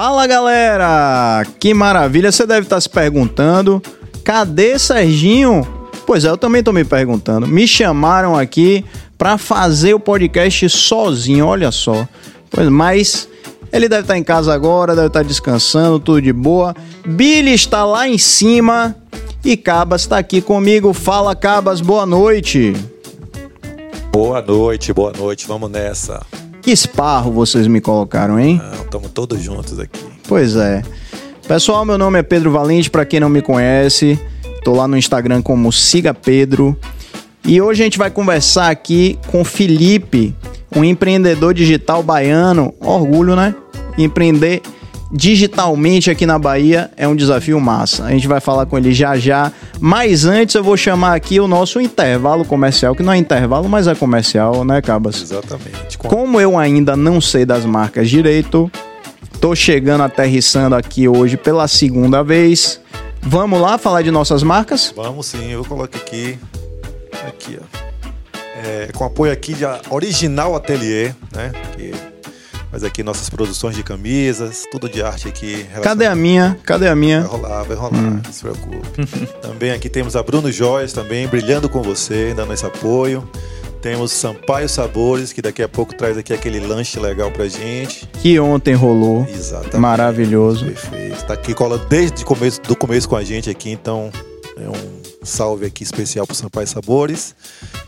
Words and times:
Fala 0.00 0.28
galera! 0.28 1.44
Que 1.58 1.74
maravilha! 1.74 2.30
Você 2.30 2.46
deve 2.46 2.66
estar 2.66 2.80
se 2.80 2.88
perguntando: 2.88 3.82
cadê 4.22 4.78
Serginho? 4.78 5.66
Pois 6.06 6.24
é, 6.24 6.28
eu 6.28 6.36
também 6.36 6.60
estou 6.60 6.72
me 6.72 6.84
perguntando. 6.84 7.48
Me 7.48 7.66
chamaram 7.66 8.38
aqui 8.38 8.84
para 9.18 9.36
fazer 9.36 9.94
o 9.94 9.98
podcast 9.98 10.68
sozinho, 10.68 11.44
olha 11.44 11.72
só. 11.72 12.06
Pois, 12.48 12.68
mas 12.68 13.28
ele 13.72 13.88
deve 13.88 14.02
estar 14.02 14.16
em 14.16 14.22
casa 14.22 14.54
agora, 14.54 14.94
deve 14.94 15.08
estar 15.08 15.24
descansando, 15.24 15.98
tudo 15.98 16.22
de 16.22 16.32
boa. 16.32 16.76
Billy 17.04 17.52
está 17.52 17.84
lá 17.84 18.06
em 18.06 18.18
cima 18.18 18.94
e 19.44 19.56
Cabas 19.56 20.02
está 20.02 20.16
aqui 20.16 20.40
comigo. 20.40 20.92
Fala 20.92 21.34
Cabas, 21.34 21.80
boa 21.80 22.06
noite. 22.06 22.72
Boa 24.12 24.40
noite, 24.40 24.92
boa 24.92 25.12
noite, 25.12 25.44
vamos 25.48 25.68
nessa. 25.68 26.24
Que 26.68 26.72
esparro 26.72 27.32
vocês 27.32 27.66
me 27.66 27.80
colocaram, 27.80 28.38
hein? 28.38 28.60
Estamos 28.84 29.10
todos 29.12 29.40
juntos 29.40 29.80
aqui. 29.80 30.04
Pois 30.28 30.54
é. 30.54 30.82
Pessoal, 31.46 31.82
meu 31.82 31.96
nome 31.96 32.18
é 32.18 32.22
Pedro 32.22 32.50
Valente, 32.50 32.90
para 32.90 33.06
quem 33.06 33.18
não 33.18 33.30
me 33.30 33.40
conhece, 33.40 34.20
tô 34.62 34.74
lá 34.74 34.86
no 34.86 34.94
Instagram 34.94 35.40
como 35.40 35.72
Siga 35.72 36.12
Pedro. 36.12 36.78
E 37.42 37.58
hoje 37.58 37.80
a 37.80 37.84
gente 37.84 37.96
vai 37.96 38.10
conversar 38.10 38.68
aqui 38.68 39.18
com 39.28 39.42
Felipe, 39.46 40.36
um 40.76 40.84
empreendedor 40.84 41.54
digital 41.54 42.02
baiano. 42.02 42.74
Orgulho, 42.80 43.34
né? 43.34 43.54
Empreender 43.96 44.60
digitalmente 45.10 46.10
aqui 46.10 46.26
na 46.26 46.38
Bahia 46.38 46.90
é 46.96 47.06
um 47.08 47.16
desafio 47.16 47.60
massa. 47.60 48.04
A 48.04 48.10
gente 48.10 48.28
vai 48.28 48.40
falar 48.40 48.66
com 48.66 48.76
ele 48.76 48.92
já 48.92 49.16
já. 49.16 49.52
Mas 49.80 50.24
antes 50.24 50.54
eu 50.54 50.62
vou 50.62 50.76
chamar 50.76 51.14
aqui 51.14 51.40
o 51.40 51.48
nosso 51.48 51.80
intervalo 51.80 52.44
comercial, 52.44 52.94
que 52.94 53.02
não 53.02 53.12
é 53.12 53.16
intervalo, 53.16 53.68
mas 53.68 53.86
é 53.86 53.94
comercial, 53.94 54.64
né, 54.64 54.82
Cabas? 54.82 55.22
Exatamente. 55.22 55.98
Como 55.98 56.40
eu 56.40 56.58
ainda 56.58 56.96
não 56.96 57.20
sei 57.20 57.44
das 57.44 57.64
marcas 57.64 58.08
direito, 58.08 58.70
tô 59.40 59.54
chegando 59.54 60.02
aterrissando 60.02 60.74
aqui 60.74 61.08
hoje 61.08 61.36
pela 61.36 61.66
segunda 61.68 62.22
vez. 62.22 62.80
Vamos 63.22 63.60
lá 63.60 63.78
falar 63.78 64.02
de 64.02 64.10
nossas 64.10 64.42
marcas? 64.42 64.92
Vamos 64.94 65.26
sim, 65.26 65.50
eu 65.50 65.64
coloco 65.64 65.96
aqui. 65.96 66.38
Aqui, 67.26 67.58
ó. 67.60 67.88
É, 68.64 68.88
com 68.92 69.04
apoio 69.04 69.32
aqui 69.32 69.54
de 69.54 69.64
Original 69.90 70.54
Atelier, 70.56 71.14
né? 71.32 71.52
Que 71.76 71.92
faz 72.78 72.84
aqui 72.84 73.02
nossas 73.02 73.28
produções 73.28 73.74
de 73.74 73.82
camisas, 73.82 74.64
tudo 74.70 74.88
de 74.88 75.02
arte 75.02 75.26
aqui. 75.26 75.66
Cadê 75.82 76.06
a 76.06 76.14
minha? 76.14 76.56
Cadê 76.64 76.86
a 76.86 76.94
minha? 76.94 77.22
Vai 77.22 77.30
rolar, 77.30 77.62
vai 77.64 77.76
rolar, 77.76 77.98
hum. 77.98 78.20
não 78.24 78.32
se 78.32 78.40
preocupe. 78.40 79.06
também 79.42 79.72
aqui 79.72 79.88
temos 79.88 80.14
a 80.14 80.22
Bruno 80.22 80.50
Joias 80.52 80.92
também, 80.92 81.26
brilhando 81.26 81.68
com 81.68 81.82
você, 81.82 82.32
dando 82.34 82.52
esse 82.52 82.64
apoio. 82.64 83.28
Temos 83.82 84.12
Sampaio 84.12 84.68
Sabores, 84.68 85.32
que 85.32 85.40
daqui 85.40 85.62
a 85.62 85.68
pouco 85.68 85.94
traz 85.94 86.16
aqui 86.16 86.32
aquele 86.32 86.60
lanche 86.60 86.98
legal 86.98 87.30
pra 87.30 87.48
gente. 87.48 88.08
Que 88.20 88.38
ontem 88.38 88.74
rolou. 88.74 89.26
Exatamente. 89.28 89.76
Maravilhoso. 89.76 90.64
Perfeito. 90.64 91.24
Tá 91.24 91.34
aqui 91.34 91.54
cola 91.54 91.78
desde 91.88 92.22
o 92.22 92.26
começo, 92.26 92.60
do 92.62 92.76
começo 92.76 93.08
com 93.08 93.16
a 93.16 93.22
gente 93.22 93.48
aqui, 93.48 93.70
então 93.70 94.10
é 94.56 94.68
um 94.68 94.98
salve 95.22 95.66
aqui 95.66 95.82
especial 95.82 96.26
pro 96.26 96.34
Sampaio 96.34 96.66
Sabores. 96.66 97.34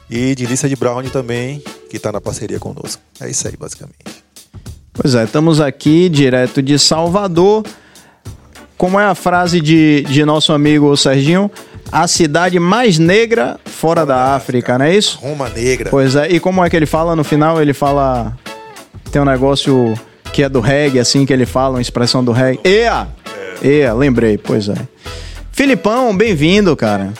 E 0.09 0.35
de 0.35 0.47
Lista 0.47 0.69
de 0.69 0.75
Brownie 0.75 1.11
também, 1.11 1.63
que 1.89 1.99
tá 1.99 2.11
na 2.11 2.21
parceria 2.21 2.59
conosco. 2.59 3.01
É 3.21 3.29
isso 3.29 3.47
aí, 3.47 3.57
basicamente. 3.57 4.30
Pois 5.03 5.15
é, 5.15 5.25
estamos 5.25 5.63
aqui 5.63 6.11
direto 6.11 6.61
de 6.61 6.79
Salvador. 6.79 7.65
Como 8.77 9.01
é 9.01 9.05
a 9.05 9.15
frase 9.15 9.59
de, 9.59 10.03
de 10.03 10.27
nosso 10.27 10.53
amigo 10.53 10.95
Serginho? 10.95 11.51
A 11.91 12.07
cidade 12.07 12.59
mais 12.59 12.99
negra 12.99 13.59
fora 13.65 14.05
da 14.05 14.35
África, 14.35 14.77
não 14.77 14.85
é 14.85 14.95
isso? 14.95 15.19
Roma 15.23 15.49
Negra. 15.49 15.89
Pois 15.89 16.17
é, 16.17 16.31
e 16.31 16.39
como 16.39 16.63
é 16.63 16.69
que 16.69 16.77
ele 16.77 16.85
fala 16.85 17.17
no 17.17 17.25
final? 17.25 17.63
Ele 17.63 17.73
fala. 17.73 18.37
Tem 19.11 19.23
um 19.23 19.25
negócio 19.25 19.95
que 20.35 20.43
é 20.43 20.51
do 20.51 20.61
reggae, 20.61 20.99
assim, 20.99 21.25
que 21.25 21.33
ele 21.33 21.47
fala, 21.47 21.77
uma 21.77 21.83
expressão 21.83 22.23
do 22.23 22.31
reggae. 22.31 22.61
Ea! 22.63 23.09
É. 23.63 23.67
Ea, 23.67 23.95
lembrei, 23.95 24.37
pois 24.37 24.69
é. 24.69 24.77
Filipão, 25.51 26.15
bem-vindo, 26.15 26.77
cara. 26.77 27.15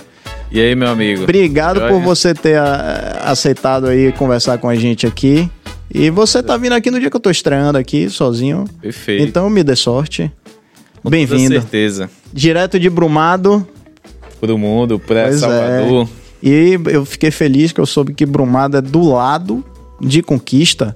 E 0.53 0.61
aí, 0.61 0.75
meu 0.75 0.89
amigo? 0.89 1.23
Obrigado 1.23 1.81
por 1.89 2.01
você 2.03 2.35
ter 2.35 2.59
ah, 2.59 3.23
aceitado 3.25 3.87
aí 3.87 4.13
conversar 4.13 4.59
com 4.59 4.69
a 4.69 4.75
gente 4.75 5.07
aqui. 5.07 5.51
E 5.93 6.09
você 6.09 6.43
tá 6.43 6.57
vindo 6.57 6.73
aqui 6.73 6.91
no 6.91 7.01
dia 7.01 7.11
que 7.11 7.17
eu 7.17 7.21
tô 7.21 7.31
estreando 7.31 7.77
aqui, 7.77 8.09
sozinho. 8.09 8.65
Perfeito. 8.81 9.25
Então 9.25 9.51
me 9.51 9.65
dê 9.65 9.75
sorte. 9.75 10.31
Bem-vindo. 11.09 11.55
Com 11.55 11.61
certeza. 11.61 12.11
Direto 12.33 12.79
de 12.79 12.89
Brumado. 12.89 13.67
Pro 14.41 14.57
mundo, 14.57 14.99
pra 14.99 15.33
Salvador. 15.33 16.09
É. 16.43 16.47
E 16.47 16.81
eu 16.87 17.05
fiquei 17.05 17.31
feliz 17.31 17.73
que 17.73 17.81
eu 17.81 17.87
soube 17.87 18.15
que 18.15 18.25
Brumado 18.25 18.77
é 18.77 18.81
do 18.81 19.03
lado 19.03 19.65
de 20.01 20.23
Conquista, 20.23 20.95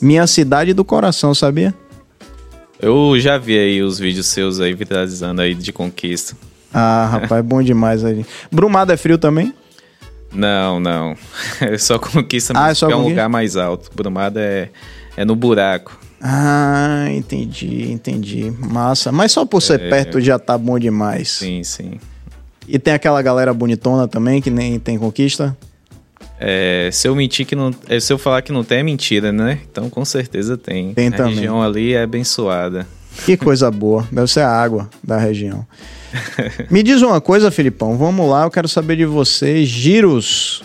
minha 0.00 0.26
cidade 0.26 0.72
do 0.72 0.84
coração, 0.84 1.34
sabia? 1.34 1.74
Eu 2.80 3.18
já 3.18 3.36
vi 3.36 3.58
aí 3.58 3.82
os 3.82 3.98
vídeos 3.98 4.26
seus 4.26 4.60
aí 4.60 4.72
viralizando 4.72 5.42
aí 5.42 5.54
de 5.54 5.72
Conquista. 5.72 6.36
Ah, 6.72 7.06
rapaz, 7.10 7.44
bom 7.44 7.62
demais 7.62 8.04
aí. 8.04 8.24
Brumado 8.50 8.92
é 8.92 8.96
frio 8.96 9.18
também? 9.18 9.52
Não, 10.32 10.80
não. 10.80 11.16
É 11.60 11.78
só 11.78 11.98
conquista 11.98 12.52
ah, 12.56 12.70
é, 12.70 12.74
só 12.74 12.90
é 12.90 12.96
um 12.96 13.08
lugar 13.08 13.28
mais 13.28 13.56
alto. 13.56 13.90
Brumado 13.94 14.38
é, 14.38 14.70
é 15.16 15.24
no 15.24 15.34
buraco. 15.34 15.98
Ah, 16.20 17.06
entendi, 17.10 17.90
entendi. 17.90 18.52
Massa. 18.58 19.12
Mas 19.12 19.32
só 19.32 19.44
por 19.44 19.60
ser 19.60 19.80
é... 19.80 19.88
perto 19.88 20.20
já 20.20 20.38
tá 20.38 20.56
bom 20.56 20.78
demais. 20.78 21.30
Sim, 21.30 21.62
sim. 21.62 22.00
E 22.66 22.78
tem 22.78 22.94
aquela 22.94 23.22
galera 23.22 23.54
bonitona 23.54 24.08
também 24.08 24.42
que 24.42 24.50
nem 24.50 24.78
tem 24.78 24.98
conquista? 24.98 25.56
É, 26.38 26.90
se 26.92 27.08
eu 27.08 27.14
mentir 27.14 27.46
que 27.46 27.54
não. 27.54 27.70
É, 27.88 27.98
se 28.00 28.12
eu 28.12 28.18
falar 28.18 28.42
que 28.42 28.52
não 28.52 28.64
tem, 28.64 28.78
é 28.78 28.82
mentira, 28.82 29.32
né? 29.32 29.60
Então 29.70 29.88
com 29.88 30.04
certeza 30.04 30.56
tem. 30.56 30.92
Tem 30.92 31.08
a 31.08 31.12
também. 31.12 31.32
A 31.32 31.34
região 31.36 31.62
ali 31.62 31.94
é 31.94 32.02
abençoada. 32.02 32.86
Que 33.24 33.36
coisa 33.36 33.70
boa. 33.70 34.06
Deve 34.12 34.30
ser 34.30 34.40
a 34.40 34.50
água 34.50 34.90
da 35.02 35.16
região. 35.16 35.66
Me 36.70 36.82
diz 36.82 37.02
uma 37.02 37.20
coisa, 37.20 37.50
Filipão. 37.50 37.96
Vamos 37.96 38.28
lá, 38.28 38.44
eu 38.44 38.50
quero 38.50 38.68
saber 38.68 38.96
de 38.96 39.04
você. 39.04 39.64
Giros. 39.64 40.62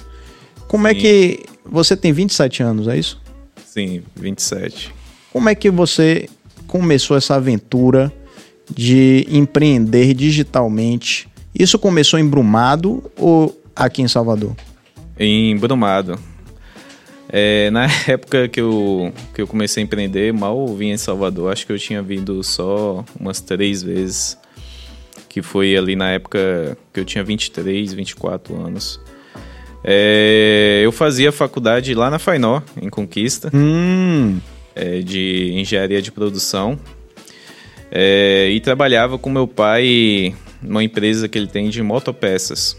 Como 0.67 0.87
é 0.87 0.91
Sim. 0.91 0.97
é 0.97 1.01
que. 1.01 1.39
Você 1.65 1.95
tem 1.95 2.11
27 2.11 2.63
anos, 2.63 2.87
é 2.87 2.97
isso? 2.97 3.21
Sim, 3.65 4.03
27. 4.15 4.93
Como 5.31 5.47
é 5.47 5.55
que 5.55 5.69
você 5.69 6.27
começou 6.67 7.15
essa 7.15 7.35
aventura 7.35 8.11
de 8.73 9.25
empreender 9.29 10.13
digitalmente? 10.13 11.29
Isso 11.57 11.77
começou 11.77 12.19
em 12.19 12.25
Brumado 12.25 13.03
ou 13.17 13.61
aqui 13.75 14.01
em 14.01 14.07
Salvador? 14.07 14.55
Em 15.17 15.55
Brumado. 15.57 16.19
É, 17.29 17.69
na 17.71 17.85
época 18.07 18.49
que 18.49 18.59
eu, 18.59 19.13
que 19.33 19.41
eu 19.41 19.47
comecei 19.47 19.81
a 19.81 19.85
empreender, 19.85 20.33
mal 20.33 20.67
vinha 20.75 20.95
em 20.95 20.97
Salvador. 20.97 21.51
Acho 21.51 21.65
que 21.65 21.71
eu 21.71 21.79
tinha 21.79 22.01
vindo 22.01 22.43
só 22.43 23.05
umas 23.17 23.39
três 23.39 23.81
vezes 23.81 24.37
que 25.31 25.41
foi 25.41 25.77
ali 25.77 25.95
na 25.95 26.09
época 26.09 26.77
que 26.93 26.99
eu 26.99 27.05
tinha 27.05 27.23
23, 27.23 27.93
24 27.93 28.53
anos. 28.53 28.99
É, 29.81 30.81
eu 30.83 30.91
fazia 30.91 31.31
faculdade 31.31 31.93
lá 31.93 32.09
na 32.09 32.19
Fainó, 32.19 32.61
em 32.79 32.89
Conquista, 32.89 33.49
hum. 33.53 34.39
é, 34.75 34.99
de 34.99 35.53
engenharia 35.53 36.01
de 36.01 36.11
produção. 36.11 36.77
É, 37.89 38.49
e 38.51 38.59
trabalhava 38.59 39.17
com 39.17 39.29
meu 39.29 39.47
pai 39.47 40.35
numa 40.61 40.83
empresa 40.83 41.29
que 41.29 41.37
ele 41.37 41.47
tem 41.47 41.69
de 41.69 41.81
motopeças. 41.81 42.77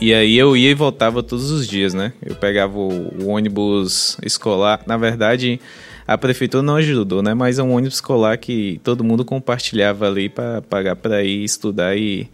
E 0.00 0.14
aí 0.14 0.38
eu 0.38 0.56
ia 0.56 0.70
e 0.70 0.74
voltava 0.74 1.22
todos 1.22 1.50
os 1.50 1.68
dias, 1.68 1.92
né? 1.92 2.14
Eu 2.24 2.36
pegava 2.36 2.78
o, 2.78 3.22
o 3.22 3.28
ônibus 3.28 4.16
escolar. 4.22 4.80
Na 4.86 4.96
verdade, 4.96 5.60
a 6.06 6.18
prefeitura 6.18 6.62
não 6.62 6.76
ajudou, 6.76 7.22
né? 7.22 7.34
Mas 7.34 7.58
é 7.58 7.62
um 7.62 7.72
ônibus 7.72 7.94
escolar 7.94 8.36
que 8.38 8.80
todo 8.84 9.02
mundo 9.02 9.24
compartilhava 9.24 10.06
ali 10.06 10.28
para 10.28 10.62
pagar 10.62 10.96
para 10.96 11.22
ir 11.22 11.44
estudar 11.44 11.96
e 11.96 12.28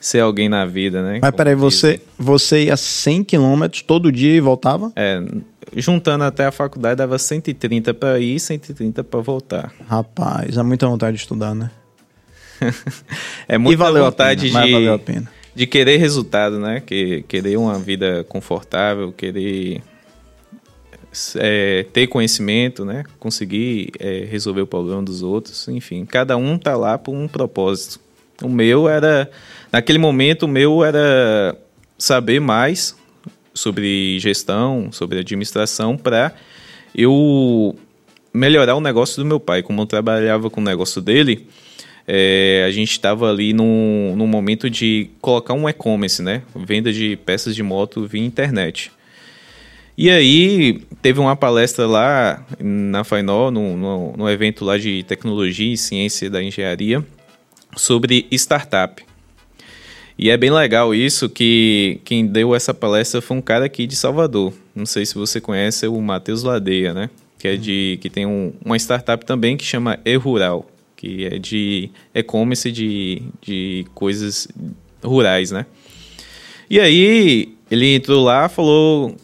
ser 0.00 0.18
alguém 0.18 0.48
na 0.48 0.66
vida, 0.66 1.02
né? 1.02 1.20
Mas 1.22 1.30
peraí, 1.30 1.54
você, 1.54 2.00
você 2.18 2.64
ia 2.64 2.76
100 2.76 3.22
quilômetros 3.24 3.82
todo 3.82 4.10
dia 4.10 4.34
e 4.34 4.40
voltava? 4.40 4.92
É, 4.96 5.22
juntando 5.76 6.24
até 6.24 6.46
a 6.46 6.50
faculdade 6.50 6.96
dava 6.96 7.16
130 7.16 7.94
para 7.94 8.18
ir 8.18 8.34
e 8.34 8.40
130 8.40 9.04
para 9.04 9.20
voltar. 9.20 9.72
Rapaz, 9.88 10.56
é 10.56 10.62
muita 10.62 10.88
vontade 10.88 11.16
de 11.16 11.22
estudar, 11.22 11.54
né? 11.54 11.70
é 13.48 13.56
muita 13.56 13.92
vontade 13.92 14.50
pena, 14.50 14.96
de, 14.98 15.28
de 15.54 15.66
querer 15.66 15.96
resultado, 15.98 16.58
né? 16.58 16.80
Que, 16.84 17.22
querer 17.28 17.56
uma 17.56 17.78
vida 17.78 18.24
confortável, 18.28 19.12
querer 19.12 19.80
é, 21.36 21.84
ter 21.92 22.06
conhecimento, 22.06 22.84
né? 22.84 23.04
Conseguir 23.18 23.92
é, 23.98 24.26
resolver 24.30 24.62
o 24.62 24.66
problema 24.66 25.02
dos 25.02 25.22
outros, 25.22 25.68
enfim, 25.68 26.04
cada 26.04 26.36
um 26.36 26.58
tá 26.58 26.76
lá 26.76 26.96
por 26.98 27.14
um 27.14 27.28
propósito. 27.28 28.00
O 28.42 28.48
meu 28.48 28.88
era, 28.88 29.30
naquele 29.70 29.98
momento, 29.98 30.44
o 30.44 30.48
meu 30.48 30.82
era 30.84 31.56
saber 31.98 32.40
mais 32.40 32.96
sobre 33.54 34.18
gestão, 34.18 34.90
sobre 34.90 35.18
administração, 35.18 35.96
para 35.96 36.34
eu 36.94 37.76
melhorar 38.32 38.74
o 38.74 38.80
negócio 38.80 39.22
do 39.22 39.26
meu 39.26 39.38
pai. 39.38 39.62
Como 39.62 39.82
eu 39.82 39.86
trabalhava 39.86 40.50
com 40.50 40.60
o 40.60 40.64
negócio 40.64 41.00
dele, 41.00 41.46
é, 42.06 42.64
a 42.66 42.70
gente 42.70 42.92
estava 42.92 43.30
ali 43.30 43.52
num, 43.52 44.14
num 44.16 44.26
momento 44.26 44.68
de 44.68 45.10
colocar 45.20 45.54
um 45.54 45.68
e-commerce, 45.68 46.22
né? 46.22 46.42
Venda 46.54 46.92
de 46.92 47.16
peças 47.16 47.54
de 47.54 47.62
moto 47.62 48.06
via 48.06 48.24
internet. 48.24 48.90
E 49.96 50.08
aí 50.08 50.82
teve 51.02 51.20
uma 51.20 51.36
palestra 51.36 51.86
lá 51.86 52.44
na 52.58 53.04
Fainó, 53.04 53.50
no, 53.50 54.16
no, 54.16 54.30
evento 54.30 54.64
lá 54.64 54.78
de 54.78 55.02
tecnologia 55.02 55.72
e 55.72 55.76
ciência 55.76 56.30
da 56.30 56.42
engenharia, 56.42 57.04
sobre 57.76 58.26
startup. 58.32 59.04
E 60.18 60.30
é 60.30 60.36
bem 60.36 60.50
legal 60.50 60.94
isso 60.94 61.28
que 61.28 62.00
quem 62.04 62.26
deu 62.26 62.54
essa 62.54 62.72
palestra 62.72 63.20
foi 63.20 63.36
um 63.36 63.42
cara 63.42 63.66
aqui 63.66 63.86
de 63.86 63.96
Salvador. 63.96 64.54
Não 64.74 64.86
sei 64.86 65.04
se 65.04 65.14
você 65.14 65.40
conhece 65.40 65.86
o 65.86 66.00
Matheus 66.00 66.42
Ladeia, 66.42 66.94
né? 66.94 67.10
Que 67.38 67.48
é 67.48 67.56
de 67.56 67.98
que 68.00 68.08
tem 68.08 68.24
um, 68.24 68.52
uma 68.64 68.76
startup 68.76 69.24
também 69.26 69.56
que 69.56 69.64
chama 69.64 69.98
E-Rural, 70.04 70.70
que 70.96 71.26
é 71.26 71.38
de 71.38 71.90
e-commerce 72.14 72.70
de, 72.70 73.22
de 73.42 73.84
coisas 73.94 74.48
rurais, 75.02 75.50
né? 75.50 75.66
E 76.70 76.80
aí 76.80 77.54
ele 77.70 77.94
entrou 77.94 78.22
lá, 78.22 78.48
falou, 78.48 79.16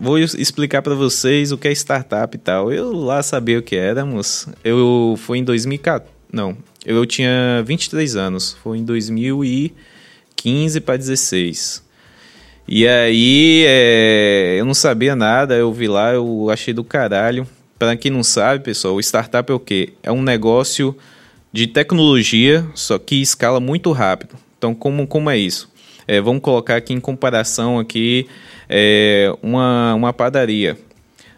vou 0.00 0.18
explicar 0.18 0.80
para 0.80 0.94
vocês 0.94 1.52
o 1.52 1.58
que 1.58 1.68
é 1.68 1.72
startup 1.72 2.34
e 2.34 2.40
tal. 2.40 2.72
Eu 2.72 2.90
lá 2.92 3.22
sabia 3.22 3.58
o 3.58 3.62
que 3.62 3.76
éramos. 3.76 4.48
Eu 4.64 5.14
fui 5.18 5.38
em 5.38 5.44
2014, 5.44 6.10
não, 6.32 6.56
eu 6.86 7.04
tinha 7.04 7.62
23 7.66 8.16
anos, 8.16 8.56
foi 8.62 8.78
em 8.78 8.84
2015 8.84 10.80
para 10.80 10.96
16. 10.96 11.90
E 12.66 12.86
aí, 12.86 13.64
é, 13.66 14.56
eu 14.58 14.64
não 14.64 14.74
sabia 14.74 15.16
nada, 15.16 15.56
eu 15.56 15.72
vi 15.72 15.88
lá, 15.88 16.14
eu 16.14 16.48
achei 16.50 16.72
do 16.72 16.84
caralho. 16.84 17.46
Para 17.78 17.96
quem 17.96 18.10
não 18.10 18.22
sabe, 18.22 18.62
pessoal, 18.62 18.94
o 18.94 19.00
startup 19.00 19.50
é 19.50 19.54
o 19.54 19.58
quê? 19.58 19.94
É 20.02 20.12
um 20.12 20.22
negócio 20.22 20.96
de 21.52 21.66
tecnologia, 21.66 22.64
só 22.74 22.98
que 22.98 23.16
escala 23.20 23.58
muito 23.58 23.90
rápido. 23.90 24.36
Então, 24.56 24.74
como, 24.74 25.06
como 25.06 25.28
é 25.30 25.36
isso? 25.36 25.68
É, 26.06 26.20
vamos 26.20 26.42
colocar 26.42 26.76
aqui 26.76 26.92
em 26.92 27.00
comparação 27.00 27.78
aqui 27.78 28.26
é, 28.70 29.34
uma, 29.42 29.94
uma 29.94 30.12
padaria. 30.12 30.78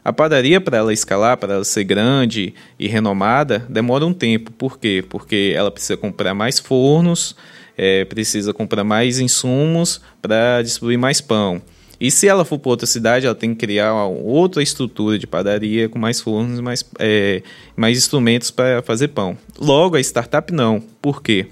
A 0.04 0.12
padaria, 0.12 0.60
para 0.60 0.76
ela 0.76 0.92
escalar, 0.92 1.38
para 1.38 1.54
ela 1.54 1.64
ser 1.64 1.84
grande 1.84 2.52
e 2.78 2.86
renomada, 2.86 3.60
demora 3.68 4.04
um 4.04 4.12
tempo. 4.12 4.52
Por 4.52 4.78
quê? 4.78 5.02
Porque 5.08 5.54
ela 5.56 5.70
precisa 5.70 5.96
comprar 5.96 6.34
mais 6.34 6.58
fornos, 6.58 7.34
é, 7.78 8.04
precisa 8.04 8.52
comprar 8.52 8.84
mais 8.84 9.18
insumos 9.18 10.02
para 10.20 10.60
distribuir 10.60 10.98
mais 10.98 11.20
pão. 11.20 11.62
E 11.98 12.10
se 12.10 12.26
ela 12.26 12.44
for 12.44 12.58
para 12.58 12.70
outra 12.70 12.86
cidade, 12.86 13.26
ela 13.26 13.34
tem 13.34 13.54
que 13.54 13.60
criar 13.60 13.94
outra 13.94 14.60
estrutura 14.60 15.16
de 15.18 15.26
padaria 15.26 15.88
com 15.88 16.00
mais 16.00 16.20
fornos, 16.20 16.58
mais, 16.58 16.84
é, 16.98 17.42
mais 17.76 17.96
instrumentos 17.96 18.50
para 18.50 18.82
fazer 18.82 19.08
pão. 19.08 19.38
Logo, 19.56 19.94
a 19.94 20.00
startup 20.00 20.52
não. 20.52 20.82
Por 21.00 21.22
quê? 21.22 21.46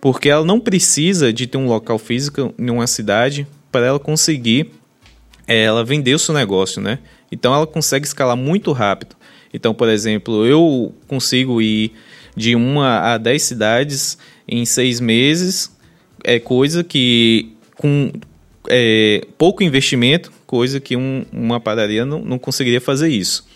Porque 0.00 0.28
ela 0.28 0.44
não 0.44 0.58
precisa 0.58 1.32
de 1.32 1.46
ter 1.46 1.56
um 1.56 1.68
local 1.68 1.98
físico 1.98 2.52
em 2.58 2.68
uma 2.68 2.88
cidade 2.88 3.46
para 3.70 3.86
ela 3.86 4.00
conseguir 4.00 4.72
ela 5.46 5.84
vender 5.84 6.14
o 6.14 6.18
seu 6.18 6.34
negócio, 6.34 6.80
né? 6.80 6.98
Então 7.30 7.54
ela 7.54 7.66
consegue 7.66 8.06
escalar 8.06 8.36
muito 8.36 8.72
rápido. 8.72 9.16
Então, 9.52 9.72
por 9.72 9.88
exemplo, 9.88 10.44
eu 10.44 10.94
consigo 11.06 11.62
ir 11.62 11.92
de 12.36 12.54
uma 12.54 13.14
a 13.14 13.18
dez 13.18 13.42
cidades 13.42 14.18
em 14.46 14.64
seis 14.64 15.00
meses, 15.00 15.74
é 16.24 16.38
coisa 16.38 16.84
que 16.84 17.52
com 17.76 18.12
é, 18.68 19.26
pouco 19.38 19.62
investimento, 19.62 20.30
coisa 20.46 20.80
que 20.80 20.96
um, 20.96 21.24
uma 21.32 21.60
padaria 21.60 22.04
não, 22.04 22.20
não 22.20 22.38
conseguiria 22.38 22.80
fazer 22.80 23.08
isso. 23.08 23.46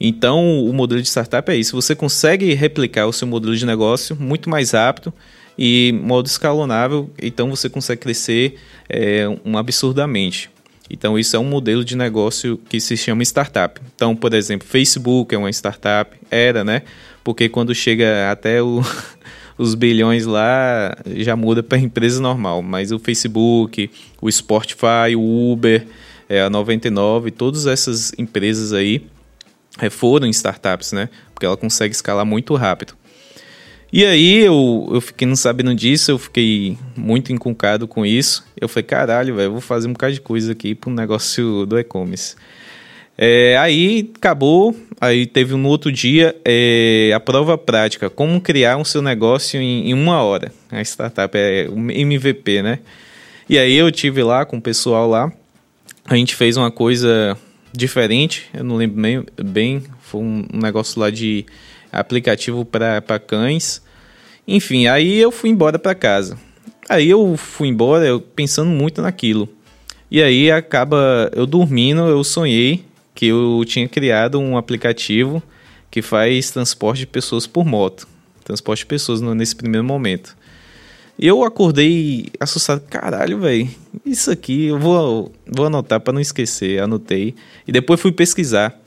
Então, 0.00 0.64
o 0.64 0.72
modelo 0.72 1.02
de 1.02 1.08
startup 1.08 1.50
é 1.50 1.56
isso. 1.56 1.76
Você 1.76 1.94
consegue 1.94 2.54
replicar 2.54 3.06
o 3.06 3.12
seu 3.12 3.28
modelo 3.28 3.54
de 3.54 3.66
negócio 3.66 4.16
muito 4.18 4.48
mais 4.48 4.70
rápido 4.70 5.12
e 5.58 5.92
modo 6.02 6.26
escalonável, 6.26 7.10
então 7.20 7.50
você 7.50 7.68
consegue 7.68 8.00
crescer 8.00 8.54
é, 8.88 9.26
um 9.44 9.58
absurdamente. 9.58 10.48
Então, 10.90 11.18
isso 11.18 11.36
é 11.36 11.38
um 11.38 11.44
modelo 11.44 11.84
de 11.84 11.96
negócio 11.96 12.58
que 12.68 12.80
se 12.80 12.96
chama 12.96 13.22
startup. 13.22 13.80
Então, 13.94 14.16
por 14.16 14.34
exemplo, 14.34 14.66
Facebook 14.66 15.34
é 15.34 15.38
uma 15.38 15.50
startup, 15.50 16.16
era, 16.30 16.64
né? 16.64 16.82
Porque 17.22 17.48
quando 17.48 17.74
chega 17.74 18.30
até 18.30 18.60
o, 18.60 18.82
os 19.56 19.74
bilhões 19.74 20.26
lá, 20.26 20.96
já 21.16 21.36
muda 21.36 21.62
para 21.62 21.78
empresa 21.78 22.20
normal. 22.20 22.60
Mas 22.60 22.90
o 22.90 22.98
Facebook, 22.98 23.90
o 24.20 24.30
Spotify, 24.30 25.14
o 25.16 25.52
Uber, 25.52 25.86
é, 26.28 26.42
a 26.42 26.50
99, 26.50 27.30
todas 27.30 27.66
essas 27.66 28.12
empresas 28.18 28.72
aí 28.72 29.06
é, 29.80 29.88
foram 29.88 30.26
startups, 30.28 30.92
né? 30.92 31.08
Porque 31.32 31.46
ela 31.46 31.56
consegue 31.56 31.94
escalar 31.94 32.26
muito 32.26 32.54
rápido. 32.54 32.94
E 33.92 34.04
aí 34.04 34.38
eu, 34.38 34.88
eu 34.92 35.00
fiquei 35.00 35.26
não 35.26 35.34
sabendo 35.34 35.74
disso, 35.74 36.12
eu 36.12 36.18
fiquei 36.18 36.78
muito 36.96 37.32
encucado 37.32 37.88
com 37.88 38.06
isso. 38.06 38.44
Eu 38.60 38.68
falei, 38.68 38.84
caralho, 38.84 39.34
velho, 39.34 39.52
vou 39.52 39.60
fazer 39.60 39.88
um 39.88 39.92
bocado 39.92 40.14
de 40.14 40.20
coisa 40.20 40.52
aqui 40.52 40.78
um 40.86 40.92
negócio 40.92 41.66
do 41.66 41.78
e-commerce. 41.78 42.36
É, 43.18 43.58
aí 43.58 44.10
acabou, 44.16 44.74
aí 45.00 45.26
teve 45.26 45.54
um 45.54 45.66
outro 45.66 45.92
dia 45.92 46.34
é, 46.44 47.12
a 47.14 47.20
prova 47.20 47.58
prática, 47.58 48.08
como 48.08 48.40
criar 48.40 48.76
um 48.78 48.84
seu 48.84 49.02
negócio 49.02 49.60
em, 49.60 49.90
em, 49.90 49.94
uma 49.94 50.22
hora. 50.22 50.52
A 50.70 50.80
startup 50.80 51.36
é 51.36 51.68
o 51.68 51.76
MVP, 51.90 52.62
né? 52.62 52.78
E 53.48 53.58
aí 53.58 53.74
eu 53.74 53.90
tive 53.90 54.22
lá 54.22 54.46
com 54.46 54.56
o 54.56 54.62
pessoal 54.62 55.08
lá, 55.08 55.30
a 56.06 56.14
gente 56.14 56.34
fez 56.34 56.56
uma 56.56 56.70
coisa 56.70 57.36
diferente, 57.72 58.48
eu 58.54 58.64
não 58.64 58.76
lembro 58.76 59.02
bem, 59.02 59.24
bem 59.44 59.82
foi 60.00 60.20
um, 60.20 60.46
um 60.54 60.58
negócio 60.58 60.98
lá 60.98 61.10
de 61.10 61.44
aplicativo 61.92 62.64
para 62.64 63.18
cães. 63.18 63.82
Enfim, 64.46 64.86
aí 64.86 65.18
eu 65.18 65.30
fui 65.30 65.50
embora 65.50 65.78
para 65.78 65.94
casa. 65.94 66.38
Aí 66.88 67.08
eu 67.08 67.36
fui 67.36 67.68
embora 67.68 68.04
eu 68.04 68.20
pensando 68.20 68.70
muito 68.70 69.00
naquilo. 69.00 69.48
E 70.10 70.20
aí 70.22 70.50
acaba 70.50 71.30
eu 71.34 71.46
dormindo, 71.46 72.00
eu 72.00 72.24
sonhei 72.24 72.84
que 73.14 73.26
eu 73.26 73.62
tinha 73.64 73.88
criado 73.88 74.40
um 74.40 74.56
aplicativo 74.56 75.42
que 75.90 76.02
faz 76.02 76.50
transporte 76.50 77.00
de 77.00 77.06
pessoas 77.06 77.46
por 77.46 77.64
moto. 77.64 78.08
Transporte 78.44 78.80
de 78.80 78.86
pessoas 78.86 79.20
nesse 79.20 79.54
primeiro 79.54 79.86
momento. 79.86 80.36
Eu 81.18 81.44
acordei 81.44 82.28
assustado, 82.40 82.80
caralho, 82.88 83.38
velho. 83.38 83.68
Isso 84.06 84.30
aqui 84.30 84.68
eu 84.68 84.78
vou, 84.78 85.30
vou 85.46 85.66
anotar 85.66 86.00
para 86.00 86.14
não 86.14 86.20
esquecer. 86.20 86.80
Anotei. 86.80 87.34
E 87.68 87.72
depois 87.72 88.00
fui 88.00 88.10
pesquisar 88.10 88.80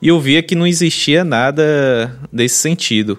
e 0.00 0.08
eu 0.08 0.20
via 0.20 0.42
que 0.42 0.54
não 0.54 0.66
existia 0.66 1.24
nada 1.24 2.16
desse 2.32 2.56
sentido. 2.56 3.18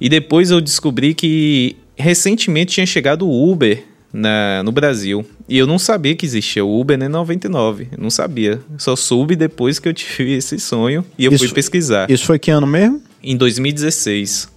E 0.00 0.08
depois 0.08 0.50
eu 0.50 0.60
descobri 0.60 1.14
que 1.14 1.76
recentemente 1.96 2.74
tinha 2.74 2.86
chegado 2.86 3.26
o 3.26 3.50
Uber 3.50 3.84
na, 4.12 4.62
no 4.62 4.72
Brasil. 4.72 5.24
E 5.48 5.58
eu 5.58 5.66
não 5.66 5.78
sabia 5.78 6.14
que 6.14 6.24
existia 6.24 6.64
o 6.64 6.80
Uber 6.80 6.96
nem 6.96 7.08
99. 7.08 7.88
Eu 7.92 7.98
não 8.02 8.10
sabia. 8.10 8.60
Só 8.78 8.96
soube 8.96 9.36
depois 9.36 9.78
que 9.78 9.88
eu 9.88 9.92
tive 9.94 10.32
esse 10.32 10.58
sonho 10.58 11.04
e 11.18 11.24
eu 11.24 11.32
isso, 11.32 11.44
fui 11.44 11.54
pesquisar. 11.54 12.10
Isso 12.10 12.24
foi 12.24 12.38
que 12.38 12.50
ano 12.50 12.66
mesmo? 12.66 13.02
Em 13.22 13.36
2016. 13.36 14.48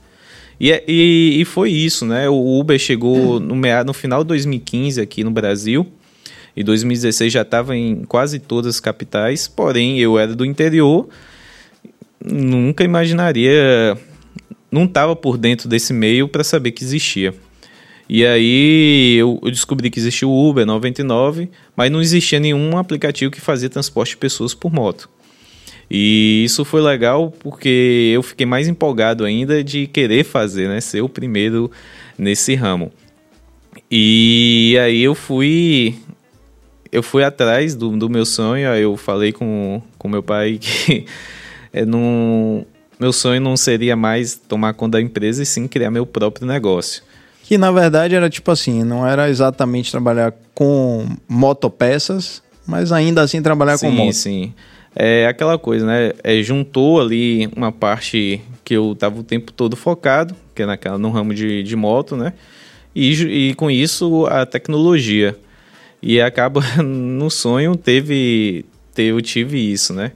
E, 0.60 0.72
é, 0.72 0.84
e, 0.88 1.42
e 1.42 1.46
foi 1.46 1.72
isso, 1.72 2.06
né? 2.06 2.28
O 2.30 2.60
Uber 2.60 2.80
chegou 2.80 3.40
no, 3.40 3.56
no 3.56 3.94
final 3.94 4.24
de 4.24 4.30
2015 4.30 5.02
aqui 5.02 5.24
no 5.24 5.32
Brasil. 5.32 5.86
E 6.56 6.64
2016 6.64 7.32
já 7.32 7.44
estava 7.44 7.76
em 7.76 8.04
quase 8.06 8.40
todas 8.40 8.76
as 8.76 8.80
capitais. 8.80 9.48
Porém, 9.48 10.00
eu 10.00 10.18
era 10.18 10.36
do 10.36 10.44
interior 10.44 11.08
nunca 12.24 12.84
imaginaria, 12.84 13.98
não 14.72 14.86
estava 14.86 15.16
por 15.16 15.38
dentro 15.38 15.68
desse 15.68 15.94
meio 15.94 16.28
para 16.28 16.44
saber 16.44 16.72
que 16.72 16.84
existia. 16.84 17.34
E 18.10 18.26
aí 18.26 19.16
eu, 19.18 19.40
eu, 19.44 19.52
descobri 19.52 19.90
que 19.90 20.00
existia 20.00 20.28
o 20.28 20.50
Uber 20.50 20.66
99, 20.66 21.50
mas 21.76 21.92
não 21.92 22.02
existia 22.02 22.40
nenhum 22.40 22.78
aplicativo 22.78 23.30
que 23.30 23.42
fazia 23.42 23.70
transporte 23.70 24.12
de 24.12 24.18
pessoas 24.18 24.54
por 24.54 24.72
moto. 24.72 25.10
E 25.90 26.44
isso 26.46 26.64
foi 26.66 26.82
legal 26.82 27.32
porque 27.40 28.12
eu 28.14 28.24
fiquei 28.24 28.46
mais 28.46 28.68
empolgado 28.68 29.26
ainda 29.26 29.64
de 29.64 29.88
querer 29.88 30.24
fazer, 30.24 30.68
né, 30.68 30.82
ser 30.82 31.02
o 31.02 31.10
primeiro 31.10 31.70
nesse 32.18 32.56
ramo. 32.56 32.92
E 33.90 34.78
aí 34.82 35.02
eu 35.02 35.16
fui 35.16 35.96
eu 36.92 37.04
fui 37.04 37.24
atrás 37.24 37.76
do, 37.76 37.96
do 37.98 38.10
meu 38.10 38.26
sonho, 38.26 38.70
aí 38.70 38.82
eu 38.82 38.96
falei 38.98 39.32
com 39.32 39.82
com 39.98 40.08
meu 40.08 40.24
pai 40.24 40.58
que 40.60 41.06
é, 41.72 41.86
não, 41.86 42.66
meu 43.00 43.14
sonho 43.14 43.40
não 43.42 43.56
seria 43.56 43.96
mais 43.96 44.36
tomar 44.36 44.74
conta 44.74 44.98
da 44.98 45.02
empresa 45.02 45.44
e 45.44 45.46
sim 45.46 45.68
criar 45.68 45.92
meu 45.92 46.06
próprio 46.06 46.48
negócio. 46.48 47.04
Que 47.44 47.58
na 47.58 47.72
verdade 47.72 48.16
era 48.16 48.30
tipo 48.30 48.52
assim, 48.52 48.84
não 48.84 49.08
era 49.08 49.30
exatamente 49.30 49.92
trabalhar 49.92 50.34
com 50.54 51.08
motopeças, 51.30 52.42
mas 52.66 52.92
ainda 52.92 53.22
assim 53.22 53.42
trabalhar 53.42 53.78
sim, 53.78 53.88
com 53.88 53.92
moto. 53.94 54.14
Sim, 54.14 54.44
sim. 54.44 54.54
É 54.96 55.28
aquela 55.28 55.58
coisa, 55.60 55.86
né? 55.86 56.12
É, 56.24 56.42
juntou 56.42 57.00
ali 57.00 57.48
uma 57.56 57.72
parte 57.72 58.42
que 58.64 58.74
eu 58.74 58.96
tava 58.96 59.20
o 59.20 59.24
tempo 59.24 59.54
todo 59.54 59.76
focado, 59.76 60.36
que 60.56 60.64
é 60.64 60.66
naquela, 60.66 60.98
no 60.98 61.12
ramo 61.12 61.34
de, 61.34 61.62
de 61.62 61.76
moto, 61.76 62.18
né? 62.18 62.34
E, 62.96 63.12
e 63.50 63.54
com 63.54 63.70
isso 63.70 64.26
a 64.26 64.46
tecnologia. 64.46 65.38
E 66.02 66.20
acaba 66.20 66.62
no 66.84 67.30
sonho 67.30 67.76
teve, 67.76 68.66
teve 68.94 69.12
eu 69.12 69.22
tive 69.22 69.72
isso, 69.72 69.94
né? 69.94 70.14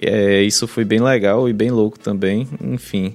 É, 0.00 0.42
isso 0.42 0.66
foi 0.66 0.84
bem 0.84 1.00
legal 1.00 1.48
e 1.48 1.52
bem 1.52 1.70
louco 1.70 1.98
também, 1.98 2.48
enfim. 2.60 3.14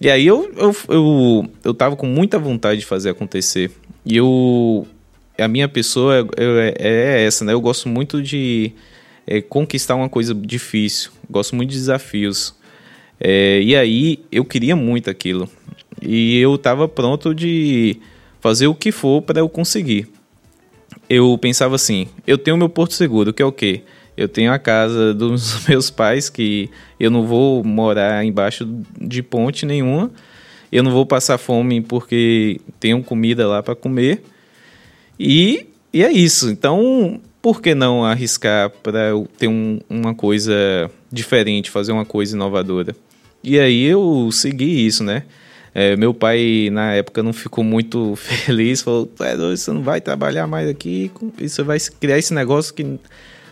E 0.00 0.08
aí 0.08 0.26
eu, 0.26 0.50
eu, 0.56 0.76
eu, 0.88 1.50
eu 1.64 1.74
tava 1.74 1.96
com 1.96 2.06
muita 2.06 2.38
vontade 2.38 2.80
de 2.80 2.86
fazer 2.86 3.10
acontecer. 3.10 3.70
E 4.04 4.16
eu. 4.16 4.86
A 5.36 5.46
minha 5.46 5.68
pessoa 5.68 6.28
é, 6.36 6.74
é, 6.78 6.88
é 6.88 7.24
essa, 7.24 7.44
né? 7.44 7.52
Eu 7.52 7.60
gosto 7.60 7.88
muito 7.88 8.20
de 8.22 8.72
é, 9.26 9.40
conquistar 9.40 9.94
uma 9.94 10.08
coisa 10.08 10.34
difícil. 10.34 11.10
Gosto 11.30 11.54
muito 11.54 11.70
de 11.70 11.76
desafios. 11.76 12.54
É, 13.20 13.60
e 13.60 13.76
aí 13.76 14.20
eu 14.30 14.44
queria 14.44 14.76
muito 14.76 15.10
aquilo. 15.10 15.48
E 16.00 16.38
eu 16.38 16.54
estava 16.54 16.88
pronto 16.88 17.34
de 17.34 18.00
fazer 18.40 18.68
o 18.68 18.74
que 18.74 18.92
for 18.92 19.22
para 19.22 19.40
eu 19.40 19.48
conseguir. 19.48 20.08
Eu 21.08 21.36
pensava 21.38 21.74
assim: 21.74 22.08
eu 22.26 22.38
tenho 22.38 22.56
meu 22.56 22.68
porto 22.68 22.94
seguro, 22.94 23.32
que 23.32 23.42
é 23.42 23.46
o 23.46 23.52
quê? 23.52 23.82
Eu 24.18 24.28
tenho 24.28 24.52
a 24.52 24.58
casa 24.58 25.14
dos 25.14 25.64
meus 25.70 25.90
pais, 25.90 26.28
que 26.28 26.68
eu 26.98 27.08
não 27.08 27.24
vou 27.24 27.62
morar 27.62 28.24
embaixo 28.24 28.68
de 29.00 29.22
ponte 29.22 29.64
nenhuma. 29.64 30.10
Eu 30.72 30.82
não 30.82 30.90
vou 30.90 31.06
passar 31.06 31.38
fome 31.38 31.80
porque 31.80 32.60
tenho 32.80 33.00
comida 33.04 33.46
lá 33.46 33.62
para 33.62 33.76
comer. 33.76 34.24
E, 35.20 35.68
e 35.92 36.02
é 36.02 36.10
isso. 36.10 36.50
Então, 36.50 37.20
por 37.40 37.62
que 37.62 37.76
não 37.76 38.04
arriscar 38.04 38.70
para 38.70 39.12
ter 39.38 39.46
um, 39.46 39.78
uma 39.88 40.12
coisa 40.12 40.90
diferente, 41.12 41.70
fazer 41.70 41.92
uma 41.92 42.04
coisa 42.04 42.34
inovadora? 42.34 42.96
E 43.42 43.56
aí 43.56 43.84
eu 43.84 44.30
segui 44.32 44.84
isso, 44.84 45.04
né? 45.04 45.22
É, 45.72 45.94
meu 45.94 46.12
pai, 46.12 46.70
na 46.72 46.94
época, 46.94 47.22
não 47.22 47.32
ficou 47.32 47.62
muito 47.62 48.14
feliz, 48.18 48.82
falou: 48.82 49.08
você 49.38 49.70
não 49.70 49.82
vai 49.82 50.00
trabalhar 50.00 50.48
mais 50.48 50.68
aqui, 50.68 51.08
você 51.38 51.62
vai 51.62 51.78
criar 52.00 52.18
esse 52.18 52.34
negócio 52.34 52.74
que 52.74 52.98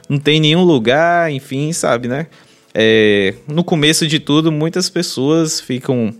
não 0.08 0.18
tem 0.18 0.40
nenhum 0.40 0.64
lugar, 0.64 1.30
enfim, 1.30 1.72
sabe, 1.72 2.08
né? 2.08 2.26
É, 2.74 3.34
no 3.48 3.64
começo 3.64 4.06
de 4.06 4.20
tudo, 4.20 4.52
muitas 4.52 4.90
pessoas 4.90 5.60
ficam 5.60 6.14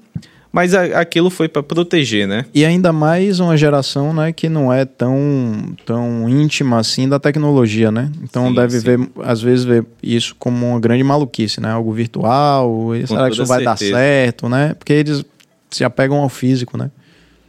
mas 0.57 0.73
a, 0.73 1.01
aquilo 1.01 1.29
foi 1.29 1.51
para 1.51 1.63
proteger, 1.63 2.27
né? 2.27 2.47
E 2.55 2.65
ainda 2.65 2.91
mais 2.91 3.41
uma 3.41 3.59
geração, 3.59 4.15
né, 4.15 4.33
que 4.33 4.49
não 4.49 4.73
é 4.73 4.87
tão, 4.87 5.77
tão 5.85 6.27
íntima 6.27 6.79
assim 6.79 7.07
da 7.07 7.19
tecnologia, 7.19 7.93
né? 7.93 8.11
Então 8.23 8.49
sim, 8.49 8.55
deve 8.55 8.81
sim. 8.81 8.87
ver, 8.87 9.09
às 9.23 9.43
vezes, 9.43 9.67
ver 9.67 9.85
isso 10.03 10.35
como 10.39 10.71
uma 10.71 10.81
grande 10.81 11.05
maluquice, 11.05 11.61
né? 11.61 11.71
Algo 11.71 11.93
virtual, 11.93 12.71
Com 12.71 13.07
será 13.07 13.27
que 13.27 13.35
isso 13.35 13.45
vai 13.45 13.63
certeza. 13.63 13.93
dar 13.93 13.99
certo, 13.99 14.49
né? 14.49 14.73
Porque 14.73 14.95
eles 14.95 15.23
se 15.71 15.85
apegam 15.85 16.17
ao 16.21 16.31
físico, 16.31 16.79
né? 16.79 16.91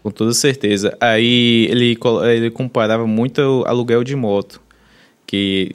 Com 0.04 0.12
toda 0.12 0.34
certeza. 0.34 0.94
Aí 1.00 1.66
ele, 1.72 1.98
ele 2.26 2.52
comparava 2.52 3.08
muito 3.08 3.64
aluguel 3.66 4.04
de 4.04 4.18
moto, 4.18 4.60
que 5.26 5.72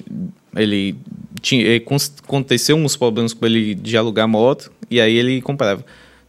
ele 0.56 0.96
tinha 1.40 1.76
aconteceu 1.76 2.76
uns 2.76 2.96
problemas 2.96 3.32
com 3.32 3.44
ele 3.46 3.74
de 3.74 3.96
alugar 3.96 4.28
moto 4.28 4.70
e 4.90 5.00
aí 5.00 5.16
ele 5.16 5.40
comparava 5.42 5.84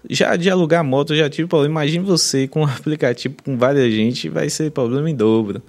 já 0.09 0.35
de 0.35 0.49
alugar 0.49 0.83
moto, 0.83 1.15
já 1.15 1.29
tive 1.29 1.47
problema. 1.47 1.81
Imagine 1.81 2.05
você 2.05 2.47
com 2.47 2.61
um 2.61 2.65
aplicativo 2.67 3.35
com 3.43 3.57
várias 3.57 3.91
gente, 3.93 4.29
vai 4.29 4.49
ser 4.49 4.71
problema 4.71 5.09
em 5.09 5.15
dobro. 5.15 5.61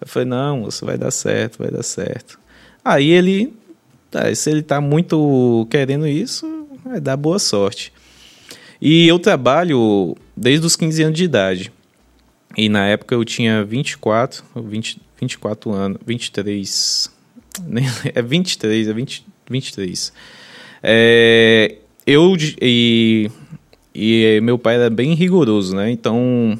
Eu 0.00 0.06
falei, 0.06 0.28
não, 0.28 0.68
isso 0.68 0.84
vai 0.84 0.98
dar 0.98 1.10
certo, 1.10 1.58
vai 1.58 1.70
dar 1.70 1.82
certo. 1.82 2.38
Aí 2.84 3.10
ele, 3.10 3.54
tá, 4.10 4.34
se 4.34 4.50
ele 4.50 4.62
tá 4.62 4.80
muito 4.80 5.66
querendo 5.70 6.06
isso, 6.06 6.66
vai 6.84 7.00
dar 7.00 7.16
boa 7.16 7.38
sorte. 7.38 7.92
E 8.80 9.06
eu 9.08 9.18
trabalho 9.18 10.16
desde 10.36 10.66
os 10.66 10.76
15 10.76 11.02
anos 11.04 11.16
de 11.16 11.24
idade. 11.24 11.72
E 12.56 12.68
na 12.68 12.86
época 12.86 13.14
eu 13.14 13.24
tinha 13.24 13.64
24, 13.64 14.44
20, 14.56 15.00
24 15.20 15.72
anos, 15.72 15.98
23, 16.06 17.10
é 18.14 18.22
23, 18.22 18.88
é 18.88 18.92
20, 18.92 19.26
23. 19.48 20.12
É, 20.82 21.76
eu 22.06 22.36
e 22.60 23.30
e 23.94 24.40
meu 24.42 24.58
pai 24.58 24.74
era 24.74 24.90
bem 24.90 25.14
rigoroso, 25.14 25.76
né? 25.76 25.90
Então 25.90 26.58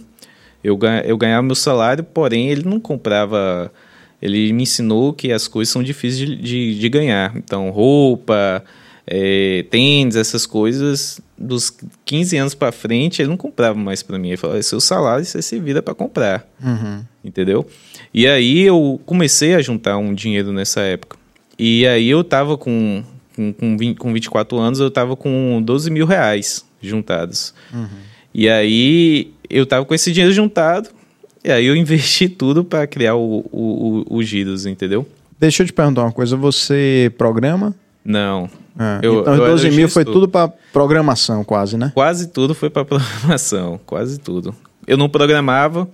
eu, 0.63 0.79
eu 1.05 1.17
ganhava 1.19 1.43
meu 1.43 1.57
salário, 1.57 2.05
porém 2.05 2.49
ele 2.49 2.63
não 2.63 2.79
comprava. 2.79 3.73
Ele 4.23 4.53
me 4.53 4.63
ensinou 4.63 5.13
que 5.13 5.33
as 5.33 5.49
coisas 5.49 5.71
são 5.71 5.83
difíceis 5.83 6.17
de, 6.19 6.37
de, 6.37 6.79
de 6.79 6.89
ganhar. 6.89 7.37
Então, 7.37 7.69
roupa, 7.69 8.65
é, 9.07 9.67
tênis, 9.69 10.17
essas 10.17 10.47
coisas, 10.47 11.21
dos 11.37 11.77
15 12.07 12.37
anos 12.39 12.55
para 12.55 12.73
frente, 12.73 13.21
ele 13.21 13.29
não 13.29 13.37
comprava 13.37 13.79
mais 13.79 14.03
para 14.03 14.19
mim. 14.19 14.29
Ele 14.29 14.37
falou: 14.39 14.57
é 14.57 14.63
seu 14.63 14.81
salário 14.81 15.25
você 15.25 15.43
se 15.43 15.59
vira 15.59 15.83
para 15.83 15.95
comprar. 15.95 16.47
Uhum. 16.63 17.05
Entendeu? 17.23 17.67
E 18.15 18.29
aí 18.29 18.61
eu 18.61 19.01
comecei 19.05 19.57
a 19.57 19.61
juntar 19.61 19.99
um 19.99 20.15
dinheiro 20.15 20.53
nessa 20.53 20.81
época. 20.81 21.17
E 21.59 21.85
aí 21.85 22.09
eu 22.09 22.23
tava 22.23 22.57
com, 22.57 23.03
com, 23.35 23.53
com, 23.53 23.77
20, 23.77 23.97
com 23.99 24.13
24 24.13 24.57
anos, 24.59 24.79
eu 24.79 24.91
tava 24.91 25.17
com 25.17 25.61
12 25.61 25.91
mil 25.91 26.07
reais 26.07 26.65
juntados. 26.81 27.53
Uhum. 27.73 27.89
E 28.33 28.49
aí 28.49 29.33
eu 29.51 29.67
tava 29.67 29.85
com 29.85 29.95
esse 29.95 30.13
dinheiro 30.13 30.33
juntado, 30.33 30.91
e 31.43 31.51
aí 31.51 31.67
eu 31.67 31.75
investi 31.77 32.29
tudo 32.29 32.63
para 32.65 32.87
criar 32.87 33.17
o, 33.17 33.45
o, 33.51 34.05
o, 34.11 34.17
o 34.17 34.23
Giros, 34.23 34.65
entendeu? 34.65 35.07
Deixa 35.39 35.65
eu 35.65 35.67
te 35.67 35.73
perguntar 35.73 36.03
uma 36.03 36.13
coisa, 36.13 36.37
você 36.37 37.13
programa? 37.19 37.75
Não. 38.05 38.49
Ah, 38.79 39.01
eu, 39.03 39.21
então, 39.21 39.35
eu 39.35 39.47
12 39.47 39.71
mil 39.71 39.89
foi 39.89 40.05
tudo 40.05 40.29
para 40.29 40.53
programação, 40.73 41.43
quase, 41.43 41.77
né? 41.77 41.91
Quase 41.95 42.29
tudo 42.29 42.55
foi 42.55 42.71
para 42.71 42.85
programação, 42.87 43.81
quase 43.85 44.19
tudo. 44.19 44.55
Eu 44.87 44.97
não 44.97 45.09
programava. 45.09 45.89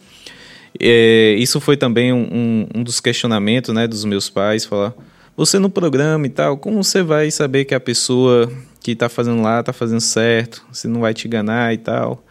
É, 0.78 1.34
isso 1.38 1.60
foi 1.60 1.76
também 1.76 2.12
um, 2.12 2.28
um, 2.30 2.66
um, 2.76 2.82
dos 2.82 3.00
questionamentos 3.00 3.74
né, 3.74 3.86
dos 3.86 4.04
meus 4.04 4.30
pais, 4.30 4.64
falar, 4.64 4.94
você 5.36 5.58
não 5.58 5.70
programa 5.70 6.26
e 6.26 6.30
tal, 6.30 6.56
como 6.56 6.82
você 6.82 7.02
vai 7.02 7.30
saber 7.30 7.64
que 7.64 7.74
a 7.74 7.80
pessoa 7.80 8.50
que 8.80 8.94
tá 8.94 9.08
fazendo 9.08 9.42
lá 9.42 9.62
tá 9.62 9.72
fazendo 9.72 10.00
certo, 10.00 10.64
se 10.72 10.88
não 10.88 11.00
vai 11.00 11.14
te 11.14 11.26
enganar 11.26 11.74
e 11.74 11.78
tal. 11.78 12.24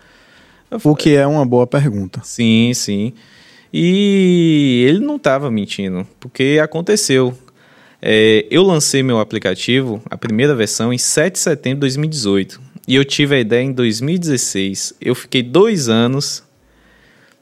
o 0.83 0.95
que 0.95 1.15
é 1.15 1.25
uma 1.25 1.45
boa 1.45 1.67
pergunta. 1.67 2.21
Sim, 2.23 2.71
sim. 2.73 3.13
E 3.71 4.85
ele 4.87 4.99
não 4.99 5.17
estava 5.17 5.51
mentindo, 5.51 6.07
porque 6.19 6.59
aconteceu. 6.61 7.37
É, 8.01 8.45
eu 8.49 8.63
lancei 8.63 9.03
meu 9.03 9.19
aplicativo, 9.19 10.01
a 10.09 10.17
primeira 10.17 10.55
versão, 10.55 10.91
em 10.93 10.97
7 10.97 11.33
de 11.33 11.39
setembro 11.39 11.77
de 11.77 11.81
2018. 11.81 12.61
E 12.87 12.95
eu 12.95 13.05
tive 13.05 13.35
a 13.35 13.39
ideia 13.39 13.61
em 13.61 13.71
2016. 13.71 14.95
Eu 14.99 15.13
fiquei 15.13 15.43
dois 15.43 15.89
anos 15.89 16.43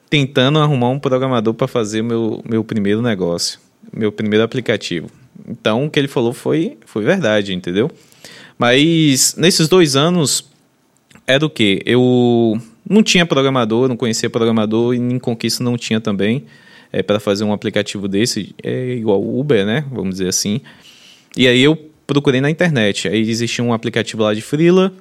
tentando 0.10 0.60
arrumar 0.60 0.90
um 0.90 1.00
programador 1.00 1.54
para 1.54 1.68
fazer 1.68 2.02
meu, 2.02 2.42
meu 2.48 2.64
primeiro 2.64 3.02
negócio, 3.02 3.60
meu 3.94 4.12
primeiro 4.12 4.44
aplicativo. 4.44 5.10
Então 5.48 5.86
o 5.86 5.90
que 5.90 6.00
ele 6.00 6.08
falou 6.08 6.34
foi, 6.34 6.78
foi 6.86 7.04
verdade, 7.04 7.54
entendeu? 7.54 7.90
Mas 8.58 9.36
nesses 9.38 9.68
dois 9.68 9.96
anos 9.96 10.50
é 11.26 11.38
do 11.38 11.50
que? 11.50 11.82
Eu 11.86 12.60
não 12.90 13.04
tinha 13.04 13.26
programador, 13.26 13.88
não 13.88 13.98
conhecia 13.98 14.30
programador 14.30 14.96
e 14.96 14.98
em 14.98 15.20
Conquista 15.20 15.64
não 15.64 15.78
tinha 15.78 16.00
também. 16.00 16.46
É, 16.90 17.04
para 17.04 17.20
fazer 17.20 17.44
um 17.44 17.52
aplicativo 17.52 18.08
desse, 18.08 18.56
é 18.64 18.94
igual 18.94 19.22
o 19.22 19.38
Uber, 19.42 19.66
né? 19.66 19.84
Vamos 19.92 20.16
dizer 20.16 20.30
assim. 20.30 20.62
E 21.36 21.46
aí 21.46 21.62
eu 21.62 21.76
procurei 22.08 22.40
na 22.40 22.50
internet. 22.50 23.10
Aí 23.10 23.30
existia 23.30 23.62
um 23.62 23.74
aplicativo 23.74 24.24
lá 24.24 24.34
de 24.34 24.42
Freela. 24.42 24.94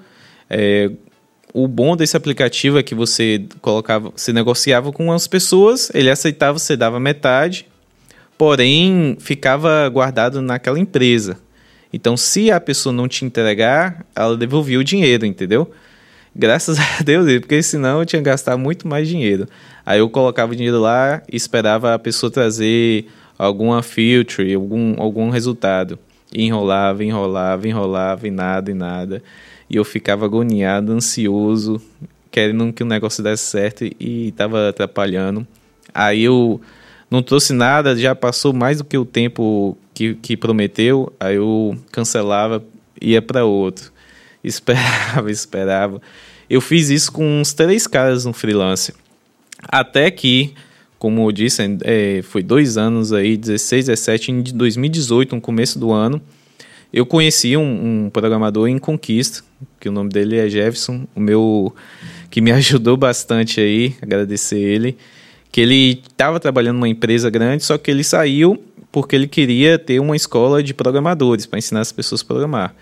É, 0.50 0.90
o 1.56 1.66
bom 1.66 1.96
desse 1.96 2.14
aplicativo 2.14 2.78
é 2.78 2.82
que 2.82 2.94
você 2.94 3.42
colocava, 3.62 4.12
você 4.14 4.30
negociava 4.30 4.92
com 4.92 5.10
as 5.10 5.26
pessoas, 5.26 5.90
ele 5.94 6.10
aceitava, 6.10 6.58
você 6.58 6.76
dava 6.76 7.00
metade, 7.00 7.66
porém 8.36 9.16
ficava 9.18 9.88
guardado 9.88 10.42
naquela 10.42 10.78
empresa. 10.78 11.38
Então, 11.90 12.14
se 12.14 12.50
a 12.50 12.60
pessoa 12.60 12.92
não 12.92 13.08
te 13.08 13.24
entregar, 13.24 14.04
ela 14.14 14.36
devolvia 14.36 14.78
o 14.78 14.84
dinheiro, 14.84 15.24
entendeu? 15.24 15.70
Graças 16.34 16.76
a 17.00 17.02
Deus, 17.02 17.24
porque 17.40 17.62
senão 17.62 18.00
eu 18.00 18.04
tinha 18.06 18.20
que 18.20 18.28
gastar 18.28 18.58
muito 18.58 18.86
mais 18.86 19.08
dinheiro. 19.08 19.48
Aí 19.86 20.00
eu 20.00 20.10
colocava 20.10 20.52
o 20.52 20.54
dinheiro 20.54 20.78
lá 20.78 21.22
e 21.32 21.36
esperava 21.36 21.94
a 21.94 21.98
pessoa 21.98 22.30
trazer 22.30 23.06
alguma 23.38 23.82
filtre, 23.82 24.52
algum, 24.52 25.00
algum 25.00 25.30
resultado. 25.30 25.98
E 26.34 26.44
enrolava, 26.44 27.02
enrolava, 27.02 27.66
enrolava 27.66 28.28
e 28.28 28.30
nada, 28.30 28.70
e 28.70 28.74
nada. 28.74 29.22
E 29.68 29.76
eu 29.76 29.84
ficava 29.84 30.24
agoniado, 30.24 30.92
ansioso, 30.92 31.80
querendo 32.30 32.72
que 32.72 32.82
o 32.82 32.86
negócio 32.86 33.22
desse 33.22 33.44
certo 33.44 33.84
e 33.84 34.28
estava 34.28 34.68
atrapalhando. 34.68 35.46
Aí 35.94 36.22
eu 36.22 36.60
não 37.10 37.22
trouxe 37.22 37.52
nada, 37.52 37.96
já 37.96 38.14
passou 38.14 38.52
mais 38.52 38.78
do 38.78 38.84
que 38.84 38.98
o 38.98 39.04
tempo 39.04 39.76
que, 39.94 40.14
que 40.16 40.36
prometeu, 40.36 41.12
aí 41.18 41.36
eu 41.36 41.76
cancelava, 41.90 42.62
ia 43.00 43.22
para 43.22 43.44
outro. 43.44 43.92
Esperava, 44.44 45.28
esperava. 45.28 46.00
Eu 46.48 46.60
fiz 46.60 46.88
isso 46.90 47.10
com 47.10 47.40
uns 47.40 47.52
três 47.52 47.88
caras 47.88 48.24
no 48.24 48.32
freelance. 48.32 48.94
Até 49.68 50.08
que, 50.08 50.54
como 50.98 51.26
eu 51.26 51.32
disse, 51.32 51.62
é, 51.82 52.20
foi 52.22 52.44
dois 52.44 52.76
anos 52.76 53.12
aí, 53.12 53.36
16, 53.36 53.86
17, 53.86 54.30
em 54.30 54.42
2018, 54.42 55.34
no 55.34 55.40
começo 55.40 55.80
do 55.80 55.90
ano, 55.90 56.22
eu 56.92 57.04
conheci 57.04 57.56
um, 57.56 58.06
um, 58.06 58.10
programador 58.10 58.68
em 58.68 58.78
Conquista, 58.78 59.42
que 59.80 59.88
o 59.88 59.92
nome 59.92 60.10
dele 60.10 60.38
é 60.38 60.48
Jefferson, 60.48 61.06
o 61.14 61.20
meu 61.20 61.74
que 62.30 62.40
me 62.40 62.50
ajudou 62.52 62.96
bastante 62.96 63.60
aí, 63.60 63.94
agradecer 64.00 64.58
ele 64.58 64.96
que 65.56 65.60
ele 65.62 66.02
estava 66.06 66.38
trabalhando 66.38 66.74
numa 66.76 66.88
empresa 66.88 67.30
grande, 67.30 67.64
só 67.64 67.78
que 67.78 67.90
ele 67.90 68.04
saiu 68.04 68.62
porque 68.92 69.16
ele 69.16 69.26
queria 69.26 69.78
ter 69.78 69.98
uma 70.00 70.14
escola 70.14 70.62
de 70.62 70.74
programadores 70.74 71.46
para 71.46 71.58
ensinar 71.58 71.80
as 71.80 71.92
pessoas 71.92 72.20
a 72.20 72.24
programar. 72.26 72.74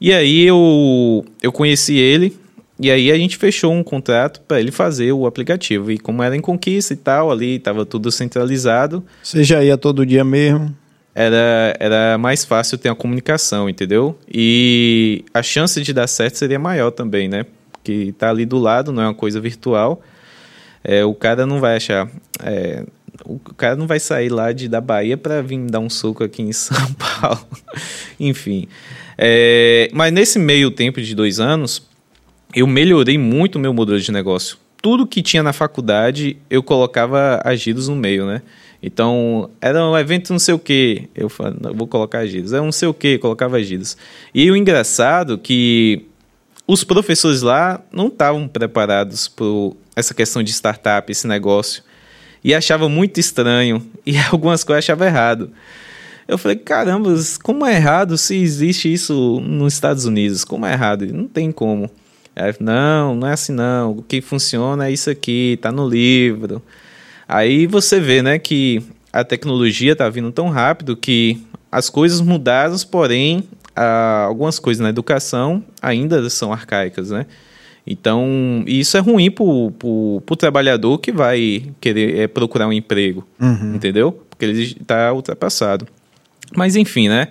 E 0.00 0.12
aí 0.14 0.44
eu, 0.44 1.26
eu 1.42 1.52
conheci 1.52 1.96
ele, 1.96 2.34
e 2.80 2.90
aí 2.90 3.10
a 3.10 3.16
gente 3.16 3.36
fechou 3.36 3.72
um 3.72 3.82
contrato 3.82 4.40
para 4.40 4.58
ele 4.60 4.70
fazer 4.70 5.12
o 5.12 5.26
aplicativo. 5.26 5.90
E 5.90 5.98
como 5.98 6.22
era 6.22 6.34
em 6.34 6.40
conquista 6.40 6.94
e 6.94 6.96
tal, 6.96 7.30
ali 7.30 7.56
estava 7.56 7.84
tudo 7.84 8.10
centralizado. 8.10 9.04
Você 9.22 9.44
já 9.44 9.62
ia 9.62 9.76
todo 9.76 10.06
dia 10.06 10.24
mesmo? 10.24 10.74
Era, 11.16 11.74
era 11.80 12.18
mais 12.18 12.44
fácil 12.44 12.76
ter 12.76 12.90
a 12.90 12.94
comunicação, 12.94 13.70
entendeu? 13.70 14.18
E 14.30 15.24
a 15.32 15.42
chance 15.42 15.80
de 15.80 15.94
dar 15.94 16.06
certo 16.06 16.36
seria 16.36 16.58
maior 16.58 16.90
também, 16.90 17.26
né? 17.26 17.46
Porque 17.72 18.12
tá 18.18 18.28
ali 18.28 18.44
do 18.44 18.58
lado, 18.58 18.92
não 18.92 19.02
é 19.02 19.06
uma 19.06 19.14
coisa 19.14 19.40
virtual. 19.40 20.02
É, 20.84 21.06
o 21.06 21.14
cara 21.14 21.46
não 21.46 21.58
vai 21.58 21.76
achar. 21.76 22.06
É, 22.42 22.84
o 23.24 23.38
cara 23.38 23.76
não 23.76 23.86
vai 23.86 23.98
sair 23.98 24.28
lá 24.28 24.52
de, 24.52 24.68
da 24.68 24.78
Bahia 24.78 25.16
para 25.16 25.40
vir 25.40 25.58
dar 25.60 25.80
um 25.80 25.88
soco 25.88 26.22
aqui 26.22 26.42
em 26.42 26.52
São 26.52 26.76
Paulo. 26.92 27.46
Enfim. 28.20 28.68
É, 29.16 29.88
mas 29.94 30.12
nesse 30.12 30.38
meio 30.38 30.70
tempo 30.70 31.00
de 31.00 31.14
dois 31.14 31.40
anos, 31.40 31.82
eu 32.54 32.66
melhorei 32.66 33.16
muito 33.16 33.56
o 33.56 33.58
meu 33.58 33.72
modelo 33.72 33.98
de 33.98 34.12
negócio. 34.12 34.58
Tudo 34.82 35.06
que 35.06 35.22
tinha 35.22 35.42
na 35.42 35.54
faculdade, 35.54 36.36
eu 36.50 36.62
colocava 36.62 37.40
agidos 37.42 37.88
no 37.88 37.96
meio, 37.96 38.26
né? 38.26 38.42
Então, 38.82 39.50
era 39.60 39.84
um 39.84 39.96
evento 39.96 40.32
não 40.32 40.38
sei 40.38 40.54
o 40.54 40.58
que, 40.58 41.08
eu 41.14 41.30
vou 41.74 41.86
colocar 41.86 42.20
agidos. 42.20 42.52
Era 42.52 42.62
não 42.62 42.72
sei 42.72 42.88
o 42.88 42.94
que, 42.94 43.18
colocava 43.18 43.56
agidos. 43.56 43.96
E 44.34 44.50
o 44.50 44.56
engraçado 44.56 45.34
é 45.34 45.38
que 45.38 46.06
os 46.66 46.84
professores 46.84 47.42
lá 47.42 47.80
não 47.92 48.08
estavam 48.08 48.46
preparados 48.48 49.28
para 49.28 49.46
essa 49.94 50.12
questão 50.12 50.42
de 50.42 50.52
startup, 50.52 51.10
esse 51.10 51.26
negócio. 51.26 51.82
E 52.44 52.54
achavam 52.54 52.88
muito 52.88 53.18
estranho. 53.18 53.84
E 54.04 54.16
algumas 54.30 54.62
coisas 54.62 54.84
achavam 54.84 55.06
errado. 55.06 55.50
Eu 56.28 56.36
falei, 56.36 56.56
caramba, 56.56 57.14
como 57.42 57.64
é 57.64 57.76
errado 57.76 58.18
se 58.18 58.36
existe 58.36 58.92
isso 58.92 59.40
nos 59.40 59.74
Estados 59.74 60.04
Unidos? 60.06 60.44
Como 60.44 60.66
é 60.66 60.72
errado? 60.72 61.06
Não 61.06 61.28
tem 61.28 61.52
como. 61.52 61.88
Aí, 62.34 62.52
não, 62.60 63.14
não 63.14 63.28
é 63.28 63.32
assim 63.32 63.52
não. 63.52 63.92
O 63.92 64.02
que 64.02 64.20
funciona 64.20 64.88
é 64.88 64.92
isso 64.92 65.08
aqui, 65.08 65.58
tá 65.62 65.70
no 65.70 65.88
livro. 65.88 66.60
Aí 67.28 67.66
você 67.66 67.98
vê, 68.00 68.22
né, 68.22 68.38
que 68.38 68.82
a 69.12 69.24
tecnologia 69.24 69.96
tá 69.96 70.08
vindo 70.08 70.30
tão 70.30 70.48
rápido 70.48 70.96
que 70.96 71.42
as 71.70 71.90
coisas 71.90 72.20
mudaram, 72.20 72.76
porém, 72.90 73.44
algumas 73.74 74.58
coisas 74.58 74.82
na 74.82 74.88
educação 74.88 75.64
ainda 75.82 76.28
são 76.30 76.52
arcaicas, 76.52 77.10
né? 77.10 77.26
Então, 77.86 78.64
isso 78.66 78.96
é 78.96 79.00
ruim 79.00 79.30
pro, 79.30 79.70
pro, 79.78 80.22
pro 80.26 80.36
trabalhador 80.36 80.98
que 80.98 81.12
vai 81.12 81.66
querer 81.80 82.18
é, 82.18 82.26
procurar 82.26 82.66
um 82.66 82.72
emprego, 82.72 83.26
uhum. 83.40 83.76
entendeu? 83.76 84.12
Porque 84.28 84.44
ele 84.44 84.62
está 84.62 85.12
ultrapassado. 85.12 85.86
Mas 86.54 86.74
enfim, 86.74 87.08
né? 87.08 87.28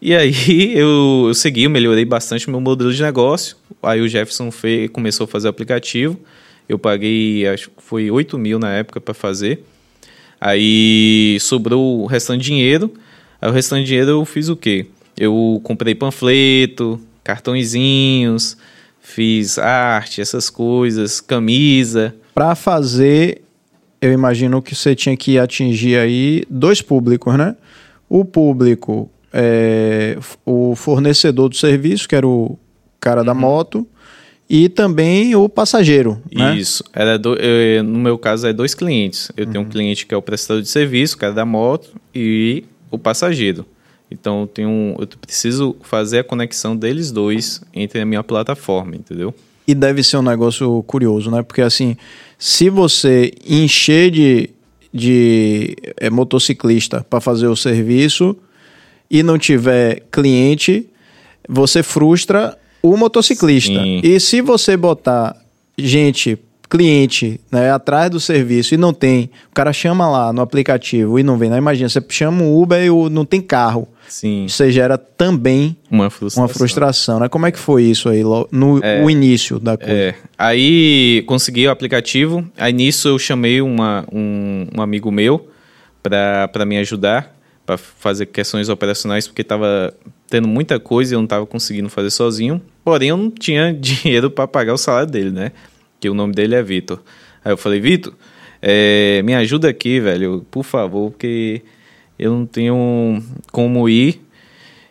E 0.00 0.14
aí 0.14 0.32
eu, 0.78 1.24
eu 1.26 1.34
segui, 1.34 1.64
eu 1.64 1.70
melhorei 1.70 2.04
bastante 2.04 2.46
o 2.46 2.50
meu 2.50 2.60
modelo 2.60 2.92
de 2.92 3.02
negócio. 3.02 3.56
Aí 3.82 4.00
o 4.00 4.08
Jefferson 4.08 4.52
fez, 4.52 4.88
começou 4.90 5.24
a 5.24 5.28
fazer 5.28 5.48
o 5.48 5.50
aplicativo. 5.50 6.18
Eu 6.68 6.78
paguei, 6.78 7.46
acho 7.48 7.70
que 7.70 7.82
foi 7.82 8.10
8 8.10 8.38
mil 8.38 8.58
na 8.58 8.72
época 8.72 9.00
para 9.00 9.14
fazer. 9.14 9.64
Aí 10.40 11.38
sobrou 11.40 12.02
o 12.02 12.06
restante 12.06 12.42
de 12.42 12.46
dinheiro. 12.46 12.92
Aí 13.40 13.48
o 13.48 13.52
restante 13.52 13.82
de 13.82 13.86
dinheiro 13.88 14.10
eu 14.10 14.24
fiz 14.24 14.48
o 14.48 14.56
quê? 14.56 14.86
Eu 15.16 15.60
comprei 15.64 15.94
panfleto, 15.94 17.00
cartõezinhos, 17.24 18.56
fiz 19.00 19.58
arte, 19.58 20.20
essas 20.20 20.50
coisas, 20.50 21.20
camisa. 21.20 22.14
Para 22.34 22.54
fazer, 22.54 23.42
eu 24.00 24.12
imagino 24.12 24.62
que 24.62 24.74
você 24.74 24.94
tinha 24.94 25.16
que 25.16 25.38
atingir 25.38 25.98
aí 25.98 26.44
dois 26.48 26.80
públicos, 26.80 27.36
né? 27.36 27.56
O 28.08 28.24
público, 28.24 29.10
é, 29.32 30.16
o 30.44 30.76
fornecedor 30.76 31.48
do 31.48 31.56
serviço, 31.56 32.08
que 32.08 32.14
era 32.14 32.26
o 32.26 32.58
cara 33.00 33.24
da 33.24 33.32
uhum. 33.32 33.38
moto, 33.40 33.86
e 34.48 34.68
também 34.68 35.34
o 35.36 35.48
passageiro. 35.48 36.20
Né? 36.32 36.56
Isso. 36.56 36.82
Era 36.92 37.18
do, 37.18 37.34
eu, 37.34 37.84
no 37.84 37.98
meu 37.98 38.16
caso, 38.16 38.46
é 38.46 38.52
dois 38.52 38.74
clientes. 38.74 39.30
Eu 39.36 39.44
uhum. 39.44 39.52
tenho 39.52 39.62
um 39.62 39.66
uhum. 39.66 39.70
cliente 39.70 40.06
que 40.06 40.14
é 40.14 40.16
o 40.16 40.22
prestador 40.22 40.62
de 40.62 40.68
serviço, 40.68 41.16
o 41.16 41.18
cara 41.18 41.32
da 41.32 41.44
moto, 41.44 41.90
e 42.14 42.64
o 42.90 42.98
passageiro. 42.98 43.66
Então 44.10 44.42
eu, 44.42 44.46
tenho, 44.46 44.96
eu 44.98 45.06
preciso 45.06 45.76
fazer 45.82 46.20
a 46.20 46.24
conexão 46.24 46.74
deles 46.74 47.12
dois 47.12 47.60
entre 47.74 48.00
a 48.00 48.06
minha 48.06 48.22
plataforma, 48.22 48.96
entendeu? 48.96 49.34
E 49.66 49.74
deve 49.74 50.02
ser 50.02 50.16
um 50.16 50.22
negócio 50.22 50.82
curioso, 50.84 51.30
né? 51.30 51.42
Porque 51.42 51.60
assim, 51.60 51.94
se 52.38 52.70
você 52.70 53.32
encher 53.46 54.10
de 54.10 54.50
de 54.92 55.76
é, 55.98 56.08
motociclista 56.08 57.04
para 57.08 57.20
fazer 57.20 57.46
o 57.46 57.56
serviço 57.56 58.36
e 59.10 59.22
não 59.22 59.38
tiver 59.38 60.02
cliente, 60.10 60.88
você 61.48 61.82
frustra 61.82 62.56
o 62.82 62.96
motociclista. 62.96 63.80
Sim. 63.82 64.00
E 64.02 64.18
se 64.20 64.40
você 64.40 64.76
botar 64.76 65.36
gente, 65.76 66.38
cliente, 66.68 67.40
né, 67.50 67.70
atrás 67.70 68.10
do 68.10 68.20
serviço 68.20 68.74
e 68.74 68.76
não 68.76 68.92
tem, 68.92 69.30
o 69.50 69.54
cara 69.54 69.72
chama 69.72 70.08
lá 70.08 70.32
no 70.32 70.42
aplicativo 70.42 71.18
e 71.18 71.22
não 71.22 71.38
vem, 71.38 71.50
né? 71.50 71.58
Imagina, 71.58 71.88
você 71.88 72.02
chama 72.08 72.42
um 72.42 72.60
Uber 72.60 72.80
e 72.84 72.90
não 73.10 73.24
tem 73.24 73.40
carro. 73.40 73.88
Sim. 74.08 74.46
Você 74.48 74.72
gera 74.72 74.96
também 74.96 75.76
uma 75.90 76.08
frustração. 76.08 76.42
uma 76.42 76.48
frustração, 76.48 77.20
né? 77.20 77.28
Como 77.28 77.46
é 77.46 77.52
que 77.52 77.58
foi 77.58 77.84
isso 77.84 78.08
aí 78.08 78.22
no 78.50 78.82
é, 78.82 79.02
o 79.02 79.10
início 79.10 79.58
da 79.58 79.76
coisa? 79.76 79.92
É. 79.92 80.14
Aí 80.36 81.22
consegui 81.26 81.66
o 81.66 81.70
aplicativo. 81.70 82.44
Aí 82.56 82.72
nisso 82.72 83.08
eu 83.08 83.18
chamei 83.18 83.60
uma, 83.60 84.06
um, 84.10 84.66
um 84.76 84.80
amigo 84.80 85.10
meu 85.10 85.48
para 86.02 86.64
me 86.64 86.78
ajudar 86.78 87.36
para 87.66 87.76
fazer 87.76 88.24
questões 88.24 88.70
operacionais 88.70 89.26
porque 89.26 89.42
estava 89.42 89.92
tendo 90.28 90.46
muita 90.48 90.78
coisa 90.78 91.12
e 91.12 91.14
eu 91.14 91.18
não 91.18 91.24
estava 91.24 91.46
conseguindo 91.46 91.88
fazer 91.88 92.10
sozinho. 92.10 92.60
Porém 92.84 93.08
eu 93.08 93.16
não 93.16 93.30
tinha 93.30 93.72
dinheiro 93.74 94.30
para 94.30 94.46
pagar 94.46 94.74
o 94.74 94.78
salário 94.78 95.10
dele, 95.10 95.30
né? 95.30 95.52
Que 96.00 96.08
o 96.08 96.14
nome 96.14 96.32
dele 96.32 96.54
é 96.54 96.62
Vitor. 96.62 97.00
Aí 97.44 97.52
eu 97.52 97.56
falei, 97.56 97.80
Vitor, 97.80 98.12
é, 98.60 99.22
me 99.24 99.34
ajuda 99.34 99.68
aqui, 99.68 100.00
velho, 100.00 100.44
por 100.50 100.64
favor, 100.64 101.10
porque 101.10 101.62
eu 102.18 102.32
não 102.32 102.46
tenho 102.46 103.22
como 103.52 103.88
ir. 103.88 104.20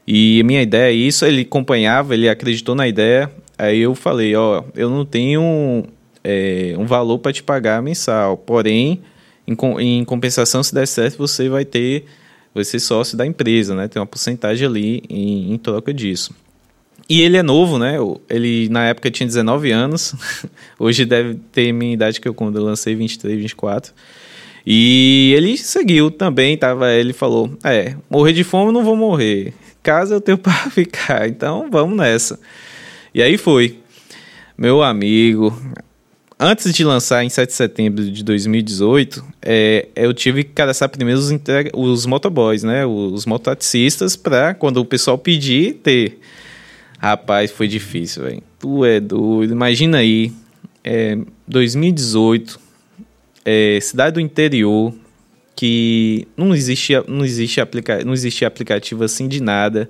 E 0.07 0.41
minha 0.43 0.61
ideia 0.61 0.89
é 0.89 0.93
isso, 0.93 1.25
ele 1.25 1.41
acompanhava, 1.41 2.13
ele 2.13 2.29
acreditou 2.29 2.73
na 2.73 2.87
ideia. 2.87 3.29
Aí 3.57 3.79
eu 3.79 3.93
falei, 3.93 4.35
ó, 4.35 4.63
eu 4.73 4.89
não 4.89 5.05
tenho 5.05 5.85
é, 6.23 6.75
um 6.77 6.85
valor 6.85 7.19
para 7.19 7.33
te 7.33 7.43
pagar 7.43 7.81
mensal, 7.81 8.37
porém, 8.37 9.01
em, 9.47 9.55
em, 9.79 10.05
compensação, 10.05 10.61
se 10.63 10.73
der 10.73 10.87
certo, 10.87 11.17
você 11.17 11.49
vai 11.49 11.65
ter, 11.65 12.05
vai 12.57 12.65
ser 12.65 12.79
sócio 12.79 13.15
da 13.15 13.25
empresa, 13.25 13.75
né? 13.75 13.87
Tem 13.87 13.99
uma 13.99 14.05
porcentagem 14.05 14.67
ali 14.67 15.03
em, 15.09 15.53
em 15.53 15.57
troca 15.57 15.93
disso. 15.93 16.33
E 17.07 17.21
ele 17.21 17.37
é 17.37 17.43
novo, 17.43 17.77
né? 17.77 17.95
Ele 18.29 18.67
na 18.69 18.85
época 18.85 19.09
tinha 19.11 19.25
19 19.25 19.71
anos, 19.71 20.13
hoje 20.77 21.05
deve 21.05 21.35
ter 21.51 21.71
minha 21.71 21.93
idade 21.93 22.19
que 22.19 22.27
eu 22.27 22.33
quando 22.33 22.57
eu 22.57 22.63
lancei 22.63 22.95
23, 22.95 23.39
24. 23.39 23.93
E 24.65 25.33
ele 25.37 25.57
seguiu 25.57 26.11
também, 26.11 26.57
tava, 26.57 26.91
ele 26.91 27.13
falou: 27.13 27.49
"É, 27.63 27.95
morrer 28.09 28.33
de 28.33 28.43
fome 28.43 28.73
não 28.73 28.83
vou 28.83 28.95
morrer. 28.95 29.53
Casa 29.81 30.15
eu 30.15 30.21
tenho 30.21 30.37
para 30.39 30.69
ficar, 30.69 31.29
então 31.29 31.69
vamos 31.71 31.95
nessa". 31.95 32.39
E 33.13 33.21
aí 33.21 33.37
foi. 33.37 33.77
Meu 34.57 34.81
amigo, 34.81 35.55
antes 36.39 36.73
de 36.73 36.83
lançar 36.83 37.23
em 37.23 37.29
7 37.29 37.49
de 37.49 37.55
setembro 37.55 38.11
de 38.11 38.23
2018, 38.23 39.23
é, 39.41 39.87
eu 39.95 40.13
tive 40.13 40.43
que 40.43 40.51
cadastrar 40.51 40.89
primeiro 40.89 41.19
os, 41.19 41.31
os 41.73 42.05
motoboys, 42.05 42.63
né? 42.63 42.85
Os 42.85 43.25
mototaxistas, 43.25 44.15
para 44.15 44.53
quando 44.53 44.77
o 44.77 44.85
pessoal 44.85 45.17
pedir, 45.17 45.75
ter. 45.75 46.19
Rapaz, 46.99 47.51
foi 47.51 47.67
difícil, 47.67 48.23
velho. 48.23 48.43
Tu 48.59 48.85
é 48.85 48.99
doido. 48.99 49.51
Imagina 49.51 49.99
aí, 49.99 50.31
é, 50.83 51.17
2018, 51.47 52.59
é, 53.45 53.79
cidade 53.81 54.15
do 54.15 54.19
interior 54.19 54.93
que 55.55 56.27
não 56.37 56.53
existia, 56.53 57.03
não 57.07 57.25
existe 57.25 57.59
aplica, 57.59 58.03
não 58.03 58.13
existia 58.13 58.47
aplicativo 58.47 59.03
assim 59.03 59.27
de 59.27 59.41
nada. 59.41 59.89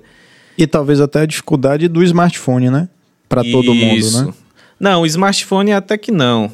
E 0.56 0.66
talvez 0.66 1.00
até 1.00 1.20
a 1.20 1.26
dificuldade 1.26 1.88
do 1.88 2.02
smartphone, 2.02 2.70
né? 2.70 2.88
Para 3.28 3.42
todo 3.44 3.74
mundo, 3.74 4.10
né? 4.10 4.34
Não, 4.78 5.04
smartphone 5.04 5.72
até 5.72 5.98
que 5.98 6.12
não. 6.12 6.50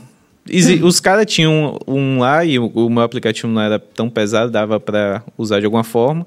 Os 0.82 1.00
caras 1.00 1.26
tinham 1.26 1.78
um 1.86 2.18
lá 2.18 2.44
e 2.44 2.58
o, 2.58 2.66
o 2.66 2.90
meu 2.90 3.02
aplicativo 3.02 3.48
não 3.48 3.62
era 3.62 3.78
tão 3.78 4.10
pesado, 4.10 4.50
dava 4.50 4.78
para 4.78 5.22
usar 5.38 5.60
de 5.60 5.64
alguma 5.64 5.84
forma. 5.84 6.26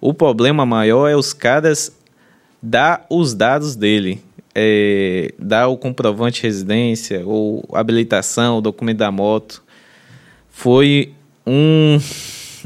O 0.00 0.12
problema 0.12 0.66
maior 0.66 1.08
é 1.08 1.16
os 1.16 1.32
caras 1.32 1.90
dar 2.62 3.06
os 3.08 3.34
dados 3.34 3.74
dele. 3.74 4.22
É, 4.54 5.34
dar 5.36 5.66
o 5.66 5.76
comprovante 5.76 6.40
de 6.40 6.46
residência, 6.46 7.22
ou 7.26 7.64
habilitação, 7.72 8.58
o 8.58 8.60
documento 8.60 8.98
da 8.98 9.10
moto 9.10 9.64
foi 10.48 11.12
um 11.44 11.98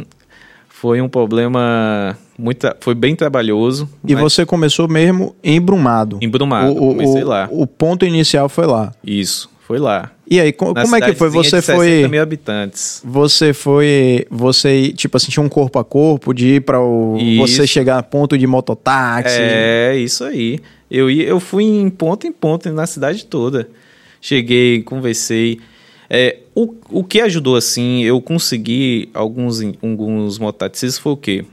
foi 0.68 1.00
um 1.00 1.08
problema 1.08 2.18
muito 2.38 2.72
foi 2.78 2.94
bem 2.94 3.16
trabalhoso. 3.16 3.88
E 4.06 4.14
você 4.14 4.46
começou 4.46 4.86
mesmo 4.86 5.34
embrumado. 5.42 6.18
Embrumado, 6.22 6.70
o, 6.70 6.90
comecei 6.90 7.24
o, 7.24 7.26
lá. 7.26 7.48
O 7.50 7.66
ponto 7.66 8.06
inicial 8.06 8.48
foi 8.48 8.64
lá. 8.64 8.92
Isso, 9.04 9.50
foi 9.66 9.78
lá. 9.78 10.12
E 10.30 10.38
aí, 10.38 10.52
como 10.52 10.78
é 10.96 11.00
que 11.00 11.14
foi? 11.14 11.30
Você 11.30 11.60
foi. 11.60 12.06
mil 12.06 12.22
habitantes. 12.22 13.02
Você 13.04 13.52
foi. 13.52 14.26
Você, 14.30 14.92
tipo 14.92 15.16
assim, 15.16 15.32
tinha 15.32 15.42
um 15.42 15.48
corpo 15.48 15.78
a 15.80 15.84
corpo 15.84 16.32
de 16.32 16.54
ir 16.56 16.60
para 16.60 16.80
o. 16.80 17.16
Isso. 17.18 17.38
Você 17.38 17.66
chegar 17.66 17.98
a 17.98 18.02
ponto 18.02 18.38
de 18.38 18.46
mototáxi. 18.46 19.36
É, 19.40 19.96
isso 19.96 20.22
aí. 20.22 20.60
Eu, 20.90 21.10
ia, 21.10 21.24
eu 21.24 21.40
fui 21.40 21.64
em 21.64 21.90
ponto 21.90 22.26
em 22.26 22.32
ponto 22.32 22.70
na 22.70 22.86
cidade 22.86 23.26
toda. 23.26 23.68
Cheguei, 24.20 24.82
conversei. 24.82 25.58
É, 26.10 26.38
o, 26.54 26.74
o 26.90 27.04
que 27.04 27.20
ajudou, 27.20 27.56
assim, 27.56 28.02
eu 28.02 28.20
consegui 28.20 29.10
alguns, 29.12 29.60
alguns 29.82 30.38
mototaxistas 30.38 30.98
foi 30.98 31.12
o 31.12 31.16
quê? 31.16 31.44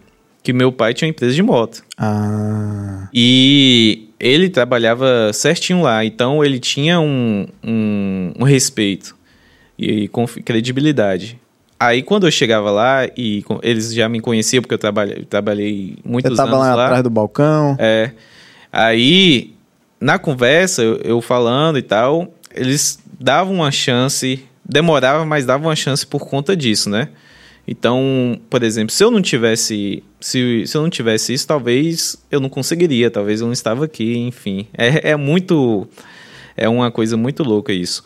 Que 0.45 0.53
meu 0.53 0.71
pai 0.71 0.93
tinha 0.93 1.07
uma 1.07 1.11
empresa 1.11 1.33
de 1.33 1.41
moto. 1.41 1.83
Ah. 1.97 3.09
E 3.11 4.09
ele 4.19 4.47
trabalhava 4.47 5.31
certinho 5.33 5.81
lá, 5.81 6.05
então 6.05 6.45
ele 6.45 6.59
tinha 6.59 6.99
um, 6.99 7.47
um, 7.63 8.31
um 8.39 8.43
respeito 8.43 9.15
e 9.77 10.07
confi- 10.09 10.43
credibilidade. 10.43 11.39
Aí 11.79 12.03
quando 12.03 12.27
eu 12.27 12.31
chegava 12.31 12.69
lá 12.69 13.07
e 13.17 13.41
com- 13.43 13.59
eles 13.63 13.91
já 13.93 14.07
me 14.07 14.19
conheciam 14.21 14.61
porque 14.61 14.75
eu 14.75 14.77
trabalhei, 14.77 15.25
trabalhei 15.25 15.95
Você 15.97 16.09
muitos 16.09 16.37
tava 16.37 16.51
anos 16.55 16.67
lá, 16.67 16.75
lá. 16.75 16.85
atrás 16.85 17.03
do 17.03 17.09
balcão. 17.09 17.75
É. 17.79 18.11
Aí, 18.71 19.53
na 19.99 20.19
conversa, 20.19 20.83
eu, 20.83 20.97
eu 21.03 21.21
falando 21.21 21.77
e 21.77 21.81
tal, 21.81 22.31
eles 22.53 22.99
davam 23.19 23.55
uma 23.55 23.71
chance, 23.71 24.45
demorava, 24.63 25.25
mas 25.25 25.45
davam 25.45 25.69
uma 25.69 25.75
chance 25.75 26.05
por 26.05 26.27
conta 26.27 26.55
disso, 26.55 26.89
né? 26.89 27.09
Então, 27.67 28.39
por 28.49 28.61
exemplo, 28.63 28.93
se 28.93 29.03
eu 29.03 29.09
não 29.09 29.21
tivesse, 29.21 30.03
se, 30.19 30.67
se 30.67 30.77
eu 30.77 30.81
não 30.81 30.89
tivesse 30.89 31.33
isso, 31.33 31.47
talvez 31.47 32.15
eu 32.29 32.39
não 32.39 32.49
conseguiria, 32.49 33.09
talvez 33.09 33.41
eu 33.41 33.47
não 33.47 33.53
estava 33.53 33.85
aqui, 33.85 34.17
enfim. 34.17 34.67
É, 34.77 35.11
é 35.11 35.15
muito, 35.15 35.87
é 36.55 36.69
uma 36.69 36.91
coisa 36.91 37.17
muito 37.17 37.43
louca 37.43 37.73
isso. 37.73 38.03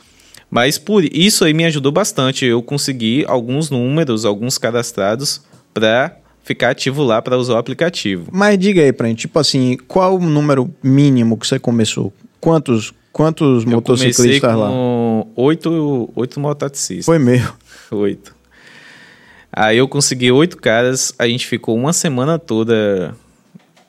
Mas 0.50 0.78
por 0.78 1.04
isso 1.04 1.46
aí 1.46 1.54
me 1.54 1.66
ajudou 1.66 1.92
bastante. 1.92 2.46
Eu 2.46 2.64
consegui 2.64 3.24
alguns 3.28 3.70
números, 3.70 4.26
alguns 4.26 4.58
cadastrados 4.58 5.42
para 5.74 6.18
ficar 6.44 6.72
ativo 6.72 7.04
lá 7.04 7.22
para 7.22 7.38
usar 7.38 7.54
o 7.54 7.58
aplicativo. 7.58 8.28
Mas 8.32 8.58
diga 8.58 8.82
aí 8.82 8.92
pra 8.92 9.08
gente, 9.08 9.20
tipo 9.20 9.38
assim, 9.38 9.78
qual 9.88 10.16
o 10.16 10.20
número 10.20 10.74
mínimo 10.82 11.38
que 11.38 11.46
você 11.46 11.60
começou? 11.60 12.12
Quantos, 12.40 12.92
quantos 13.14 13.64
Eu 13.66 13.82
comecei 13.82 14.08
motociclistas 14.08 14.56
lá? 14.56 14.68
com 14.68 15.28
oito, 15.36 16.10
oito 16.16 16.40
mototaxistas. 16.40 17.06
Foi 17.06 17.20
meu. 17.20 17.48
Oito. 17.92 18.39
Aí 19.52 19.78
eu 19.78 19.88
consegui 19.88 20.32
oito 20.32 20.58
caras, 20.58 21.14
a 21.18 21.28
gente 21.28 21.48
ficou 21.48 21.76
uma 21.76 21.92
semana 21.92 22.38
toda 22.38 23.16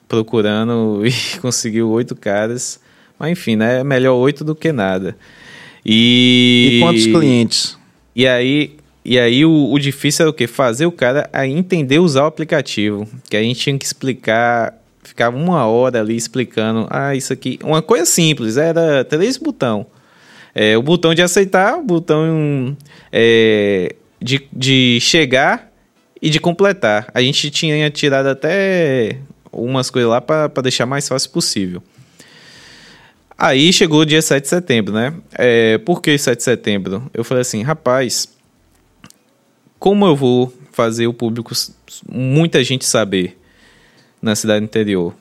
procurando 0.09 1.03
e 1.07 1.13
conseguiu 1.41 1.91
oito 1.91 2.17
caras. 2.17 2.81
Mas 3.19 3.33
enfim, 3.33 3.57
né? 3.57 3.85
Melhor 3.85 4.15
oito 4.17 4.43
do 4.43 4.55
que 4.55 4.73
nada. 4.73 5.17
E, 5.85 6.77
E 6.77 6.81
quantos 6.81 7.07
clientes? 7.07 7.79
E 8.17 8.27
aí, 8.27 8.77
e 9.05 9.19
aí 9.19 9.45
o, 9.45 9.71
o 9.71 9.79
difícil 9.79 10.25
era 10.25 10.31
o 10.31 10.35
quê? 10.35 10.47
Fazer 10.47 10.87
o 10.87 10.93
cara 10.93 11.29
a 11.33 11.47
entender 11.47 11.99
usar 11.99 12.25
o 12.25 12.27
aplicativo. 12.27 13.07
Que 13.29 13.37
a 13.37 13.43
gente 13.43 13.61
tinha 13.61 13.79
que 13.79 13.85
explicar, 13.85 14.75
ficava 15.03 15.37
uma 15.37 15.67
hora 15.67 16.01
ali 16.01 16.17
explicando. 16.17 16.87
Ah, 16.91 17.15
isso 17.15 17.33
aqui. 17.33 17.59
Uma 17.63 17.83
coisa 17.83 18.07
simples, 18.07 18.57
era 18.57 19.05
três 19.05 19.37
botão. 19.37 19.87
É, 20.55 20.77
o 20.77 20.83
botão 20.83 21.15
de 21.15 21.23
aceitar, 21.23 21.79
o 21.79 21.83
botão 21.83 22.77
é, 23.13 23.95
de, 24.21 24.47
de 24.53 24.99
chegar 25.01 25.71
e 26.21 26.29
de 26.29 26.39
completar. 26.39 27.11
A 27.15 27.23
gente 27.23 27.51
tinha 27.51 27.91
tirado 27.91 28.27
até 28.27 29.19
umas 29.53 29.91
coisas 29.91 30.11
lá 30.11 30.21
para 30.21 30.49
deixar 30.63 30.87
mais 30.87 31.09
fácil 31.09 31.31
possível. 31.31 31.83
Aí 33.37 33.73
chegou 33.73 34.01
o 34.01 34.05
dia 34.05 34.21
7 34.21 34.43
de 34.43 34.49
setembro, 34.49 34.93
né? 34.93 35.15
É, 35.33 35.79
por 35.79 36.03
que 36.03 36.17
7 36.17 36.37
de 36.37 36.45
setembro? 36.45 37.11
Eu 37.15 37.25
falei 37.25 37.41
assim, 37.41 37.63
rapaz, 37.63 38.29
como 39.79 40.05
eu 40.05 40.15
vou 40.15 40.53
fazer 40.73 41.07
o 41.07 41.15
público, 41.15 41.53
muita 42.07 42.63
gente 42.63 42.85
saber 42.85 43.39
na 44.21 44.37
cidade 44.37 44.63
interior? 44.63 45.15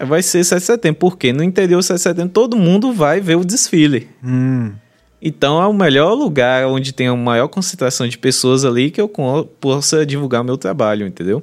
Vai 0.00 0.22
ser 0.22 0.44
7 0.44 0.60
de 0.60 0.66
setembro, 0.66 1.00
porque 1.00 1.32
no 1.32 1.42
interior 1.42 1.82
7 1.82 1.96
de 1.96 2.02
setembro 2.02 2.32
todo 2.32 2.56
mundo 2.56 2.92
vai 2.92 3.20
ver 3.20 3.36
o 3.36 3.44
desfile. 3.44 4.08
Hum. 4.22 4.72
Então 5.20 5.60
é 5.60 5.66
o 5.66 5.72
melhor 5.72 6.14
lugar 6.14 6.66
onde 6.66 6.92
tem 6.92 7.08
a 7.08 7.16
maior 7.16 7.48
concentração 7.48 8.06
de 8.06 8.16
pessoas 8.16 8.64
ali 8.64 8.90
que 8.90 9.00
eu 9.00 9.10
possa 9.60 10.06
divulgar 10.06 10.44
meu 10.44 10.56
trabalho, 10.56 11.06
entendeu? 11.06 11.42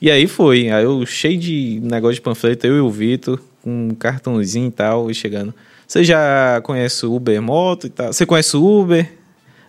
E 0.00 0.10
aí 0.10 0.26
foi, 0.26 0.68
aí 0.68 0.82
eu 0.82 1.06
cheio 1.06 1.38
de 1.38 1.80
negócio 1.80 2.16
de 2.16 2.20
panfleto, 2.20 2.66
eu 2.66 2.76
e 2.76 2.80
o 2.80 2.90
Vitor, 2.90 3.40
com 3.62 3.88
um 3.90 3.94
cartãozinho 3.94 4.66
e 4.66 4.72
tal, 4.72 5.08
e 5.08 5.14
chegando. 5.14 5.54
Você 5.86 6.02
já 6.02 6.60
conhece 6.64 7.06
o 7.06 7.14
Uber 7.14 7.40
Moto 7.40 7.86
e 7.86 7.90
tal? 7.90 8.12
Você 8.12 8.26
conhece 8.26 8.56
o 8.56 8.80
Uber? 8.80 9.08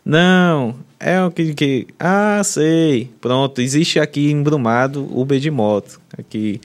Não, 0.03 0.75
é 0.99 1.23
o 1.23 1.29
que, 1.29 1.53
que. 1.53 1.87
Ah, 1.99 2.41
sei. 2.43 3.11
Pronto, 3.21 3.61
existe 3.61 3.99
aqui 3.99 4.31
em 4.31 4.41
Brumado 4.41 5.07
Uber 5.13 5.39
de 5.39 5.51
moto. 5.51 5.99
Aqui, 6.17 6.59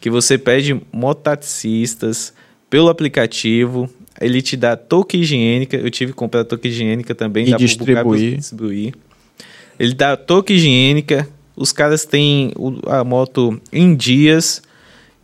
que 0.00 0.10
você 0.10 0.36
pede 0.36 0.80
mototaxistas 0.92 2.34
pelo 2.68 2.88
aplicativo. 2.88 3.88
Ele 4.20 4.40
te 4.40 4.56
dá 4.56 4.76
touca 4.76 5.16
higiênica. 5.16 5.76
Eu 5.76 5.90
tive 5.90 6.12
que 6.12 6.16
comprar 6.16 6.44
touca 6.44 6.68
higiênica 6.68 7.14
também. 7.14 7.46
E 7.46 7.50
dá 7.50 7.56
pra 7.56 7.66
distribuir. 7.66 8.30
pra 8.30 8.38
distribuir. 8.38 8.94
Ele 9.78 9.94
dá 9.94 10.16
touca 10.16 10.52
higiênica. 10.52 11.28
Os 11.56 11.72
caras 11.72 12.04
têm 12.04 12.52
a 12.86 13.02
moto 13.02 13.60
em 13.72 13.94
dias. 13.94 14.62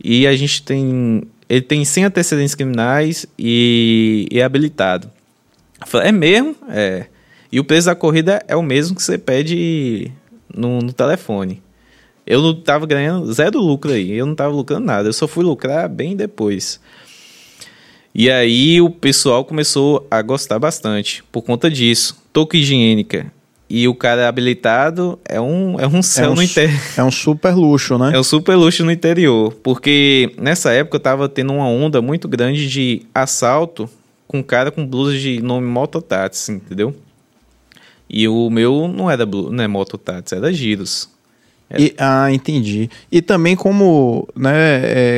E 0.03 0.27
a 0.27 0.35
gente 0.35 0.63
tem. 0.63 1.23
Ele 1.47 1.61
tem 1.61 1.83
100 1.83 2.05
antecedentes 2.05 2.55
criminais 2.55 3.25
e, 3.37 4.27
é 4.31 4.41
habilitado. 4.41 5.09
Eu 5.79 5.87
falei, 5.87 6.09
é 6.09 6.11
mesmo? 6.11 6.55
É. 6.69 7.07
E 7.51 7.59
o 7.59 7.63
preço 7.63 7.87
da 7.87 7.95
corrida 7.95 8.41
é 8.47 8.55
o 8.55 8.63
mesmo 8.63 8.95
que 8.95 9.03
você 9.03 9.17
pede 9.17 10.09
no, 10.53 10.79
no 10.79 10.93
telefone. 10.93 11.61
Eu 12.25 12.41
não 12.41 12.55
tava 12.55 12.85
ganhando 12.85 13.31
zero 13.33 13.59
lucro 13.59 13.91
aí. 13.91 14.11
Eu 14.13 14.25
não 14.25 14.35
tava 14.35 14.53
lucrando 14.53 14.85
nada. 14.85 15.09
Eu 15.09 15.13
só 15.13 15.27
fui 15.27 15.43
lucrar 15.43 15.89
bem 15.89 16.15
depois. 16.15 16.79
E 18.13 18.29
aí 18.29 18.81
o 18.81 18.89
pessoal 18.89 19.45
começou 19.45 20.05
a 20.11 20.21
gostar 20.21 20.59
bastante 20.59 21.23
por 21.31 21.41
conta 21.41 21.69
disso. 21.69 22.17
Touca 22.33 22.57
higiênica. 22.57 23.31
E 23.69 23.87
o 23.87 23.95
cara 23.95 24.27
habilitado 24.27 25.17
é 25.23 25.39
um, 25.39 25.79
é 25.79 25.87
um 25.87 26.01
céu 26.01 26.31
um 26.31 26.35
no 26.35 26.43
interior. 26.43 26.77
É 26.97 27.03
um 27.03 27.11
super 27.11 27.53
luxo, 27.55 27.97
né? 27.97 28.11
É 28.15 28.19
um 28.19 28.23
super 28.23 28.55
luxo 28.55 28.83
no 28.83 28.91
interior. 28.91 29.53
Porque 29.63 30.33
nessa 30.37 30.73
época 30.73 30.97
eu 30.97 30.99
tava 30.99 31.29
tendo 31.29 31.53
uma 31.53 31.67
onda 31.67 32.01
muito 32.01 32.27
grande 32.27 32.67
de 32.67 33.03
assalto 33.15 33.89
com 34.27 34.43
cara 34.43 34.71
com 34.71 34.85
blusa 34.85 35.17
de 35.17 35.41
nome 35.41 35.67
Mototáxi, 35.67 36.51
entendeu? 36.51 36.93
E 38.09 38.27
o 38.27 38.49
meu 38.49 38.89
não 38.89 39.09
era 39.09 39.25
blu- 39.25 39.49
não 39.51 39.63
é 39.63 39.67
Mototáxi, 39.69 40.35
era 40.35 40.51
Giros. 40.51 41.09
E- 41.77 41.93
ah, 41.97 42.31
entendi. 42.31 42.89
E 43.11 43.21
também 43.21 43.55
como 43.55 44.27
né, 44.35 44.51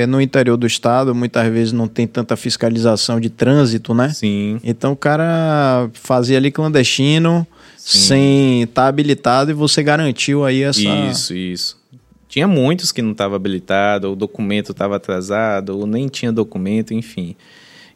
é, 0.02 0.06
no 0.08 0.22
interior 0.22 0.58
do 0.58 0.68
estado, 0.68 1.14
muitas 1.16 1.52
vezes 1.52 1.74
não 1.74 1.88
tem 1.88 2.06
tanta 2.08 2.36
fiscalização 2.36 3.20
de 3.20 3.30
trânsito, 3.30 3.94
né? 3.94 4.10
Sim. 4.10 4.60
Então 4.64 4.92
o 4.94 4.96
cara 4.96 5.90
fazia 5.94 6.38
ali 6.38 6.52
clandestino, 6.52 7.46
Sim. 7.78 7.98
sem 8.00 8.62
estar 8.64 8.88
habilitado, 8.88 9.52
e 9.52 9.54
você 9.54 9.84
garantiu 9.84 10.44
aí 10.46 10.64
essa... 10.64 10.82
Isso, 10.82 11.34
isso. 11.36 11.84
Tinha 12.30 12.48
muitos 12.48 12.92
que 12.92 13.02
não 13.02 13.12
estavam 13.12 13.36
habilitados, 13.36 14.08
ou 14.08 14.14
o 14.14 14.16
documento 14.16 14.72
estava 14.72 14.96
atrasado, 14.96 15.78
ou 15.78 15.86
nem 15.86 16.08
tinha 16.08 16.32
documento, 16.32 16.92
enfim. 16.94 17.36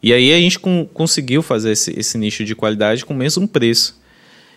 E 0.04 0.14
aí 0.14 0.32
a 0.32 0.38
gente 0.38 0.60
con- 0.60 0.86
conseguiu 0.94 1.42
fazer 1.42 1.72
esse, 1.72 1.98
esse 2.00 2.18
nicho 2.20 2.46
de 2.46 2.54
qualidade 2.54 3.04
com 3.04 3.16
o 3.16 3.18
mesmo 3.18 3.48
preço. 3.48 4.00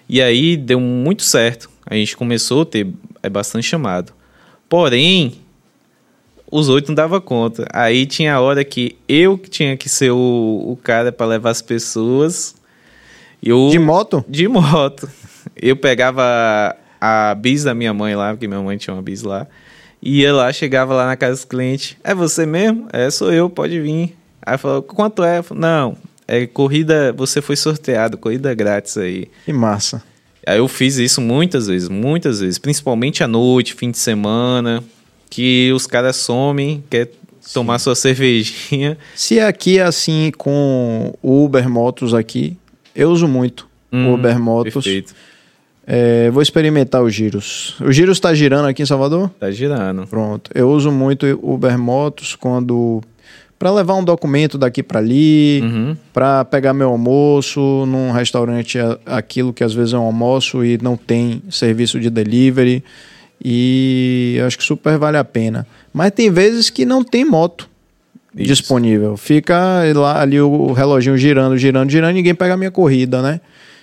E 0.07 0.21
aí 0.21 0.55
deu 0.57 0.79
muito 0.81 1.23
certo. 1.23 1.70
A 1.91 1.95
gente 1.97 2.17
começou 2.17 2.63
a 2.63 2.67
ter 2.67 2.87
é, 3.21 3.29
bastante 3.29 3.67
chamado. 3.67 4.13
Porém, 4.69 5.41
os 6.51 6.69
oito 6.69 6.89
não 6.89 6.95
dava 6.95 7.21
conta. 7.21 7.67
Aí 7.73 8.07
tinha 8.07 8.35
a 8.35 8.41
hora 8.41 8.65
que 8.65 8.97
eu 9.09 9.37
que 9.37 9.51
tinha 9.51 9.77
que 9.77 9.89
ser 9.89 10.13
o, 10.13 10.17
o 10.17 10.79
cara 10.83 11.11
para 11.11 11.27
levar 11.27 11.51
as 11.51 11.61
pessoas. 11.61 12.55
E 13.43 13.53
o, 13.53 13.71
De 13.71 13.79
moto? 13.81 14.25
de 14.29 14.47
moto. 14.47 15.11
Eu 15.57 15.77
pegava 15.77 16.77
a 17.01 17.35
bis 17.35 17.65
da 17.65 17.75
minha 17.75 17.93
mãe 17.93 18.15
lá, 18.15 18.31
porque 18.31 18.47
minha 18.47 18.61
mãe 18.61 18.79
tinha 18.79 18.95
uma 18.95 19.03
bis 19.03 19.23
lá. 19.23 19.49
Ia 20.01 20.33
lá, 20.33 20.53
chegava 20.53 20.95
lá 20.95 21.07
na 21.07 21.17
casa 21.17 21.41
do 21.43 21.47
cliente. 21.49 21.99
É 22.05 22.15
você 22.15 22.47
mesmo? 22.47 22.89
É, 22.93 23.11
sou 23.11 23.33
eu, 23.33 23.51
pode 23.51 23.81
vir. 23.81 24.17
Aí 24.41 24.57
falou, 24.57 24.81
quanto 24.83 25.25
é? 25.25 25.39
Eu 25.39 25.43
falei, 25.43 25.61
Não, 25.61 25.97
é 26.29 26.47
corrida, 26.47 27.13
você 27.13 27.43
foi 27.43 27.57
sorteado, 27.57 28.17
corrida 28.17 28.55
grátis 28.55 28.97
aí. 28.97 29.29
Que 29.45 29.53
massa. 29.53 30.03
Aí 30.47 30.59
eu 30.59 30.69
fiz 30.69 30.97
isso 30.97 31.21
muitas 31.21 31.67
vezes, 31.67 31.89
muitas 31.89 32.41
vezes. 32.41 32.59
Principalmente 32.59 33.23
à 33.23 33.29
noite, 33.29 33.75
fim 33.75 33.91
de 33.91 33.99
semana, 33.99 34.83
que 35.29 35.71
os 35.73 35.87
caras 35.87 36.17
somem, 36.17 36.83
quer 36.89 37.11
tomar 37.53 37.79
sua 37.79 37.95
cervejinha. 37.95 38.97
Se 39.15 39.39
aqui 39.41 39.79
é 39.79 39.83
assim 39.83 40.33
com 40.37 41.15
o 41.23 41.45
Uber 41.45 41.69
Motos 41.69 42.15
aqui, 42.15 42.57
eu 42.95 43.11
uso 43.11 43.29
muito 43.29 43.69
o 43.93 43.97
Hum, 43.97 44.15
Uber 44.15 44.39
Motos. 44.39 44.73
Perfeito. 44.73 45.15
É, 45.87 46.31
vou 46.31 46.41
experimentar 46.43 47.03
o 47.03 47.11
Giros. 47.11 47.75
O 47.81 47.91
Giros 47.91 48.19
está 48.19 48.33
girando 48.33 48.69
aqui 48.69 48.83
em 48.83 48.87
Salvador? 48.87 49.29
Tá 49.41 49.51
girando. 49.51 50.07
Pronto. 50.07 50.51
Eu 50.55 50.71
uso 50.71 50.93
muito 50.93 51.27
o 51.43 51.55
Uber 51.55 51.77
Motos 51.77 52.37
quando 52.37 53.03
para 53.61 53.71
levar 53.71 53.95
um 53.95 54.03
documento 54.03 54.57
daqui 54.57 54.83
para 54.83 54.99
ali, 55.01 55.61
Uhum. 55.63 55.95
para 56.15 56.47
pegar 56.47 56.73
meu 56.73 56.89
almoço 56.89 57.61
num 57.87 58.11
restaurante 58.11 58.79
aquilo 59.05 59.53
que 59.53 59.63
às 59.63 59.75
vezes 59.75 59.93
é 59.93 59.99
um 59.99 60.03
almoço 60.05 60.65
e 60.65 60.79
não 60.83 60.97
tem 60.97 61.43
serviço 61.51 62.01
de 62.01 62.09
delivery 62.09 62.83
e 63.45 64.41
acho 64.47 64.57
que 64.57 64.65
super 64.65 64.97
vale 64.97 65.19
a 65.19 65.25
pena. 65.25 65.67
Mas 65.93 66.11
tem 66.13 66.31
vezes 66.31 66.71
que 66.71 66.87
não 66.87 67.05
tem 67.05 67.23
moto 67.23 67.69
Isso. 68.35 68.47
disponível. 68.47 69.19
Fica 69.19 69.83
lá 69.95 70.23
ali 70.23 70.41
o 70.41 70.73
reloginho 70.73 71.19
girando, 71.19 71.59
girando, 71.59 71.91
girando, 71.91 72.15
ninguém 72.15 72.35
pega 72.35 72.55
a 72.55 72.57
minha 72.57 72.71
corrida, 72.71 73.21
né? 73.21 73.43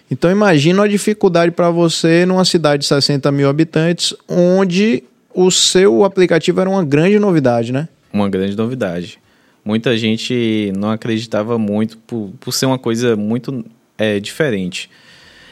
Então 0.10 0.32
imagina 0.32 0.84
a 0.84 0.88
dificuldade 0.88 1.52
para 1.52 1.70
você 1.70 2.26
numa 2.26 2.46
cidade 2.46 2.82
de 2.82 2.88
60 2.88 3.32
mil 3.32 3.48
habitantes, 3.48 4.12
onde 4.28 5.04
o 5.36 5.52
seu 5.52 6.04
aplicativo 6.04 6.62
era 6.62 6.70
uma 6.70 6.84
grande 6.84 7.20
novidade, 7.20 7.72
né? 7.72 7.88
Uma 8.12 8.28
grande 8.28 8.58
novidade. 8.58 9.20
Muita 9.68 9.98
gente 9.98 10.72
não 10.78 10.92
acreditava 10.92 11.60
muito 11.60 11.98
por, 11.98 12.32
por 12.40 12.54
ser 12.54 12.68
uma 12.68 12.80
coisa 12.80 13.18
muito 13.18 13.66
é, 13.98 14.18
diferente. 14.18 14.90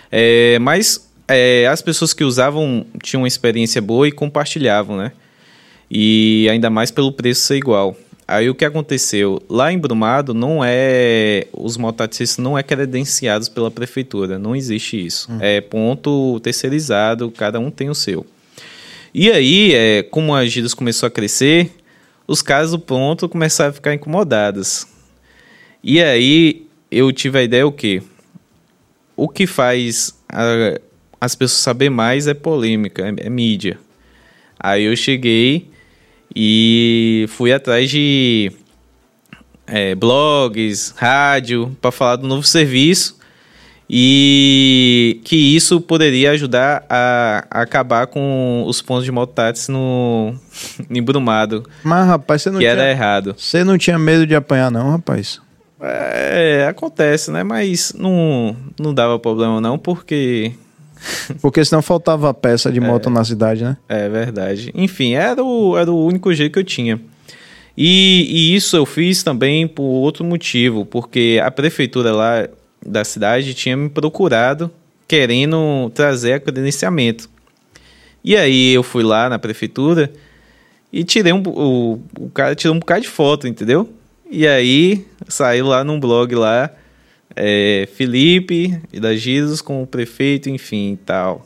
É, 0.10 0.58
mas 0.60 1.12
é, 1.28 1.68
as 1.68 1.82
pessoas 1.82 2.14
que 2.14 2.24
usavam 2.24 2.86
tinham 3.04 3.24
uma 3.24 3.28
experiência 3.28 3.82
boa 3.82 4.08
e 4.08 4.14
compartilhavam, 4.14 4.96
né? 4.96 5.12
E 5.92 6.48
ainda 6.50 6.70
mais 6.70 6.92
pelo 6.92 7.12
preço 7.12 7.42
ser 7.42 7.58
igual. 7.58 7.94
Aí 8.26 8.50
o 8.50 8.56
que 8.56 8.64
aconteceu? 8.64 9.44
Lá 9.50 9.74
em 9.74 9.78
Brumado 9.78 10.34
não 10.34 10.62
é. 10.64 11.48
Os 11.52 11.76
mototaxistas 11.76 12.42
não 12.42 12.58
é 12.58 12.64
credenciados 12.64 13.50
pela 13.50 13.70
prefeitura. 13.70 14.40
Não 14.40 14.56
existe 14.56 15.06
isso. 15.06 15.30
Hum. 15.30 15.40
É 15.42 15.60
ponto 15.60 16.40
terceirizado, 16.40 17.30
cada 17.32 17.60
um 17.60 17.70
tem 17.70 17.90
o 17.90 17.96
seu. 17.96 18.26
E 19.14 19.30
aí, 19.30 19.74
é, 19.74 20.04
como 20.04 20.34
a 20.34 20.46
Giros 20.46 20.74
começou 20.74 21.06
a 21.06 21.10
crescer, 21.10 21.70
os 22.28 22.42
caras 22.42 22.72
do 22.72 22.80
ponto 22.80 23.30
começaram 23.30 23.70
a 23.70 23.74
ficar 23.74 23.94
incomodados. 23.94 24.88
E 25.84 26.02
aí 26.02 26.68
eu 26.90 27.12
tive 27.12 27.40
a 27.40 27.44
ideia 27.44 27.66
o 27.68 27.72
quê? 27.72 28.02
O 29.16 29.30
que 29.30 29.46
faz 29.46 30.18
a, 30.30 30.80
as 31.20 31.36
pessoas 31.36 31.62
saber 31.62 31.90
mais 31.90 32.28
é 32.28 32.34
polêmica, 32.34 33.04
é, 33.08 33.28
é 33.28 33.30
mídia. 33.30 33.80
Aí 34.60 34.84
eu 34.84 34.96
cheguei 34.96 35.70
e 36.36 37.26
fui 37.30 37.54
atrás 37.54 37.90
de 37.90 38.52
é, 39.68 39.96
blogs, 39.96 40.94
rádio, 40.96 41.76
para 41.82 41.92
falar 41.92 42.16
do 42.18 42.28
novo 42.28 42.46
serviço 42.46 43.18
e 43.90 45.22
que 45.24 45.36
isso 45.36 45.80
poderia 45.80 46.32
ajudar 46.32 46.84
a, 46.90 47.46
a 47.52 47.62
acabar 47.62 48.08
com 48.08 48.64
os 48.66 48.82
pontos 48.82 49.06
de 49.06 49.12
mototáxi 49.12 49.72
no 49.72 50.34
em 50.90 51.02
Brumado. 51.02 51.64
Mas 51.84 52.08
rapaz, 52.08 52.42
você 52.42 52.50
não 52.50 52.60
que 52.60 52.66
tinha, 52.66 52.72
era 52.72 52.90
errado. 52.90 53.36
Você 53.38 53.64
não 53.64 53.78
tinha 53.78 54.00
medo 54.00 54.26
de 54.26 54.36
apanhar 54.36 54.72
não, 54.72 54.92
rapaz? 54.92 55.40
É, 55.80 56.66
acontece, 56.68 57.30
né? 57.30 57.44
Mas 57.44 57.94
não, 57.94 58.56
não 58.80 58.94
dava 58.94 59.20
problema 59.20 59.62
não, 59.62 59.78
porque 59.78 60.54
porque 61.42 61.64
senão 61.64 61.82
faltava 61.82 62.34
peça 62.34 62.72
de 62.72 62.80
moto 62.80 63.10
é, 63.10 63.12
na 63.12 63.24
cidade, 63.24 63.64
né? 63.64 63.78
É 63.88 64.10
verdade. 64.10 64.72
Enfim, 64.74 65.14
era 65.14 65.44
o, 65.44 65.78
era 65.78 65.92
o 65.92 66.06
único 66.06 66.34
jeito 66.34 66.54
que 66.54 66.60
eu 66.60 66.64
tinha. 66.64 67.00
E, 67.78 68.28
e 68.30 68.56
isso 68.56 68.76
eu 68.78 68.86
fiz 68.86 69.22
também 69.22 69.68
por 69.68 69.84
outro 69.84 70.24
motivo, 70.24 70.86
porque 70.86 71.42
a 71.44 71.52
prefeitura 71.52 72.14
lá 72.14 72.48
da 72.86 73.04
cidade 73.04 73.54
tinha 73.54 73.76
me 73.76 73.90
procurado 73.90 74.72
querendo 75.08 75.92
trazer 75.94 76.42
credenciamento. 76.42 77.30
E 78.24 78.36
aí 78.36 78.74
eu 78.74 78.84
fui 78.84 79.04
lá 79.04 79.30
na 79.30 79.38
prefeitura 79.38 80.12
e 80.92 81.04
tirei 81.04 81.34
um. 81.34 81.44
O, 81.46 82.00
o 82.20 82.30
cara 82.30 82.56
tirou 82.56 82.76
um 82.76 82.80
bocado 82.80 83.02
de 83.02 83.08
foto, 83.08 83.48
entendeu? 83.48 83.90
E 84.30 84.48
aí 84.48 85.06
saiu 85.28 85.68
lá 85.68 85.84
num 85.84 86.00
blog 86.00 86.34
lá 86.34 86.72
é, 87.36 87.88
Felipe 87.94 88.80
e 88.92 89.00
da 89.00 89.16
Jesus 89.16 89.62
com 89.62 89.84
o 89.84 89.88
prefeito, 89.88 90.50
enfim 90.50 90.94
e 90.94 90.98
tal. 90.98 91.46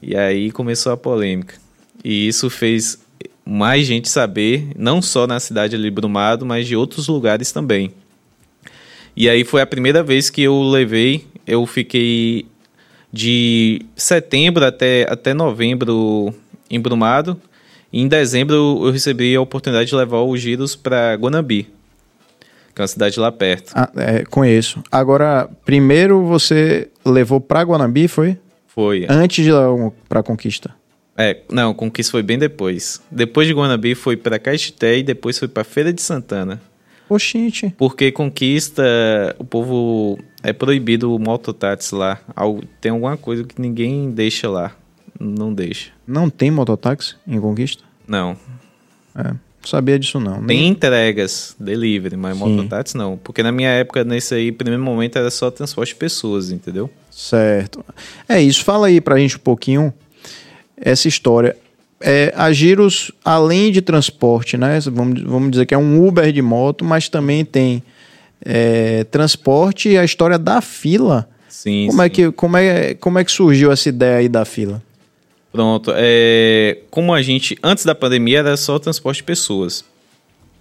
E 0.00 0.16
aí 0.16 0.50
começou 0.50 0.92
a 0.92 0.96
polêmica. 0.96 1.56
E 2.04 2.28
isso 2.28 2.50
fez 2.50 3.02
mais 3.44 3.86
gente 3.86 4.08
saber, 4.08 4.68
não 4.76 5.02
só 5.02 5.26
na 5.26 5.40
cidade 5.40 5.76
de 5.76 5.90
Brumado, 5.90 6.46
mas 6.46 6.66
de 6.66 6.76
outros 6.76 7.08
lugares 7.08 7.50
também. 7.52 7.90
E 9.16 9.28
aí 9.28 9.44
foi 9.44 9.60
a 9.60 9.66
primeira 9.66 10.02
vez 10.02 10.30
que 10.30 10.42
eu 10.42 10.62
levei, 10.62 11.26
eu 11.46 11.64
fiquei 11.66 12.46
de 13.12 13.82
setembro 13.94 14.64
até, 14.64 15.06
até 15.08 15.32
novembro 15.32 16.34
em 16.70 16.80
Brumado. 16.80 17.40
E 17.92 18.00
em 18.00 18.08
dezembro 18.08 18.54
eu 18.54 18.90
recebi 18.90 19.34
a 19.36 19.40
oportunidade 19.40 19.88
de 19.88 19.94
levar 19.94 20.22
os 20.22 20.40
giros 20.40 20.74
para 20.74 21.14
Guanambi 21.14 21.72
que 22.74 22.80
é 22.80 22.82
uma 22.82 22.88
cidade 22.88 23.20
lá 23.20 23.30
perto. 23.30 23.72
Ah, 23.74 23.88
é, 23.96 24.24
conheço. 24.24 24.82
Agora, 24.90 25.48
primeiro 25.64 26.24
você 26.24 26.88
levou 27.04 27.40
para 27.40 27.62
Guanambi, 27.62 28.08
foi? 28.08 28.36
Foi. 28.66 29.06
Antes 29.08 29.44
de 29.44 29.50
ir 29.50 29.92
para 30.08 30.22
Conquista. 30.22 30.74
É, 31.16 31.38
não, 31.48 31.72
Conquista 31.72 32.10
foi 32.10 32.22
bem 32.24 32.36
depois. 32.36 33.00
Depois 33.08 33.46
de 33.46 33.54
Guanambi 33.54 33.94
foi 33.94 34.16
para 34.16 34.38
Caetité 34.38 34.98
e 34.98 35.02
depois 35.04 35.38
foi 35.38 35.46
para 35.46 35.62
Feira 35.62 35.92
de 35.92 36.02
Santana. 36.02 36.60
Oxente. 37.08 37.74
Porque 37.76 38.10
Conquista, 38.10 38.82
o 39.38 39.44
povo 39.44 40.18
é 40.42 40.52
proibido 40.52 41.14
o 41.14 41.18
mototáxi 41.18 41.94
lá. 41.94 42.20
Tem 42.80 42.92
alguma 42.92 43.16
coisa 43.16 43.44
que 43.44 43.60
ninguém 43.60 44.10
deixa 44.10 44.48
lá. 44.48 44.72
Não 45.18 45.52
deixa. 45.52 45.90
Não 46.06 46.28
tem 46.28 46.50
mototáxi 46.50 47.16
em 47.26 47.40
Conquista? 47.40 47.84
Não. 48.06 48.36
É 49.14 49.32
sabia 49.68 49.98
disso 49.98 50.20
não. 50.20 50.44
Tem 50.44 50.58
Nem... 50.58 50.68
entregas, 50.68 51.56
delivery, 51.58 52.16
mas 52.16 52.36
mototáxi 52.36 52.96
não. 52.96 53.16
Porque 53.16 53.42
na 53.42 53.52
minha 53.52 53.70
época, 53.70 54.04
nesse 54.04 54.34
aí, 54.34 54.52
primeiro 54.52 54.82
momento, 54.82 55.16
era 55.16 55.30
só 55.30 55.50
transporte 55.50 55.90
de 55.90 55.96
pessoas, 55.96 56.50
entendeu? 56.50 56.90
Certo. 57.10 57.84
É 58.28 58.40
isso, 58.40 58.64
fala 58.64 58.88
aí 58.88 59.00
pra 59.00 59.18
gente 59.18 59.36
um 59.36 59.40
pouquinho 59.40 59.92
essa 60.76 61.08
história. 61.08 61.56
É, 62.00 62.32
a 62.36 62.52
Giros, 62.52 63.12
além 63.24 63.72
de 63.72 63.80
transporte, 63.80 64.56
né? 64.56 64.78
Vamos, 64.80 65.22
vamos 65.22 65.50
dizer 65.52 65.66
que 65.66 65.74
é 65.74 65.78
um 65.78 66.06
Uber 66.06 66.30
de 66.32 66.42
moto, 66.42 66.84
mas 66.84 67.08
também 67.08 67.44
tem 67.44 67.82
é, 68.44 69.04
transporte 69.04 69.88
e 69.88 69.98
a 69.98 70.04
história 70.04 70.38
da 70.38 70.60
fila. 70.60 71.28
Sim, 71.48 71.86
como 71.86 72.00
sim. 72.00 72.06
É 72.06 72.08
que, 72.08 72.32
como, 72.32 72.56
é, 72.56 72.94
como 72.94 73.18
é 73.18 73.24
que 73.24 73.32
surgiu 73.32 73.72
essa 73.72 73.88
ideia 73.88 74.16
aí 74.18 74.28
da 74.28 74.44
fila? 74.44 74.82
Pronto. 75.50 75.92
É, 75.94 76.78
como 76.90 77.14
a 77.14 77.22
gente, 77.22 77.56
antes 77.62 77.84
da 77.84 77.94
pandemia, 77.94 78.40
era 78.40 78.56
só 78.56 78.78
transporte 78.78 79.18
de 79.18 79.22
pessoas. 79.22 79.84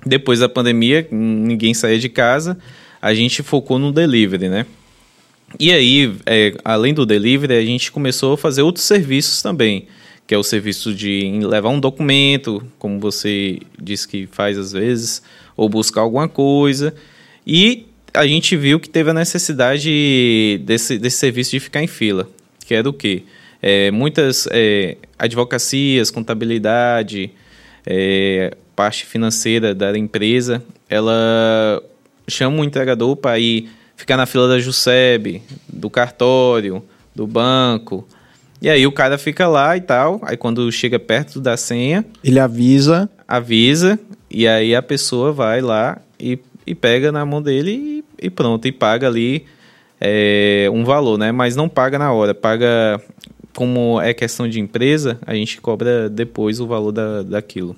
Depois 0.06 0.40
da 0.40 0.48
pandemia, 0.48 1.08
ninguém 1.12 1.74
saía 1.74 1.98
de 1.98 2.10
casa, 2.10 2.58
a 3.02 3.14
gente 3.14 3.42
focou 3.42 3.80
no 3.80 3.92
delivery, 3.92 4.50
né? 4.50 4.66
E 5.60 5.72
aí, 5.72 6.16
é, 6.26 6.54
além 6.64 6.94
do 6.94 7.06
delivery, 7.06 7.56
a 7.56 7.66
gente 7.66 7.92
começou 7.92 8.34
a 8.34 8.38
fazer 8.38 8.62
outros 8.62 8.86
serviços 8.86 9.42
também, 9.42 9.88
que 10.26 10.34
é 10.34 10.38
o 10.38 10.44
serviço 10.44 10.94
de 10.94 11.40
levar 11.44 11.70
um 11.70 11.80
documento, 11.80 12.64
como 12.80 13.00
você 13.00 13.60
disse 13.82 14.08
que 14.08 14.28
faz 14.28 14.58
às 14.58 14.72
vezes, 14.72 15.22
ou 15.56 15.68
buscar 15.68 16.02
alguma 16.02 16.28
coisa. 16.28 16.94
E 17.46 17.88
a 18.14 18.26
gente 18.26 18.56
viu 18.56 18.80
que 18.80 18.90
teve 18.90 19.10
a 19.10 19.14
necessidade 19.14 20.62
desse, 20.64 20.98
desse 20.98 21.18
serviço 21.18 21.52
de 21.52 21.60
ficar 21.60 21.84
em 21.84 21.88
fila, 21.88 22.30
que 22.66 22.74
era 22.74 22.90
o 22.90 22.94
quê? 22.94 23.24
é, 23.64 23.90
muitas 23.92 24.46
é, 24.52 24.98
advocacias, 25.18 26.12
contabilidade, 26.12 27.32
é, 27.86 28.58
parte 28.76 29.06
financeira 29.06 29.74
da 29.74 29.98
empresa, 29.98 30.62
ela 30.90 31.82
chama 32.28 32.60
o 32.60 32.64
entregador 32.66 33.16
para 33.16 33.40
ir 33.40 33.70
ficar 33.96 34.18
na 34.18 34.26
fila 34.26 34.50
da 34.50 34.60
JUSEB, 34.60 35.42
do 35.70 35.90
cartório, 35.90 36.84
do 37.16 37.26
banco. 37.26 38.06
E 38.64 38.70
aí 38.70 38.88
o 38.88 38.92
cara 38.94 39.18
fica 39.18 39.46
lá 39.46 39.76
e 39.76 39.82
tal. 39.82 40.22
Aí 40.24 40.38
quando 40.38 40.72
chega 40.72 40.98
perto 40.98 41.42
da 41.42 41.58
senha. 41.58 42.06
Ele 42.24 42.40
avisa. 42.40 43.10
Avisa. 43.28 44.00
E 44.32 44.48
aí 44.48 44.74
a 44.74 44.82
pessoa 44.82 45.34
vai 45.34 45.60
lá 45.60 46.02
e, 46.18 46.40
e 46.66 46.74
pega 46.74 47.12
na 47.12 47.26
mão 47.26 47.42
dele 47.42 48.04
e, 48.20 48.28
e 48.28 48.30
pronto. 48.30 48.66
E 48.66 48.72
paga 48.72 49.06
ali 49.06 49.46
é, 50.00 50.70
um 50.72 50.86
valor, 50.86 51.18
né? 51.18 51.30
Mas 51.34 51.58
não 51.58 51.68
paga 51.68 52.00
na 52.00 52.14
hora. 52.14 52.34
Paga 52.34 53.02
como 53.54 54.02
é 54.02 54.14
questão 54.14 54.48
de 54.48 54.60
empresa, 54.60 55.20
a 55.26 55.34
gente 55.36 55.62
cobra 55.62 56.10
depois 56.10 56.60
o 56.60 56.68
valor 56.68 56.92
da, 56.92 57.22
daquilo. 57.22 57.76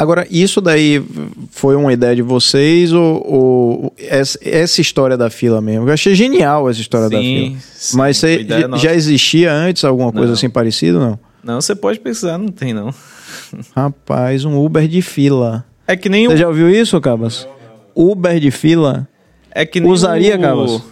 Agora, 0.00 0.26
isso 0.30 0.62
daí 0.62 1.04
foi 1.50 1.76
uma 1.76 1.92
ideia 1.92 2.16
de 2.16 2.22
vocês 2.22 2.90
ou, 2.90 3.22
ou 3.22 3.94
essa, 3.98 4.38
essa, 4.42 4.80
história 4.80 5.14
da 5.14 5.28
fila 5.28 5.60
mesmo? 5.60 5.86
Eu 5.86 5.92
achei 5.92 6.14
genial 6.14 6.70
essa 6.70 6.80
história 6.80 7.08
sim, 7.08 7.14
da 7.14 7.20
fila. 7.20 7.60
Sim, 7.74 7.96
Mas 7.98 8.16
você, 8.16 8.46
já 8.76 8.94
existia 8.94 9.52
antes 9.52 9.84
alguma 9.84 10.10
coisa 10.10 10.28
não. 10.28 10.32
assim 10.32 10.48
parecida, 10.48 10.98
não? 10.98 11.18
Não, 11.44 11.60
você 11.60 11.74
pode 11.74 12.00
pensar, 12.00 12.38
não 12.38 12.48
tem 12.48 12.72
não. 12.72 12.94
Rapaz, 13.76 14.46
um 14.46 14.64
Uber 14.64 14.88
de 14.88 15.02
fila. 15.02 15.66
É 15.86 15.94
que 15.94 16.08
nem 16.08 16.26
Você 16.26 16.32
o... 16.32 16.38
já 16.38 16.48
ouviu 16.48 16.70
isso, 16.70 16.98
Cabas? 16.98 17.46
Uber 17.94 18.40
de 18.40 18.50
fila? 18.50 19.06
É 19.50 19.66
que 19.66 19.80
nem 19.80 19.90
Usaria, 19.90 20.36
o... 20.36 20.40
Cabas? 20.40 20.82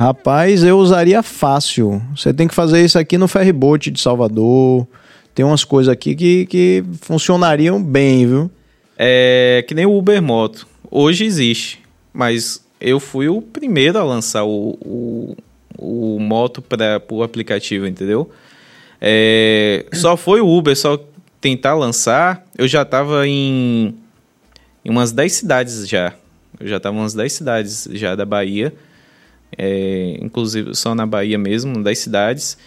Rapaz, 0.00 0.64
eu 0.64 0.76
usaria 0.78 1.22
fácil. 1.22 2.02
Você 2.16 2.34
tem 2.34 2.48
que 2.48 2.54
fazer 2.56 2.84
isso 2.84 2.98
aqui 2.98 3.16
no 3.16 3.28
ferryboat 3.28 3.88
de 3.88 4.00
Salvador. 4.00 4.84
Tem 5.38 5.44
umas 5.44 5.62
coisas 5.62 5.88
aqui 5.92 6.16
que, 6.16 6.46
que 6.46 6.84
funcionariam 7.00 7.80
bem, 7.80 8.26
viu? 8.26 8.50
É 8.98 9.64
que 9.68 9.72
nem 9.72 9.86
o 9.86 9.96
Uber 9.96 10.20
Moto. 10.20 10.66
Hoje 10.90 11.24
existe, 11.24 11.80
mas 12.12 12.60
eu 12.80 12.98
fui 12.98 13.28
o 13.28 13.40
primeiro 13.40 14.00
a 14.00 14.02
lançar 14.02 14.42
o, 14.42 14.76
o, 14.80 15.36
o 15.78 16.18
moto 16.18 16.60
para 16.60 17.00
o 17.08 17.22
aplicativo, 17.22 17.86
entendeu? 17.86 18.28
É, 19.00 19.86
só 19.92 20.16
foi 20.16 20.40
o 20.40 20.48
Uber, 20.48 20.76
só 20.76 21.00
tentar 21.40 21.74
lançar. 21.74 22.44
Eu 22.58 22.66
já 22.66 22.82
estava 22.82 23.24
em, 23.24 23.94
em 24.84 24.90
umas 24.90 25.12
10 25.12 25.32
cidades 25.32 25.88
já. 25.88 26.14
Eu 26.58 26.66
já 26.66 26.78
estava 26.78 26.96
em 26.96 26.98
umas 26.98 27.14
10 27.14 27.32
cidades 27.32 27.88
já 27.92 28.16
da 28.16 28.24
Bahia 28.24 28.74
é, 29.56 30.18
inclusive 30.20 30.74
só 30.74 30.94
na 30.94 31.06
Bahia 31.06 31.38
mesmo, 31.38 31.82
das 31.82 31.98
cidades. 31.98 32.58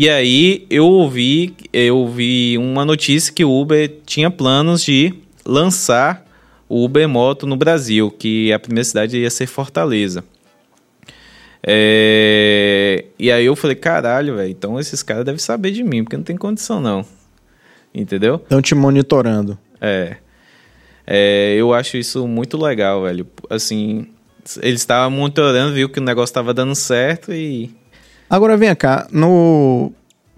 E 0.00 0.08
aí 0.08 0.66
eu 0.70 0.86
ouvi, 0.86 1.54
eu 1.74 1.94
ouvi 1.94 2.56
uma 2.56 2.86
notícia 2.86 3.30
que 3.30 3.44
o 3.44 3.52
Uber 3.52 3.98
tinha 4.06 4.30
planos 4.30 4.82
de 4.82 5.12
lançar 5.44 6.24
o 6.66 6.82
Uber 6.82 7.06
Moto 7.06 7.46
no 7.46 7.54
Brasil, 7.54 8.10
que 8.10 8.50
a 8.50 8.58
primeira 8.58 8.84
cidade 8.84 9.18
ia 9.18 9.28
ser 9.28 9.46
Fortaleza. 9.46 10.24
É... 11.62 13.04
E 13.18 13.30
aí 13.30 13.44
eu 13.44 13.54
falei, 13.54 13.76
caralho, 13.76 14.36
velho, 14.36 14.48
então 14.48 14.80
esses 14.80 15.02
caras 15.02 15.22
devem 15.22 15.38
saber 15.38 15.70
de 15.70 15.84
mim, 15.84 16.02
porque 16.02 16.16
não 16.16 16.24
tem 16.24 16.34
condição 16.34 16.80
não. 16.80 17.04
Entendeu? 17.94 18.36
Estão 18.36 18.62
te 18.62 18.74
monitorando. 18.74 19.58
É. 19.82 20.16
é. 21.06 21.54
Eu 21.58 21.74
acho 21.74 21.98
isso 21.98 22.26
muito 22.26 22.56
legal, 22.56 23.02
velho. 23.02 23.26
Assim, 23.50 24.06
eles 24.62 24.80
estavam 24.80 25.10
monitorando, 25.10 25.74
viu 25.74 25.90
que 25.90 25.98
o 25.98 26.02
negócio 26.02 26.30
estava 26.30 26.54
dando 26.54 26.74
certo 26.74 27.34
e. 27.34 27.78
Agora 28.30 28.56
vem 28.56 28.72
cá, 28.76 29.08
no. 29.12 29.92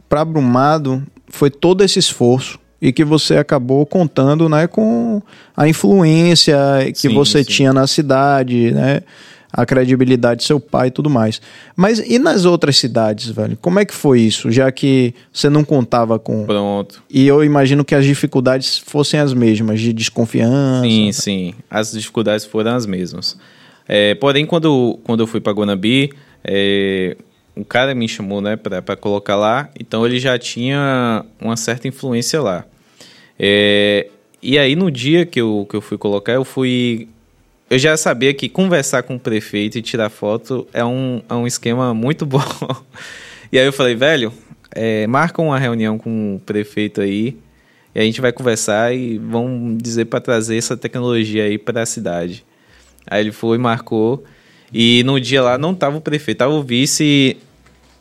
Pra 0.09 0.25
Brumado, 0.25 1.03
foi 1.29 1.51
todo 1.51 1.85
esse 1.85 1.99
esforço 1.99 2.59
e 2.81 2.93
que 2.93 3.05
você 3.05 3.37
acabou 3.37 3.87
contando, 3.87 4.49
né, 4.49 4.67
com 4.67 5.23
a 5.57 5.69
influência 5.69 6.57
que 6.89 7.09
sim, 7.09 7.15
você 7.15 7.45
sim. 7.45 7.51
tinha 7.51 7.73
na 7.73 7.87
cidade, 7.87 8.73
né? 8.73 9.03
a 9.53 9.67
credibilidade 9.67 10.39
do 10.39 10.43
seu 10.45 10.59
pai 10.59 10.89
e 10.89 10.91
tudo 10.91 11.11
mais. 11.11 11.41
Mas 11.77 11.99
e 11.99 12.19
nas 12.19 12.45
outras 12.45 12.77
cidades, 12.79 13.29
velho? 13.29 13.57
Como 13.61 13.79
é 13.79 13.85
que 13.85 13.95
foi 13.95 14.21
isso? 14.21 14.51
Já 14.51 14.73
que 14.73 15.15
você 15.31 15.51
não 15.51 15.63
contava 15.63 16.19
com. 16.19 16.47
Pronto. 16.47 17.03
E 17.11 17.27
eu 17.27 17.45
imagino 17.45 17.85
que 17.85 17.95
as 17.95 18.05
dificuldades 18.05 18.79
fossem 18.79 19.21
as 19.21 19.35
mesmas, 19.35 19.81
de 19.81 19.93
desconfiança. 19.93 20.83
Sim, 20.83 21.13
sim. 21.13 21.55
As 21.71 21.93
dificuldades 21.93 22.47
foram 22.47 22.75
as 22.75 22.87
mesmas. 22.87 23.37
É, 23.87 24.15
porém, 24.15 24.47
quando, 24.47 24.99
quando 25.05 25.21
eu 25.21 25.27
fui 25.27 25.41
para 25.41 25.53
Guanabi, 25.53 26.13
é, 26.43 27.17
um 27.57 27.65
cara 27.65 27.95
me 27.95 28.09
chamou 28.09 28.41
né, 28.41 28.57
para 28.57 28.97
colocar 28.97 29.37
lá, 29.37 29.71
então 29.79 30.07
ele 30.07 30.19
já 30.19 30.39
tinha 30.39 31.25
uma 31.41 31.57
certa 31.57 31.87
influência 31.87 32.41
lá. 32.41 32.65
É, 33.39 34.09
e 34.43 34.59
aí, 34.59 34.75
no 34.75 34.91
dia 34.91 35.25
que 35.27 35.41
eu, 35.41 35.67
que 35.69 35.77
eu 35.77 35.81
fui 35.81 35.99
colocar, 35.99 36.33
eu 36.33 36.45
fui 36.45 37.09
eu 37.73 37.79
já 37.79 37.97
sabia 37.97 38.35
que 38.35 38.51
conversar 38.51 39.03
com 39.03 39.15
o 39.15 39.19
prefeito 39.19 39.79
e 39.79 39.83
tirar 39.83 40.11
foto 40.11 40.69
é 40.75 40.85
um, 40.85 41.23
é 41.27 41.33
um 41.33 41.47
esquema 41.47 41.95
muito 41.95 42.27
bom. 42.27 42.45
e 43.51 43.59
aí 43.59 43.65
eu 43.65 43.73
falei, 43.73 43.95
velho, 43.95 44.31
é, 44.75 45.07
marca 45.07 45.41
uma 45.41 45.59
reunião 45.59 45.97
com 45.97 46.37
o 46.37 46.41
prefeito 46.41 47.01
aí 47.01 47.35
e 47.95 48.01
a 48.01 48.03
gente 48.03 48.21
vai 48.21 48.31
conversar 48.31 48.95
e 48.95 49.17
vão 49.17 49.75
dizer 49.81 50.05
para 50.05 50.21
trazer 50.21 50.59
essa 50.59 50.77
tecnologia 50.77 51.45
aí 51.45 51.57
para 51.57 51.81
a 51.81 51.87
cidade. 51.87 52.45
Aí 53.07 53.23
ele 53.23 53.33
foi, 53.33 53.57
marcou 53.57 54.23
e 54.73 55.03
no 55.05 55.21
dia 55.21 55.43
lá 55.43 55.59
não 55.59 55.75
tava 55.75 55.99
o 55.99 56.01
prefeito, 56.01 56.39
tava 56.39 56.55
o 56.55 56.63
vice 56.63 57.37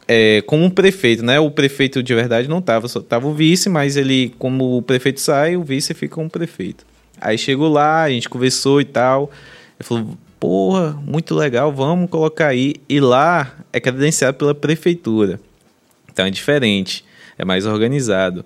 é, 0.07 0.41
como 0.41 0.69
prefeito, 0.71 1.23
né? 1.23 1.39
O 1.39 1.51
prefeito 1.51 2.01
de 2.01 2.13
verdade 2.13 2.47
não 2.47 2.61
tava, 2.61 2.87
só 2.87 3.01
tava 3.01 3.27
o 3.27 3.33
vice, 3.33 3.69
mas 3.69 3.97
ele, 3.97 4.33
como 4.37 4.77
o 4.77 4.81
prefeito 4.81 5.19
sai, 5.19 5.55
o 5.55 5.63
vice 5.63 5.93
fica 5.93 6.15
como 6.15 6.29
prefeito. 6.29 6.85
Aí 7.19 7.37
chegou 7.37 7.69
lá, 7.69 8.03
a 8.03 8.09
gente 8.09 8.27
conversou 8.27 8.81
e 8.81 8.85
tal. 8.85 9.29
Ele 9.79 9.87
falou, 9.87 10.17
porra, 10.39 10.99
muito 11.05 11.35
legal, 11.35 11.71
vamos 11.71 12.09
colocar 12.09 12.47
aí. 12.47 12.75
E 12.89 12.99
lá 12.99 13.55
é 13.71 13.79
credenciado 13.79 14.37
pela 14.37 14.55
prefeitura. 14.55 15.39
Então 16.11 16.25
é 16.25 16.29
diferente, 16.29 17.05
é 17.37 17.45
mais 17.45 17.65
organizado. 17.65 18.45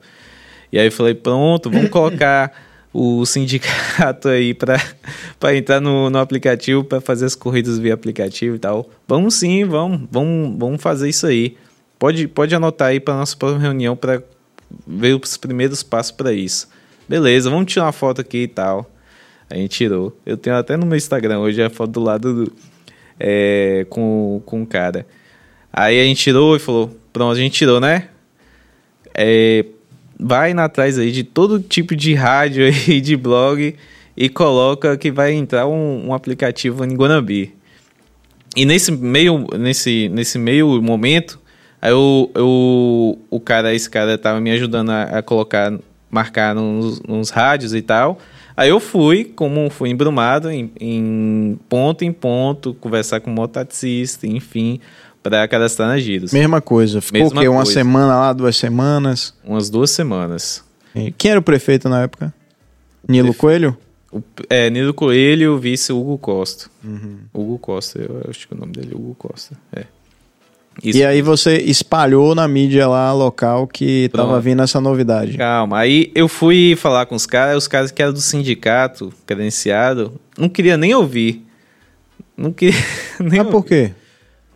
E 0.71 0.77
aí 0.77 0.87
eu 0.87 0.91
falei, 0.91 1.13
pronto, 1.13 1.69
vamos 1.69 1.89
colocar 1.89 2.51
o 2.97 3.25
sindicato 3.25 4.29
aí 4.29 4.53
para 4.53 4.79
entrar 5.53 5.81
no, 5.81 6.09
no 6.09 6.17
aplicativo, 6.17 6.81
para 6.81 7.01
fazer 7.01 7.25
as 7.25 7.35
corridas 7.35 7.77
via 7.77 7.93
aplicativo 7.93 8.55
e 8.55 8.59
tal. 8.59 8.89
Vamos 9.05 9.35
sim, 9.35 9.65
vamos, 9.65 10.07
vamos, 10.09 10.57
vamos 10.57 10.81
fazer 10.81 11.09
isso 11.09 11.27
aí. 11.27 11.57
Pode, 11.99 12.25
pode 12.29 12.55
anotar 12.55 12.89
aí 12.89 13.01
para 13.01 13.15
nossa 13.15 13.35
próxima 13.35 13.61
reunião 13.61 13.97
para 13.97 14.23
ver 14.87 15.19
os 15.21 15.35
primeiros 15.35 15.83
passos 15.83 16.13
para 16.13 16.31
isso. 16.31 16.69
Beleza, 17.07 17.49
vamos 17.49 17.71
tirar 17.71 17.83
uma 17.85 17.91
foto 17.91 18.21
aqui 18.21 18.43
e 18.43 18.47
tal. 18.47 18.89
A 19.49 19.55
gente 19.55 19.71
tirou. 19.75 20.17
Eu 20.25 20.37
tenho 20.37 20.55
até 20.55 20.77
no 20.77 20.85
meu 20.85 20.95
Instagram 20.95 21.39
hoje 21.39 21.61
a 21.61 21.69
foto 21.69 21.91
do 21.91 21.99
lado 21.99 22.45
do, 22.45 22.53
é, 23.19 23.85
com, 23.89 24.41
com 24.45 24.63
o 24.63 24.65
cara. 24.65 25.05
Aí 25.71 25.99
a 25.99 26.03
gente 26.05 26.21
tirou 26.21 26.55
e 26.55 26.59
falou: 26.59 26.97
Pronto, 27.11 27.33
a 27.33 27.39
gente 27.39 27.57
tirou, 27.57 27.81
né? 27.81 28.07
É, 29.13 29.65
vai 30.19 30.51
atrás 30.53 30.97
aí 30.97 31.11
de 31.11 31.23
todo 31.23 31.59
tipo 31.59 31.95
de 31.95 32.13
rádio 32.13 32.65
aí, 32.65 32.99
de 33.01 33.15
blog 33.15 33.75
e 34.15 34.29
coloca 34.29 34.97
que 34.97 35.11
vai 35.11 35.33
entrar 35.33 35.67
um, 35.67 36.07
um 36.07 36.13
aplicativo 36.13 36.85
em 36.85 36.95
Guanabi. 36.95 37.53
E 38.55 38.65
nesse 38.65 38.91
meio, 38.91 39.45
nesse, 39.59 40.07
nesse 40.09 40.39
meio 40.39 40.81
momento, 40.81 41.39
aí 41.81 41.91
eu, 41.91 42.31
eu, 42.33 43.19
o 43.29 43.39
cara, 43.39 43.73
esse 43.73 43.89
cara 43.89 44.17
tava 44.17 44.39
me 44.39 44.49
ajudando 44.51 44.91
a, 44.91 45.03
a 45.03 45.21
colocar, 45.21 45.77
marcar 46.09 46.55
nos, 46.55 47.01
nos 47.01 47.29
rádios 47.29 47.73
e 47.73 47.81
tal. 47.81 48.17
Aí 48.55 48.69
eu 48.69 48.79
fui, 48.79 49.25
como 49.25 49.69
fui 49.69 49.89
embrumado, 49.89 50.49
em, 50.49 50.71
em 50.79 51.59
ponto 51.67 52.05
em 52.05 52.13
ponto, 52.13 52.73
conversar 52.75 53.19
com 53.19 53.29
o 53.29 53.33
mototaxista, 53.33 54.25
enfim, 54.25 54.79
para 55.29 55.47
cadastrar 55.47 55.89
na 55.89 55.97
Giros. 55.97 56.31
Mesma 56.31 56.61
coisa. 56.61 57.01
Ficou 57.01 57.21
Mesma 57.21 57.39
o 57.39 57.41
quê? 57.41 57.47
Uma 57.47 57.63
coisa. 57.63 57.73
semana 57.73 58.15
lá, 58.15 58.33
duas 58.33 58.55
semanas? 58.55 59.33
Umas 59.43 59.69
duas 59.69 59.89
semanas. 59.89 60.63
E 60.93 61.11
quem 61.11 61.31
era 61.31 61.39
o 61.39 61.43
prefeito 61.43 61.89
na 61.89 62.03
época? 62.03 62.33
Nilo. 63.07 63.33
Coelho? 63.33 63.75
O, 64.11 64.21
é, 64.49 64.69
Nilo 64.69 64.93
Coelho, 64.93 65.57
vice 65.57 65.91
Hugo 65.91 66.17
Costa. 66.17 66.69
Uhum. 66.83 67.17
Hugo 67.33 67.57
Costa, 67.57 67.99
eu 67.99 68.21
acho 68.29 68.47
que 68.47 68.53
o 68.53 68.57
nome 68.57 68.71
dele 68.71 68.91
é 68.93 68.95
Hugo 68.95 69.15
Costa. 69.15 69.57
É. 69.75 69.85
Isso. 70.83 70.99
E 70.99 71.05
aí 71.05 71.21
você 71.21 71.57
espalhou 71.57 72.35
na 72.35 72.47
mídia 72.47 72.87
lá 72.87 73.11
local 73.13 73.65
que 73.65 74.09
Pronto. 74.09 74.27
tava 74.27 74.41
vindo 74.41 74.61
essa 74.61 74.79
novidade. 74.79 75.37
Calma, 75.37 75.79
aí 75.79 76.11
eu 76.13 76.27
fui 76.27 76.75
falar 76.75 77.05
com 77.05 77.15
os 77.15 77.25
caras, 77.25 77.57
os 77.57 77.67
caras 77.67 77.91
que 77.91 78.01
eram 78.01 78.13
do 78.13 78.19
sindicato 78.21 79.11
credenciado, 79.25 80.13
não 80.37 80.49
queria 80.49 80.77
nem 80.77 80.93
ouvir. 80.93 81.45
Não 82.37 82.51
queria 82.51 82.79
nem 83.19 83.39
Mas 83.39 83.49
por 83.49 83.65
quê? 83.65 83.91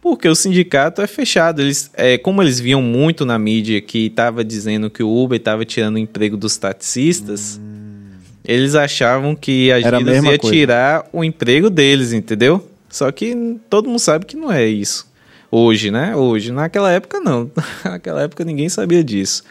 Porque 0.02 0.28
o 0.28 0.36
sindicato 0.36 1.02
é 1.02 1.08
fechado. 1.08 1.62
Eles, 1.62 1.92
é, 1.94 2.18
como 2.18 2.42
eles 2.42 2.60
viam 2.60 2.82
muito 2.82 3.26
na 3.26 3.38
mídia 3.38 3.82
que 3.82 4.08
estava 4.08 4.44
dizendo 4.44 4.90
que 4.90 5.04
o 5.04 5.10
Uber 5.10 5.38
estava 5.38 5.66
tirando 5.66 5.96
o 5.96 6.00
emprego 6.00 6.38
dos 6.38 6.58
taxistas, 6.58 7.60
hum. 7.62 8.12
eles 8.46 8.76
achavam 8.76 9.36
que 9.36 9.72
a 9.72 9.80
Giras 9.80 10.24
ia 10.24 10.40
coisa. 10.40 10.56
tirar 10.56 11.10
o 11.12 11.24
emprego 11.24 11.70
deles, 11.70 12.14
entendeu? 12.14 12.66
Só 12.90 13.12
que 13.12 13.58
todo 13.70 13.88
mundo 13.88 14.00
sabe 14.00 14.26
que 14.26 14.36
não 14.36 14.52
é 14.52 14.66
isso. 14.66 15.08
Hoje, 15.52 15.92
né? 15.92 16.16
Hoje. 16.16 16.52
Naquela 16.52 16.92
época, 16.92 17.20
não. 17.20 17.52
Naquela 17.84 18.22
época 18.24 18.44
ninguém 18.46 18.70
sabia 18.70 19.04
disso. 19.04 19.44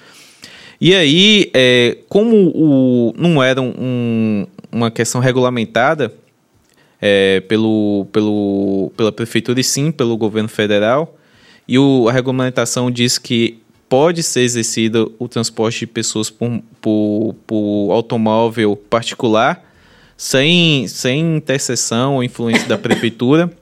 E 0.80 0.94
aí, 0.94 1.50
é, 1.52 1.98
como 2.08 2.52
o, 2.54 3.12
não 3.18 3.42
era 3.42 3.60
um, 3.60 4.46
uma 4.70 4.90
questão 4.90 5.20
regulamentada 5.20 6.12
é, 7.00 7.40
pelo, 7.40 8.06
pelo, 8.12 8.92
pela 8.96 9.12
prefeitura 9.12 9.60
e 9.60 9.64
sim 9.64 9.90
pelo 9.90 10.16
governo 10.16 10.48
federal, 10.48 11.16
e 11.66 11.78
o, 11.78 12.08
a 12.08 12.12
regulamentação 12.12 12.90
diz 12.90 13.18
que 13.18 13.60
pode 13.88 14.22
ser 14.22 14.40
exercido 14.40 15.14
o 15.18 15.28
transporte 15.28 15.80
de 15.80 15.86
pessoas 15.86 16.30
por, 16.30 16.62
por, 16.80 17.34
por 17.46 17.90
automóvel 17.92 18.76
particular, 18.76 19.64
sem, 20.16 20.86
sem 20.88 21.36
intercessão 21.36 22.16
ou 22.16 22.24
influência 22.24 22.66
da 22.66 22.76
prefeitura 22.76 23.50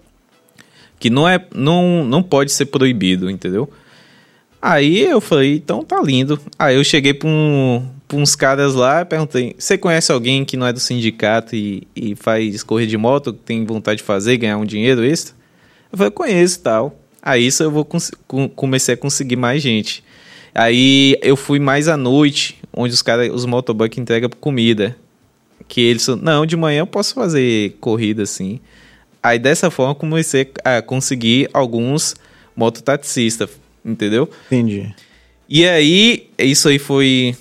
que 0.99 1.11
não 1.11 1.29
é 1.29 1.45
não, 1.55 2.05
não 2.05 2.23
pode 2.23 2.51
ser 2.53 2.67
proibido, 2.67 3.31
entendeu? 3.31 3.71
Aí 4.61 5.03
eu 5.03 5.21
falei, 5.21 5.57
então 5.57 5.83
tá 5.83 6.01
lindo. 6.03 6.41
Aí 6.59 6.77
eu 6.77 6.83
cheguei 6.83 7.15
pra, 7.15 7.29
um, 7.29 7.87
pra 8.07 8.17
uns 8.17 8.35
caras 8.35 8.75
lá 8.75 9.05
perguntei: 9.05 9.55
Você 9.59 9.77
conhece 9.77 10.13
alguém 10.13 10.45
que 10.45 10.57
não 10.57 10.67
é 10.67 10.73
do 10.73 10.81
sindicato 10.81 11.55
e, 11.55 11.87
e 11.95 12.15
faz 12.15 12.63
correr 12.63 12.87
de 12.87 12.97
moto, 12.97 13.33
que 13.33 13.41
tem 13.41 13.65
vontade 13.65 13.99
de 13.99 14.05
fazer, 14.05 14.37
ganhar 14.37 14.59
um 14.59 14.65
dinheiro 14.65 15.05
extra? 15.05 15.35
Eu 15.93 15.99
falei: 15.99 16.11
Conheço 16.11 16.59
e 16.59 16.63
tal. 16.63 17.01
Aí 17.23 17.47
isso 17.47 17.63
eu 17.63 17.71
vou 17.71 17.87
comecei 18.55 18.95
a 18.95 18.97
conseguir 18.97 19.37
mais 19.37 19.61
gente. 19.61 20.05
Aí 20.55 21.19
eu 21.23 21.37
fui 21.37 21.59
mais 21.59 21.89
à 21.89 21.97
noite, 21.97 22.59
onde 22.73 22.95
os 22.95 23.03
caras, 23.03 23.31
os 23.33 23.45
motoboys 23.45 23.91
entregam 23.99 24.31
comida. 24.41 24.97
Que 25.69 25.81
eles 25.81 26.07
não, 26.07 26.47
de 26.47 26.57
manhã 26.57 26.81
eu 26.81 26.87
posso 26.87 27.15
fazer 27.15 27.77
corrida 27.81 28.23
assim. 28.23 28.61
Aí 29.21 29.41
dessa 29.41 29.71
forma 29.73 29.95
comecei 29.95 30.49
a 30.65 30.81
conseguir 30.81 31.51
alguns 31.53 32.15
mototaxistas, 32.55 33.51
entendeu? 33.85 34.31
Entendi. 34.47 34.95
E 35.49 35.67
aí, 35.67 36.29
isso 36.39 36.69
aí 36.69 36.79
foi 36.79 37.37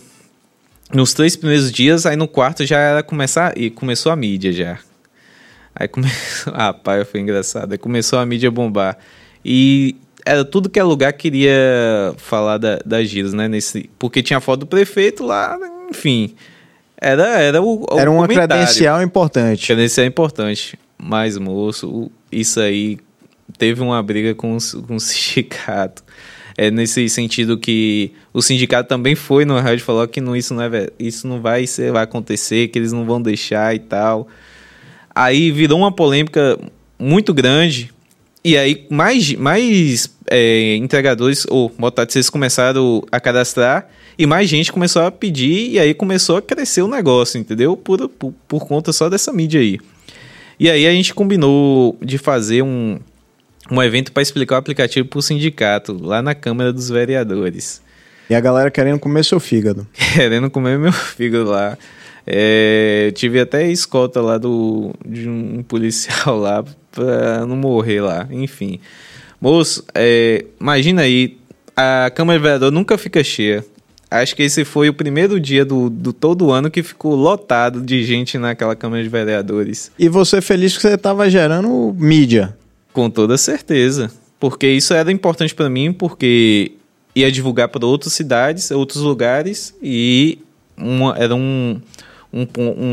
nos 0.96 1.14
três 1.14 1.36
primeiros 1.36 1.72
dias, 1.72 2.06
aí 2.06 2.16
no 2.16 2.28
quarto 2.28 2.66
já 2.66 2.80
era 2.80 3.04
começar 3.04 3.58
e 3.58 3.70
começou 3.70 4.12
a 4.12 4.16
mídia 4.16 4.52
já. 4.52 4.80
Aí 5.76 5.88
começou, 5.88 6.54
ah, 6.56 6.74
pai, 6.74 7.04
foi 7.04 7.20
engraçado. 7.20 7.74
Aí 7.74 7.78
começou 7.78 8.18
a 8.18 8.26
mídia 8.26 8.50
bombar. 8.50 8.98
E 9.44 9.96
era 10.26 10.46
tudo 10.46 10.70
que 10.70 10.80
é 10.80 10.84
lugar 10.84 11.12
queria 11.14 12.14
falar 12.18 12.58
da, 12.58 12.80
da 12.86 13.04
Giros, 13.04 13.34
né? 13.34 13.48
Nesse, 13.48 13.90
porque 14.00 14.24
tinha 14.24 14.40
foto 14.40 14.62
do 14.62 14.68
prefeito 14.68 15.24
lá, 15.24 15.60
enfim. 15.90 16.34
Era, 16.98 17.40
era 17.42 17.62
o, 17.62 17.86
Era 17.98 18.10
uma 18.10 18.28
credencial 18.28 19.04
importante. 19.04 19.68
Credencial 19.68 20.08
importante. 20.08 20.80
Mas, 20.98 21.38
moço, 21.38 22.10
isso 22.32 22.60
aí 22.62 22.98
teve 23.58 23.82
uma 23.82 24.02
briga 24.02 24.34
com, 24.34 24.58
com 24.88 24.96
o 24.96 25.00
sindicato. 25.02 26.05
É 26.58 26.72
nesse 26.72 27.10
sentido 27.10 27.58
que 27.58 28.12
o 28.34 28.42
sindicato 28.42 28.88
também 28.88 29.14
foi 29.14 29.44
no 29.44 29.60
rádio 29.60 29.84
falou 29.84 30.08
que 30.08 30.22
não, 30.22 30.36
isso, 30.36 30.54
não 30.54 30.64
é, 30.64 30.90
isso 30.98 31.28
não 31.28 31.42
vai, 31.42 31.68
ser, 31.68 31.92
vai 31.92 32.04
acontecer, 32.04 32.70
que 32.70 32.80
eles 32.80 32.94
não 32.94 33.06
vão 33.06 33.22
deixar 33.22 33.76
e 33.76 33.80
tal. 33.80 34.28
Aí 35.14 35.52
virou 35.52 35.80
uma 35.80 35.92
polêmica 35.92 36.58
muito 36.98 37.34
grande. 37.34 37.94
E 38.44 38.58
aí 38.58 38.86
mais, 38.90 39.34
mais 39.34 40.10
é, 40.30 40.76
entregadores 40.76 41.46
ou 41.50 41.74
mototaxistas 41.78 42.30
começaram 42.30 43.04
a 43.12 43.20
cadastrar 43.20 43.90
e 44.18 44.26
mais 44.26 44.50
gente 44.50 44.72
começou 44.72 45.02
a 45.02 45.12
pedir 45.12 45.72
e 45.72 45.80
aí 45.80 45.94
começou 45.94 46.38
a 46.38 46.42
crescer 46.42 46.82
o 46.82 46.88
negócio, 46.88 47.40
entendeu? 47.40 47.76
Por, 47.76 48.08
por, 48.08 48.34
por 48.48 48.66
conta 48.66 48.94
só 48.94 49.10
dessa 49.10 49.34
mídia 49.34 49.60
aí. 49.60 49.80
E 50.60 50.70
aí 50.70 50.88
a 50.88 50.92
gente 50.92 51.14
combinou 51.14 51.98
de 52.02 52.18
fazer 52.18 52.62
um, 52.62 52.98
um 53.70 53.82
evento 53.82 54.12
para 54.12 54.22
explicar 54.24 54.56
o 54.56 54.58
aplicativo 54.58 55.08
para 55.08 55.20
o 55.20 55.22
sindicato, 55.22 55.98
lá 56.00 56.22
na 56.22 56.36
Câmara 56.36 56.72
dos 56.72 56.90
Vereadores. 56.90 57.82
E 58.30 58.36
a 58.36 58.40
galera 58.40 58.72
querendo 58.72 59.00
comer 59.00 59.24
seu 59.24 59.40
fígado. 59.40 59.88
Querendo 59.94 60.50
comer 60.50 60.80
meu 60.80 60.92
fígado 60.92 61.46
lá. 61.46 61.78
É, 62.26 63.06
eu 63.08 63.12
tive 63.12 63.40
até 63.40 63.70
escolta 63.70 64.20
lá 64.20 64.38
do, 64.38 64.94
de 65.06 65.30
um 65.30 65.62
policial 65.68 66.38
lá 66.38 66.64
pra 66.92 67.46
não 67.46 67.56
morrer 67.56 68.02
lá. 68.02 68.28
Enfim. 68.32 68.80
Moço, 69.40 69.84
é, 69.94 70.46
imagina 70.60 71.04
aí, 71.04 71.38
a 71.76 72.10
Câmara 72.10 72.40
de 72.40 72.44
Vereador 72.44 72.72
nunca 72.72 72.98
fica 72.98 73.24
cheia. 73.24 73.64
Acho 74.10 74.36
que 74.36 74.44
esse 74.44 74.64
foi 74.64 74.88
o 74.90 74.94
primeiro 74.94 75.40
dia 75.40 75.66
do, 75.66 75.90
do 75.90 76.14
todo 76.14 76.52
ano 76.52 76.72
que 76.72 76.82
ficou 76.82 77.16
lotado 77.16 77.82
de 77.82 78.04
gente 78.04 78.38
naquela 78.38 78.76
Câmara 78.76 79.04
de 79.04 79.10
Vereadores. 79.10 79.92
E 80.00 80.08
você 80.08 80.42
feliz 80.42 80.76
que 80.76 80.82
você 80.82 80.98
tava 80.98 81.30
gerando 81.30 81.94
mídia. 81.98 82.56
Com 82.96 83.10
toda 83.10 83.38
certeza. 83.38 84.10
Porque 84.40 84.66
isso 84.70 84.94
era 84.94 85.12
importante 85.12 85.54
pra 85.54 85.70
mim, 85.70 85.92
porque 85.92 86.72
ia 87.14 87.30
divulgar 87.30 87.68
para 87.68 87.86
outras 87.86 88.14
cidades, 88.14 88.72
outros 88.72 89.02
lugares, 89.02 89.76
e 89.84 90.40
uma- 90.78 91.14
era 91.18 91.36
um, 91.36 91.82
um 92.34 92.48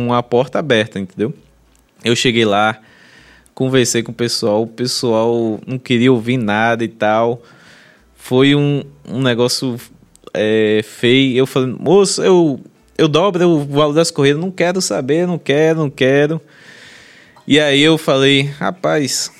uma 0.06 0.20
porta 0.24 0.58
aberta, 0.58 0.98
entendeu? 0.98 1.32
Eu 2.04 2.16
cheguei 2.16 2.44
lá, 2.44 2.80
conversei 3.54 4.02
com 4.02 4.10
o 4.10 4.14
pessoal, 4.14 4.62
o 4.64 4.66
pessoal 4.66 5.60
não 5.64 5.78
queria 5.78 6.12
ouvir 6.12 6.36
nada 6.36 6.82
e 6.82 6.88
tal. 6.88 7.40
Foi 8.16 8.56
um, 8.56 8.82
um 9.08 9.22
negócio 9.22 9.76
é, 10.34 10.80
feio. 10.82 11.36
Eu 11.38 11.46
falei, 11.46 11.72
moço, 11.78 12.20
eu, 12.24 12.58
eu 12.98 13.06
dobro 13.06 13.48
o 13.48 13.64
valor 13.64 13.92
das 13.92 14.10
corridas, 14.10 14.40
não 14.40 14.50
quero 14.50 14.80
saber, 14.80 15.28
não 15.28 15.38
quero, 15.38 15.78
não 15.78 15.90
quero. 15.90 16.40
E 17.46 17.60
aí 17.60 17.80
eu 17.82 17.96
falei, 17.96 18.42
rapaz, 18.42 19.30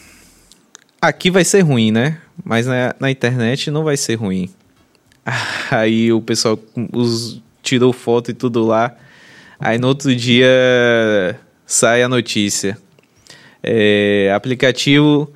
aqui 1.03 1.33
vai 1.33 1.45
ser 1.45 1.63
ruim, 1.63 1.91
né? 1.91 2.19
Mas 2.45 2.67
na, 2.67 2.95
na 3.01 3.11
internet 3.11 3.71
não 3.71 3.83
vai 3.83 3.97
ser 3.97 4.15
ruim. 4.15 4.49
Aí 5.71 6.13
o 6.13 6.23
pessoal 6.23 6.59
os, 6.93 7.43
tirou 7.61 7.93
foto 7.93 8.31
e 8.31 8.35
tudo 8.35 8.65
lá. 8.65 8.95
Aí 9.59 9.79
no 9.79 9.89
outro 9.89 10.15
dia 10.15 11.39
sai 11.67 12.03
a 12.03 12.09
notícia. 12.09 12.79
É, 13.63 14.33
aplicativo 14.35 15.33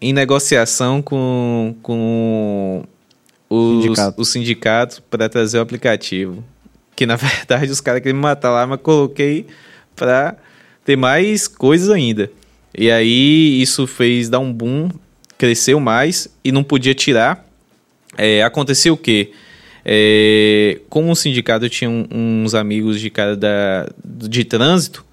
em 0.00 0.12
negociação 0.12 1.02
com, 1.02 1.74
com 1.82 2.84
os, 3.50 3.82
Sindicato. 3.82 4.20
o 4.20 4.24
sindicato 4.24 5.02
para 5.08 5.28
trazer 5.28 5.58
o 5.58 5.60
aplicativo. 5.60 6.44
Que 6.94 7.06
na 7.06 7.14
verdade 7.16 7.70
os 7.70 7.80
caras 7.80 8.02
queriam 8.02 8.16
me 8.16 8.22
matar 8.22 8.50
lá, 8.50 8.66
mas 8.66 8.80
coloquei 8.80 9.46
para 9.96 10.36
ter 10.84 10.96
mais 10.96 11.48
coisas 11.48 11.90
ainda. 11.90 12.30
E 12.80 12.90
aí 12.92 13.60
isso 13.60 13.86
fez 13.88 14.28
dar 14.28 14.38
um 14.38 14.52
boom, 14.52 14.88
cresceu 15.36 15.80
mais 15.80 16.28
e 16.44 16.52
não 16.52 16.62
podia 16.62 16.94
tirar. 16.94 17.44
É, 18.16 18.42
aconteceu 18.44 18.94
o 18.94 18.96
quê? 18.96 19.32
É, 19.84 20.80
como 20.88 21.10
o 21.10 21.16
sindicato 21.16 21.68
tinha 21.68 21.90
um- 21.90 22.06
uns 22.44 22.54
amigos 22.54 23.00
de 23.00 23.10
cara 23.10 23.36
da, 23.36 23.88
de 24.04 24.44
trânsito, 24.44 25.04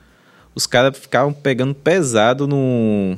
os 0.53 0.67
caras 0.67 0.97
ficavam 0.97 1.33
pegando 1.33 1.73
pesado 1.73 2.47
no, 2.47 3.17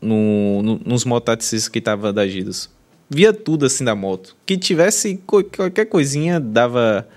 no, 0.00 0.62
no- 0.62 0.80
nos 0.84 1.04
mototaxistas 1.04 1.68
que 1.68 1.78
estavam 1.80 2.08
adagidos. 2.10 2.70
Via 3.10 3.32
tudo 3.32 3.66
assim 3.66 3.84
da 3.84 3.94
moto. 3.94 4.36
Que 4.46 4.56
tivesse 4.56 5.18
qualquer 5.26 5.86
coisinha 5.86 6.38
dava 6.38 7.08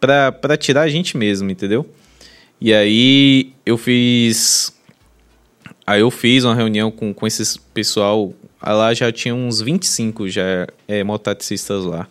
pra, 0.00 0.32
pra 0.32 0.56
tirar 0.56 0.82
a 0.82 0.88
gente 0.88 1.16
mesmo, 1.16 1.50
entendeu? 1.50 1.86
E 2.60 2.72
aí 2.72 3.52
eu 3.64 3.76
fiz. 3.76 4.72
Aí 5.86 6.00
eu 6.00 6.10
fiz 6.10 6.44
uma 6.44 6.54
reunião 6.54 6.90
com, 6.90 7.14
com 7.14 7.26
esse 7.26 7.58
pessoal. 7.72 8.32
Lá 8.60 8.92
já 8.92 9.12
tinha 9.12 9.34
uns 9.34 9.60
25 9.60 10.28
já, 10.28 10.66
é, 10.88 11.04
lá. 11.84 12.08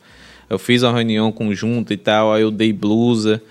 Eu 0.50 0.58
fiz 0.58 0.84
uma 0.84 0.94
reunião 0.94 1.32
conjunta 1.32 1.94
e 1.94 1.98
tal, 1.98 2.32
aí 2.32 2.42
eu 2.42 2.52
dei 2.52 2.72
blusa. 2.72 3.42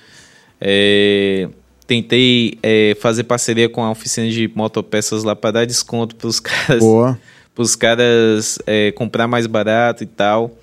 é, 0.61 1.49
tentei 1.87 2.59
é, 2.62 2.97
fazer 3.01 3.25
parceria 3.25 3.68
com 3.68 3.85
a 3.85 3.91
oficina 3.91 4.29
de 4.31 4.51
motopeças 4.55 5.25
lá 5.25 5.37
para 5.37 5.51
dar 5.51 5.66
desconto 5.66 6.16
para 6.16 6.29
os 6.29 6.41
caras 6.41 6.81
Boa. 6.81 7.18
os 7.57 7.77
caras 7.77 8.59
é, 8.66 8.93
comprar 8.93 9.29
mais 9.29 9.47
barato 9.47 10.03
e 10.03 10.07
tal. 10.07 10.57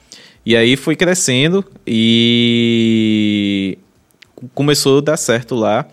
E 0.43 0.55
aí 0.55 0.75
foi 0.75 0.95
crescendo 0.95 1.63
e 1.85 3.77
começou 4.55 4.97
a 4.97 5.01
dar 5.01 5.17
certo 5.17 5.53
lá. 5.53 5.87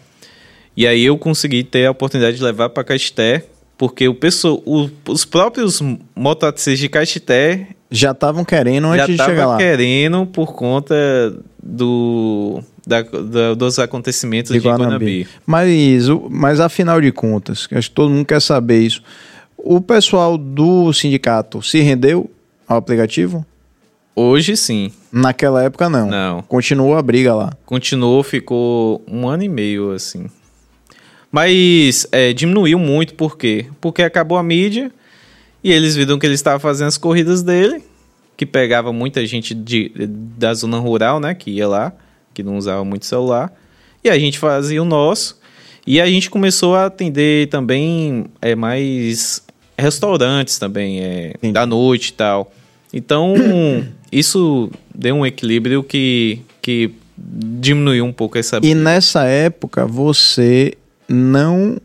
E 0.74 0.86
aí 0.86 1.04
eu 1.04 1.18
consegui 1.18 1.64
ter 1.64 1.86
a 1.86 1.90
oportunidade 1.90 2.38
de 2.38 2.42
levar 2.42 2.70
para 2.70 2.84
Caeté, 2.84 3.44
porque 3.78 4.06
o 4.08 4.14
pessoal, 4.14 4.60
o- 4.66 4.90
os 5.08 5.24
próprios 5.24 5.80
mototaxistas 6.14 6.78
de 6.78 6.88
Caeté 6.88 7.68
Já 7.90 8.10
estavam 8.10 8.44
querendo 8.44 8.94
já 8.94 9.04
antes 9.04 9.16
de 9.16 9.24
chegar 9.24 9.46
lá. 9.46 9.56
querendo 9.56 10.26
por 10.26 10.52
conta 10.52 10.94
do, 11.62 12.60
da- 12.86 13.02
da- 13.02 13.54
dos 13.54 13.78
acontecimentos 13.78 14.52
de, 14.52 14.58
de 14.58 14.66
Guanambi. 14.66 14.84
Guanambi. 15.22 15.28
Mas, 15.46 16.08
mas 16.30 16.60
afinal 16.60 17.00
de 17.00 17.12
contas, 17.12 17.66
acho 17.72 17.88
que 17.88 17.94
todo 17.94 18.10
mundo 18.10 18.26
quer 18.26 18.40
saber 18.42 18.80
isso. 18.80 19.02
O 19.56 19.80
pessoal 19.80 20.36
do 20.36 20.92
sindicato 20.92 21.62
se 21.62 21.80
rendeu 21.80 22.30
ao 22.66 22.76
aplicativo? 22.78 23.44
Hoje 24.14 24.56
sim, 24.56 24.90
Naquela 25.12 25.62
época 25.62 25.88
não. 25.88 26.08
não. 26.08 26.42
Continuou 26.42 26.96
a 26.96 27.02
briga 27.02 27.32
lá. 27.34 27.52
continuou, 27.64 28.22
ficou 28.24 29.00
um 29.10 29.28
ano 29.28 29.44
e 29.44 29.48
meio 29.48 29.92
assim. 29.92 30.26
Mas 31.30 32.06
é, 32.10 32.32
diminuiu 32.32 32.78
muito, 32.78 33.14
por 33.14 33.36
quê? 33.36 33.66
Porque 33.80 34.02
acabou 34.02 34.38
a 34.38 34.42
mídia 34.42 34.90
e 35.62 35.72
eles 35.72 35.94
viram 35.94 36.18
que 36.18 36.26
ele 36.26 36.34
estava 36.34 36.58
fazendo 36.58 36.88
as 36.88 36.96
corridas 36.96 37.42
dele, 37.42 37.82
que 38.36 38.46
pegava 38.46 38.92
muita 38.92 39.26
gente 39.26 39.54
de, 39.54 39.92
da 40.38 40.54
zona 40.54 40.78
rural, 40.78 41.20
né? 41.20 41.34
Que 41.34 41.50
ia 41.50 41.68
lá, 41.68 41.92
que 42.32 42.42
não 42.42 42.56
usava 42.56 42.84
muito 42.84 43.04
celular. 43.04 43.52
E 44.02 44.08
a 44.08 44.18
gente 44.18 44.38
fazia 44.38 44.80
o 44.80 44.86
nosso. 44.86 45.38
E 45.86 46.00
a 46.00 46.06
gente 46.06 46.30
começou 46.30 46.74
a 46.74 46.86
atender 46.86 47.48
também 47.48 48.26
é, 48.40 48.54
mais 48.54 49.42
restaurantes 49.76 50.58
também, 50.58 51.00
é, 51.00 51.34
da 51.52 51.66
noite 51.66 52.08
e 52.08 52.12
tal. 52.12 52.52
Então, 52.92 53.34
isso 54.10 54.70
deu 54.94 55.16
um 55.16 55.26
equilíbrio 55.26 55.82
que, 55.82 56.40
que 56.62 56.90
diminuiu 57.16 58.04
um 58.04 58.12
pouco 58.12 58.38
essa 58.38 58.60
E 58.62 58.74
nessa 58.74 59.24
época 59.24 59.86
você 59.86 60.74
não 61.08 61.76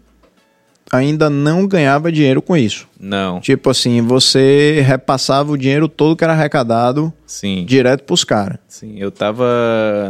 ainda 0.92 1.28
não 1.30 1.66
ganhava 1.66 2.12
dinheiro 2.12 2.40
com 2.42 2.56
isso. 2.56 2.88
Não, 3.00 3.40
Tipo 3.40 3.70
assim, 3.72 4.00
você 4.02 4.84
repassava 4.86 5.52
o 5.52 5.58
dinheiro 5.58 5.88
todo 5.88 6.16
que 6.16 6.24
era 6.24 6.34
arrecadado 6.34 7.12
sim, 7.26 7.66
direto 7.66 8.04
pros 8.04 8.24
caras. 8.24 8.58
sim. 8.68 8.96
Eu 9.00 9.10
tava 9.12 9.44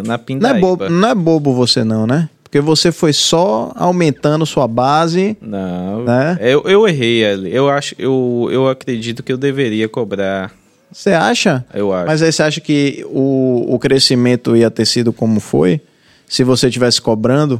na 0.05 0.09
Não 0.09 0.15
é, 0.15 0.17
Pindaíba. 0.17 0.59
bobo, 0.59 0.89
não 0.89 1.07
é 1.09 1.15
bobo 1.15 1.53
você 1.53 1.83
não, 1.85 2.05
né? 2.05 2.29
Porque 2.43 2.59
você 2.59 2.91
foi 2.91 3.13
só 3.13 3.71
aumentando 3.75 4.45
sua 4.45 4.67
base, 4.67 5.35
Não, 5.41 6.03
né? 6.03 6.37
eu, 6.41 6.61
eu 6.65 6.87
errei 6.87 7.25
ali. 7.25 7.51
Eu 7.55 7.67
acho, 7.69 7.95
eu, 7.97 8.47
eu 8.51 8.67
acredito 8.67 9.23
que 9.23 9.31
eu 9.33 9.37
deveria 9.37 9.87
cobrar. 9.89 10.51
Você 10.91 11.11
acha? 11.13 11.65
Eu 11.73 11.91
acho. 11.91 12.05
Mas 12.05 12.21
aí 12.21 12.31
você 12.31 12.43
acha 12.43 12.61
que 12.61 13.03
o, 13.09 13.73
o 13.73 13.79
crescimento 13.79 14.55
ia 14.55 14.69
ter 14.69 14.85
sido 14.85 15.11
como 15.11 15.39
foi? 15.39 15.81
Se 16.27 16.43
você 16.43 16.69
tivesse 16.69 17.01
cobrando? 17.01 17.59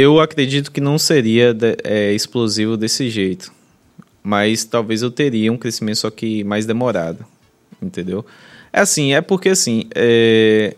Eu 0.00 0.20
acredito 0.20 0.70
que 0.70 0.80
não 0.80 0.96
seria 0.96 1.56
é, 1.82 2.12
explosivo 2.12 2.76
desse 2.76 3.10
jeito. 3.10 3.52
Mas 4.22 4.64
talvez 4.64 5.02
eu 5.02 5.10
teria 5.10 5.52
um 5.52 5.56
crescimento 5.56 5.96
só 5.96 6.08
que 6.08 6.44
mais 6.44 6.64
demorado. 6.64 7.26
Entendeu? 7.82 8.24
É 8.72 8.78
assim, 8.78 9.12
é 9.12 9.20
porque 9.20 9.48
assim. 9.48 9.88
é, 9.92 10.76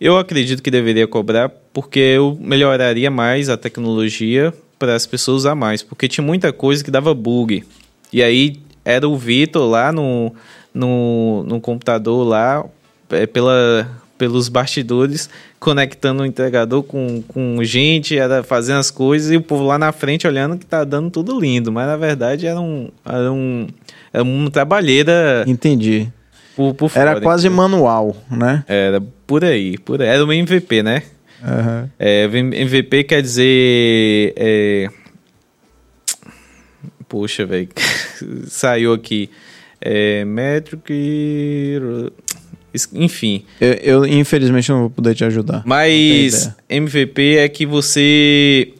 Eu 0.00 0.16
acredito 0.16 0.62
que 0.62 0.70
deveria 0.70 1.06
cobrar 1.06 1.50
porque 1.74 1.98
eu 1.98 2.38
melhoraria 2.40 3.10
mais 3.10 3.50
a 3.50 3.56
tecnologia 3.58 4.54
para 4.78 4.94
as 4.94 5.04
pessoas 5.04 5.42
usar 5.42 5.54
mais. 5.54 5.82
Porque 5.82 6.08
tinha 6.08 6.24
muita 6.24 6.54
coisa 6.54 6.82
que 6.82 6.90
dava 6.90 7.12
bug. 7.12 7.66
E 8.10 8.22
aí 8.22 8.62
era 8.82 9.06
o 9.06 9.14
Vitor 9.14 9.68
lá 9.68 9.92
no, 9.92 10.34
no, 10.72 11.42
no 11.42 11.60
computador 11.60 12.26
lá, 12.26 12.64
é, 13.10 13.26
pela, 13.26 13.99
pelos 14.20 14.50
bastidores, 14.50 15.30
conectando 15.58 16.22
o 16.22 16.26
entregador 16.26 16.82
com, 16.82 17.22
com 17.22 17.64
gente, 17.64 18.18
era 18.18 18.42
fazendo 18.42 18.76
as 18.76 18.90
coisas 18.90 19.30
e 19.30 19.36
o 19.38 19.40
povo 19.40 19.64
lá 19.64 19.78
na 19.78 19.92
frente 19.92 20.26
olhando 20.26 20.58
que 20.58 20.66
tá 20.66 20.84
dando 20.84 21.08
tudo 21.08 21.40
lindo. 21.40 21.72
Mas 21.72 21.86
na 21.86 21.96
verdade 21.96 22.46
era 22.46 22.60
um. 22.60 22.90
Era 23.02 23.32
um, 23.32 23.66
era 24.12 24.22
uma 24.22 24.50
trabalheira. 24.50 25.42
Entendi. 25.46 26.06
Por, 26.54 26.74
por 26.74 26.90
Era 26.94 27.12
fora, 27.12 27.20
quase 27.22 27.46
entendeu? 27.46 27.62
manual, 27.62 28.14
né? 28.30 28.62
Era 28.68 29.00
por 29.26 29.42
aí, 29.42 29.78
por 29.78 30.02
aí. 30.02 30.08
Era 30.08 30.22
uma 30.22 30.36
MVP, 30.36 30.82
né? 30.82 31.02
Aham. 31.42 31.90
É, 31.98 32.24
MVP 32.24 33.04
quer 33.04 33.22
dizer. 33.22 34.34
É... 34.36 34.90
Poxa, 37.08 37.46
velho. 37.46 37.70
Saiu 38.48 38.92
aqui. 38.92 39.30
É, 39.80 40.26
métrico 40.26 40.84
e. 40.90 41.80
Enfim. 42.94 43.44
Eu, 43.60 43.72
eu, 43.74 44.06
infelizmente 44.06 44.68
não 44.70 44.80
vou 44.80 44.90
poder 44.90 45.14
te 45.14 45.24
ajudar. 45.24 45.62
Mas 45.66 46.50
MVP 46.68 47.36
é 47.38 47.48
que 47.48 47.66
você 47.66 48.72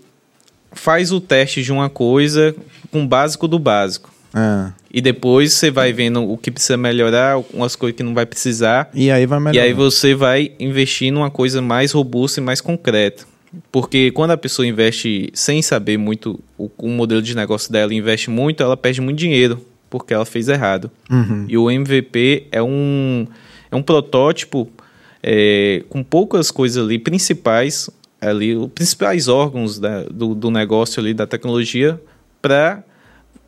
faz 0.73 1.11
o 1.13 1.21
teste 1.21 1.63
de 1.63 1.73
uma 1.73 1.89
coisa 1.89 2.55
com 2.91 3.03
o 3.03 3.07
básico 3.07 3.47
do 3.49 3.59
básico. 3.59 4.11
Ah, 4.33 4.73
E 4.93 5.01
depois 5.01 5.53
você 5.53 5.71
vai 5.73 5.93
vendo 5.93 6.23
o 6.23 6.39
que 6.39 6.53
precisa 6.53 6.77
melhorar, 6.77 7.37
umas 7.53 7.75
coisas 7.75 7.97
que 7.97 8.03
não 8.03 8.15
vai 8.15 8.25
precisar. 8.25 8.89
e 8.95 9.11
aí 9.11 9.27
vai 9.27 9.39
E 9.41 9.43
melhorar. 9.43 9.65
aí 9.67 9.73
você 9.73 10.15
vai 10.15 10.53
investir 10.61 11.13
numa 11.13 11.31
coisa 11.31 11.61
mais 11.61 11.91
robusta 11.93 12.41
e 12.41 12.43
mais 12.43 12.61
concreta. 12.61 13.25
Porque 13.73 14.13
quando 14.13 14.31
a 14.31 14.37
pessoa 14.37 14.65
investe 14.65 15.29
sem 15.35 15.61
saber 15.61 15.97
muito 15.99 16.39
o, 16.57 16.71
o 16.79 16.89
modelo 16.89 17.21
de 17.21 17.35
negócio 17.35 17.73
dela, 17.73 17.93
investe 17.93 18.31
muito, 18.31 18.63
ela 18.63 18.77
perde 18.77 19.01
muito 19.01 19.19
dinheiro, 19.19 19.61
porque 19.91 20.15
ela 20.15 20.25
fez 20.25 20.49
errado. 20.49 20.89
Uhum. 21.11 21.47
E 21.49 21.59
o 21.59 21.69
MVP 21.69 22.47
é 22.53 22.63
um, 22.63 23.27
é 23.71 23.77
um 23.77 23.83
protótipo 23.83 24.69
é, 25.23 25.85
com 25.89 26.03
poucas 26.03 26.51
coisas 26.51 26.83
ali 26.83 26.99
principais, 26.99 27.91
ali, 28.21 28.57
os 28.57 28.71
principais 28.73 29.29
órgãos 29.29 29.79
da- 29.79 30.05
do, 30.05 30.35
do 30.35 30.51
negócio 30.51 31.01
ali, 31.01 31.13
da 31.15 31.27
tecnologia, 31.27 32.01
para 32.41 32.83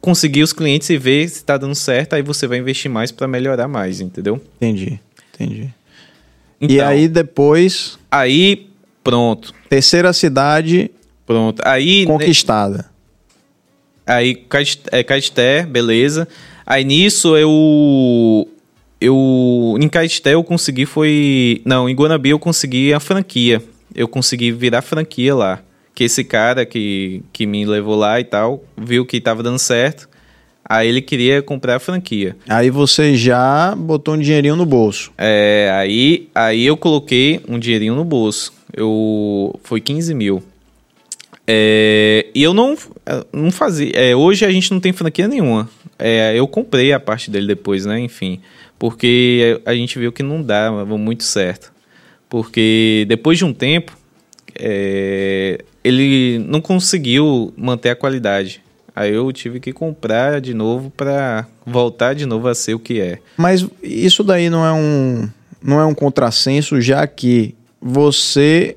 conseguir 0.00 0.42
os 0.42 0.52
clientes 0.52 0.90
e 0.90 0.98
ver 0.98 1.28
se 1.28 1.36
está 1.36 1.56
dando 1.56 1.74
certo, 1.74 2.14
aí 2.14 2.22
você 2.22 2.46
vai 2.46 2.58
investir 2.58 2.90
mais 2.90 3.10
para 3.12 3.26
melhorar 3.28 3.68
mais, 3.68 4.00
entendeu? 4.00 4.40
Entendi, 4.56 4.98
entendi. 5.34 5.70
e 6.60 6.74
Então, 6.74 6.86
aí 6.88 7.08
depois, 7.08 7.98
Aí, 8.10 8.68
pronto. 9.02 9.54
terceira 9.68 10.12
cidade 10.12 10.90
Pronto. 11.24 11.62
Aí, 11.64 12.04
conquistada. 12.04 12.90
aí 14.06 14.34
Caet- 14.34 14.82
é, 14.90 15.02
Caeté, 15.04 15.64
beleza. 15.64 16.26
Aí 16.66 16.84
nisso 16.84 17.36
eu. 17.36 18.48
Eu. 19.02 19.76
Em 19.80 19.88
Caeté 19.88 20.34
eu 20.34 20.44
consegui 20.44 20.86
foi. 20.86 21.60
Não, 21.64 21.88
em 21.88 21.94
Guanabi 21.94 22.30
eu 22.30 22.38
consegui 22.38 22.94
a 22.94 23.00
franquia. 23.00 23.60
Eu 23.94 24.06
consegui 24.06 24.52
virar 24.52 24.80
franquia 24.80 25.34
lá. 25.34 25.60
Que 25.94 26.04
esse 26.04 26.24
cara 26.24 26.64
que, 26.64 27.22
que 27.32 27.44
me 27.44 27.66
levou 27.66 27.96
lá 27.96 28.18
e 28.20 28.24
tal, 28.24 28.64
viu 28.78 29.04
que 29.04 29.20
tava 29.20 29.42
dando 29.42 29.58
certo. 29.58 30.08
Aí 30.64 30.88
ele 30.88 31.02
queria 31.02 31.42
comprar 31.42 31.76
a 31.76 31.78
franquia. 31.80 32.36
Aí 32.48 32.70
você 32.70 33.14
já 33.16 33.74
botou 33.76 34.14
um 34.14 34.18
dinheirinho 34.18 34.56
no 34.56 34.64
bolso. 34.64 35.12
É, 35.18 35.70
aí, 35.74 36.28
aí 36.34 36.64
eu 36.64 36.76
coloquei 36.76 37.40
um 37.48 37.58
dinheirinho 37.58 37.94
no 37.94 38.04
bolso. 38.04 38.54
Eu 38.72 39.58
foi 39.64 39.80
15 39.80 40.14
mil. 40.14 40.42
É, 41.46 42.26
e 42.34 42.42
eu 42.42 42.54
não, 42.54 42.76
não 43.32 43.50
fazia. 43.50 43.90
é, 43.94 44.14
hoje 44.14 44.46
a 44.46 44.50
gente 44.50 44.72
não 44.72 44.80
tem 44.80 44.92
franquia 44.92 45.26
nenhuma. 45.26 45.68
É, 45.98 46.32
eu 46.36 46.46
comprei 46.46 46.92
a 46.92 47.00
parte 47.00 47.30
dele 47.30 47.48
depois, 47.48 47.84
né? 47.84 47.98
Enfim. 47.98 48.40
Porque 48.82 49.60
a 49.64 49.72
gente 49.74 49.96
viu 49.96 50.10
que 50.10 50.24
não 50.24 50.42
dava 50.42 50.84
muito 50.98 51.22
certo. 51.22 51.72
Porque 52.28 53.04
depois 53.06 53.38
de 53.38 53.44
um 53.44 53.54
tempo, 53.54 53.96
é, 54.58 55.62
ele 55.84 56.44
não 56.48 56.60
conseguiu 56.60 57.54
manter 57.56 57.90
a 57.90 57.94
qualidade. 57.94 58.60
Aí 58.92 59.14
eu 59.14 59.30
tive 59.30 59.60
que 59.60 59.72
comprar 59.72 60.40
de 60.40 60.52
novo 60.52 60.90
para 60.90 61.46
voltar 61.64 62.12
de 62.16 62.26
novo 62.26 62.48
a 62.48 62.56
ser 62.56 62.74
o 62.74 62.80
que 62.80 63.00
é. 63.00 63.20
Mas 63.36 63.64
isso 63.80 64.24
daí 64.24 64.50
não 64.50 64.66
é 64.66 64.72
um 64.72 65.30
não 65.62 65.78
é 65.78 65.86
um 65.86 65.94
contrassenso, 65.94 66.80
já 66.80 67.06
que 67.06 67.54
você 67.80 68.76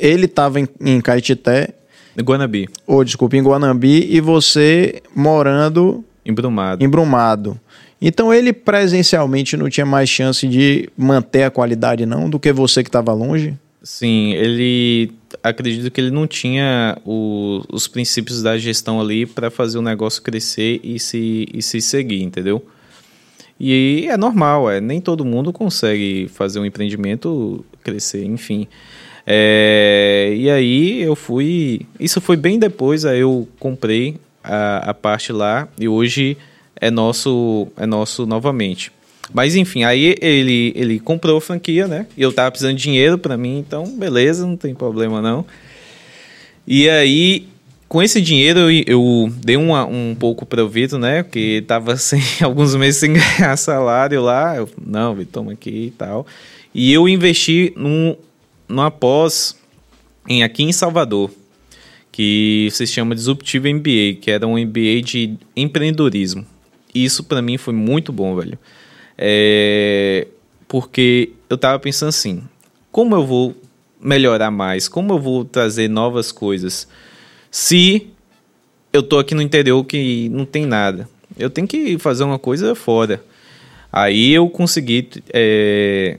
ele 0.00 0.24
estava 0.24 0.58
em, 0.58 0.66
em 0.80 1.00
Caetité, 1.00 1.74
Guanabi, 2.20 2.68
ou 2.84 3.04
desculpa, 3.04 3.36
em 3.36 3.42
Guanambi 3.44 4.04
e 4.12 4.20
você 4.20 5.00
morando 5.14 6.04
embrumado. 6.26 6.84
em 6.84 6.88
Brumado. 6.88 7.60
Então 8.00 8.32
ele 8.32 8.52
presencialmente 8.52 9.56
não 9.56 9.68
tinha 9.68 9.86
mais 9.86 10.08
chance 10.08 10.46
de 10.46 10.88
manter 10.96 11.42
a 11.42 11.50
qualidade 11.50 12.06
não 12.06 12.30
do 12.30 12.38
que 12.38 12.52
você 12.52 12.82
que 12.82 12.88
estava 12.88 13.12
longe. 13.12 13.54
Sim, 13.82 14.32
ele 14.34 15.12
acredito 15.42 15.90
que 15.90 16.00
ele 16.00 16.10
não 16.10 16.26
tinha 16.26 16.96
o- 17.04 17.62
os 17.72 17.88
princípios 17.88 18.42
da 18.42 18.58
gestão 18.58 19.00
ali 19.00 19.24
para 19.26 19.50
fazer 19.50 19.78
o 19.78 19.82
negócio 19.82 20.22
crescer 20.22 20.80
e 20.82 20.98
se, 20.98 21.46
e 21.52 21.62
se 21.62 21.80
seguir, 21.80 22.22
entendeu? 22.22 22.64
E 23.58 24.06
é 24.08 24.16
normal, 24.16 24.70
é, 24.70 24.80
nem 24.80 25.00
todo 25.00 25.24
mundo 25.24 25.52
consegue 25.52 26.28
fazer 26.32 26.60
um 26.60 26.64
empreendimento 26.64 27.64
crescer, 27.82 28.24
enfim. 28.24 28.68
É, 29.26 30.32
e 30.36 30.48
aí 30.48 31.02
eu 31.02 31.14
fui. 31.16 31.82
Isso 31.98 32.20
foi 32.20 32.36
bem 32.36 32.58
depois, 32.58 33.04
aí 33.04 33.20
eu 33.20 33.48
comprei 33.58 34.16
a, 34.42 34.90
a 34.90 34.94
parte 34.94 35.32
lá 35.32 35.68
e 35.78 35.88
hoje 35.88 36.36
é 36.80 36.90
nosso, 36.90 37.68
é 37.76 37.86
nosso 37.86 38.26
novamente. 38.26 38.92
Mas 39.32 39.54
enfim, 39.54 39.84
aí 39.84 40.16
ele, 40.20 40.72
ele 40.74 40.98
comprou 40.98 41.36
a 41.36 41.40
franquia, 41.40 41.86
né? 41.86 42.06
E 42.16 42.22
eu 42.22 42.32
tava 42.32 42.50
precisando 42.50 42.76
de 42.76 42.82
dinheiro 42.82 43.18
pra 43.18 43.36
mim, 43.36 43.58
então 43.58 43.84
beleza, 43.84 44.46
não 44.46 44.56
tem 44.56 44.74
problema 44.74 45.20
não. 45.20 45.44
E 46.66 46.88
aí, 46.88 47.48
com 47.88 48.02
esse 48.02 48.20
dinheiro, 48.20 48.70
eu, 48.70 48.84
eu 48.86 49.32
dei 49.42 49.56
uma, 49.56 49.86
um 49.86 50.14
pouco 50.14 50.44
para 50.44 50.64
o 50.64 50.68
Vitor, 50.68 50.98
né? 50.98 51.22
Porque 51.22 51.64
tava 51.66 51.96
sem, 51.98 52.20
alguns 52.42 52.74
meses 52.74 53.00
sem 53.00 53.12
ganhar 53.14 53.56
salário 53.56 54.22
lá. 54.22 54.56
Eu, 54.56 54.68
não, 54.84 55.14
Vitor, 55.14 55.32
toma 55.32 55.52
aqui 55.52 55.86
e 55.86 55.90
tal. 55.90 56.26
E 56.74 56.92
eu 56.92 57.08
investi 57.08 57.72
num, 57.76 58.16
numa 58.68 58.90
pós 58.90 59.56
em, 60.28 60.42
aqui 60.42 60.62
em 60.62 60.72
Salvador, 60.72 61.30
que 62.12 62.68
se 62.70 62.86
chama 62.86 63.14
Disruptive 63.14 63.72
MBA, 63.72 64.20
que 64.20 64.30
era 64.30 64.46
um 64.46 64.58
MBA 64.58 65.00
de 65.02 65.36
empreendedorismo. 65.56 66.46
Isso 67.04 67.24
para 67.24 67.42
mim 67.42 67.56
foi 67.56 67.74
muito 67.74 68.12
bom, 68.12 68.34
velho. 68.36 68.58
É, 69.16 70.26
porque 70.66 71.32
eu 71.48 71.58
tava 71.58 71.78
pensando 71.78 72.10
assim, 72.10 72.42
como 72.90 73.14
eu 73.14 73.26
vou 73.26 73.54
melhorar 74.00 74.50
mais? 74.50 74.88
Como 74.88 75.14
eu 75.14 75.18
vou 75.18 75.44
trazer 75.44 75.88
novas 75.88 76.30
coisas? 76.30 76.88
Se 77.50 78.08
eu 78.92 79.02
tô 79.02 79.18
aqui 79.18 79.34
no 79.34 79.42
interior 79.42 79.84
que 79.84 80.28
não 80.30 80.44
tem 80.44 80.66
nada. 80.66 81.08
Eu 81.38 81.50
tenho 81.50 81.66
que 81.66 81.98
fazer 81.98 82.24
uma 82.24 82.38
coisa 82.38 82.74
fora. 82.74 83.22
Aí 83.92 84.32
eu 84.32 84.48
consegui 84.48 85.08
é, 85.32 86.18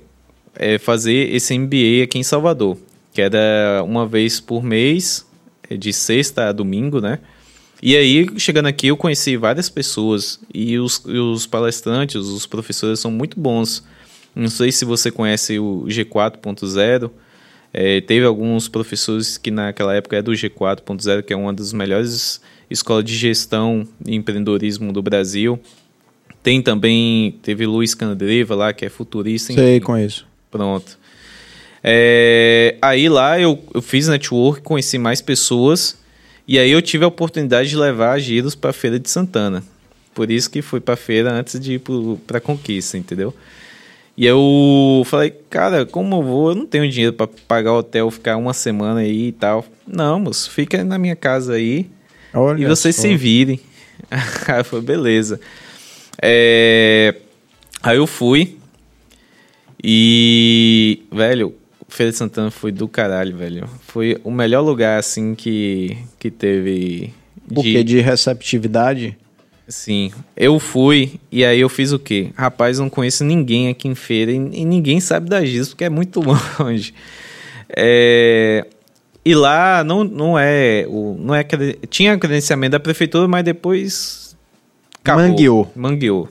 é, 0.55 0.77
fazer 0.77 1.33
esse 1.33 1.57
MBA 1.57 2.03
aqui 2.03 2.17
em 2.17 2.23
Salvador, 2.23 2.77
que 3.13 3.21
era 3.21 3.83
uma 3.83 4.07
vez 4.07 4.39
por 4.39 4.63
mês, 4.63 5.25
de 5.69 5.93
sexta 5.93 6.49
a 6.49 6.51
domingo, 6.51 6.99
né? 6.99 7.19
E 7.81 7.95
aí, 7.95 8.27
chegando 8.37 8.65
aqui, 8.65 8.87
eu 8.87 8.97
conheci 8.97 9.37
várias 9.37 9.69
pessoas 9.69 10.39
e 10.53 10.77
os, 10.77 11.01
e 11.05 11.17
os 11.17 11.47
palestrantes, 11.47 12.17
os 12.17 12.45
professores 12.45 12.99
são 12.99 13.09
muito 13.09 13.39
bons. 13.39 13.83
Não 14.35 14.49
sei 14.49 14.71
se 14.71 14.83
você 14.83 15.09
conhece 15.09 15.59
o 15.59 15.85
G4.0. 15.87 17.09
É, 17.73 18.01
teve 18.01 18.25
alguns 18.25 18.67
professores 18.67 19.37
que 19.37 19.51
naquela 19.51 19.95
época 19.95 20.17
é 20.17 20.21
do 20.21 20.31
G4.0, 20.31 21.23
que 21.23 21.31
é 21.31 21.37
uma 21.37 21.53
das 21.53 21.71
melhores 21.71 22.41
escolas 22.69 23.05
de 23.05 23.15
gestão 23.15 23.87
e 24.05 24.15
empreendedorismo 24.15 24.91
do 24.91 25.01
Brasil. 25.01 25.59
Tem 26.43 26.61
também, 26.61 27.37
teve 27.41 27.65
Luiz 27.65 27.93
Candreva 27.93 28.55
lá, 28.55 28.73
que 28.73 28.85
é 28.85 28.89
futurista. 28.89 29.53
Sei, 29.53 29.77
enfim. 29.77 29.85
conheço. 29.85 30.25
Pronto. 30.51 30.97
É, 31.83 32.75
aí 32.81 33.07
lá 33.07 33.39
eu, 33.39 33.57
eu 33.73 33.81
fiz 33.81 34.07
network, 34.07 34.61
conheci 34.61 34.97
mais 34.97 35.21
pessoas 35.21 35.97
e 36.49 36.57
aí 36.57 36.71
eu 36.71 36.81
tive 36.81 37.05
a 37.05 37.07
oportunidade 37.07 37.69
de 37.69 37.77
levar 37.77 38.13
a 38.13 38.19
Giros 38.19 38.55
para 38.55 38.71
a 38.71 38.73
Feira 38.73 38.99
de 38.99 39.07
Santana. 39.07 39.63
Por 40.15 40.31
isso 40.31 40.49
que 40.49 40.63
fui 40.63 40.79
para 40.79 40.95
a 40.95 40.97
feira 40.97 41.31
antes 41.31 41.59
de 41.59 41.73
ir 41.73 41.81
para 42.25 42.39
a 42.39 42.41
Conquista, 42.41 42.97
entendeu? 42.97 43.33
E 44.17 44.25
eu 44.25 45.03
falei, 45.05 45.29
cara, 45.49 45.85
como 45.85 46.15
eu 46.15 46.23
vou? 46.23 46.49
Eu 46.49 46.55
não 46.55 46.65
tenho 46.65 46.89
dinheiro 46.89 47.13
para 47.13 47.29
pagar 47.47 47.73
hotel, 47.73 48.09
ficar 48.09 48.35
uma 48.35 48.53
semana 48.53 49.01
aí 49.01 49.27
e 49.27 49.31
tal. 49.31 49.63
Não, 49.87 50.19
moço, 50.19 50.49
fica 50.49 50.83
na 50.83 50.97
minha 50.97 51.15
casa 51.15 51.53
aí 51.53 51.87
Olha 52.33 52.63
e 52.63 52.65
vocês 52.65 52.95
só. 52.95 53.03
se 53.03 53.15
virem. 53.15 53.59
Aí 54.47 54.63
falei, 54.63 54.85
beleza. 54.85 55.39
É, 56.19 57.15
Aí 57.81 57.97
eu 57.97 58.07
fui. 58.07 58.57
E, 59.81 61.03
velho, 61.11 61.55
Feira 61.89 62.11
de 62.11 62.17
Santana 62.17 62.51
foi 62.51 62.71
do 62.71 62.87
caralho, 62.87 63.35
velho. 63.35 63.67
Foi 63.81 64.19
o 64.23 64.31
melhor 64.31 64.61
lugar, 64.61 64.99
assim, 64.99 65.35
que, 65.35 65.97
que 66.17 66.31
teve. 66.31 67.13
O 67.53 67.61
quê? 67.61 67.83
De 67.83 67.99
receptividade? 67.99 69.17
Sim, 69.67 70.11
eu 70.35 70.59
fui 70.59 71.19
e 71.31 71.45
aí 71.45 71.59
eu 71.59 71.69
fiz 71.69 71.91
o 71.91 71.99
quê? 71.99 72.31
Rapaz, 72.35 72.79
não 72.79 72.89
conheço 72.89 73.23
ninguém 73.23 73.69
aqui 73.69 73.87
em 73.87 73.93
feira 73.93 74.31
e, 74.31 74.35
e 74.35 74.65
ninguém 74.65 74.99
sabe 74.99 75.29
da 75.29 75.45
GIS 75.45 75.69
porque 75.69 75.83
é 75.83 75.89
muito 75.89 76.21
longe. 76.59 76.91
É, 77.69 78.65
e 79.23 79.35
lá 79.35 79.83
não, 79.83 80.03
não 80.03 80.39
é. 80.39 80.85
O, 80.87 81.15
não 81.19 81.35
é 81.35 81.45
tinha 81.87 82.17
credenciamento 82.17 82.71
da 82.71 82.79
prefeitura, 82.79 83.27
mas 83.27 83.43
depois. 83.43 84.35
Acabou, 85.01 85.23
mangueou. 85.27 85.71
Mangueou. 85.75 86.29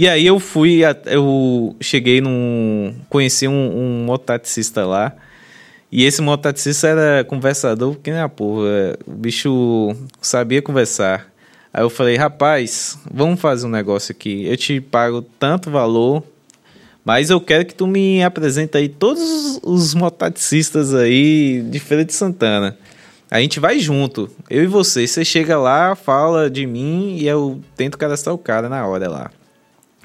E 0.00 0.08
aí 0.08 0.24
eu 0.24 0.38
fui, 0.38 0.82
eu 1.06 1.74
cheguei 1.80 2.20
num. 2.20 2.94
Conheci 3.08 3.48
um, 3.48 3.52
um 3.52 4.04
mototaxista 4.04 4.86
lá. 4.86 5.12
E 5.90 6.04
esse 6.04 6.22
mototaxista 6.22 6.86
era 6.86 7.24
conversador, 7.24 7.94
porque, 7.94 8.12
né, 8.12 8.28
porra, 8.28 8.96
o 9.04 9.10
bicho 9.10 9.96
sabia 10.22 10.62
conversar. 10.62 11.26
Aí 11.74 11.82
eu 11.82 11.90
falei, 11.90 12.14
rapaz, 12.14 12.96
vamos 13.12 13.40
fazer 13.40 13.66
um 13.66 13.70
negócio 13.70 14.12
aqui. 14.12 14.46
Eu 14.46 14.56
te 14.56 14.80
pago 14.80 15.20
tanto 15.20 15.68
valor, 15.68 16.22
mas 17.04 17.28
eu 17.28 17.40
quero 17.40 17.66
que 17.66 17.74
tu 17.74 17.84
me 17.84 18.22
apresente 18.22 18.76
aí 18.76 18.88
todos 18.88 19.58
os 19.64 19.94
mototaxistas 19.94 20.94
aí 20.94 21.60
de 21.68 21.80
Feira 21.80 22.04
de 22.04 22.14
Santana. 22.14 22.78
A 23.28 23.40
gente 23.40 23.58
vai 23.58 23.80
junto, 23.80 24.30
eu 24.48 24.62
e 24.62 24.68
você. 24.68 25.08
Você 25.08 25.24
chega 25.24 25.58
lá, 25.58 25.96
fala 25.96 26.48
de 26.48 26.68
mim 26.68 27.16
e 27.18 27.26
eu 27.26 27.60
tento 27.74 27.98
cadastrar 27.98 28.32
o 28.32 28.38
cara 28.38 28.68
na 28.68 28.86
hora 28.86 29.10
lá. 29.10 29.30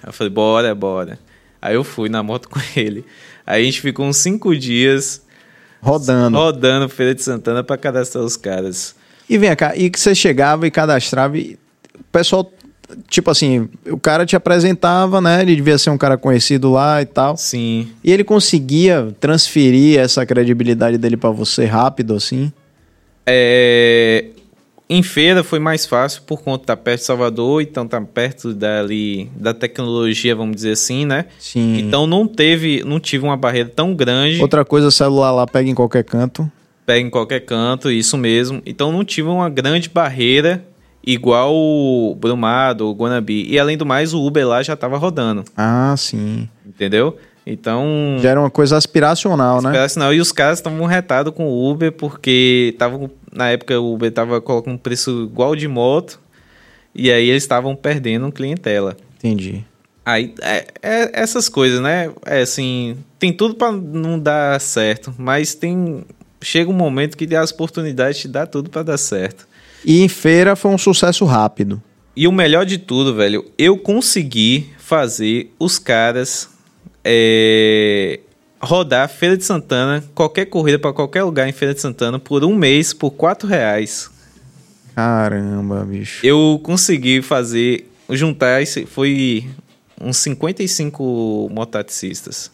Aí 0.04 0.10
eu 0.10 0.14
falei, 0.14 0.32
bora, 0.32 0.76
bora. 0.76 1.18
Aí 1.62 1.76
eu 1.76 1.84
fui 1.84 2.10
na 2.10 2.22
moto 2.22 2.50
com 2.52 2.60
ele. 2.76 3.06
Aí 3.48 3.62
a 3.62 3.66
gente 3.66 3.80
ficou 3.80 4.06
uns 4.06 4.18
cinco 4.18 4.56
dias 4.56 5.22
rodando, 5.82 6.38
rodando 6.38 6.90
Feira 6.90 7.16
de 7.16 7.24
Santana 7.24 7.64
para 7.64 7.78
cadastrar 7.78 8.24
os 8.24 8.36
caras. 8.36 8.96
E 9.30 9.38
vem 9.38 9.56
cá, 9.56 9.76
e 9.76 9.90
que 9.90 10.00
você 10.00 10.14
chegava 10.14 10.68
e 10.68 10.72
cadastrava, 10.72 11.38
e 11.38 11.58
o 11.98 12.04
pessoal, 12.12 12.52
tipo 13.08 13.32
assim, 13.32 13.70
o 13.88 13.98
cara 13.98 14.26
te 14.26 14.36
apresentava, 14.36 15.22
né? 15.22 15.42
Ele 15.42 15.56
devia 15.56 15.78
ser 15.78 15.90
um 15.90 15.98
cara 15.98 16.18
conhecido 16.18 16.72
lá 16.72 17.02
e 17.02 17.06
tal. 17.06 17.38
Sim. 17.38 17.90
E 18.04 18.12
ele 18.12 18.24
conseguia 18.24 19.16
transferir 19.20 20.00
essa 20.00 20.26
credibilidade 20.26 20.98
dele 20.98 21.16
para 21.16 21.30
você 21.30 21.66
rápido, 21.66 22.14
assim? 22.14 22.52
É, 23.26 24.26
em 24.98 25.04
feira 25.04 25.44
foi 25.44 25.60
mais 25.60 25.86
fácil 25.86 26.22
por 26.24 26.42
conta 26.42 26.64
estar 26.64 26.78
perto 26.78 27.00
de 27.00 27.06
Salvador, 27.06 27.62
então 27.62 27.88
tá 27.88 28.00
perto 28.02 28.54
dali 28.54 29.30
da 29.36 29.54
tecnologia, 29.54 30.36
vamos 30.36 30.56
dizer 30.56 30.72
assim, 30.72 31.06
né? 31.06 31.26
Sim. 31.40 31.80
Então 31.80 32.06
não 32.06 32.28
teve, 32.28 32.84
não 32.86 33.00
tive 33.00 33.24
uma 33.24 33.38
barreira 33.38 33.70
tão 33.74 33.96
grande. 33.96 34.42
Outra 34.42 34.64
coisa, 34.64 34.88
o 34.88 34.92
celular 34.92 35.32
lá 35.32 35.48
pega 35.48 35.70
em 35.70 35.76
qualquer 35.76 36.04
canto 36.04 36.50
pega 36.86 37.00
em 37.00 37.10
qualquer 37.10 37.42
canto, 37.42 37.90
isso 37.90 38.18
mesmo. 38.18 38.62
Então 38.66 38.92
não 38.92 39.04
tive 39.04 39.30
uma 39.30 39.50
grande 39.50 39.90
barreira 39.90 40.64
igual 41.06 41.54
o 41.54 42.16
Brumado, 42.20 42.88
o 42.88 42.94
Guanabi. 42.94 43.46
E 43.50 43.60
além 43.60 43.78
do 43.78 43.86
mais, 43.86 44.14
o 44.14 44.26
Uber 44.26 44.48
lá 44.48 44.64
já 44.64 44.74
estava 44.74 44.98
rodando. 44.98 45.44
Ah, 45.56 45.94
sim. 45.98 46.48
Entendeu? 46.66 47.18
Então. 47.46 48.18
Já 48.22 48.30
era 48.30 48.40
uma 48.40 48.50
coisa 48.50 48.78
aspiracional, 48.78 49.62
né? 49.62 49.70
Aspiracional. 49.70 50.14
E 50.14 50.20
os 50.20 50.32
caras 50.32 50.60
estavam 50.60 50.86
retados 50.86 51.34
com 51.34 51.46
o 51.46 51.70
Uber 51.70 51.92
porque 51.92 52.72
estavam. 52.74 53.10
Na 53.34 53.50
época 53.50 53.80
o 53.80 53.94
Uber 53.94 54.10
estava 54.10 54.40
colocando 54.40 54.74
um 54.74 54.78
preço 54.78 55.24
igual 55.24 55.56
de 55.56 55.68
moto. 55.68 56.20
E 56.94 57.12
aí 57.12 57.30
eles 57.30 57.44
estavam 57.44 57.76
perdendo 57.76 58.32
clientela. 58.32 58.96
Entendi. 59.18 59.66
Aí, 60.06 60.34
é, 60.42 60.68
é, 60.82 61.10
essas 61.14 61.48
coisas, 61.48 61.80
né? 61.80 62.12
É 62.26 62.42
assim, 62.42 62.98
tem 63.18 63.32
tudo 63.32 63.56
para 63.56 63.72
não 63.72 64.20
dar 64.20 64.60
certo, 64.60 65.14
mas 65.18 65.56
tem 65.56 66.04
chega 66.42 66.70
um 66.70 66.74
momento 66.74 67.18
que 67.18 67.34
as 67.36 67.52
oportunidades 67.52 68.20
te 68.20 68.28
dá 68.28 68.46
tudo 68.46 68.70
para 68.70 68.84
dar 68.84 68.98
certo. 68.98 69.48
E 69.86 70.02
em 70.02 70.10
feira 70.10 70.56
foi 70.56 70.72
um 70.72 70.78
sucesso 70.78 71.26
rápido. 71.26 71.82
E 72.16 72.28
o 72.28 72.32
melhor 72.32 72.66
de 72.66 72.78
tudo, 72.78 73.16
velho, 73.16 73.46
eu 73.58 73.78
consegui 73.78 74.70
fazer 74.78 75.54
os 75.58 75.80
caras 75.80 76.50
é, 77.04 78.20
rodar 78.64 79.10
Feira 79.10 79.36
de 79.36 79.44
Santana, 79.44 80.04
qualquer 80.16 80.46
corrida 80.46 80.80
para 80.80 80.94
qualquer 80.94 81.24
lugar 81.24 81.48
em 81.48 81.52
Feira 81.52 81.74
de 81.74 81.82
Santana, 81.82 82.18
por 82.18 82.44
um 82.44 82.56
mês, 82.56 82.94
por 82.94 83.12
quatro 83.12 83.48
reais. 83.48 84.10
Caramba, 84.96 85.84
bicho. 85.84 86.26
Eu 86.26 86.60
consegui 86.64 87.22
fazer, 87.22 87.90
juntar, 88.10 88.62
foi 88.88 89.50
uns 90.00 90.18
55 90.18 91.50
mototaxistas. 91.52 92.52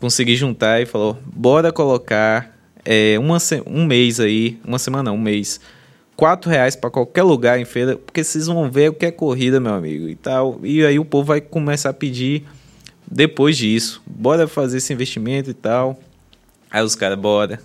Consegui 0.00 0.36
juntar 0.36 0.80
e 0.80 0.86
falou, 0.86 1.18
bora 1.24 1.72
colocar 1.72 2.56
é, 2.84 3.18
uma, 3.18 3.38
um 3.66 3.84
mês 3.84 4.20
aí, 4.20 4.58
uma 4.64 4.78
semana 4.78 5.04
não, 5.04 5.16
um 5.16 5.20
mês, 5.20 5.60
quatro 6.16 6.50
reais 6.50 6.76
para 6.76 6.90
qualquer 6.90 7.22
lugar 7.22 7.58
em 7.60 7.64
feira, 7.64 7.96
porque 7.96 8.22
vocês 8.22 8.46
vão 8.46 8.70
ver 8.70 8.90
o 8.90 8.92
que 8.92 9.06
é 9.06 9.10
corrida, 9.10 9.60
meu 9.60 9.72
amigo, 9.72 10.08
e 10.08 10.14
tal. 10.14 10.60
E 10.62 10.84
aí 10.84 10.98
o 10.98 11.04
povo 11.04 11.28
vai 11.28 11.40
começar 11.40 11.90
a 11.90 11.94
pedir 11.94 12.44
depois 13.10 13.56
disso, 13.56 14.02
bora 14.06 14.46
fazer 14.46 14.78
esse 14.78 14.92
investimento 14.92 15.50
e 15.50 15.54
tal. 15.54 15.98
Aí 16.70 16.82
os 16.82 16.94
caras, 16.94 17.18
bora. 17.18 17.60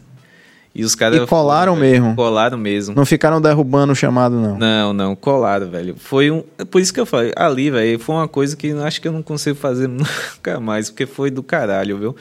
E 0.75 0.83
os 0.83 0.95
caras. 0.95 1.21
E 1.21 1.27
colaram 1.27 1.73
foram, 1.73 1.87
mesmo. 1.87 2.15
Colaram 2.15 2.57
mesmo. 2.57 2.95
Não 2.95 3.05
ficaram 3.05 3.39
derrubando 3.39 3.93
o 3.93 3.95
chamado, 3.95 4.35
não. 4.35 4.57
Não, 4.57 4.93
não, 4.93 5.15
colaram, 5.15 5.69
velho. 5.69 5.95
Foi 5.97 6.31
um. 6.31 6.41
Por 6.71 6.81
isso 6.81 6.93
que 6.93 6.99
eu 6.99 7.05
falei, 7.05 7.31
ali, 7.35 7.69
velho, 7.69 7.99
foi 7.99 8.15
uma 8.15 8.27
coisa 8.27 8.55
que 8.55 8.71
acho 8.71 8.99
que 8.99 9.07
eu 9.07 9.11
não 9.11 9.21
consigo 9.21 9.55
fazer 9.55 9.87
nunca 9.89 10.59
mais, 10.59 10.89
porque 10.89 11.05
foi 11.05 11.29
do 11.29 11.43
caralho, 11.43 11.97
viu? 11.97 12.15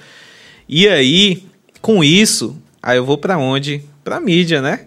E 0.69 0.89
aí, 0.89 1.47
com 1.81 2.05
isso, 2.05 2.57
Aí 2.83 2.97
eu 2.99 3.05
vou 3.05 3.17
para 3.17 3.39
onde? 3.39 3.85
Pra 4.03 4.19
mídia, 4.19 4.61
né? 4.61 4.81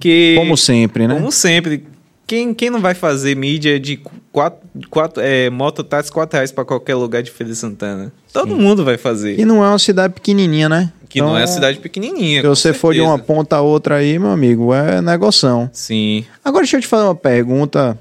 Que, 0.00 0.34
como 0.36 0.56
sempre, 0.56 1.06
né? 1.06 1.14
Como 1.14 1.30
sempre. 1.30 1.84
Quem, 2.30 2.54
quem 2.54 2.70
não 2.70 2.80
vai 2.80 2.94
fazer 2.94 3.34
mídia 3.34 3.80
de 3.80 4.00
quatro, 4.30 4.60
quatro, 4.88 5.20
é, 5.20 5.50
mototáxi 5.50 6.12
4 6.12 6.36
reais 6.36 6.52
pra 6.52 6.64
qualquer 6.64 6.94
lugar 6.94 7.24
de 7.24 7.30
Feira 7.32 7.52
de 7.52 7.58
Santana? 7.58 8.12
Todo 8.32 8.54
Sim. 8.54 8.60
mundo 8.60 8.84
vai 8.84 8.96
fazer. 8.96 9.36
E 9.36 9.44
não 9.44 9.64
é 9.64 9.68
uma 9.68 9.80
cidade 9.80 10.14
pequenininha, 10.14 10.68
né? 10.68 10.92
Que 11.08 11.18
então, 11.18 11.30
não 11.30 11.36
é 11.36 11.40
uma 11.40 11.46
cidade 11.48 11.80
pequenininha. 11.80 12.40
Se 12.40 12.46
você 12.46 12.62
certeza. 12.62 12.80
for 12.80 12.94
de 12.94 13.00
uma 13.00 13.18
ponta 13.18 13.56
a 13.56 13.62
outra 13.62 13.96
aí, 13.96 14.16
meu 14.16 14.30
amigo, 14.30 14.72
é 14.72 15.02
negoção. 15.02 15.68
Sim. 15.72 16.24
Agora 16.44 16.62
deixa 16.62 16.76
eu 16.76 16.80
te 16.80 16.86
fazer 16.86 17.02
uma 17.02 17.16
pergunta, 17.16 17.98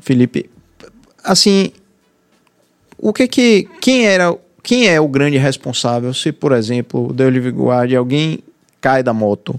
Felipe. 0.00 0.50
Assim, 1.22 1.70
o 2.98 3.12
que 3.12 3.28
que... 3.28 3.68
Quem 3.80 4.06
era... 4.06 4.36
Quem 4.60 4.88
é 4.88 5.00
o 5.00 5.06
grande 5.06 5.38
responsável 5.38 6.12
se, 6.12 6.32
por 6.32 6.50
exemplo, 6.50 7.10
o 7.10 7.12
Delivery 7.12 7.54
Guard, 7.54 7.94
alguém 7.94 8.40
cai 8.80 9.04
da 9.04 9.12
moto, 9.12 9.58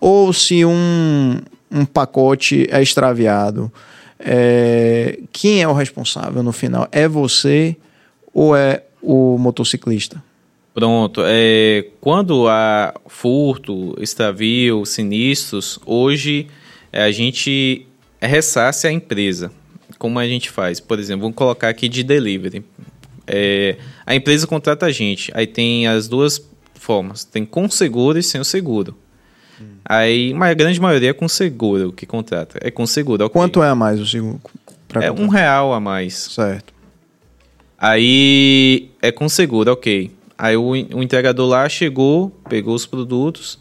ou 0.00 0.32
se 0.32 0.64
um, 0.64 1.36
um 1.70 1.84
pacote 1.84 2.66
é 2.70 2.82
extraviado, 2.82 3.72
é, 4.18 5.20
quem 5.32 5.62
é 5.62 5.68
o 5.68 5.72
responsável 5.72 6.42
no 6.42 6.52
final? 6.52 6.88
É 6.90 7.06
você 7.06 7.76
ou 8.32 8.56
é 8.56 8.82
o 9.00 9.38
motociclista? 9.38 10.22
Pronto. 10.74 11.22
É, 11.24 11.86
quando 12.00 12.48
há 12.48 12.94
furto, 13.06 13.96
extravio, 14.00 14.84
sinistros, 14.84 15.78
hoje 15.84 16.48
é, 16.92 17.02
a 17.02 17.10
gente 17.10 17.86
ressasse 18.20 18.86
a 18.86 18.92
empresa. 18.92 19.50
Como 19.98 20.18
a 20.18 20.26
gente 20.26 20.50
faz? 20.50 20.78
Por 20.78 20.98
exemplo, 20.98 21.22
vamos 21.22 21.36
colocar 21.36 21.68
aqui 21.68 21.88
de 21.88 22.02
delivery. 22.02 22.64
É, 23.26 23.76
a 24.06 24.14
empresa 24.14 24.46
contrata 24.46 24.86
a 24.86 24.92
gente. 24.92 25.30
Aí 25.34 25.46
tem 25.46 25.86
as 25.86 26.08
duas 26.08 26.40
formas. 26.74 27.24
Tem 27.24 27.44
com 27.44 27.68
seguro 27.68 28.18
e 28.18 28.22
sem 28.22 28.40
o 28.40 28.44
seguro. 28.44 28.96
Hum. 29.60 29.64
Aí, 29.84 30.34
mas 30.34 30.50
a 30.50 30.54
grande 30.54 30.80
maioria 30.80 31.10
é 31.10 31.12
com 31.12 31.28
seguro 31.28 31.92
que 31.92 32.06
contrata. 32.06 32.58
É 32.62 32.70
com 32.70 32.86
seguro, 32.86 33.24
okay. 33.24 33.32
Quanto 33.32 33.62
é 33.62 33.68
a 33.68 33.74
mais 33.74 34.00
o 34.00 34.06
seguro? 34.06 34.40
É 35.00 35.12
um 35.12 35.28
real 35.28 35.72
a 35.72 35.80
mais. 35.80 36.14
Certo. 36.14 36.72
Aí 37.78 38.90
é 39.00 39.12
com 39.12 39.28
seguro, 39.28 39.72
ok. 39.72 40.10
Aí 40.36 40.56
o, 40.56 40.70
o 40.70 41.02
entregador 41.02 41.48
lá 41.48 41.68
chegou, 41.68 42.30
pegou 42.48 42.74
os 42.74 42.86
produtos, 42.86 43.58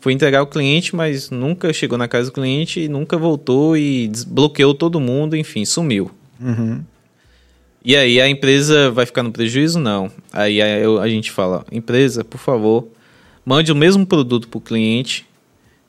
foi 0.00 0.14
entregar 0.14 0.40
ao 0.40 0.46
cliente, 0.46 0.96
mas 0.96 1.30
nunca 1.30 1.72
chegou 1.72 1.98
na 1.98 2.08
casa 2.08 2.30
do 2.30 2.32
cliente 2.32 2.88
nunca 2.88 3.18
voltou 3.18 3.76
e 3.76 4.08
desbloqueou 4.08 4.74
todo 4.74 4.98
mundo, 4.98 5.36
enfim, 5.36 5.64
sumiu. 5.64 6.10
Uhum. 6.40 6.82
E 7.84 7.96
aí 7.96 8.20
a 8.20 8.28
empresa 8.28 8.90
vai 8.90 9.06
ficar 9.06 9.22
no 9.22 9.32
prejuízo? 9.32 9.78
Não. 9.78 10.10
Aí 10.32 10.60
a, 10.60 11.08
gente 11.08 11.30
fala, 11.30 11.64
empresa, 11.70 12.24
por 12.24 12.38
favor, 12.38 12.88
mande 13.44 13.72
o 13.72 13.74
mesmo 13.76 14.06
produto 14.06 14.48
para 14.48 14.58
o 14.58 14.60
cliente 14.60 15.26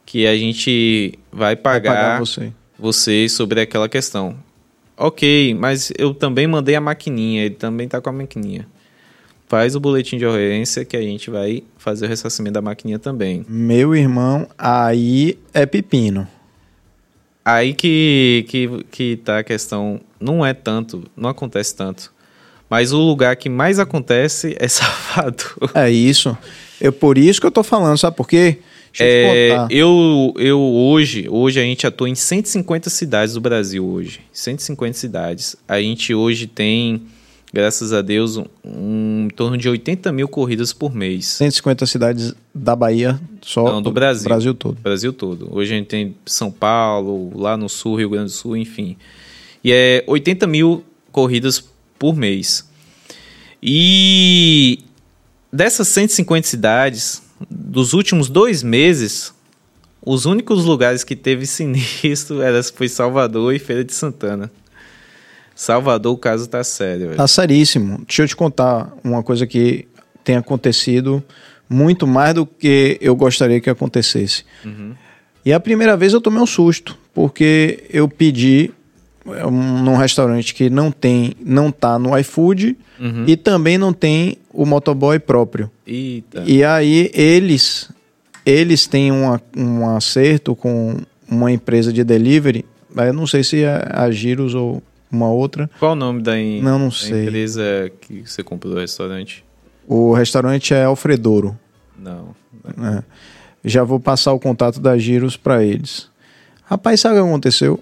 que 0.05 0.27
a 0.27 0.35
gente 0.35 1.17
vai 1.31 1.55
pagar, 1.55 1.93
vai 1.93 2.01
pagar 2.01 2.19
você. 2.19 2.53
você 2.77 3.29
sobre 3.29 3.61
aquela 3.61 3.87
questão. 3.87 4.35
Ok, 4.97 5.55
mas 5.55 5.91
eu 5.97 6.13
também 6.13 6.45
mandei 6.47 6.75
a 6.75 6.81
maquininha, 6.81 7.43
ele 7.43 7.55
também 7.55 7.85
está 7.85 7.99
com 7.99 8.09
a 8.09 8.13
maquininha. 8.13 8.67
Faz 9.47 9.75
o 9.75 9.79
boletim 9.79 10.17
de 10.17 10.25
ocorrência 10.25 10.85
que 10.85 10.95
a 10.95 11.01
gente 11.01 11.29
vai 11.29 11.63
fazer 11.77 12.05
o 12.05 12.09
ressarcimento 12.09 12.53
da 12.53 12.61
maquininha 12.61 12.99
também. 12.99 13.45
Meu 13.49 13.95
irmão, 13.95 14.47
aí 14.57 15.37
é 15.53 15.65
pepino. 15.65 16.27
Aí 17.43 17.73
que, 17.73 18.45
que, 18.47 18.85
que 18.91 19.17
tá 19.17 19.39
a 19.39 19.43
questão. 19.43 19.99
Não 20.19 20.45
é 20.45 20.53
tanto, 20.53 21.03
não 21.17 21.29
acontece 21.29 21.75
tanto. 21.75 22.13
Mas 22.71 22.93
o 22.93 22.97
lugar 22.99 23.35
que 23.35 23.49
mais 23.49 23.77
acontece 23.79 24.55
é 24.57 24.65
Salvador. 24.69 25.69
É 25.75 25.91
isso. 25.91 26.35
É 26.79 26.89
por 26.89 27.17
isso 27.17 27.41
que 27.41 27.45
eu 27.45 27.51
tô 27.51 27.61
falando, 27.63 27.97
sabe 27.97 28.15
por 28.15 28.27
quê? 28.27 28.59
Deixa 28.97 29.03
eu 29.03 29.07
te 29.07 29.37
É, 29.37 29.49
contar. 29.49 29.71
eu, 29.73 30.33
eu 30.37 30.59
hoje, 30.59 31.27
hoje 31.29 31.59
a 31.59 31.63
gente 31.63 31.85
atua 31.85 32.09
em 32.09 32.15
150 32.15 32.89
cidades 32.89 33.33
do 33.35 33.41
Brasil 33.41 33.85
hoje. 33.85 34.21
150 34.31 34.97
cidades. 34.97 35.55
A 35.67 35.79
gente 35.81 36.13
hoje 36.13 36.47
tem, 36.47 37.03
graças 37.53 37.91
a 37.93 38.01
Deus, 38.01 38.37
um, 38.37 38.45
um- 38.65 39.25
em 39.25 39.29
torno 39.35 39.57
de 39.57 39.67
80 39.69 40.11
mil 40.11 40.27
corridas 40.29 40.71
por 40.73 40.95
mês. 40.95 41.25
150 41.27 41.85
cidades 41.85 42.33
da 42.55 42.75
Bahia, 42.75 43.19
só 43.41 43.63
Não, 43.65 43.81
do 43.81 43.91
Brasil. 43.91 44.27
Brasil 44.29 44.53
todo. 44.53 44.77
Brasil 44.81 45.13
todo. 45.13 45.47
Hoje 45.51 45.73
a 45.73 45.77
gente 45.77 45.87
tem 45.87 46.15
São 46.25 46.49
Paulo, 46.51 47.31
lá 47.37 47.55
no 47.57 47.67
Sul, 47.69 47.95
Rio 47.97 48.09
Grande 48.09 48.25
do 48.31 48.31
Sul, 48.31 48.55
enfim. 48.57 48.97
E 49.63 49.71
é 49.71 50.03
80 50.07 50.47
mil 50.47 50.83
corridas 51.11 51.63
por 52.01 52.15
mês. 52.15 52.67
E 53.61 54.79
dessas 55.53 55.87
150 55.89 56.47
cidades, 56.47 57.21
dos 57.47 57.93
últimos 57.93 58.27
dois 58.27 58.63
meses, 58.63 59.31
os 60.03 60.25
únicos 60.25 60.65
lugares 60.65 61.03
que 61.03 61.15
teve 61.15 61.45
sinistro 61.45 62.41
era, 62.41 62.63
foi 62.63 62.89
Salvador 62.89 63.53
e 63.53 63.59
Feira 63.59 63.83
de 63.83 63.93
Santana. 63.93 64.51
Salvador, 65.53 66.15
o 66.15 66.17
caso 66.17 66.49
tá 66.49 66.63
sério. 66.63 67.05
velho. 67.05 67.17
Tá 67.17 67.27
seríssimo. 67.27 68.01
Deixa 68.07 68.23
eu 68.23 68.27
te 68.27 68.35
contar 68.35 68.91
uma 69.03 69.21
coisa 69.21 69.45
que 69.45 69.87
tem 70.23 70.35
acontecido 70.35 71.23
muito 71.69 72.07
mais 72.07 72.33
do 72.33 72.47
que 72.47 72.97
eu 72.99 73.15
gostaria 73.15 73.61
que 73.61 73.69
acontecesse. 73.69 74.43
E 75.45 75.53
a 75.53 75.59
primeira 75.59 75.95
vez 75.95 76.13
eu 76.13 76.21
tomei 76.21 76.41
um 76.41 76.47
susto, 76.47 76.97
porque 77.13 77.83
eu 77.91 78.09
pedi 78.09 78.71
um- 79.25 79.83
num 79.83 79.95
restaurante 79.95 80.53
que 80.53 80.69
não 80.69 80.91
tem, 80.91 81.33
não 81.43 81.71
tá 81.71 81.97
no 81.99 82.17
iFood 82.17 82.77
e 83.27 83.35
também 83.37 83.77
não 83.77 83.91
tem 83.93 84.37
o 84.53 84.65
motoboy 84.65 85.17
próprio. 85.19 85.69
Eita. 85.87 86.43
E 86.45 86.63
aí 86.63 87.09
eles 87.13 87.89
eles 88.45 88.87
têm 88.87 89.11
uma, 89.11 89.39
um 89.55 89.87
acerto 89.95 90.55
com 90.55 90.97
uma 91.29 91.51
empresa 91.51 91.93
de 91.93 92.03
delivery, 92.03 92.65
eu 92.95 93.13
não 93.13 93.27
sei 93.27 93.43
se 93.43 93.63
é 93.63 93.87
a 93.91 94.09
Giros 94.11 94.55
ou 94.55 94.81
uma 95.11 95.29
outra. 95.29 95.69
Qual 95.79 95.91
o 95.91 95.95
nome 95.95 96.21
da, 96.23 96.37
em- 96.39 96.61
Não, 96.61 96.79
não 96.79 96.89
da 96.89 96.95
sei. 96.95 97.23
empresa 97.23 97.91
que 98.01 98.23
você 98.25 98.41
comprou 98.43 98.73
o 98.73 98.77
restaurante? 98.79 99.43
O 99.87 100.13
restaurante 100.13 100.73
é 100.73 100.83
Alfredouro. 100.85 101.57
Não. 101.97 102.35
né? 102.77 103.03
Já 103.63 103.83
vou 103.83 103.99
passar 103.99 104.33
o 104.33 104.39
contato 104.39 104.79
da 104.79 104.97
Giros 104.97 105.37
para 105.37 105.63
eles. 105.63 106.09
Rapaz, 106.65 106.99
sabe 106.99 107.19
o 107.19 107.23
que 107.23 107.29
aconteceu? 107.29 107.79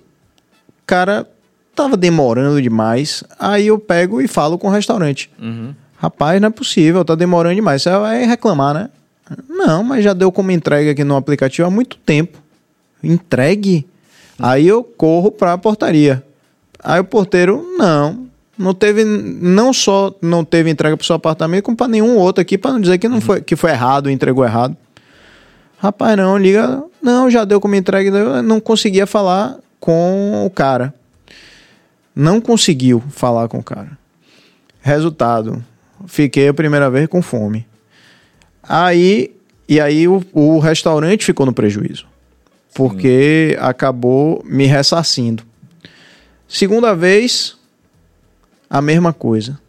O 0.89 0.95
cara 0.97 1.27
tava 1.75 1.95
demorando 1.95 2.59
demais. 2.59 3.23
Aí 3.37 3.67
eu 3.67 3.77
pego 3.77 4.19
e 4.19 4.27
falo 4.27 4.57
com 4.57 4.69
o 4.69 4.71
restaurante. 4.71 5.29
Uhum. 5.39 5.75
Rapaz, 5.95 6.41
não 6.41 6.47
é 6.47 6.51
possível, 6.51 7.05
tá 7.05 7.13
demorando 7.13 7.53
demais. 7.53 7.83
Você 7.83 7.91
vai 7.91 8.25
reclamar, 8.25 8.73
né? 8.73 8.89
Não, 9.47 9.83
mas 9.83 10.03
já 10.03 10.13
deu 10.13 10.31
como 10.31 10.49
entrega 10.49 10.89
aqui 10.89 11.03
no 11.03 11.15
aplicativo 11.15 11.67
há 11.67 11.69
muito 11.69 11.95
tempo. 11.97 12.39
Entregue? 13.03 13.85
Aí 14.39 14.67
eu 14.67 14.83
corro 14.83 15.29
pra 15.29 15.59
portaria. 15.59 16.23
Aí 16.83 16.99
o 16.99 17.03
porteiro, 17.03 17.63
não. 17.77 18.25
Não 18.57 18.73
teve, 18.73 19.05
não 19.05 19.71
só 19.71 20.11
não 20.23 20.43
teve 20.43 20.71
entrega 20.71 20.97
pro 20.97 21.05
seu 21.05 21.17
apartamento, 21.17 21.65
como 21.65 21.77
pra 21.77 21.87
nenhum 21.87 22.17
outro 22.17 22.41
aqui, 22.41 22.57
pra 22.57 22.71
não 22.71 22.81
dizer 22.81 22.97
que 22.97 23.07
não 23.07 23.21
foi, 23.21 23.41
que 23.41 23.55
foi 23.55 23.69
errado, 23.69 24.09
entregou 24.09 24.43
errado. 24.43 24.75
Rapaz, 25.77 26.17
não, 26.17 26.35
liga. 26.35 26.83
Não, 26.99 27.29
já 27.29 27.45
deu 27.45 27.61
como 27.61 27.75
entrega. 27.75 28.09
Eu 28.09 28.41
não 28.41 28.59
conseguia 28.59 29.05
falar 29.05 29.55
com 29.79 30.45
o 30.45 30.49
cara. 30.49 30.93
Não 32.15 32.41
conseguiu 32.41 33.01
falar 33.09 33.47
com 33.47 33.59
o 33.59 33.63
cara. 33.63 33.97
Resultado, 34.81 35.63
fiquei 36.07 36.47
a 36.47 36.53
primeira 36.53 36.89
vez 36.89 37.07
com 37.07 37.21
fome. 37.21 37.65
Aí, 38.61 39.35
e 39.67 39.79
aí 39.79 40.07
o, 40.07 40.23
o 40.33 40.59
restaurante 40.59 41.25
ficou 41.25 41.45
no 41.45 41.53
prejuízo. 41.53 42.05
Porque 42.73 43.57
acabou 43.59 44.43
me 44.45 44.65
ressarcindo. 44.65 45.43
Segunda 46.47 46.95
vez, 46.95 47.57
a 48.69 48.81
mesma 48.81 49.11
coisa. 49.11 49.59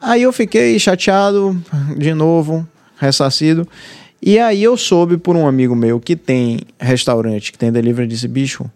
Aí 0.00 0.22
eu 0.22 0.32
fiquei 0.32 0.78
chateado 0.78 1.56
de 1.96 2.12
novo, 2.12 2.66
ressarcido. 2.98 3.68
E 4.20 4.38
aí 4.38 4.62
eu 4.62 4.76
soube 4.76 5.16
por 5.16 5.36
um 5.36 5.46
amigo 5.46 5.74
meu 5.74 5.98
que 5.98 6.14
tem 6.14 6.60
restaurante, 6.78 7.50
que 7.52 7.58
tem 7.58 7.72
delivery, 7.72 8.06
disse, 8.06 8.28
bicho, 8.28 8.70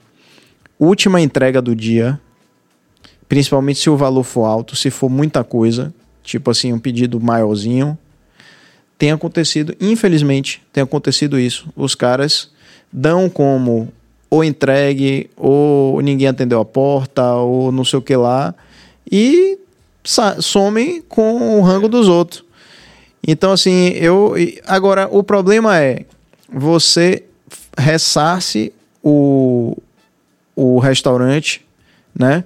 última 0.79 1.21
entrega 1.21 1.61
do 1.63 1.75
dia, 1.75 2.21
principalmente 3.29 3.79
se 3.79 3.91
o 3.91 3.97
valor 3.97 4.25
for 4.25 4.45
alto, 4.45 4.77
se 4.77 4.91
for 4.91 5.09
muita 5.09 5.43
coisa, 5.43 5.93
tipo 6.23 6.51
assim, 6.51 6.73
um 6.73 6.79
pedido 6.79 7.21
maiorzinho, 7.21 7.99
tem 8.99 9.11
acontecido, 9.11 9.75
infelizmente, 9.81 10.63
tem 10.73 10.83
acontecido 10.83 11.39
isso. 11.39 11.69
Os 11.77 11.95
caras 11.95 12.51
dão 12.93 13.29
como 13.29 13.93
ou 14.29 14.43
entregue, 14.43 15.31
ou 15.37 16.01
ninguém 16.01 16.29
atendeu 16.29 16.61
a 16.61 16.65
porta, 16.65 17.35
ou 17.35 17.71
não 17.71 17.85
sei 17.85 17.99
o 17.99 18.03
que 18.03 18.17
lá, 18.17 18.55
e 19.11 19.59
somem 20.41 21.03
com 21.03 21.59
o 21.59 21.63
rango 21.63 21.89
dos 21.89 22.09
outros. 22.09 22.45
Então, 23.27 23.53
assim, 23.53 23.89
eu. 23.91 24.35
Agora, 24.67 25.09
o 25.11 25.23
problema 25.23 25.79
é 25.81 26.05
você 26.49 27.25
ressarce 27.77 28.73
o, 29.03 29.77
o 30.57 30.79
restaurante, 30.79 31.65
né? 32.19 32.45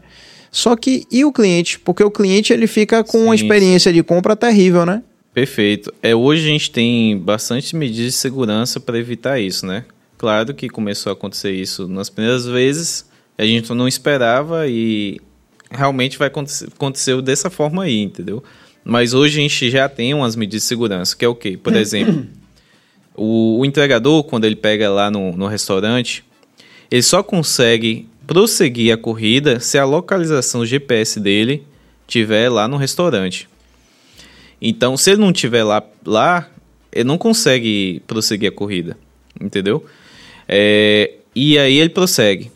Só 0.51 0.75
que 0.75 1.07
e 1.11 1.25
o 1.25 1.33
cliente? 1.33 1.79
Porque 1.79 2.03
o 2.03 2.11
cliente 2.11 2.53
ele 2.53 2.67
fica 2.67 3.05
com 3.05 3.25
uma 3.25 3.37
Sim, 3.37 3.45
experiência 3.45 3.93
de 3.93 4.03
compra 4.03 4.35
terrível, 4.35 4.85
né? 4.85 5.03
Perfeito. 5.33 5.95
É, 6.03 6.15
hoje 6.15 6.43
a 6.43 6.51
gente 6.51 6.73
tem 6.73 7.17
bastante 7.17 7.77
medidas 7.77 8.13
de 8.13 8.19
segurança 8.19 8.81
para 8.81 8.99
evitar 8.99 9.39
isso, 9.39 9.65
né? 9.65 9.85
Claro 10.19 10.53
que 10.53 10.69
começou 10.69 11.11
a 11.11 11.13
acontecer 11.13 11.53
isso 11.53 11.87
nas 11.87 12.11
primeiras 12.11 12.45
vezes, 12.45 13.09
a 13.39 13.45
gente 13.45 13.73
não 13.73 13.89
esperava 13.89 14.67
e 14.69 15.19
realmente 15.71 16.19
vai 16.19 16.29
acontecer 16.29 16.67
aconteceu 16.67 17.23
dessa 17.23 17.49
forma 17.49 17.85
aí, 17.85 18.01
entendeu? 18.01 18.43
Mas 18.85 19.15
hoje 19.15 19.39
a 19.39 19.43
gente 19.43 19.71
já 19.71 19.89
tem 19.89 20.13
umas 20.13 20.35
medidas 20.35 20.63
de 20.63 20.69
segurança, 20.69 21.17
que 21.17 21.25
é 21.25 21.29
o 21.29 21.35
quê? 21.35 21.57
Por 21.57 21.75
exemplo, 21.77 22.27
o, 23.15 23.61
o 23.61 23.65
entregador, 23.65 24.25
quando 24.25 24.45
ele 24.45 24.57
pega 24.57 24.91
lá 24.91 25.11
no, 25.11 25.33
no 25.33 25.47
restaurante, 25.47 26.25
ele 26.91 27.03
só 27.03 27.23
consegue 27.23 28.09
prosseguir 28.27 28.93
a 28.93 28.97
corrida 28.97 29.61
se 29.61 29.79
a 29.79 29.85
localização 29.85 30.65
GPS 30.65 31.19
dele 31.19 31.65
tiver 32.07 32.49
lá 32.49 32.67
no 32.67 32.77
restaurante. 32.77 33.49
Então, 34.61 34.97
se 34.97 35.13
ele 35.13 35.21
não 35.21 35.33
tiver 35.33 35.65
lá, 35.65 35.83
lá 36.05 36.49
ele 36.93 37.05
não 37.05 37.17
consegue 37.17 38.03
prosseguir 38.07 38.49
a 38.51 38.53
corrida, 38.53 38.97
entendeu? 39.41 39.85
É, 40.49 41.13
e 41.35 41.59
aí 41.59 41.79
ele 41.79 41.91
prossegue. 41.91 42.51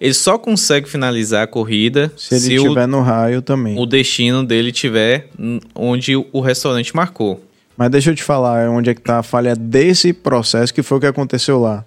Ele 0.00 0.14
só 0.14 0.38
consegue 0.38 0.88
finalizar 0.88 1.42
a 1.42 1.46
corrida 1.46 2.12
Se 2.16 2.34
ele 2.34 2.54
estiver 2.54 2.86
no 2.86 3.00
raio 3.00 3.42
também. 3.42 3.76
o, 3.78 3.84
destino 3.84 4.44
dele 4.44 4.70
tiver 4.70 5.28
onde 5.74 6.16
o, 6.16 6.26
o 6.32 6.40
restaurante 6.40 6.94
marcou. 6.94 7.42
Mas 7.76 7.90
deixa 7.90 8.10
eu 8.10 8.14
te 8.14 8.22
falar 8.22 8.68
onde 8.70 8.90
é 8.90 8.94
que 8.94 9.00
tá 9.00 9.18
a 9.18 9.22
falha 9.22 9.54
desse 9.54 10.12
processo, 10.12 10.72
que 10.72 10.82
foi 10.82 10.98
o 10.98 11.00
que 11.00 11.06
aconteceu 11.06 11.60
lá. 11.60 11.84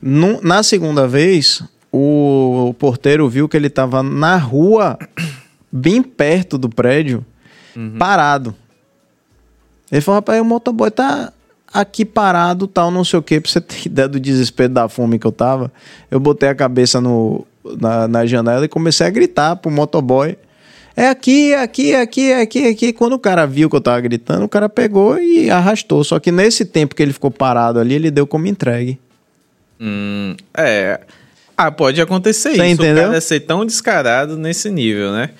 Num- 0.00 0.40
na 0.42 0.62
segunda 0.62 1.06
vez, 1.08 1.62
o, 1.92 2.68
o 2.70 2.74
porteiro 2.74 3.28
viu 3.28 3.48
que 3.48 3.56
ele 3.56 3.70
tava 3.70 4.02
na 4.02 4.36
rua, 4.36 4.98
bem 5.70 6.02
perto 6.02 6.56
do 6.58 6.68
prédio, 6.68 7.24
parado. 7.98 8.54
Ele 9.90 10.00
falou, 10.00 10.18
rapaz, 10.18 10.40
o 10.40 10.44
motoboy 10.44 10.90
tá 10.90 11.32
aqui 11.72 12.04
parado, 12.04 12.66
tal, 12.66 12.90
não 12.90 13.04
sei 13.04 13.18
o 13.18 13.22
quê. 13.22 13.40
Pra 13.40 13.50
você 13.50 13.60
ter 13.60 13.86
ideia 13.86 14.08
do 14.08 14.20
desespero 14.20 14.72
da 14.72 14.88
fome 14.88 15.18
que 15.18 15.26
eu 15.26 15.32
tava, 15.32 15.72
eu 16.10 16.18
botei 16.20 16.48
a 16.48 16.54
cabeça 16.54 17.00
no, 17.00 17.46
na, 17.80 18.06
na 18.08 18.26
janela 18.26 18.64
e 18.64 18.68
comecei 18.68 19.06
a 19.06 19.10
gritar 19.10 19.56
pro 19.56 19.70
motoboy. 19.70 20.36
É 20.96 21.08
aqui, 21.08 21.52
é 21.52 21.62
aqui, 21.62 21.92
é 21.92 22.00
aqui, 22.00 22.32
é 22.32 22.40
aqui, 22.40 22.66
aqui. 22.66 22.92
Quando 22.92 23.12
o 23.12 23.18
cara 23.20 23.46
viu 23.46 23.70
que 23.70 23.76
eu 23.76 23.80
tava 23.80 24.00
gritando, 24.00 24.44
o 24.44 24.48
cara 24.48 24.68
pegou 24.68 25.16
e 25.18 25.48
arrastou. 25.48 26.02
Só 26.02 26.18
que 26.18 26.32
nesse 26.32 26.64
tempo 26.64 26.94
que 26.96 27.02
ele 27.02 27.12
ficou 27.12 27.30
parado 27.30 27.78
ali, 27.78 27.94
ele 27.94 28.10
deu 28.10 28.26
como 28.26 28.48
entregue. 28.48 28.98
Hum, 29.80 30.34
é. 30.56 31.00
Ah, 31.56 31.70
pode 31.70 32.00
acontecer 32.00 32.50
Você 32.54 32.62
isso. 32.64 32.82
entendeu? 32.82 33.04
O 33.04 33.08
cara 33.08 33.20
ser 33.20 33.40
tão 33.40 33.64
descarado 33.66 34.36
nesse 34.36 34.70
nível, 34.70 35.12
né? 35.12 35.30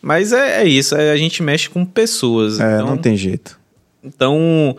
Mas 0.00 0.32
é, 0.32 0.62
é 0.62 0.68
isso, 0.68 0.94
é, 0.94 1.10
a 1.10 1.16
gente 1.16 1.42
mexe 1.42 1.68
com 1.68 1.84
pessoas. 1.84 2.60
É, 2.60 2.74
então, 2.76 2.86
não 2.88 2.96
tem 2.98 3.16
jeito. 3.16 3.58
Então, 4.04 4.76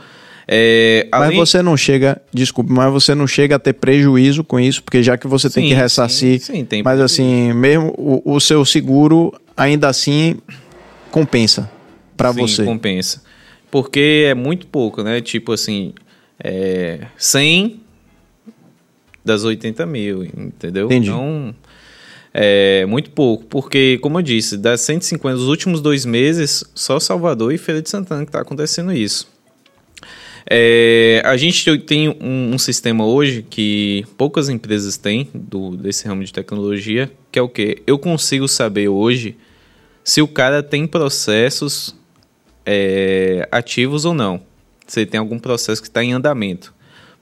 é, 0.48 1.08
Mas 1.12 1.22
além- 1.24 1.38
você 1.38 1.62
não 1.64 1.76
chega, 1.76 2.22
desculpe, 2.34 2.72
mas 2.72 2.92
você 2.94 3.16
não 3.16 3.26
chega 3.28 3.56
a 3.56 3.60
ter 3.60 3.74
prejuízo 3.74 4.44
com 4.44 4.60
isso, 4.60 4.84
porque 4.84 5.02
já 5.02 5.18
que 5.18 5.28
você 5.28 5.50
tem 5.50 5.64
Sim, 5.64 5.70
que 5.70 5.74
ressarcir. 5.76 6.40
sim, 6.40 6.54
sim, 6.58 6.66
tem 6.66 6.84
mas 6.84 7.00
assim, 7.02 7.52
mesmo 7.54 7.94
o, 7.98 8.36
o 8.36 8.40
seu 8.40 8.64
seguro 8.64 9.34
ainda 9.58 9.90
assim 9.90 10.38
compensa 11.12 11.70
pra 12.16 12.32
Sim, 12.32 12.40
você. 12.42 12.64
compensa. 12.64 13.22
Porque 13.72 14.26
é 14.28 14.34
muito 14.36 14.68
pouco, 14.68 15.02
né? 15.04 15.20
Tipo 15.22 15.52
assim, 15.54 15.94
é, 16.42 17.00
100 17.18 17.82
das 19.26 19.44
80 19.44 19.86
mil, 19.86 20.24
entendeu? 20.24 20.86
Entendi. 20.86 21.10
Então, 21.10 21.54
é 22.34 22.86
muito 22.86 23.10
pouco. 23.10 23.46
Porque, 23.46 23.98
como 24.02 24.20
eu 24.20 24.22
disse, 24.22 24.58
das 24.58 24.82
150 24.82 25.38
dos 25.38 25.48
últimos 25.48 25.82
dois 25.82 26.06
meses, 26.06 26.64
só 26.76 27.00
Salvador 27.00 27.54
e 27.54 27.58
Feira 27.58 27.82
de 27.82 27.90
Santana 27.90 28.24
que 28.24 28.30
está 28.30 28.42
acontecendo 28.42 28.94
isso. 28.94 29.34
É, 30.48 31.24
a 31.26 31.36
gente 31.38 31.78
tem 31.80 32.08
um, 32.10 32.54
um, 32.54 32.60
sistema 32.60 33.04
hoje 33.04 33.42
que 33.42 34.06
poucas 34.16 34.48
empresas 34.48 34.96
têm 34.96 35.28
do, 35.34 35.76
desse 35.76 36.08
ramo 36.08 36.24
de 36.24 36.32
tecnologia, 36.32 37.12
que 37.32 37.40
é 37.40 37.42
o 37.42 37.50
que? 37.50 37.82
Eu 37.88 37.98
consigo 37.98 38.48
saber 38.48 38.88
hoje 38.88 39.36
se 40.04 40.22
o 40.22 40.28
cara 40.28 40.62
tem 40.62 40.86
processos 40.86 41.96
é, 42.64 43.48
ativos 43.52 44.06
ou 44.06 44.14
não. 44.14 44.40
Se 44.86 45.00
ele 45.00 45.10
tem 45.10 45.20
algum 45.20 45.40
processo 45.40 45.82
que 45.82 45.88
está 45.88 46.04
em 46.04 46.14
andamento. 46.14 46.75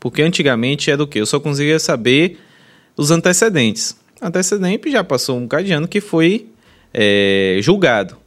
Porque 0.03 0.21
antigamente 0.21 0.91
era 0.91 1.01
o 1.01 1.07
que? 1.07 1.17
Eu 1.17 1.25
só 1.25 1.39
conseguia 1.39 1.79
saber 1.79 2.37
os 2.97 3.09
antecedentes. 3.09 3.95
Antecedente 4.21 4.91
já 4.91 5.01
passou 5.01 5.37
um 5.37 5.43
bocado 5.43 5.63
de 5.63 5.71
ano 5.71 5.87
que 5.87 6.01
foi 6.01 6.49
é, 6.93 7.57
julgado. 7.61 8.17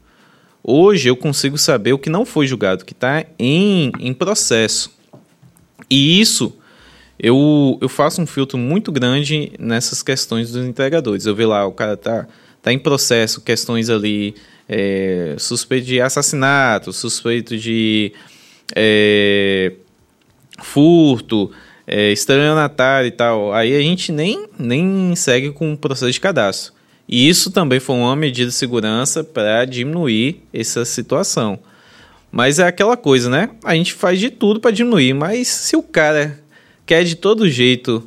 Hoje 0.65 1.11
eu 1.11 1.15
consigo 1.15 1.59
saber 1.59 1.93
o 1.93 1.99
que 1.99 2.09
não 2.09 2.25
foi 2.25 2.47
julgado, 2.47 2.83
que 2.83 2.95
está 2.95 3.27
em, 3.39 3.93
em 4.01 4.15
processo. 4.15 4.91
E 5.91 6.19
isso 6.19 6.57
eu, 7.19 7.77
eu 7.83 7.91
faço 7.91 8.23
um 8.23 8.27
filtro 8.27 8.57
muito 8.57 8.91
grande 8.91 9.53
nessas 9.59 10.03
questões 10.03 10.53
dos 10.53 10.67
entregadores. 10.67 11.27
Eu 11.27 11.35
vejo 11.35 11.51
lá, 11.51 11.67
o 11.67 11.73
cara 11.73 11.95
tá, 11.95 12.27
tá 12.63 12.73
em 12.73 12.79
processo, 12.79 13.43
questões 13.43 13.91
ali, 13.91 14.35
é, 14.67 15.37
suspeito 15.39 15.87
de 15.87 16.01
assassinato, 16.01 16.91
suspeito 16.91 17.55
de 17.59 18.15
é, 18.75 19.75
furto, 20.63 21.53
é, 21.87 22.11
estelionatário 22.11 23.09
e 23.09 23.13
tal. 23.13 23.53
Aí 23.53 23.77
a 23.77 23.81
gente 23.81 24.11
nem, 24.11 24.47
nem 24.59 25.15
segue 25.15 25.53
com 25.53 25.73
o 25.73 25.77
processo 25.77 26.11
de 26.11 26.21
cadastro. 26.21 26.75
E 27.09 27.29
isso 27.29 27.51
também 27.51 27.79
foi 27.79 27.97
uma 27.97 28.17
medida 28.17 28.51
de 28.51 28.55
segurança 28.55 29.23
para 29.23 29.65
diminuir 29.65 30.43
essa 30.53 30.85
situação. 30.85 31.59
Mas 32.33 32.59
é 32.59 32.67
aquela 32.67 32.97
coisa, 32.97 33.31
né? 33.31 33.51
A 33.65 33.75
gente 33.75 33.95
faz 33.95 34.19
de 34.19 34.29
tudo 34.29 34.61
para 34.61 34.73
diminuir, 34.73 35.15
mas 35.15 35.47
se 35.47 35.77
o 35.77 35.83
cara 35.83 36.39
quer 36.85 37.05
de 37.05 37.15
todo 37.15 37.49
jeito 37.49 38.03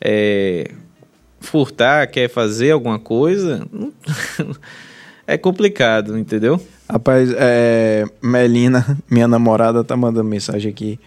é, 0.00 0.70
furtar, 1.40 2.08
quer 2.08 2.28
fazer 2.28 2.72
alguma 2.72 2.98
coisa, 2.98 3.66
é 5.26 5.38
complicado, 5.38 6.18
entendeu? 6.18 6.60
Rapaz, 6.90 7.32
é, 7.36 8.04
Melina, 8.20 8.98
minha 9.08 9.28
namorada, 9.28 9.84
tá 9.84 9.96
mandando 9.96 10.28
mensagem 10.28 10.70
aqui. 10.70 10.98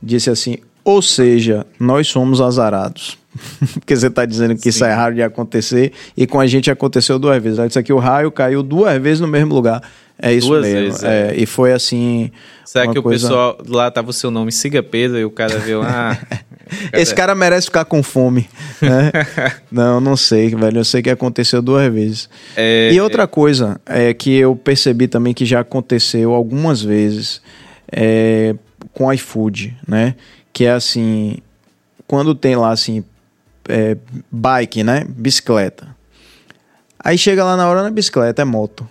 Disse 0.00 0.30
assim: 0.30 0.58
ou 0.84 1.00
seja, 1.00 1.66
nós 1.78 2.08
somos 2.08 2.40
azarados. 2.40 3.18
Porque 3.74 3.96
você 3.96 4.06
está 4.06 4.24
dizendo 4.24 4.54
que 4.54 4.62
Sim. 4.62 4.68
isso 4.68 4.84
é 4.84 4.92
raro 4.92 5.14
de 5.14 5.22
acontecer 5.22 5.92
e 6.16 6.26
com 6.26 6.38
a 6.38 6.46
gente 6.46 6.70
aconteceu 6.70 7.18
duas 7.18 7.42
vezes. 7.42 7.58
Ela 7.58 7.66
disse 7.66 7.82
que 7.82 7.92
o 7.92 7.98
raio 7.98 8.30
caiu 8.30 8.62
duas 8.62 9.00
vezes 9.00 9.20
no 9.20 9.26
mesmo 9.26 9.54
lugar. 9.54 9.82
É 10.16 10.32
isso 10.32 10.48
duas 10.48 10.62
mesmo. 10.62 10.80
Vezes, 10.80 11.02
é. 11.02 11.30
É, 11.30 11.34
e 11.36 11.44
foi 11.44 11.72
assim. 11.72 12.30
Será 12.64 12.86
que 12.86 13.00
coisa... 13.02 13.26
o 13.26 13.28
pessoal 13.28 13.58
lá 13.66 13.90
tava 13.90 14.10
o 14.10 14.12
seu 14.12 14.30
nome 14.30 14.52
Siga 14.52 14.82
Pedro 14.82 15.18
e 15.18 15.24
o 15.24 15.30
cara 15.30 15.58
viu 15.58 15.82
ah, 15.82 16.16
Esse 16.92 17.14
cara 17.14 17.34
merece 17.34 17.66
ficar 17.66 17.84
com 17.84 18.02
fome. 18.02 18.48
Né? 18.80 19.10
não, 19.70 20.00
não 20.00 20.16
sei, 20.16 20.54
velho. 20.54 20.78
Eu 20.78 20.84
sei 20.84 21.02
que 21.02 21.10
aconteceu 21.10 21.60
duas 21.60 21.92
vezes. 21.92 22.28
É... 22.56 22.92
E 22.92 23.00
outra 23.00 23.26
coisa 23.26 23.80
é 23.84 24.14
que 24.14 24.34
eu 24.34 24.54
percebi 24.56 25.08
também 25.08 25.34
que 25.34 25.44
já 25.44 25.60
aconteceu 25.60 26.32
algumas 26.32 26.80
vezes 26.82 27.42
é, 27.90 28.54
com 28.92 29.12
iFood, 29.12 29.76
né? 29.86 30.14
Que 30.54 30.64
é 30.64 30.70
assim, 30.70 31.38
quando 32.06 32.34
tem 32.34 32.54
lá 32.54 32.70
assim, 32.70 33.04
é, 33.68 33.96
bike, 34.30 34.84
né? 34.84 35.04
Bicicleta. 35.06 35.94
Aí 36.98 37.18
chega 37.18 37.44
lá 37.44 37.56
na 37.56 37.68
hora 37.68 37.82
na 37.82 37.90
bicicleta, 37.90 38.40
é 38.40 38.44
moto. 38.44 38.88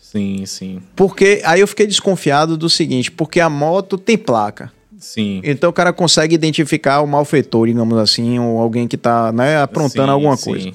Sim, 0.00 0.46
sim. 0.46 0.80
Porque 0.94 1.42
aí 1.44 1.60
eu 1.60 1.66
fiquei 1.66 1.86
desconfiado 1.86 2.56
do 2.56 2.70
seguinte, 2.70 3.10
porque 3.10 3.40
a 3.40 3.50
moto 3.50 3.98
tem 3.98 4.16
placa. 4.16 4.72
Sim. 4.98 5.40
Então 5.44 5.70
o 5.70 5.72
cara 5.72 5.92
consegue 5.92 6.34
identificar 6.34 7.00
o 7.00 7.06
malfeitor, 7.06 7.66
digamos 7.66 7.98
assim, 7.98 8.38
ou 8.38 8.58
alguém 8.58 8.86
que 8.86 8.96
tá, 8.96 9.32
né, 9.32 9.60
aprontando 9.60 10.06
sim, 10.06 10.12
alguma 10.12 10.36
coisa. 10.36 10.64
Sim. 10.64 10.74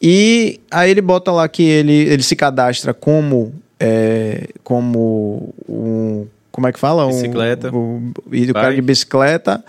E 0.00 0.60
aí 0.70 0.90
ele 0.90 1.00
bota 1.00 1.32
lá 1.32 1.48
que 1.48 1.62
ele, 1.62 1.92
ele 1.92 2.22
se 2.22 2.36
cadastra 2.36 2.94
como 2.94 3.52
é, 3.80 4.48
como 4.62 5.52
um 5.68 6.26
como 6.54 6.68
é 6.68 6.72
que 6.72 6.78
fala? 6.78 7.04
Bicicleta. 7.08 7.74
Um, 7.74 8.12
o, 8.30 8.32
e 8.32 8.48
o 8.48 8.54
cara 8.54 8.72
de 8.72 8.80
bicicleta. 8.80 9.64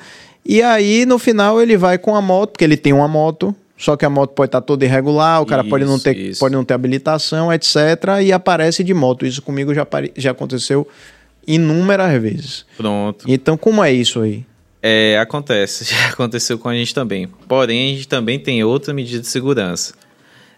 E 0.46 0.62
aí, 0.62 1.04
no 1.04 1.18
final, 1.18 1.60
ele 1.60 1.76
vai 1.76 1.98
com 1.98 2.16
a 2.16 2.22
moto, 2.22 2.52
porque 2.52 2.64
ele 2.64 2.78
tem 2.78 2.94
uma 2.94 3.08
moto, 3.08 3.56
só 3.76 3.98
que 3.98 4.06
a 4.06 4.10
moto 4.10 4.36
pode 4.36 4.50
estar 4.50 4.62
toda 4.62 4.86
irregular, 4.86 5.42
o 5.42 5.48
cara 5.48 5.64
isso, 5.64 5.70
pode, 5.72 5.84
não 5.84 5.98
ter, 5.98 6.38
pode 6.38 6.54
não 6.54 6.64
ter 6.64 6.76
habilitação, 6.76 7.52
etc. 7.52 7.76
E 8.22 8.32
aparece 8.32 8.84
de 8.84 8.94
moto. 8.94 9.26
Isso 9.26 9.42
comigo 9.42 9.74
já, 9.74 9.88
já 10.16 10.30
aconteceu 10.30 10.88
inúmeras 11.48 12.22
vezes. 12.22 12.68
Pronto. 12.78 13.26
Então, 13.28 13.58
como 13.58 13.84
é 13.84 13.92
isso 13.92 14.22
aí? 14.22 14.46
É, 14.80 15.18
acontece, 15.18 15.86
já 15.92 16.10
aconteceu 16.10 16.60
com 16.60 16.70
a 16.70 16.76
gente 16.76 16.94
também. 16.94 17.28
Porém, 17.48 17.94
a 17.94 17.96
gente 17.96 18.08
também 18.08 18.38
tem 18.38 18.64
outra 18.64 18.94
medida 18.94 19.22
de 19.22 19.28
segurança. 19.28 19.96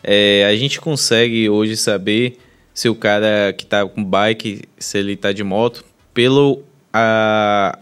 É, 0.04 0.46
a 0.46 0.54
gente 0.58 0.82
consegue 0.82 1.50
hoje 1.50 1.78
saber 1.78 2.38
se 2.74 2.90
o 2.90 2.96
cara 2.96 3.54
que 3.58 3.64
está 3.64 3.88
com 3.88 4.04
bike, 4.04 4.64
se 4.78 4.98
ele 4.98 5.14
está 5.14 5.32
de 5.32 5.44
moto, 5.44 5.86
pelo 6.18 6.64
a, 6.92 7.78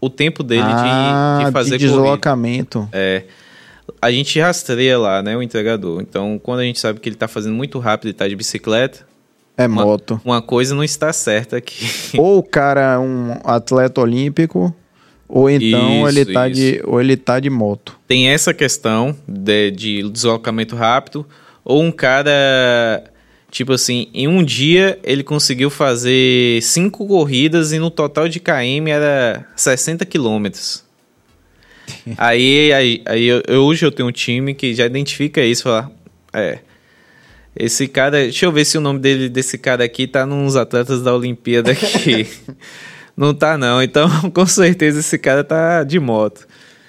o 0.00 0.10
tempo 0.10 0.42
dele 0.42 0.64
ah, 0.64 1.38
de, 1.38 1.46
de 1.46 1.52
fazer 1.52 1.78
de 1.78 1.86
deslocamento. 1.86 2.80
Corrida. 2.80 2.98
É. 2.98 3.22
A 4.02 4.10
gente 4.10 4.40
rastreia 4.40 4.98
lá, 4.98 5.22
né, 5.22 5.36
o 5.36 5.42
entregador. 5.42 6.02
Então, 6.02 6.36
quando 6.42 6.58
a 6.58 6.64
gente 6.64 6.80
sabe 6.80 6.98
que 6.98 7.08
ele 7.08 7.14
está 7.14 7.28
fazendo 7.28 7.54
muito 7.54 7.78
rápido 7.78 8.08
e 8.08 8.10
está 8.10 8.26
de 8.26 8.34
bicicleta, 8.34 9.06
é 9.56 9.68
uma, 9.68 9.84
moto. 9.84 10.20
Uma 10.24 10.42
coisa 10.42 10.74
não 10.74 10.82
está 10.82 11.12
certa 11.12 11.58
aqui. 11.58 11.86
Ou 12.18 12.38
o 12.38 12.42
cara 12.42 12.94
é 12.94 12.98
um 12.98 13.38
atleta 13.44 14.00
olímpico, 14.00 14.74
ou 15.28 15.48
então 15.48 16.08
isso, 16.08 16.18
ele 16.18 16.32
tá 16.32 16.48
de 16.48 16.80
ou 16.84 17.00
ele 17.00 17.16
tá 17.16 17.40
de 17.40 17.50
moto. 17.50 17.98
Tem 18.06 18.28
essa 18.28 18.52
questão 18.54 19.16
de, 19.26 19.70
de 19.70 20.08
deslocamento 20.10 20.74
rápido, 20.76 21.26
ou 21.64 21.82
um 21.82 21.90
cara 21.90 23.02
Tipo 23.50 23.72
assim, 23.72 24.08
em 24.12 24.26
um 24.26 24.42
dia 24.42 24.98
ele 25.02 25.22
conseguiu 25.22 25.70
fazer 25.70 26.60
cinco 26.62 27.06
corridas 27.06 27.72
e 27.72 27.78
no 27.78 27.90
total 27.90 28.28
de 28.28 28.40
KM 28.40 28.90
era 28.90 29.46
60 29.56 30.04
quilômetros. 30.04 30.84
aí, 32.18 32.72
aí, 32.72 33.02
aí 33.06 33.24
eu, 33.24 33.64
hoje 33.64 33.86
eu 33.86 33.92
tenho 33.92 34.08
um 34.08 34.12
time 34.12 34.54
que 34.54 34.74
já 34.74 34.86
identifica 34.86 35.40
isso, 35.42 35.64
fala, 35.64 35.90
é, 36.32 36.58
esse 37.58 37.88
cara, 37.88 38.18
deixa 38.18 38.44
eu 38.44 38.52
ver 38.52 38.66
se 38.66 38.76
o 38.76 38.80
nome 38.80 38.98
dele 38.98 39.30
desse 39.30 39.56
cara 39.56 39.82
aqui 39.84 40.06
tá 40.06 40.26
nos 40.26 40.56
atletas 40.56 41.02
da 41.02 41.14
Olimpíada 41.14 41.70
aqui. 41.70 42.28
não 43.16 43.32
tá 43.32 43.56
não, 43.56 43.82
então 43.82 44.08
com 44.30 44.44
certeza 44.44 45.00
esse 45.00 45.16
cara 45.16 45.42
tá 45.42 45.82
de 45.82 45.98
moto. 45.98 46.46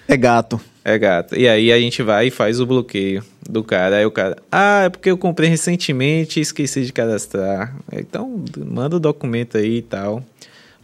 É 0.07 0.17
gato. 0.17 0.59
É 0.87 0.97
gato. 0.97 1.37
E 1.37 1.49
aí 1.49 1.69
a 1.69 1.77
gente 1.77 2.01
vai 2.01 2.27
e 2.27 2.31
faz 2.31 2.61
o 2.61 2.65
bloqueio 2.65 3.21
do 3.49 3.61
cara. 3.61 3.97
Aí 3.97 4.05
o 4.05 4.11
cara, 4.11 4.37
ah, 4.49 4.83
é 4.83 4.89
porque 4.89 5.11
eu 5.11 5.17
comprei 5.17 5.49
recentemente 5.49 6.39
e 6.39 6.41
esqueci 6.41 6.85
de 6.85 6.93
cadastrar. 6.93 7.75
Então, 7.91 8.41
manda 8.65 8.95
o 8.95 8.99
documento 8.99 9.57
aí 9.57 9.79
e 9.79 9.81
tal. 9.81 10.23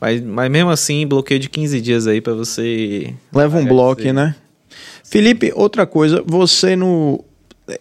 Mas, 0.01 0.19
mas 0.19 0.51
mesmo 0.51 0.69
assim, 0.71 1.07
bloqueio 1.07 1.39
de 1.39 1.49
15 1.49 1.79
dias 1.79 2.05
aí 2.05 2.19
para 2.19 2.33
você. 2.33 3.13
Leva 3.33 3.57
um 3.57 3.65
bloco, 3.65 4.01
né? 4.11 4.35
Felipe, 5.05 5.53
outra 5.55 5.85
coisa, 5.85 6.21
você 6.27 6.75
no. 6.75 7.23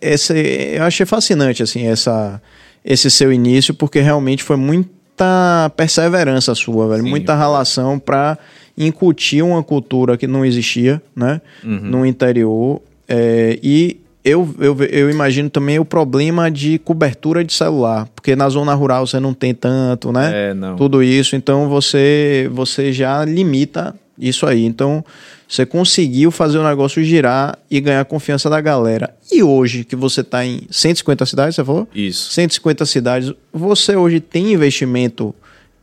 Esse, 0.01 0.77
eu 0.77 0.85
achei 0.85 1.05
fascinante, 1.05 1.61
assim, 1.61 1.89
essa, 1.89 2.41
esse 2.85 3.11
seu 3.11 3.33
início, 3.33 3.75
porque 3.75 3.99
realmente 3.99 4.45
foi 4.45 4.57
muita 4.57 5.73
perseverança 5.77 6.55
sua, 6.55 6.87
velho. 6.87 7.03
Sim, 7.03 7.11
muita 7.11 7.37
relação 7.37 7.99
para 7.99 8.39
incutir 8.77 9.43
uma 9.43 9.63
cultura 9.63 10.17
que 10.17 10.27
não 10.27 10.45
existia, 10.45 11.03
né? 11.15 11.41
Uhum. 11.65 11.81
No 11.83 12.07
interior. 12.07 12.81
É, 13.09 13.59
e 13.63 13.99
eu, 14.25 14.49
eu, 14.59 14.77
eu 14.85 15.11
imagino 15.11 15.51
também 15.51 15.79
o 15.79 15.85
problema 15.85 16.51
de 16.51 16.79
cobertura 16.79 17.45
de 17.45 17.53
celular, 17.53 18.09
porque 18.15 18.37
na 18.37 18.49
zona 18.49 18.73
rural 18.75 19.07
você 19.07 19.19
não 19.19 19.35
tem 19.35 19.53
tanto, 19.53 20.13
né? 20.13 20.51
É, 20.51 20.55
não. 20.55 20.77
Tudo 20.77 21.03
isso, 21.03 21.35
então 21.35 21.69
você, 21.69 22.49
você 22.53 22.93
já 22.93 23.25
limita 23.25 23.95
isso 24.19 24.47
aí. 24.47 24.65
Então 24.65 25.05
você 25.49 25.67
conseguiu 25.67 26.31
fazer 26.31 26.59
o 26.59 26.65
negócio 26.65 27.03
girar 27.03 27.59
e 27.71 27.81
ganhar 27.81 28.01
a 28.01 28.05
confiança 28.05 28.49
da 28.49 28.61
galera. 28.61 29.15
E 29.31 29.43
hoje, 29.43 29.85
que 29.85 29.97
você 29.97 30.21
está 30.21 30.47
em 30.47 30.63
150 30.71 31.27
cidades, 31.27 31.57
você 31.57 31.65
falou? 31.65 31.89
Isso. 31.95 32.33
150 32.33 32.87
cidades, 32.87 33.33
você 33.53 33.97
hoje 33.97 34.21
tem 34.21 34.53
investimento 34.53 35.35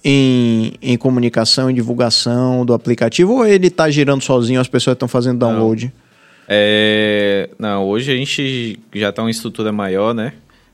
em, 0.04 0.74
em 0.82 0.98
comunicação, 0.98 1.70
em 1.70 1.74
divulgação 1.74 2.66
do 2.66 2.74
aplicativo, 2.74 3.34
ou 3.34 3.46
ele 3.46 3.68
está 3.68 3.90
girando 3.90 4.22
sozinho, 4.22 4.60
as 4.60 4.68
pessoas 4.68 4.96
estão 4.96 5.08
fazendo 5.08 5.40
download? 5.40 5.86
Não. 5.86 6.10
É, 6.52 7.50
não, 7.60 7.86
hoje 7.86 8.12
a 8.12 8.16
gente 8.16 8.80
já 8.94 9.10
está 9.10 9.22
uma 9.22 9.30
estrutura 9.30 9.72
maior, 9.72 10.14
né? 10.16 10.34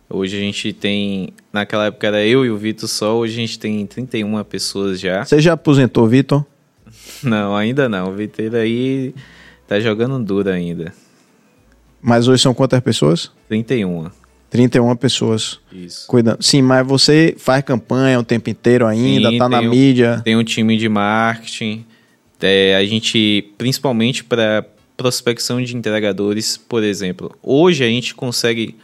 Hoje 0.10 0.38
a 0.38 0.40
gente 0.40 0.72
tem. 0.72 1.30
Naquela 1.52 1.88
época 1.88 2.08
era 2.08 2.24
eu 2.24 2.46
e 2.46 2.50
o 2.50 2.58
Vitor 2.58 2.88
só, 2.88 3.18
hoje 3.18 3.34
a 3.34 3.38
gente 3.38 3.60
tem 3.60 3.86
31 3.86 4.44
pessoas 4.44 5.00
já. 5.00 5.26
Você 5.26 5.42
já 5.42 5.54
aposentou, 5.54 6.08
Vitor? 6.08 6.46
Não, 7.24 7.56
ainda 7.56 7.90
não. 7.90 8.10
O 8.10 8.14
Vitor 8.14 8.56
aí 8.56 9.14
tá 9.68 9.80
jogando 9.80 10.24
duro 10.24 10.50
ainda. 10.50 10.94
Mas 12.02 12.28
hoje 12.28 12.44
são 12.44 12.54
quantas 12.54 12.80
pessoas? 12.82 13.32
31. 13.50 14.12
31 14.50 14.96
pessoas. 14.96 15.60
Isso. 15.72 16.08
Cuidando. 16.08 16.42
Sim, 16.42 16.62
mas 16.62 16.86
você 16.86 17.36
faz 17.38 17.64
campanha 17.64 18.20
o 18.20 18.24
tempo 18.24 18.50
inteiro 18.50 18.86
ainda, 18.86 19.30
Sim, 19.30 19.38
tá 19.38 19.50
na 19.50 19.60
um, 19.60 19.70
mídia. 19.70 20.22
Tem 20.24 20.36
um 20.36 20.44
time 20.44 20.78
de 20.78 20.88
marketing, 20.88 21.86
É, 22.42 22.76
a 22.76 22.86
gente, 22.86 23.54
principalmente 23.58 24.24
para 24.24 24.66
prospecção 24.96 25.62
de 25.62 25.76
entregadores, 25.76 26.58
por 26.58 26.84
exemplo. 26.84 27.36
Hoje 27.42 27.84
a 27.84 27.88
gente 27.88 28.14
consegue 28.14 28.76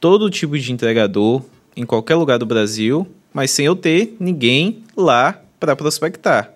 todo 0.00 0.30
tipo 0.30 0.58
de 0.58 0.72
entregador 0.72 1.42
em 1.76 1.84
qualquer 1.84 2.16
lugar 2.16 2.38
do 2.38 2.46
Brasil, 2.46 3.06
mas 3.32 3.50
sem 3.50 3.66
eu 3.66 3.76
ter 3.76 4.16
ninguém 4.18 4.82
lá 4.96 5.40
para 5.58 5.76
prospectar. 5.76 6.52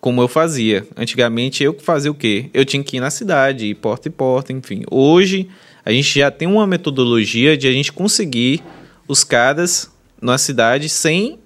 Como 0.00 0.20
eu 0.20 0.28
fazia. 0.28 0.86
Antigamente 0.96 1.62
eu 1.62 1.78
fazia 1.78 2.10
o 2.10 2.14
quê? 2.14 2.50
Eu 2.52 2.64
tinha 2.64 2.82
que 2.82 2.96
ir 2.96 3.00
na 3.00 3.10
cidade, 3.10 3.66
ir 3.66 3.74
porta 3.74 4.08
e 4.08 4.10
porta, 4.10 4.52
enfim. 4.52 4.82
Hoje 4.90 5.48
a 5.84 5.92
gente 5.92 6.18
já 6.18 6.30
tem 6.30 6.48
uma 6.48 6.66
metodologia 6.66 7.56
de 7.56 7.66
a 7.66 7.72
gente 7.72 7.92
conseguir 7.92 8.62
os 9.08 9.24
caras 9.24 9.90
na 10.20 10.38
cidade 10.38 10.88
sem 10.88 11.38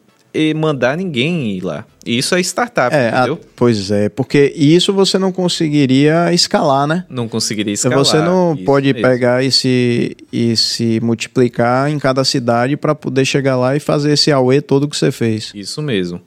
mandar 0.55 0.97
ninguém 0.97 1.57
ir 1.57 1.63
lá. 1.63 1.87
E 2.05 2.19
isso 2.19 2.35
é 2.35 2.41
startup, 2.41 2.95
é, 2.95 3.09
entendeu? 3.09 3.41
A, 3.43 3.47
pois 3.57 3.91
é, 3.91 4.09
porque 4.09 4.53
isso 4.55 4.93
você 4.93 5.19
não 5.19 5.33
conseguiria 5.33 6.33
escalar, 6.33 6.87
né? 6.87 7.05
Não 7.09 7.27
conseguiria 7.27 7.73
escalar. 7.73 7.99
Você 7.99 8.19
não 8.19 8.55
isso 8.55 8.65
pode 8.65 8.93
pegar 8.95 9.43
e 9.43 9.51
se, 9.51 10.17
e 10.33 10.57
se 10.57 11.01
multiplicar 11.01 11.91
em 11.91 11.99
cada 11.99 12.25
cidade 12.25 12.77
para 12.77 12.95
poder 12.95 13.25
chegar 13.25 13.57
lá 13.57 13.75
e 13.75 13.81
fazer 13.81 14.13
esse 14.13 14.31
AUE 14.31 14.61
todo 14.61 14.89
que 14.89 14.97
você 14.97 15.11
fez. 15.11 15.53
Isso 15.55 15.83
mesmo. 15.83 16.21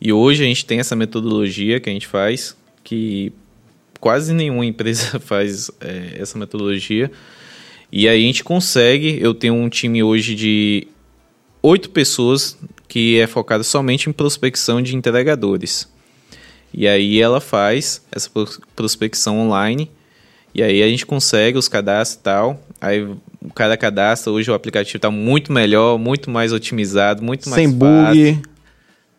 E 0.00 0.12
hoje 0.12 0.44
a 0.44 0.46
gente 0.46 0.64
tem 0.64 0.78
essa 0.78 0.94
metodologia 0.94 1.80
que 1.80 1.88
a 1.88 1.92
gente 1.92 2.06
faz, 2.06 2.54
que 2.84 3.32
quase 3.98 4.32
nenhuma 4.32 4.64
empresa 4.66 5.18
faz 5.18 5.70
é, 5.80 6.18
essa 6.18 6.38
metodologia. 6.38 7.10
E 7.90 8.08
aí 8.08 8.24
a 8.24 8.26
gente 8.26 8.42
consegue, 8.44 9.18
eu 9.20 9.32
tenho 9.32 9.54
um 9.54 9.68
time 9.68 10.02
hoje 10.02 10.34
de 10.34 10.86
oito 11.62 11.90
pessoas 11.90 12.56
que 12.88 13.18
é 13.18 13.26
focada 13.26 13.62
somente 13.62 14.08
em 14.08 14.12
prospecção 14.12 14.80
de 14.82 14.96
entregadores. 14.96 15.88
E 16.72 16.86
aí 16.86 17.20
ela 17.20 17.40
faz 17.40 18.02
essa 18.12 18.30
prospecção 18.74 19.38
online. 19.38 19.90
E 20.54 20.62
aí 20.62 20.82
a 20.82 20.88
gente 20.88 21.04
consegue 21.06 21.58
os 21.58 21.68
cadastros 21.68 22.20
e 22.20 22.22
tal. 22.22 22.60
Aí 22.80 23.02
o 23.02 23.52
cara 23.54 23.76
cadastra, 23.76 24.32
hoje 24.32 24.50
o 24.50 24.54
aplicativo 24.54 24.96
está 24.96 25.10
muito 25.10 25.52
melhor, 25.52 25.98
muito 25.98 26.30
mais 26.30 26.52
otimizado, 26.52 27.22
muito 27.22 27.48
mais 27.48 27.62
Sem 27.62 27.78
fácil. 27.78 28.34
bug. 28.34 28.42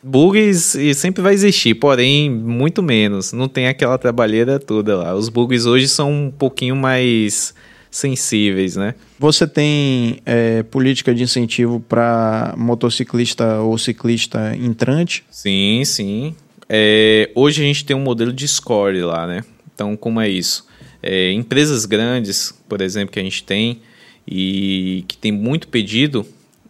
Bugs 0.04 0.78
sempre 0.96 1.22
vai 1.22 1.34
existir, 1.34 1.74
porém 1.76 2.30
muito 2.30 2.82
menos. 2.84 3.34
Não 3.34 3.48
tem 3.48 3.68
aquela 3.68 3.98
trabalheira 3.98 4.60
toda 4.60 4.96
lá. 4.96 5.16
Os 5.16 5.28
bugs 5.28 5.66
hoje 5.66 5.88
são 5.88 6.12
um 6.12 6.32
pouquinho 6.32 6.76
mais 6.76 7.54
sensíveis, 7.98 8.76
né? 8.76 8.94
Você 9.20 9.48
tem 9.48 10.20
é, 10.26 10.64
política 10.64 11.14
de 11.14 11.24
incentivo 11.24 11.80
para 11.80 12.54
motociclista 12.58 13.60
ou 13.60 13.78
ciclista 13.78 14.56
entrante? 14.56 15.24
Sim, 15.32 15.84
sim. 15.84 16.36
É, 16.70 17.32
hoje 17.34 17.64
a 17.64 17.66
gente 17.66 17.86
tem 17.86 17.96
um 17.96 18.02
modelo 18.02 18.32
de 18.32 18.48
score 18.48 19.02
lá, 19.02 19.26
né? 19.26 19.44
Então, 19.74 19.98
como 19.98 20.22
é 20.22 20.30
isso? 20.30 20.68
É, 21.02 21.32
empresas 21.32 21.86
grandes, 21.86 22.54
por 22.68 22.82
exemplo, 22.82 23.14
que 23.14 23.20
a 23.20 23.24
gente 23.24 23.44
tem 23.44 23.82
e 24.28 25.04
que 25.08 25.18
tem 25.18 25.32
muito 25.32 25.68
pedido, 25.68 26.26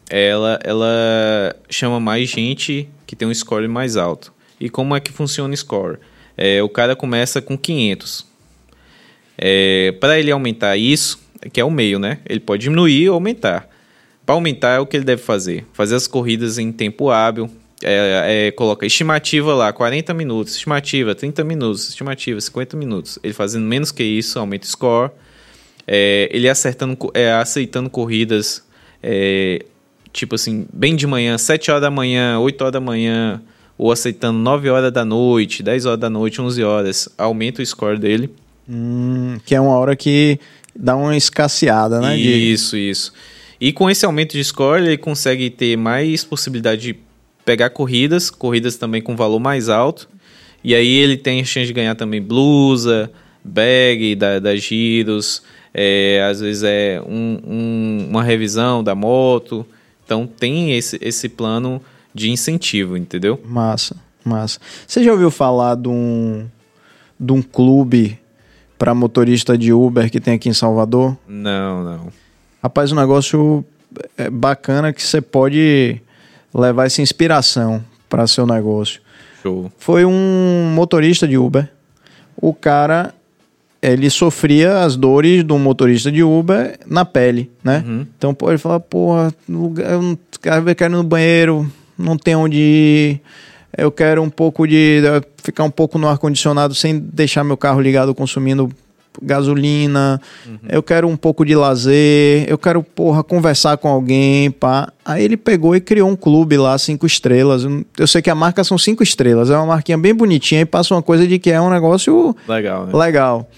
ela, 0.09 0.59
ela 0.63 1.55
chama 1.69 1.99
mais 1.99 2.29
gente 2.29 2.87
que 3.05 3.15
tem 3.15 3.27
um 3.27 3.33
score 3.33 3.67
mais 3.67 3.97
alto. 3.97 4.33
E 4.59 4.69
como 4.69 4.95
é 4.95 4.99
que 4.99 5.11
funciona 5.11 5.53
o 5.53 5.57
score? 5.57 5.97
É, 6.37 6.61
o 6.61 6.69
cara 6.69 6.95
começa 6.95 7.41
com 7.41 7.57
500. 7.57 8.26
É, 9.37 9.93
para 9.99 10.19
ele 10.19 10.31
aumentar 10.31 10.75
isso, 10.77 11.19
que 11.53 11.61
é 11.61 11.65
o 11.65 11.69
meio, 11.71 11.99
né? 11.99 12.19
Ele 12.27 12.39
pode 12.39 12.63
diminuir 12.63 13.09
ou 13.09 13.15
aumentar. 13.15 13.69
Para 14.25 14.35
aumentar 14.35 14.75
é 14.75 14.79
o 14.79 14.85
que 14.85 14.97
ele 14.97 15.05
deve 15.05 15.21
fazer: 15.21 15.65
fazer 15.71 15.95
as 15.95 16.07
corridas 16.07 16.57
em 16.57 16.71
tempo 16.71 17.09
hábil. 17.09 17.49
É, 17.83 18.47
é, 18.47 18.51
coloca 18.51 18.87
estimativa 18.87 19.53
lá, 19.53 19.71
40 19.71 20.11
minutos, 20.11 20.55
estimativa 20.55 21.13
30 21.13 21.43
minutos, 21.43 21.87
estimativa 21.89 22.41
50 22.41 22.75
minutos. 22.75 23.19
Ele 23.23 23.33
fazendo 23.33 23.65
menos 23.65 23.91
que 23.91 24.03
isso, 24.03 24.39
aumenta 24.39 24.65
o 24.65 24.69
score. 24.69 25.11
É, 25.87 26.27
ele 26.31 26.49
acertando, 26.49 26.97
é, 27.13 27.31
aceitando 27.31 27.89
corridas, 27.89 28.65
é, 29.01 29.63
tipo 30.11 30.35
assim, 30.35 30.67
bem 30.73 30.95
de 30.95 31.05
manhã, 31.05 31.37
7 31.37 31.69
horas 31.69 31.83
da 31.83 31.91
manhã, 31.91 32.39
8 32.39 32.61
horas 32.61 32.73
da 32.73 32.81
manhã, 32.81 33.41
ou 33.77 33.91
aceitando 33.91 34.39
9 34.39 34.69
horas 34.69 34.91
da 34.91 35.05
noite, 35.05 35.61
10 35.61 35.85
horas 35.85 35.99
da 35.99 36.09
noite, 36.09 36.41
11 36.41 36.63
horas, 36.63 37.07
aumenta 37.17 37.61
o 37.61 37.65
score 37.65 37.97
dele. 37.99 38.29
Hum, 38.69 39.37
que 39.45 39.55
é 39.55 39.61
uma 39.61 39.77
hora 39.77 39.95
que 39.95 40.39
dá 40.75 40.95
uma 40.95 41.15
escasseada, 41.15 41.99
né? 42.01 42.15
de- 42.15 42.51
Isso, 42.53 42.75
isso. 42.77 43.13
E 43.59 43.71
com 43.73 43.89
esse 43.89 44.05
aumento 44.05 44.33
de 44.33 44.43
score, 44.43 44.81
ele 44.85 44.97
consegue 44.97 45.49
ter 45.49 45.75
mais 45.77 46.23
possibilidade 46.23 46.81
de 46.81 46.99
pegar 47.45 47.69
corridas, 47.69 48.29
corridas 48.29 48.75
também 48.75 49.01
com 49.01 49.15
valor 49.15 49.39
mais 49.39 49.69
alto. 49.69 50.07
E 50.63 50.75
aí 50.75 50.87
ele 50.97 51.17
tem 51.17 51.39
a 51.41 51.45
chance 51.45 51.65
de 51.67 51.73
ganhar 51.73 51.95
também 51.95 52.21
blusa, 52.21 53.09
bag 53.43 54.15
da, 54.15 54.39
da 54.39 54.55
giros, 54.55 55.41
é, 55.73 56.21
às 56.29 56.41
vezes 56.41 56.63
é 56.63 57.01
um- 57.07 57.39
um- 57.47 58.07
uma 58.09 58.23
revisão 58.23 58.83
da 58.83 58.93
moto. 58.93 59.65
Então 60.05 60.27
tem 60.27 60.75
esse, 60.77 60.97
esse 61.01 61.29
plano 61.29 61.81
de 62.13 62.29
incentivo, 62.29 62.97
entendeu? 62.97 63.39
Massa, 63.45 63.95
massa. 64.23 64.59
Você 64.85 65.03
já 65.03 65.11
ouviu 65.13 65.31
falar 65.31 65.75
de 65.75 65.87
um, 65.87 66.45
de 67.19 67.31
um 67.31 67.41
clube 67.41 68.19
para 68.77 68.93
motorista 68.93 69.57
de 69.57 69.73
Uber 69.73 70.09
que 70.11 70.19
tem 70.19 70.35
aqui 70.35 70.49
em 70.49 70.53
Salvador? 70.53 71.17
Não, 71.27 71.83
não. 71.83 72.07
Rapaz, 72.61 72.91
um 72.91 72.95
negócio 72.95 73.63
é, 74.17 74.29
bacana 74.29 74.91
que 74.93 75.01
você 75.01 75.21
pode 75.21 76.01
levar 76.53 76.85
essa 76.85 77.01
inspiração 77.01 77.83
para 78.09 78.27
seu 78.27 78.45
negócio. 78.45 79.01
Show. 79.41 79.71
Foi 79.77 80.05
um 80.05 80.71
motorista 80.73 81.27
de 81.27 81.37
Uber. 81.37 81.69
O 82.39 82.53
cara, 82.53 83.13
ele 83.81 84.09
sofria 84.09 84.81
as 84.83 84.95
dores 84.95 85.43
do 85.43 85.57
motorista 85.57 86.11
de 86.11 86.23
Uber 86.23 86.79
na 86.85 87.03
pele, 87.05 87.51
né? 87.63 87.83
Uhum. 87.85 88.05
Então, 88.17 88.33
pô, 88.33 88.49
ele 88.49 88.57
fala, 88.57 88.79
porra, 88.79 89.33
lugar- 89.47 89.91
eu 89.91 90.75
quero 90.75 90.93
ir 90.93 90.97
no 90.97 91.03
banheiro, 91.03 91.71
não 91.97 92.17
tem 92.17 92.35
onde 92.35 92.57
ir. 92.57 93.21
Eu 93.75 93.91
quero 93.91 94.21
um 94.21 94.29
pouco 94.29 94.67
de. 94.67 95.01
ficar 95.43 95.63
um 95.63 95.71
pouco 95.71 95.97
no 95.97 96.07
ar-condicionado 96.07 96.73
sem 96.75 96.97
deixar 96.99 97.43
meu 97.43 97.57
carro 97.57 97.81
ligado 97.81 98.13
consumindo 98.13 98.69
gasolina. 99.21 100.21
Eu 100.69 100.81
quero 100.83 101.07
um 101.07 101.17
pouco 101.17 101.43
de 101.45 101.55
lazer. 101.55 102.45
Eu 102.47 102.57
quero, 102.57 102.83
porra, 102.83 103.23
conversar 103.23 103.77
com 103.77 103.87
alguém, 103.87 104.51
pá. 104.51 104.91
Aí 105.03 105.23
ele 105.23 105.35
pegou 105.37 105.75
e 105.75 105.81
criou 105.81 106.09
um 106.09 106.15
clube 106.15 106.55
lá, 106.57 106.77
cinco 106.77 107.05
estrelas. 107.05 107.63
Eu- 107.63 107.83
Eu 107.97 108.07
sei 108.07 108.21
que 108.21 108.29
a 108.29 108.35
marca 108.35 108.63
são 108.63 108.77
cinco 108.77 109.01
estrelas. 109.03 109.49
É 109.49 109.55
uma 109.57 109.65
marquinha 109.65 109.97
bem 109.97 110.13
bonitinha 110.13 110.61
e 110.61 110.65
passa 110.65 110.93
uma 110.93 111.01
coisa 111.01 111.25
de 111.27 111.39
que 111.39 111.49
é 111.51 111.59
um 111.59 111.69
negócio 111.69 112.35
Legal, 112.47 112.85
né? 112.87 112.93
Legal. 112.93 113.49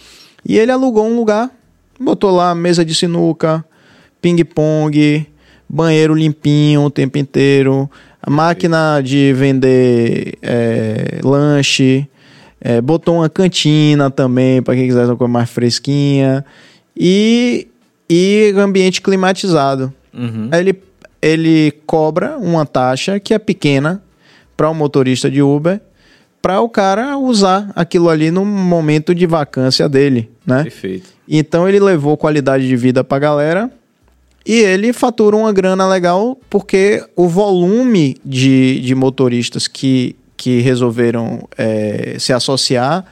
E 0.45 0.57
ele 0.57 0.71
alugou 0.71 1.05
um 1.05 1.15
lugar, 1.15 1.49
botou 1.99 2.31
lá 2.31 2.55
mesa 2.55 2.83
de 2.85 2.95
sinuca, 2.95 3.63
ping-pong, 4.21 5.25
banheiro 5.67 6.13
limpinho 6.15 6.83
o 6.83 6.89
tempo 6.89 7.17
inteiro, 7.17 7.89
a 8.21 8.29
máquina 8.29 9.01
de 9.01 9.33
vender 9.33 10.37
é, 10.41 11.19
lanche, 11.23 12.07
é, 12.59 12.81
botou 12.81 13.15
uma 13.15 13.29
cantina 13.29 14.11
também 14.11 14.61
para 14.61 14.75
quem 14.75 14.87
quiser 14.87 15.05
uma 15.05 15.15
coisa 15.15 15.31
mais 15.31 15.49
fresquinha 15.49 16.43
e, 16.95 17.67
e 18.09 18.53
ambiente 18.57 19.01
climatizado. 19.01 19.93
Uhum. 20.13 20.49
Aí 20.51 20.59
ele, 20.59 20.81
ele 21.21 21.73
cobra 21.85 22.37
uma 22.37 22.65
taxa 22.65 23.19
que 23.19 23.33
é 23.33 23.39
pequena 23.39 24.03
para 24.57 24.69
o 24.69 24.75
motorista 24.75 25.31
de 25.31 25.41
Uber 25.41 25.79
para 26.41 26.61
o 26.61 26.69
cara 26.69 27.17
usar 27.17 27.71
aquilo 27.75 28.09
ali 28.09 28.31
no 28.31 28.45
momento 28.45 29.13
de 29.13 29.25
vacância 29.25 29.89
dele, 29.89 30.29
né? 30.45 30.63
Perfeito. 30.63 31.09
Então 31.27 31.67
ele 31.67 31.79
levou 31.79 32.17
qualidade 32.17 32.67
de 32.67 32.75
vida 32.75 33.03
pra 33.03 33.19
galera 33.19 33.69
e 34.45 34.61
ele 34.61 34.93
fatura 34.93 35.35
uma 35.35 35.51
grana 35.51 35.87
legal 35.87 36.37
porque 36.49 37.03
o 37.15 37.27
volume 37.27 38.17
de, 38.23 38.79
de 38.81 38.95
motoristas 38.95 39.67
que, 39.67 40.15
que 40.35 40.59
resolveram 40.59 41.47
é, 41.57 42.15
se 42.19 42.33
associar 42.33 43.05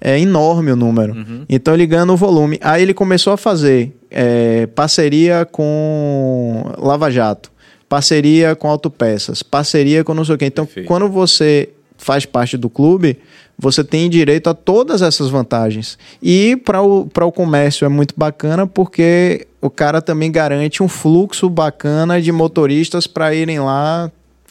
é 0.00 0.18
enorme 0.18 0.72
o 0.72 0.76
número. 0.76 1.14
Então 1.48 1.72
ele 1.74 1.86
ganha 1.86 2.04
no 2.04 2.16
volume. 2.16 2.58
Aí 2.60 2.82
ele 2.82 2.92
começou 2.92 3.32
a 3.32 3.36
fazer 3.36 3.96
é, 4.10 4.66
parceria 4.66 5.46
com 5.50 6.72
Lava 6.78 7.10
Jato, 7.10 7.52
parceria 7.88 8.56
com 8.56 8.68
Autopeças, 8.68 9.42
parceria 9.42 10.02
com 10.02 10.12
não 10.12 10.24
sei 10.24 10.34
o 10.34 10.38
quê. 10.38 10.46
Então 10.46 10.66
Perfeito. 10.66 10.88
quando 10.88 11.08
você 11.08 11.68
faz 11.96 12.26
parte 12.26 12.56
do 12.56 12.68
clube, 12.68 13.16
você 13.62 13.84
tem 13.84 14.10
direito 14.10 14.50
a 14.50 14.54
todas 14.54 15.02
essas 15.02 15.28
vantagens. 15.30 15.96
E 16.20 16.56
para 16.64 16.82
o, 16.82 17.08
o 17.08 17.32
comércio 17.32 17.84
é 17.84 17.88
muito 17.88 18.12
bacana 18.16 18.66
porque 18.66 19.46
o 19.60 19.70
cara 19.70 20.02
também 20.02 20.32
garante 20.32 20.82
um 20.82 20.88
fluxo 20.88 21.48
bacana 21.48 22.20
de 22.20 22.32
motoristas 22.32 23.06
para 23.06 23.32
irem 23.32 23.60
lá 23.60 24.10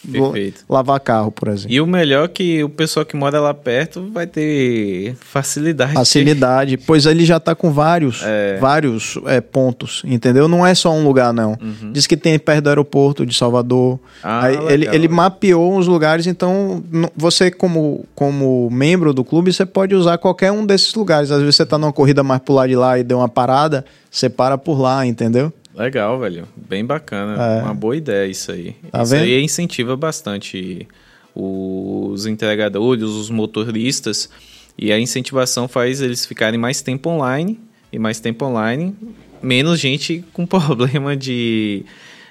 Perfeito. 0.10 0.64
lavar 0.70 1.00
carro, 1.00 1.32
por 1.32 1.48
exemplo. 1.50 1.72
E 1.72 1.82
o 1.82 1.86
melhor 1.88 2.26
é 2.26 2.28
que 2.28 2.64
o 2.64 2.70
pessoal 2.70 3.06
que 3.06 3.16
mora 3.16 3.40
lá 3.40 3.54
perto 3.54 4.10
vai 4.12 4.26
ter 4.28 5.16
facilidade. 5.20 5.94
Facilidade, 5.94 6.78
pois 6.88 7.06
ele 7.06 7.26
já 7.26 7.40
tá 7.40 7.54
com 7.54 7.72
vários, 7.72 8.22
É. 8.24 8.58
vários 8.60 9.18
é, 9.26 9.40
pontos, 9.42 10.02
entendeu? 10.06 10.48
Não 10.48 10.66
é 10.66 10.74
só 10.74 10.92
um 10.92 11.04
lugar, 11.04 11.34
não. 11.34 11.58
Diz 11.92 12.08
que 12.08 12.18
tem 12.18 12.38
perto 12.40 12.64
do 12.64 12.70
aeroporto 12.70 13.26
de 13.26 13.36
Salvador. 13.36 13.92
Uhum. 13.94 14.00
Ah, 14.24 14.46
Aí 14.46 14.56
ele, 14.56 14.78
legal. 14.78 14.96
ele 14.96 15.08
mapeou 15.08 15.78
uns 15.78 15.88
lugares, 15.88 16.28
então 16.28 16.84
você, 17.16 17.52
como, 17.52 18.06
como 18.16 18.70
membro 18.72 19.14
do 19.14 19.24
clube, 19.24 19.52
você 19.54 19.66
pode 19.66 19.94
usar 19.96 20.18
qualquer 20.18 20.52
um 20.52 20.66
desses 20.66 20.94
lugares. 20.94 21.32
Às 21.32 21.40
vezes 21.40 21.56
você 21.56 21.66
tá 21.66 21.78
numa 21.78 21.94
corrida 21.94 22.24
mais 22.24 22.42
pro 22.42 22.54
lado 22.54 22.70
de 22.70 22.76
lá 22.76 22.98
e 22.98 23.04
deu 23.04 23.18
uma 23.20 23.30
parada, 23.30 23.86
você 24.10 24.30
para 24.30 24.58
por 24.58 24.80
lá, 24.80 25.06
entendeu? 25.06 25.52
Legal, 25.74 26.20
velho. 26.20 26.48
Bem 26.56 26.86
bacana. 26.86 27.42
É. 27.42 27.62
Uma 27.64 27.74
boa 27.74 27.96
ideia 27.96 28.28
isso 28.30 28.52
aí. 28.52 28.76
Tá 28.92 29.04
isso 29.04 29.12
vendo? 29.14 29.24
aí 29.24 29.42
incentiva 29.42 29.96
bastante 29.96 30.88
os 31.36 32.26
entregadores, 32.26 33.04
os 33.04 33.30
motoristas. 33.30 34.30
E 34.78 34.92
a 34.92 35.00
incentivação 35.00 35.68
faz 35.68 36.02
eles 36.02 36.26
ficarem 36.26 36.60
mais 36.60 36.82
tempo 36.82 37.10
online. 37.10 37.60
E 37.94 38.00
mais 38.00 38.20
tempo 38.22 38.46
online, 38.46 38.96
menos 39.42 39.78
gente 39.80 40.24
com 40.32 40.46
problema 40.46 41.16
de, 41.16 41.84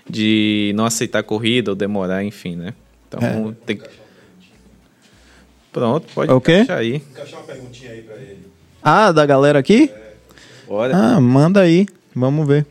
de 0.09 0.72
não 0.74 0.86
aceitar 0.86 1.22
corrida 1.22 1.70
ou 1.70 1.74
demorar, 1.74 2.24
enfim, 2.24 2.57
né? 2.57 2.72
Então 3.09 3.20
É. 3.51 3.55
tem 3.66 3.76
que. 3.76 3.84
Pronto, 5.72 6.07
pode 6.14 6.32
O 6.32 6.41
quê? 6.41 6.61
encaixar 6.61 6.78
aí. 6.78 6.97
Encaixar 6.97 7.41
uma 7.41 7.47
perguntinha 7.47 7.93
aí 7.93 8.03
pra 8.03 8.16
ele. 8.16 8.38
Ah, 8.82 9.12
da 9.12 9.24
galera 9.26 9.59
aqui? 9.59 9.91
Bora. 10.66 10.97
Ah, 10.97 11.20
manda 11.20 11.61
aí. 11.61 11.86
Vamos 12.14 12.47
ver. 12.49 12.66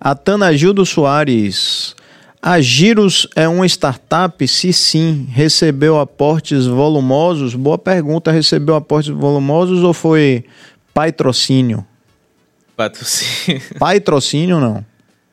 Atanagildo 0.00 0.84
Soares. 0.84 1.94
A 2.40 2.60
Giros 2.60 3.26
é 3.34 3.48
uma 3.48 3.66
startup? 3.66 4.46
Se 4.46 4.72
sim, 4.72 5.26
recebeu 5.30 5.98
aportes 5.98 6.66
volumosos? 6.66 7.54
Boa 7.54 7.78
pergunta. 7.78 8.30
Recebeu 8.30 8.76
aportes 8.76 9.12
volumosos 9.12 9.82
ou 9.82 9.92
foi 9.92 10.44
patrocínio? 10.94 11.84
Patrocínio. 12.76 13.62
Patrocínio 13.80 14.60
não. 14.60 14.84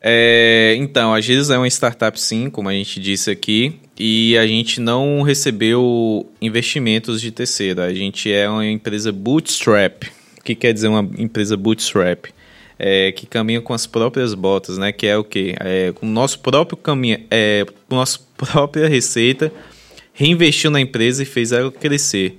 É, 0.01 0.76
então, 0.78 1.14
a 1.14 1.22
Giros 1.22 1.49
é 1.49 1.57
uma 1.57 1.68
startup 1.68 2.20
sim, 2.20 2.49
como 2.49 2.68
a 2.68 2.74
gente 2.74 2.99
disse 2.99 3.32
aqui, 3.32 3.80
e 3.97 4.38
a 4.38 4.45
gente 4.45 4.82
não 4.82 5.22
recebeu 5.22 6.30
investimentos 6.41 7.22
de 7.22 7.32
terceira. 7.32 7.86
A 7.86 7.93
gente 7.93 8.32
é 8.32 8.49
uma 8.49 8.66
empresa 8.66 9.11
bootstrap. 9.11 10.03
O 10.39 10.43
que 10.43 10.55
quer 10.55 10.74
dizer 10.74 10.88
uma 10.88 11.07
empresa 11.18 11.55
bootstrap? 11.55 12.26
É, 12.78 13.11
que 13.11 13.26
caminha 13.26 13.61
com 13.61 13.74
as 13.74 13.86
próprias 13.86 14.34
botas, 14.34 14.78
né? 14.78 14.91
Que 14.91 15.07
é 15.07 15.17
o 15.17 15.24
quê? 15.24 15.55
É, 15.59 15.93
com 15.93 16.05
o 16.05 16.09
nosso 16.09 16.39
próprio 16.39 16.76
caminho, 16.76 17.19
é, 17.30 17.65
com 17.88 17.95
nossa 17.95 18.19
própria 18.36 18.88
receita, 18.88 19.51
reinvestiu 20.13 20.71
na 20.71 20.82
empresa 20.82 21.24
e 21.24 21.26
fez 21.26 21.51
ela 21.51 21.71
crescer. 21.71 22.38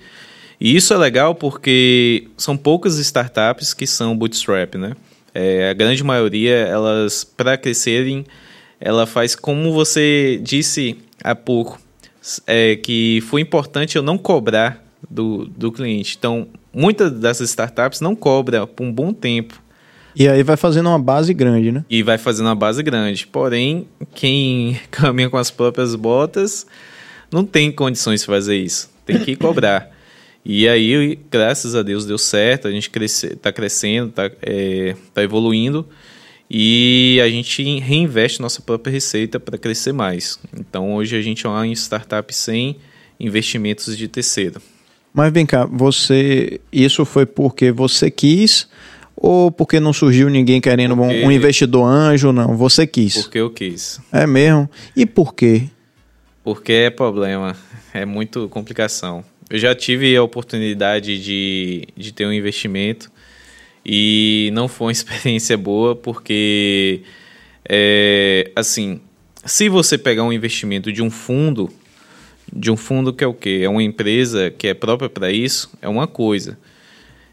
E 0.61 0.75
isso 0.75 0.95
é 0.95 0.97
legal 0.97 1.35
porque 1.35 2.29
são 2.37 2.57
poucas 2.57 2.99
startups 2.99 3.75
que 3.75 3.87
são 3.87 4.17
bootstrap, 4.17 4.77
né? 4.77 4.95
É, 5.35 5.71
a 5.71 5.73
grande 5.73 6.03
maioria, 6.05 6.55
elas, 6.55 7.25
para 7.25 7.57
crescerem, 7.57 8.25
ela 8.81 9.07
faz 9.07 9.35
como 9.35 9.73
você 9.73 10.39
disse 10.43 10.97
há 11.23 11.35
pouco, 11.35 11.81
é, 12.47 12.77
que 12.77 13.21
foi 13.23 13.41
importante 13.41 13.97
eu 13.97 14.03
não 14.03 14.17
cobrar 14.17 14.85
do, 15.11 15.47
do 15.47 15.73
cliente. 15.73 16.17
Então, 16.19 16.47
muitas 16.73 17.11
dessas 17.11 17.51
startups 17.51 18.01
não 18.01 18.15
cobram 18.15 18.67
por 18.67 18.85
um 18.85 18.93
bom 18.93 19.13
tempo 19.13 19.61
E 20.17 20.29
aí 20.29 20.43
vai 20.43 20.57
fazendo 20.57 20.89
uma 20.89 20.99
base 20.99 21.35
grande, 21.35 21.73
né? 21.73 21.85
e 21.91 22.03
vai 22.03 22.19
fazendo 22.19 22.47
uma 22.47 22.55
base 22.55 22.83
grande. 22.83 23.27
Porém, 23.27 23.89
quem 24.15 24.81
caminha 24.91 25.29
com 25.29 25.37
as 25.37 25.51
próprias 25.51 25.95
botas 25.95 26.67
não 27.33 27.45
tem 27.45 27.73
condições 27.73 28.21
de 28.21 28.27
fazer 28.27 28.57
isso. 28.57 28.91
Tem 29.05 29.19
que 29.19 29.35
cobrar. 29.37 29.91
E 30.45 30.69
aí, 30.69 31.19
graças 31.31 31.75
a 31.75 31.83
Deus, 31.83 32.05
deu 32.05 32.19
certo. 32.19 32.69
A 32.69 32.71
gente 32.71 32.91
cresce, 32.91 33.35
tá 33.35 33.51
crescendo, 33.51 34.13
tá, 34.13 34.31
é, 34.43 34.95
tá 35.13 35.23
evoluindo. 35.23 35.89
E 36.51 37.19
a 37.25 37.29
gente 37.29 37.63
reinveste 37.81 38.41
nossa 38.41 38.61
própria 38.61 38.93
receita 38.93 39.41
para 39.41 39.57
crescer 39.57 39.93
mais. 39.93 40.39
Então, 40.57 40.95
hoje 40.95 41.17
a 41.17 41.23
gente 41.23 41.47
é 41.47 41.49
uma 41.49 41.67
startup 41.69 42.33
sem 42.35 42.77
investimentos 43.19 43.97
de 43.97 44.07
terceiro. 44.07 44.61
Mas 45.13 45.33
vem 45.33 45.47
cá, 45.47 45.65
você. 45.65 46.61
Isso 46.71 47.05
foi 47.05 47.25
porque 47.25 47.73
você 47.73 48.11
quis 48.11 48.69
ou 49.17 49.51
porque 49.51 49.79
não 49.81 49.93
surgiu 49.93 50.29
ninguém 50.29 50.61
querendo 50.61 50.95
um- 50.95 50.97
Porque- 51.09 51.25
um 51.25 51.33
investidor 51.33 51.85
anjo? 51.87 52.33
Não, 52.33 52.57
você 52.57 52.87
quis. 52.87 53.15
Porque 53.23 53.39
eu 53.39 53.51
quis. 53.51 54.01
É 54.13 54.27
mesmo? 54.27 54.69
E 54.97 55.07
por 55.07 55.35
quê? 55.35 55.65
Porque 56.43 56.73
é 56.73 56.91
problema, 56.91 57.57
é 57.93 58.05
muito 58.05 58.49
complicação. 58.49 59.25
Eu 59.49 59.59
já 59.59 59.75
tive 59.75 60.15
a 60.17 60.23
oportunidade 60.23 61.19
de, 61.23 61.87
de 61.97 62.13
ter 62.13 62.27
um 62.27 62.33
investimento 62.33 63.11
e 63.85 64.51
não 64.53 64.69
foi 64.69 64.87
uma 64.87 64.93
experiência 64.93 65.57
boa, 65.57 65.95
porque, 65.95 67.03
é, 67.69 68.51
assim, 68.57 69.01
se 69.45 69.69
você 69.69 69.97
pegar 69.99 70.25
um 70.25 70.33
investimento 70.33 70.91
de 70.93 71.03
um 71.03 71.11
fundo, 71.11 71.71
de 72.53 72.71
um 72.71 72.77
fundo 72.77 73.13
que 73.13 73.23
é 73.25 73.27
o 73.27 73.35
quê? 73.35 73.61
É 73.63 73.69
uma 73.69 73.83
empresa 73.83 74.51
que 74.51 74.67
é 74.69 74.75
própria 74.75 75.09
para 75.09 75.31
isso, 75.31 75.71
é 75.81 75.89
uma 75.89 76.07
coisa. 76.07 76.59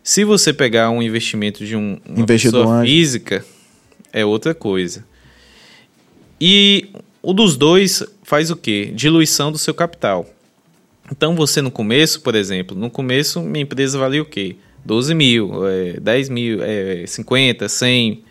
Se 0.03 0.23
você 0.23 0.51
pegar 0.51 0.89
um 0.89 1.01
investimento 1.01 1.65
de 1.65 1.75
um, 1.75 1.99
uma 2.05 2.21
Investidor 2.21 2.65
pessoa 2.65 2.83
física, 2.83 3.45
é 4.11 4.25
outra 4.25 4.53
coisa. 4.53 5.05
E 6.39 6.89
o 7.21 7.33
dos 7.33 7.55
dois 7.55 8.03
faz 8.23 8.49
o 8.49 8.55
quê? 8.55 8.91
Diluição 8.95 9.51
do 9.51 9.57
seu 9.57 9.73
capital. 9.73 10.27
Então 11.11 11.35
você 11.35 11.61
no 11.61 11.69
começo, 11.69 12.21
por 12.21 12.35
exemplo, 12.35 12.75
no 12.75 12.89
começo 12.89 13.41
minha 13.41 13.63
empresa 13.63 13.99
valia 13.99 14.21
o 14.21 14.25
quê? 14.25 14.55
12 14.83 15.13
mil, 15.13 15.67
é, 15.67 15.99
10 15.99 16.29
mil, 16.29 16.63
é, 16.63 17.05
50, 17.05 17.69
100. 17.69 18.23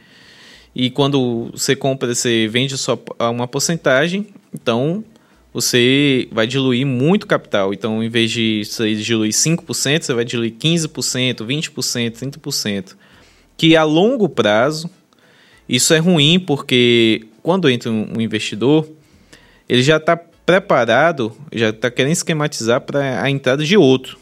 E 0.75 0.91
quando 0.91 1.51
você 1.53 1.77
compra, 1.77 2.13
você 2.13 2.49
vende 2.49 2.77
só 2.77 2.99
uma 3.19 3.47
porcentagem, 3.47 4.27
então 4.53 5.05
você 5.53 6.29
vai 6.31 6.47
diluir 6.47 6.87
muito 6.87 7.27
capital. 7.27 7.73
Então, 7.75 8.03
em 8.03 8.09
vez 8.09 8.31
de 8.31 8.63
você 8.65 8.95
diluir 8.95 9.33
5%, 9.33 10.03
você 10.03 10.15
vai 10.15 10.25
diluir 10.25 10.53
15%, 10.53 11.45
20%, 11.45 12.13
30%. 12.13 12.97
Que 13.57 13.77
a 13.77 13.83
longo 13.85 14.29
prazo, 14.29 14.89
isso 15.69 15.93
é 15.93 15.99
ruim 15.99 16.39
porque 16.39 17.27
quando 17.43 17.69
entra 17.69 17.91
um 17.91 18.21
investidor, 18.21 18.89
ele 19.69 19.83
já 19.83 19.97
está 19.97 20.17
preparado, 20.17 21.33
já 21.53 21.71
está 21.71 21.91
querendo 21.91 22.13
esquematizar 22.13 22.81
para 22.81 23.23
a 23.23 23.31
entrada 23.31 23.65
de 23.65 23.77
outro. 23.77 24.19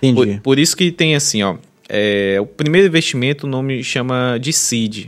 Por, 0.00 0.06
Entendi. 0.08 0.40
por 0.42 0.58
isso 0.58 0.76
que 0.76 0.92
tem 0.92 1.14
assim, 1.14 1.42
ó, 1.42 1.56
é, 1.88 2.38
o 2.40 2.46
primeiro 2.46 2.86
investimento 2.88 3.46
o 3.46 3.50
nome 3.50 3.82
chama 3.82 4.38
de 4.40 4.52
seed, 4.52 5.06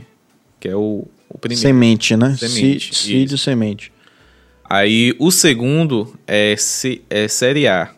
que 0.59 0.67
é 0.67 0.75
o, 0.75 1.05
o 1.29 1.37
primeiro. 1.37 1.61
Semente, 1.61 2.15
né? 2.15 2.35
Semente, 2.37 2.95
Se- 2.95 3.03
Seed 3.07 3.27
isso. 3.27 3.37
semente. 3.37 3.91
Aí 4.69 5.15
o 5.19 5.31
segundo 5.31 6.13
é, 6.25 6.55
C- 6.57 7.01
é 7.09 7.27
série 7.27 7.67
A. 7.67 7.91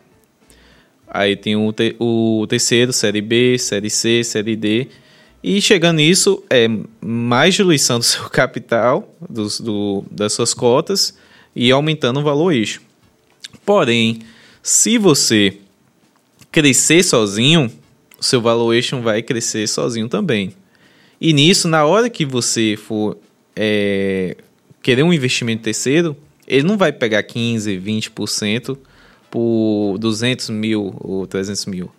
Aí 1.08 1.34
tem 1.34 1.56
o, 1.56 1.72
te- 1.72 1.96
o 1.98 2.46
terceiro, 2.48 2.92
série 2.92 3.20
B, 3.20 3.58
série 3.58 3.90
C, 3.90 4.22
série 4.22 4.54
D. 4.54 4.86
E 5.42 5.60
chegando 5.60 5.96
nisso, 5.96 6.44
é 6.48 6.68
mais 7.00 7.54
diluição 7.54 7.98
do 7.98 8.04
seu 8.04 8.28
capital, 8.30 9.12
dos, 9.28 9.60
do, 9.60 10.04
das 10.10 10.32
suas 10.32 10.54
cotas, 10.54 11.16
e 11.56 11.72
aumentando 11.72 12.20
o 12.20 12.22
valor 12.22 12.52
eixo. 12.52 12.80
Porém, 13.66 14.20
se 14.62 14.98
você 14.98 15.56
crescer 16.52 17.02
sozinho, 17.02 17.70
o 18.18 18.24
seu 18.24 18.40
valuation 18.40 19.00
vai 19.00 19.22
crescer 19.22 19.66
sozinho 19.66 20.08
também. 20.08 20.52
E 21.20 21.32
nisso, 21.32 21.66
na 21.66 21.84
hora 21.84 22.08
que 22.08 22.24
você 22.24 22.76
for 22.76 23.16
é, 23.56 24.36
querer 24.82 25.02
um 25.02 25.12
investimento 25.12 25.62
terceiro, 25.64 26.16
ele 26.50 26.66
não 26.66 26.76
vai 26.76 26.90
pegar 26.90 27.22
15, 27.22 27.78
20% 27.78 28.76
por 29.30 29.96
200 29.98 30.50
mil 30.50 30.92
ou 30.98 31.24
300 31.24 31.64
mil. 31.66 31.92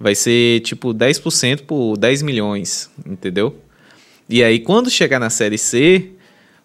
Vai 0.00 0.14
ser 0.14 0.60
tipo 0.60 0.94
10% 0.94 1.66
por 1.66 1.98
10 1.98 2.22
milhões, 2.22 2.90
entendeu? 3.06 3.54
E 4.26 4.42
aí, 4.42 4.58
quando 4.60 4.88
chegar 4.88 5.18
na 5.18 5.28
série 5.28 5.58
C, 5.58 6.08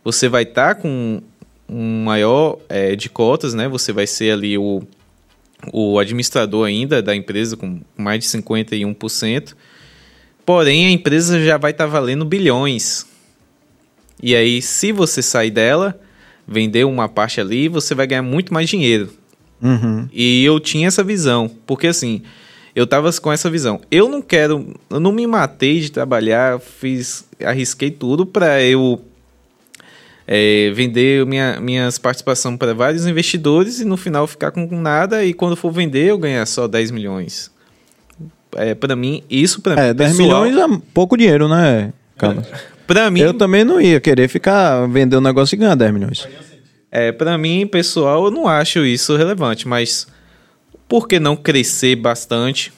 você 0.05 0.29
vai 0.29 0.43
estar 0.43 0.75
com 0.75 1.21
um 1.67 2.05
maior 2.05 2.59
é, 2.69 2.95
de 2.95 3.09
cotas, 3.09 3.53
né? 3.53 3.67
Você 3.67 3.91
vai 3.91 4.07
ser 4.07 4.31
ali 4.31 4.57
o, 4.57 4.81
o 5.73 5.99
administrador 5.99 6.65
ainda 6.65 7.01
da 7.01 7.13
empresa 7.13 7.57
com 7.57 7.81
mais 7.97 8.23
de 8.23 8.29
51%. 8.29 9.53
Porém, 10.45 10.85
a 10.85 10.91
empresa 10.91 11.43
já 11.43 11.57
vai 11.57 11.71
estar 11.71 11.87
valendo 11.87 12.23
bilhões. 12.23 13.05
E 14.23 14.33
aí, 14.33 14.61
se 14.61 14.93
você 14.93 15.21
sair 15.21 15.51
dela, 15.51 15.99
vender 16.47 16.85
uma 16.85 17.09
parte 17.09 17.41
ali, 17.41 17.67
você 17.67 17.93
vai 17.93 18.07
ganhar 18.07 18.21
muito 18.23 18.53
mais 18.53 18.69
dinheiro. 18.69 19.09
Uhum. 19.61 20.07
E 20.13 20.45
eu 20.45 20.59
tinha 20.59 20.87
essa 20.87 21.03
visão, 21.03 21.49
porque 21.65 21.87
assim, 21.87 22.21
eu 22.75 22.85
tava 22.85 23.11
com 23.13 23.31
essa 23.31 23.49
visão. 23.49 23.81
Eu 23.89 24.07
não 24.07 24.21
quero, 24.21 24.75
eu 24.89 24.99
não 24.99 25.11
me 25.11 25.25
matei 25.25 25.79
de 25.79 25.91
trabalhar, 25.91 26.59
fiz, 26.59 27.25
arrisquei 27.43 27.89
tudo 27.91 28.25
para 28.25 28.61
eu 28.63 29.01
é, 30.27 30.71
vender 30.75 31.25
minha, 31.25 31.59
minhas 31.59 31.97
participações 31.97 32.57
para 32.57 32.73
vários 32.73 33.07
investidores 33.07 33.79
e 33.79 33.85
no 33.85 33.97
final 33.97 34.27
ficar 34.27 34.51
com 34.51 34.67
nada 34.79 35.25
e 35.25 35.33
quando 35.33 35.55
for 35.55 35.71
vender 35.71 36.05
eu 36.05 36.17
ganhar 36.17 36.45
só 36.45 36.67
10 36.67 36.91
milhões. 36.91 37.51
É, 38.55 38.73
para 38.73 38.95
mim, 38.95 39.23
isso 39.29 39.61
para 39.61 39.73
É, 39.73 39.89
mim, 39.89 39.95
10 39.95 40.17
pessoal, 40.17 40.43
milhões 40.45 40.71
é 40.71 40.81
pouco 40.93 41.17
dinheiro, 41.17 41.47
né, 41.47 41.91
Carlos? 42.17 42.45
Para 42.87 43.11
mim, 43.11 43.19
Eu 43.19 43.33
também 43.33 43.65
não 43.65 43.81
ia 43.81 43.99
querer 43.99 44.29
ficar 44.29 44.87
vender 44.87 45.17
um 45.17 45.21
negócio 45.21 45.55
e 45.55 45.57
ganhar 45.57 45.75
10 45.75 45.93
milhões. 45.93 46.27
É, 46.89 47.11
para 47.11 47.37
mim, 47.37 47.67
pessoal, 47.67 48.25
eu 48.25 48.31
não 48.31 48.47
acho 48.47 48.85
isso 48.85 49.15
relevante, 49.17 49.67
mas 49.67 50.07
por 50.87 51.07
que 51.07 51.19
não 51.19 51.35
crescer 51.35 51.97
bastante? 51.97 52.71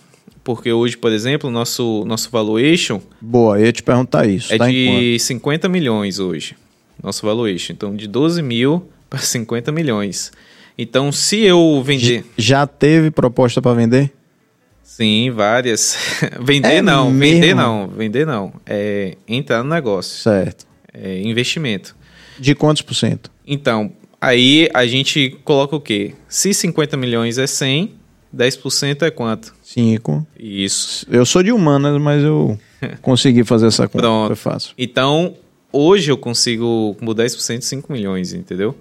Porque 0.44 0.72
hoje, 0.74 0.98
por 0.98 1.12
exemplo, 1.12 1.52
nosso, 1.52 2.04
nosso 2.06 2.32
valuation 2.32 3.00
Boa, 3.22 3.60
eu 3.60 3.68
ia 3.68 3.72
te 3.72 3.84
perguntar 3.84 4.26
isso. 4.28 4.52
é 4.52 4.58
tá 4.58 4.68
de 4.68 5.18
50 5.20 5.70
milhões 5.70 6.18
hoje. 6.18 6.56
Nosso 7.04 7.26
valuation. 7.26 7.74
Então, 7.74 7.96
de 7.96 8.08
12 8.08 8.42
mil 8.42 8.90
para 9.10 9.20
50 9.20 9.72
milhões. 9.72 10.32
Então, 10.78 11.12
se 11.12 11.42
eu 11.42 11.82
vender. 11.86 12.26
Já 12.38 12.66
teve 12.66 13.12
proposta 13.12 13.62
para 13.62 13.74
vender? 13.74 14.12
Sim, 14.90 15.30
várias. 15.30 15.96
vender 16.42 16.74
É 16.74 16.82
não, 16.82 17.12
mesmo? 17.12 17.20
vender 17.20 17.56
não, 17.56 17.88
vender 17.88 18.26
não. 18.26 18.54
É 18.66 19.16
entrar 19.28 19.64
no 19.64 19.70
negócio. 19.70 20.18
Certo. 20.18 20.66
É 20.92 21.22
investimento. 21.22 21.96
De 22.40 22.56
quantos 22.56 22.82
por 22.82 22.96
cento? 22.96 23.32
Então, 23.46 23.92
aí 24.20 24.68
a 24.74 24.88
gente 24.88 25.38
coloca 25.46 25.76
o 25.76 25.80
quê? 25.80 26.16
Se 26.28 26.54
50 26.56 26.98
milhões 26.98 27.38
é 27.38 27.46
100, 27.46 27.94
10% 28.36 29.04
é 29.04 29.12
quanto? 29.12 29.54
5. 29.62 30.26
Isso. 30.38 31.06
Eu 31.10 31.24
sou 31.24 31.44
de 31.44 31.52
humanas, 31.52 32.02
mas 32.02 32.24
eu 32.24 32.60
consegui 33.04 33.44
fazer 33.44 33.68
essa 33.68 33.88
conta. 33.88 34.00
Pronto. 34.00 34.36
Fácil. 34.36 34.74
Então, 34.76 35.36
hoje 35.72 36.12
eu 36.12 36.18
consigo 36.18 36.98
com 37.00 37.06
10% 37.06 37.62
5 37.62 37.94
milhões, 37.94 38.34
entendeu? 38.34 38.76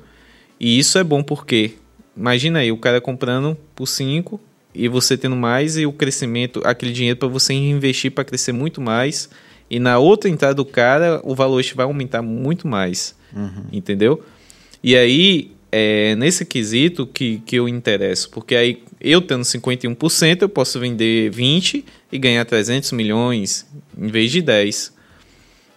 E 0.58 0.78
isso 0.78 0.98
é 0.98 1.04
bom 1.04 1.22
porque, 1.22 1.74
imagina 2.16 2.60
aí, 2.60 2.72
o 2.72 2.78
cara 2.78 2.98
comprando 2.98 3.56
por 3.76 3.86
5 3.86 4.40
e 4.78 4.86
você 4.86 5.16
tendo 5.16 5.34
mais 5.34 5.76
e 5.76 5.84
o 5.84 5.92
crescimento, 5.92 6.62
aquele 6.64 6.92
dinheiro 6.92 7.18
para 7.18 7.26
você 7.26 7.52
investir 7.52 8.12
para 8.12 8.24
crescer 8.24 8.52
muito 8.52 8.80
mais. 8.80 9.28
E 9.68 9.80
na 9.80 9.98
outra 9.98 10.30
entrada 10.30 10.54
do 10.54 10.64
cara, 10.64 11.20
o 11.24 11.34
valor 11.34 11.62
vai 11.74 11.84
aumentar 11.84 12.22
muito 12.22 12.66
mais. 12.68 13.16
Entendeu? 13.72 14.24
E 14.82 14.96
aí, 14.96 15.50
é 15.72 16.14
nesse 16.14 16.44
quesito 16.44 17.06
que, 17.06 17.42
que 17.44 17.56
eu 17.56 17.68
interesso. 17.68 18.30
Porque 18.30 18.54
aí, 18.54 18.82
eu 19.00 19.20
tendo 19.20 19.42
51%, 19.42 20.42
eu 20.42 20.48
posso 20.48 20.78
vender 20.78 21.28
20 21.30 21.84
e 22.12 22.18
ganhar 22.18 22.44
300 22.44 22.92
milhões 22.92 23.66
em 23.98 24.06
vez 24.06 24.30
de 24.30 24.40
10. 24.40 24.92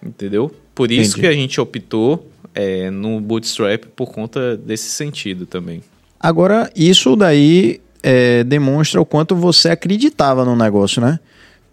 Entendeu? 0.05 0.53
Por 0.75 0.91
isso 0.91 1.17
Entendi. 1.17 1.21
que 1.21 1.27
a 1.27 1.33
gente 1.33 1.59
optou 1.59 2.31
é, 2.53 2.91
no 2.91 3.19
Bootstrap 3.19 3.85
por 3.95 4.11
conta 4.11 4.55
desse 4.55 4.91
sentido 4.91 5.47
também. 5.47 5.81
Agora, 6.19 6.71
isso 6.75 7.15
daí 7.15 7.81
é, 8.03 8.43
demonstra 8.43 8.99
o 8.99 9.05
quanto 9.05 9.35
você 9.35 9.69
acreditava 9.69 10.43
no 10.45 10.55
negócio, 10.55 11.01
né? 11.01 11.19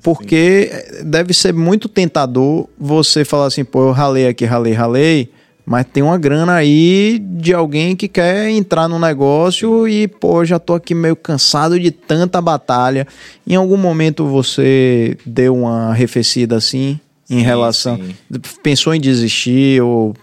Porque 0.02 0.70
deve 1.05 1.34
ser 1.34 1.52
muito 1.52 1.88
tentador 1.88 2.68
você 2.78 3.24
falar 3.24 3.46
assim, 3.46 3.64
pô, 3.64 3.88
eu 3.88 3.92
ralei 3.92 4.28
aqui, 4.28 4.44
ralei, 4.44 4.72
ralei, 4.72 5.30
mas 5.66 5.84
tem 5.92 6.02
uma 6.02 6.16
grana 6.16 6.55
aí 6.55 7.18
de 7.18 7.52
alguém 7.52 7.94
que 7.96 8.09
quer 8.09 8.48
entrar 8.48 8.88
no 8.88 8.98
negócio 8.98 9.88
e, 9.88 10.06
pô, 10.09 10.44
já 10.44 10.59
tô 10.59 10.74
aqui 10.74 10.94
meio 10.94 11.16
cansado 11.16 11.78
de 11.78 11.90
tanta 11.90 12.40
batalha. 12.40 13.06
Em 13.46 13.55
algum 13.55 13.76
momento 13.76 14.26
você 14.26 15.18
deu 15.26 15.55
uma 15.56 15.90
arrefecida 15.90 16.56
assim, 16.56 16.98
em 17.28 17.40
Sim, 17.40 17.42
relação. 17.42 17.96
sim. 17.96 18.40
Pensou 18.62 18.94
em 18.94 19.00
desistir 19.00 19.82
ou, 19.82 20.14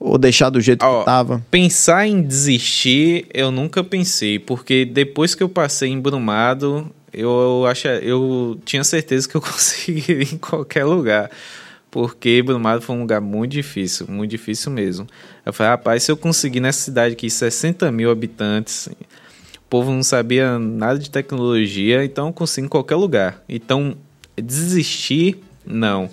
ou 0.00 0.16
deixar 0.16 0.48
do 0.48 0.60
jeito 0.62 0.82
Ó, 0.82 1.00
que 1.00 1.04
tava? 1.04 1.44
Pensar 1.50 2.06
em 2.06 2.22
desistir, 2.22 3.26
eu 3.34 3.50
nunca 3.50 3.84
pensei, 3.84 4.38
porque 4.38 4.86
depois 4.86 5.34
que 5.34 5.42
eu 5.42 5.48
passei 5.48 5.90
em 5.90 6.00
Brumado, 6.00 6.90
eu, 7.12 7.66
acho, 7.66 7.86
eu 7.86 8.58
tinha 8.64 8.82
certeza 8.82 9.28
que 9.28 9.36
eu 9.36 9.42
conseguiria 9.42 10.22
em 10.22 10.38
qualquer 10.38 10.84
lugar. 10.84 11.30
Porque 11.90 12.40
Brumado 12.42 12.80
foi 12.80 12.96
um 12.96 13.00
lugar 13.00 13.20
muito 13.20 13.52
difícil, 13.52 14.06
muito 14.08 14.30
difícil 14.30 14.70
mesmo. 14.70 15.06
Eu 15.44 15.52
falei, 15.52 15.72
rapaz, 15.72 16.04
se 16.04 16.10
eu 16.10 16.16
conseguir 16.16 16.60
nessa 16.60 16.80
cidade 16.80 17.14
aqui 17.14 17.28
60 17.28 17.90
mil 17.90 18.10
habitantes, 18.10 18.86
o 18.86 19.68
povo 19.68 19.90
não 19.90 20.02
sabia 20.02 20.56
nada 20.58 20.98
de 20.98 21.10
tecnologia, 21.10 22.04
então 22.04 22.28
eu 22.28 22.32
consigo 22.32 22.66
em 22.66 22.70
qualquer 22.70 22.94
lugar. 22.94 23.42
Então, 23.48 23.96
desistir, 24.36 25.42
não. 25.66 26.08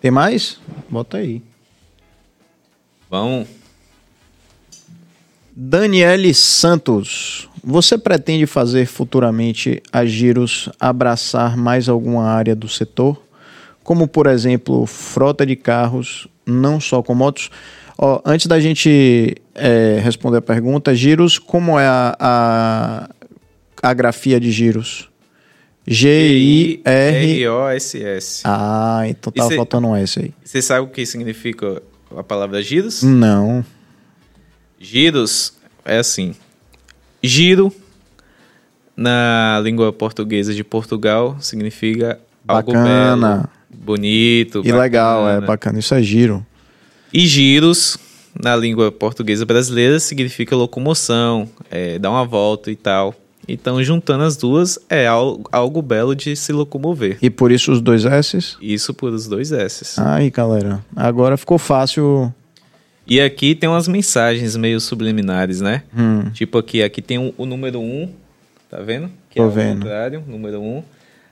Tem 0.00 0.10
mais? 0.12 0.58
Bota 0.88 1.18
aí. 1.18 1.42
Vamos. 3.10 3.48
Daniele 5.54 6.32
Santos, 6.32 7.48
você 7.62 7.98
pretende 7.98 8.46
fazer 8.46 8.86
futuramente 8.86 9.82
a 9.92 10.06
Giros 10.06 10.68
abraçar 10.78 11.56
mais 11.56 11.88
alguma 11.88 12.24
área 12.24 12.54
do 12.54 12.68
setor? 12.68 13.20
Como, 13.82 14.06
por 14.06 14.26
exemplo, 14.26 14.86
frota 14.86 15.44
de 15.44 15.56
carros, 15.56 16.28
não 16.46 16.80
só 16.80 17.02
com 17.02 17.14
motos? 17.14 17.50
Antes 18.24 18.46
da 18.46 18.58
gente 18.60 19.34
é, 19.54 20.00
responder 20.02 20.38
a 20.38 20.42
pergunta, 20.42 20.94
Giros, 20.94 21.38
como 21.38 21.78
é 21.78 21.86
a, 21.86 22.16
a, 22.18 23.10
a 23.82 23.92
grafia 23.92 24.40
de 24.40 24.50
Giros? 24.50 25.10
G-I-R... 25.86 27.42
R-O-S-S. 27.42 28.42
Ah, 28.44 29.02
então 29.06 29.32
tava 29.32 29.48
cê- 29.50 29.56
faltando 29.56 29.88
um 29.88 29.96
S 29.96 30.18
aí. 30.20 30.32
Você 30.44 30.62
sabe 30.62 30.86
o 30.86 30.88
que 30.90 31.04
significa 31.04 31.82
a 32.16 32.22
palavra 32.22 32.62
giros? 32.62 33.02
Não. 33.02 33.64
Giros 34.78 35.54
é 35.84 35.98
assim. 35.98 36.34
Giro, 37.22 37.72
na 38.96 39.60
língua 39.62 39.92
portuguesa 39.92 40.54
de 40.54 40.64
Portugal, 40.64 41.36
significa 41.40 42.18
algo 42.48 42.72
Bacana. 42.72 43.36
belo, 43.36 43.48
bonito, 43.82 44.62
E 44.64 44.72
legal, 44.72 45.22
é 45.28 45.32
bacana. 45.34 45.46
bacana. 45.46 45.78
Isso 45.78 45.94
é 45.94 46.02
giro. 46.02 46.44
E 47.12 47.26
giros, 47.26 47.98
na 48.40 48.56
língua 48.56 48.90
portuguesa 48.90 49.44
brasileira, 49.44 49.98
significa 50.00 50.56
locomoção, 50.56 51.48
é, 51.70 51.98
dar 51.98 52.10
uma 52.10 52.24
volta 52.24 52.70
e 52.70 52.76
tal. 52.76 53.14
Então, 53.52 53.82
juntando 53.82 54.24
as 54.24 54.36
duas, 54.36 54.78
é 54.88 55.06
algo, 55.06 55.48
algo 55.50 55.82
belo 55.82 56.14
de 56.14 56.36
se 56.36 56.52
locomover. 56.52 57.18
E 57.20 57.28
por 57.28 57.50
isso 57.50 57.72
os 57.72 57.80
dois 57.80 58.04
S's? 58.04 58.56
Isso 58.60 58.94
por 58.94 59.12
os 59.12 59.26
dois 59.26 59.50
S's. 59.50 59.98
Aí, 59.98 60.30
galera. 60.30 60.84
Agora 60.94 61.36
ficou 61.36 61.58
fácil. 61.58 62.32
E 63.06 63.20
aqui 63.20 63.54
tem 63.54 63.68
umas 63.68 63.88
mensagens 63.88 64.56
meio 64.56 64.80
subliminares, 64.80 65.60
né? 65.60 65.82
Hum. 65.96 66.30
Tipo 66.30 66.58
aqui, 66.58 66.82
aqui 66.82 67.02
tem 67.02 67.18
o, 67.18 67.34
o 67.36 67.44
número 67.44 67.80
1, 67.80 68.08
tá 68.70 68.78
vendo? 68.80 69.10
Que 69.28 69.36
Tô 69.40 69.44
é 69.44 69.46
o 69.46 69.50
vendo. 69.50 69.80
contrário, 69.80 70.22
número 70.26 70.60
1. 70.60 70.82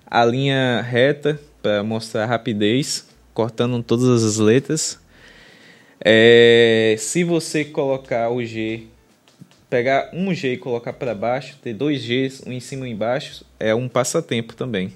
A 0.06 0.24
linha 0.24 0.80
reta 0.80 1.38
para 1.62 1.82
mostrar 1.84 2.26
rapidez, 2.26 3.06
cortando 3.32 3.80
todas 3.82 4.24
as 4.24 4.38
letras. 4.38 4.98
É, 6.04 6.96
se 6.98 7.24
você 7.24 7.64
colocar 7.64 8.30
o 8.30 8.44
G, 8.44 8.84
pegar 9.70 10.10
um 10.12 10.32
G 10.34 10.54
e 10.54 10.56
colocar 10.56 10.92
para 10.92 11.14
baixo, 11.14 11.56
ter 11.62 11.74
dois 11.74 12.02
Gs, 12.04 12.42
um 12.46 12.52
em 12.52 12.60
cima 12.60 12.86
e 12.86 12.90
um 12.90 12.94
embaixo, 12.94 13.44
é 13.60 13.74
um 13.74 13.88
passatempo 13.88 14.54
também. 14.54 14.92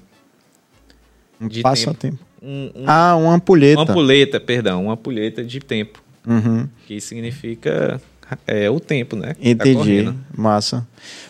Um 1.41 1.49
De 1.49 1.61
passatempo. 1.63 2.19
Um, 2.43 2.71
um- 2.75 2.85
Ah, 2.87 3.15
uma 3.17 3.35
ampulheta. 3.35 3.81
uma 3.81 3.91
ampulheta, 3.91 4.41
perdão, 4.41 4.85
uma 4.85 4.95
ampulheta 4.95 5.45
de 5.45 5.61
tempo. 5.61 6.03
Uhum. 6.27 6.69
Que 6.87 7.01
significa 7.01 8.01
é, 8.47 8.71
o 8.71 8.81
tempo, 8.81 9.15
né? 9.17 9.35
Tá 9.35 9.41
Entendi. 9.43 9.75
correndo. 9.75 10.15
Massa. 10.37 10.87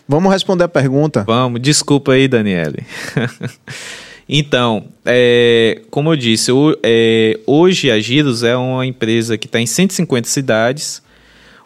Vamos 0.07 0.31
responder 0.31 0.63
a 0.63 0.67
pergunta. 0.69 1.23
Vamos, 1.25 1.59
desculpa 1.61 2.13
aí, 2.13 2.27
Daniele. 2.27 2.85
então, 4.27 4.85
é, 5.05 5.81
como 5.89 6.11
eu 6.11 6.15
disse, 6.15 6.51
o- 6.51 6.77
é, 6.83 7.39
hoje 7.45 7.91
a 7.91 7.99
Giros 7.99 8.43
é 8.43 8.55
uma 8.55 8.85
empresa 8.85 9.37
que 9.37 9.47
está 9.47 9.59
em 9.59 9.65
150 9.65 10.27
cidades. 10.27 11.01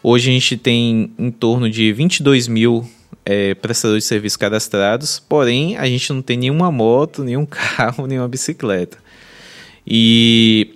Hoje 0.03 0.29
a 0.29 0.33
gente 0.33 0.57
tem 0.57 1.11
em 1.17 1.31
torno 1.31 1.69
de 1.69 1.91
22 1.91 2.47
mil 2.47 2.87
é, 3.25 3.55
prestadores 3.55 4.03
de 4.03 4.07
serviços 4.07 4.37
cadastrados, 4.37 5.19
porém 5.19 5.75
a 5.75 5.85
gente 5.87 6.13
não 6.13 6.21
tem 6.21 6.37
nenhuma 6.37 6.71
moto, 6.71 7.23
nenhum 7.23 7.45
carro, 7.49 8.05
nenhuma 8.05 8.27
bicicleta. 8.27 8.97
E 9.85 10.75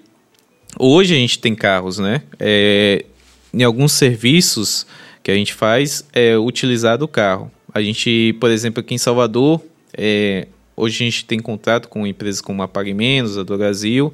hoje 0.79 1.13
a 1.13 1.17
gente 1.17 1.39
tem 1.39 1.53
carros, 1.53 1.99
né? 1.99 2.23
É, 2.39 3.05
em 3.53 3.63
alguns 3.63 3.93
serviços 3.93 4.87
que 5.21 5.29
a 5.29 5.35
gente 5.35 5.53
faz 5.53 6.03
é 6.13 6.37
utilizar 6.37 7.01
o 7.03 7.07
carro. 7.07 7.51
A 7.73 7.81
gente, 7.81 8.35
por 8.39 8.49
exemplo, 8.49 8.81
aqui 8.81 8.95
em 8.95 8.97
Salvador, 8.97 9.61
é, 9.95 10.47
hoje 10.75 11.03
a 11.03 11.05
gente 11.05 11.25
tem 11.25 11.39
contrato 11.39 11.87
com 11.87 12.07
empresas 12.07 12.41
como 12.41 12.63
a 12.63 12.67
Pague 12.67 12.93
Menos, 12.93 13.37
a 13.37 13.43
do 13.43 13.57
Brasil, 13.57 14.13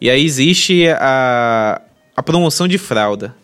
e 0.00 0.08
aí 0.10 0.24
existe 0.24 0.88
a, 0.88 1.80
a 2.16 2.22
promoção 2.22 2.66
de 2.66 2.78
fralda. 2.78 3.34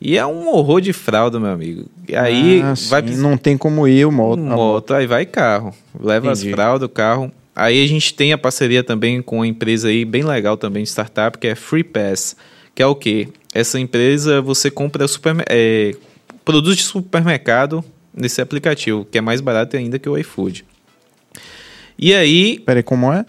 E 0.00 0.18
é 0.18 0.26
um 0.26 0.48
horror 0.48 0.80
de 0.80 0.92
fralda, 0.92 1.40
meu 1.40 1.50
amigo. 1.50 1.86
E 2.08 2.14
aí 2.14 2.60
Ah, 2.62 2.74
vai 2.88 3.06
sim, 3.08 3.16
Não 3.16 3.36
tem 3.36 3.56
como 3.56 3.88
ir 3.88 4.04
o 4.06 4.12
moto. 4.12 4.38
moto, 4.40 4.56
moto, 4.56 4.94
aí 4.94 5.06
vai 5.06 5.24
carro. 5.24 5.74
Leva 5.98 6.28
Entendi. 6.30 6.48
as 6.48 6.54
fraldas, 6.54 6.86
o 6.86 6.88
carro. 6.88 7.32
Aí 7.54 7.82
a 7.82 7.88
gente 7.88 8.12
tem 8.14 8.32
a 8.32 8.38
parceria 8.38 8.84
também 8.84 9.22
com 9.22 9.36
uma 9.36 9.46
empresa 9.46 9.88
aí 9.88 10.04
bem 10.04 10.22
legal 10.22 10.56
também 10.58 10.82
de 10.82 10.90
startup, 10.90 11.38
que 11.38 11.46
é 11.46 11.54
Free 11.54 11.82
Pass, 11.84 12.36
que 12.74 12.82
é 12.82 12.86
o 12.86 12.94
quê? 12.94 13.28
essa 13.54 13.80
empresa 13.80 14.42
você 14.42 14.70
compra 14.70 15.08
supermer- 15.08 15.46
é, 15.48 15.94
produtos 16.44 16.76
de 16.76 16.82
supermercado 16.82 17.82
nesse 18.12 18.42
aplicativo, 18.42 19.06
que 19.10 19.16
é 19.16 19.20
mais 19.22 19.40
barato 19.40 19.78
ainda 19.78 19.98
que 19.98 20.06
o 20.06 20.18
iFood. 20.18 20.62
E 21.98 22.12
aí, 22.14 22.58
Peraí, 22.60 22.82
como 22.82 23.10
é? 23.10 23.24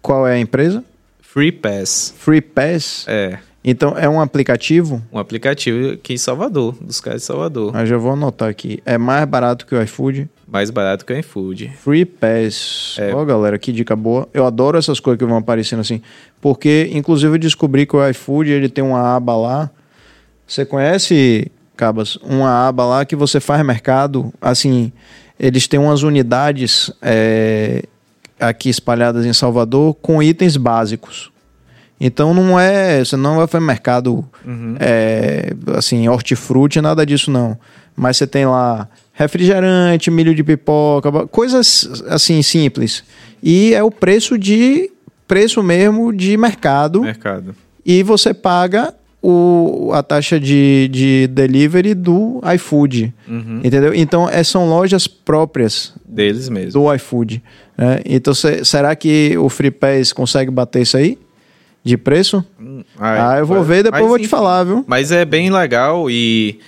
Qual 0.00 0.24
é 0.28 0.34
a 0.34 0.38
empresa? 0.38 0.84
Free 1.20 1.50
Pass. 1.50 2.14
Free 2.18 2.40
Pass. 2.40 3.04
É, 3.08 3.38
Então 3.68 3.98
é 3.98 4.08
um 4.08 4.20
aplicativo. 4.20 5.02
um 5.12 5.18
aplicativo 5.18 5.94
aqui 5.94 6.14
em 6.14 6.16
Salvador, 6.16 6.76
dos 6.80 7.00
caras 7.00 7.22
de 7.22 7.26
Salvador. 7.26 7.72
Mas 7.72 7.88
já 7.88 7.96
vou 7.96 8.12
anotar 8.12 8.48
aqui. 8.48 8.80
É 8.86 8.96
mais 8.96 9.24
barato 9.24 9.66
que 9.66 9.74
o 9.74 9.82
iFood. 9.82 10.30
Mais 10.46 10.70
barato 10.70 11.04
que 11.04 11.12
o 11.12 11.18
iFood. 11.18 11.72
Free 11.82 12.04
Pass. 12.04 12.94
É. 12.96 13.12
Ó, 13.12 13.24
galera, 13.24 13.58
que 13.58 13.72
dica 13.72 13.96
boa. 13.96 14.28
Eu 14.32 14.46
adoro 14.46 14.78
essas 14.78 15.00
coisas 15.00 15.18
que 15.18 15.24
vão 15.24 15.38
aparecendo 15.38 15.80
assim. 15.80 16.00
Porque, 16.40 16.88
inclusive, 16.92 17.34
eu 17.34 17.38
descobri 17.38 17.86
que 17.86 17.96
o 17.96 18.08
iFood 18.08 18.52
ele 18.52 18.68
tem 18.68 18.84
uma 18.84 19.16
aba 19.16 19.36
lá. 19.36 19.70
Você 20.46 20.64
conhece, 20.64 21.50
Cabas? 21.76 22.14
Uma 22.22 22.68
aba 22.68 22.86
lá 22.86 23.04
que 23.04 23.16
você 23.16 23.40
faz 23.40 23.66
mercado. 23.66 24.32
Assim, 24.40 24.92
eles 25.40 25.66
têm 25.66 25.80
umas 25.80 26.04
unidades 26.04 26.92
é, 27.02 27.82
aqui 28.38 28.68
espalhadas 28.68 29.26
em 29.26 29.32
Salvador 29.32 29.92
com 29.94 30.22
itens 30.22 30.56
básicos. 30.56 31.32
Então 32.00 32.34
não 32.34 32.58
é. 32.60 32.98
Você 33.04 33.16
não 33.16 33.36
vai 33.36 33.46
fazer 33.46 33.64
mercado 33.64 34.24
é, 34.78 35.52
assim, 35.76 36.08
hortifruti, 36.08 36.80
nada 36.80 37.04
disso 37.06 37.30
não. 37.30 37.56
Mas 37.96 38.16
você 38.18 38.26
tem 38.26 38.44
lá 38.46 38.88
refrigerante, 39.12 40.10
milho 40.10 40.34
de 40.34 40.44
pipoca, 40.44 41.10
coisas 41.28 42.02
assim 42.08 42.42
simples. 42.42 43.02
E 43.42 43.72
é 43.74 43.82
o 43.82 43.90
preço 43.90 44.38
de 44.38 44.90
preço 45.26 45.62
mesmo 45.62 46.12
de 46.12 46.36
mercado 46.36 47.02
Mercado. 47.02 47.54
e 47.84 48.02
você 48.02 48.32
paga 48.34 48.94
o, 49.22 49.90
a 49.92 50.02
taxa 50.02 50.38
de, 50.38 50.88
de 50.92 51.26
delivery 51.28 51.94
do 51.94 52.40
iFood. 52.54 53.12
Uhum. 53.26 53.60
Entendeu? 53.64 53.92
Então, 53.94 54.28
é, 54.28 54.44
são 54.44 54.68
lojas 54.68 55.08
próprias 55.08 55.92
Deles 56.06 56.48
mesmo. 56.48 56.80
do 56.80 56.94
iFood. 56.94 57.42
né? 57.76 58.00
Então, 58.04 58.32
cê- 58.34 58.64
será 58.64 58.94
que 58.94 59.36
o 59.38 59.48
Free 59.48 59.70
Pass 59.72 60.12
consegue 60.12 60.50
bater 60.50 60.82
isso 60.82 60.96
aí? 60.96 61.18
De 61.86 61.96
preço? 61.96 62.44
ah, 62.98 63.38
eu 63.38 63.46
vou 63.46 63.62
ver, 63.62 63.84
depois 63.84 64.02
eu 64.02 64.08
vou 64.08 64.18
te 64.18 64.26
falar, 64.26 64.64
viu? 64.64 64.84
Mas 64.88 65.12
é 65.12 65.24
bem 65.24 65.50
legal 65.50 66.10
e, 66.10 66.58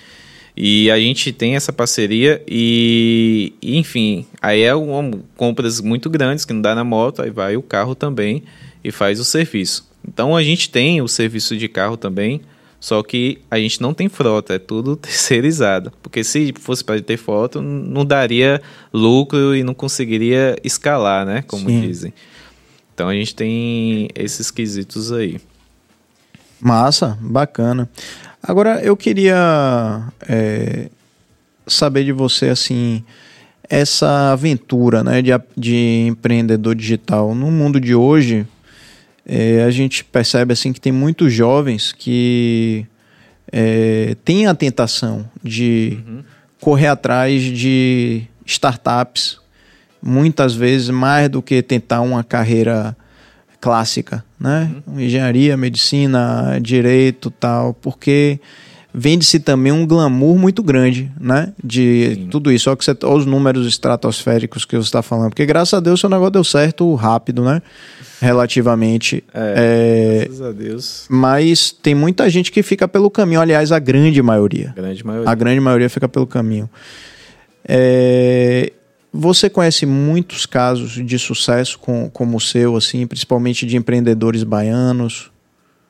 e 0.56 0.88
a 0.92 0.96
gente 0.96 1.32
tem 1.32 1.56
essa 1.56 1.72
parceria 1.72 2.40
e, 2.46 3.52
e, 3.60 3.76
enfim, 3.76 4.24
aí 4.40 4.62
é 4.62 4.76
um, 4.76 5.10
compras 5.36 5.80
muito 5.80 6.08
grandes 6.08 6.44
que 6.44 6.52
não 6.52 6.62
dá 6.62 6.72
na 6.72 6.84
moto, 6.84 7.20
aí 7.20 7.30
vai 7.30 7.56
o 7.56 7.62
carro 7.62 7.96
também 7.96 8.44
e 8.84 8.92
faz 8.92 9.18
o 9.18 9.24
serviço. 9.24 9.90
Então 10.06 10.36
a 10.36 10.42
gente 10.44 10.70
tem 10.70 11.02
o 11.02 11.08
serviço 11.08 11.56
de 11.56 11.66
carro 11.66 11.96
também, 11.96 12.40
só 12.78 13.02
que 13.02 13.38
a 13.50 13.58
gente 13.58 13.82
não 13.82 13.92
tem 13.92 14.08
frota, 14.08 14.54
é 14.54 14.58
tudo 14.60 14.94
terceirizado. 14.96 15.92
Porque 16.00 16.22
se 16.22 16.54
fosse 16.60 16.84
para 16.84 17.02
ter 17.02 17.16
foto, 17.16 17.60
não 17.60 18.04
daria 18.04 18.62
lucro 18.92 19.52
e 19.56 19.64
não 19.64 19.74
conseguiria 19.74 20.56
escalar, 20.62 21.26
né? 21.26 21.42
Como 21.42 21.68
Sim. 21.68 21.80
dizem. 21.80 22.12
Então 22.98 23.08
a 23.08 23.14
gente 23.14 23.32
tem 23.32 24.08
esses 24.12 24.50
quesitos 24.50 25.12
aí. 25.12 25.38
Massa, 26.58 27.16
bacana. 27.20 27.88
Agora 28.42 28.80
eu 28.82 28.96
queria 28.96 30.02
é, 30.28 30.90
saber 31.64 32.04
de 32.04 32.10
você 32.10 32.48
assim 32.48 33.04
essa 33.70 34.32
aventura, 34.32 35.04
né, 35.04 35.22
de, 35.22 35.30
de 35.56 36.06
empreendedor 36.08 36.74
digital 36.74 37.36
no 37.36 37.52
mundo 37.52 37.80
de 37.80 37.94
hoje. 37.94 38.44
é, 39.24 39.62
a 39.62 39.70
gente 39.70 40.02
percebe 40.02 40.52
assim 40.52 40.72
que 40.72 40.80
tem 40.80 40.90
muitos 40.90 41.32
jovens 41.32 41.92
que 41.92 42.84
é, 43.52 44.16
têm 44.24 44.48
a 44.48 44.56
tentação 44.56 45.24
de 45.40 46.00
correr 46.60 46.88
atrás 46.88 47.44
de 47.44 48.24
startups, 48.44 49.38
muitas 50.02 50.54
vezes 50.54 50.90
mais 50.90 51.28
do 51.28 51.42
que 51.42 51.62
tentar 51.62 52.00
uma 52.00 52.22
carreira 52.22 52.96
clássica, 53.60 54.24
né? 54.38 54.70
Engenharia, 54.96 55.56
medicina, 55.56 56.58
direito, 56.62 57.30
tal, 57.30 57.74
porque 57.74 58.38
vende-se 58.94 59.38
também 59.38 59.70
um 59.70 59.86
glamour 59.86 60.38
muito 60.38 60.62
grande, 60.62 61.10
né? 61.20 61.52
De 61.62 62.14
Sim. 62.14 62.28
tudo 62.30 62.50
isso, 62.50 62.64
só 62.64 62.76
que 62.76 62.84
você, 62.84 62.96
olha 63.02 63.16
os 63.16 63.26
números 63.26 63.66
estratosféricos 63.66 64.64
que 64.64 64.76
você 64.76 64.86
está 64.88 65.02
falando, 65.02 65.30
porque 65.30 65.44
graças 65.44 65.74
a 65.74 65.80
Deus 65.80 66.00
seu 66.00 66.08
negócio 66.08 66.32
deu 66.32 66.44
certo 66.44 66.94
rápido, 66.94 67.44
né? 67.44 67.60
Relativamente. 68.20 69.22
É, 69.32 70.24
Graças 70.24 70.42
a 70.42 70.52
Deus. 70.52 71.06
mas 71.08 71.70
tem 71.70 71.94
muita 71.94 72.28
gente 72.30 72.50
que 72.50 72.62
fica 72.62 72.88
pelo 72.88 73.10
caminho, 73.10 73.40
aliás, 73.40 73.70
a 73.70 73.78
grande 73.78 74.22
maioria. 74.22 74.72
Grande 74.74 75.04
maioria. 75.04 75.30
A 75.30 75.34
grande 75.34 75.60
maioria 75.60 75.90
fica 75.90 76.08
pelo 76.08 76.26
caminho. 76.26 76.68
É, 77.68 78.72
você 79.12 79.48
conhece 79.48 79.86
muitos 79.86 80.46
casos 80.46 80.92
de 80.92 81.18
sucesso 81.18 81.78
com, 81.78 82.10
como 82.10 82.36
o 82.36 82.40
seu, 82.40 82.76
assim, 82.76 83.06
principalmente 83.06 83.66
de 83.66 83.76
empreendedores 83.76 84.42
baianos? 84.42 85.30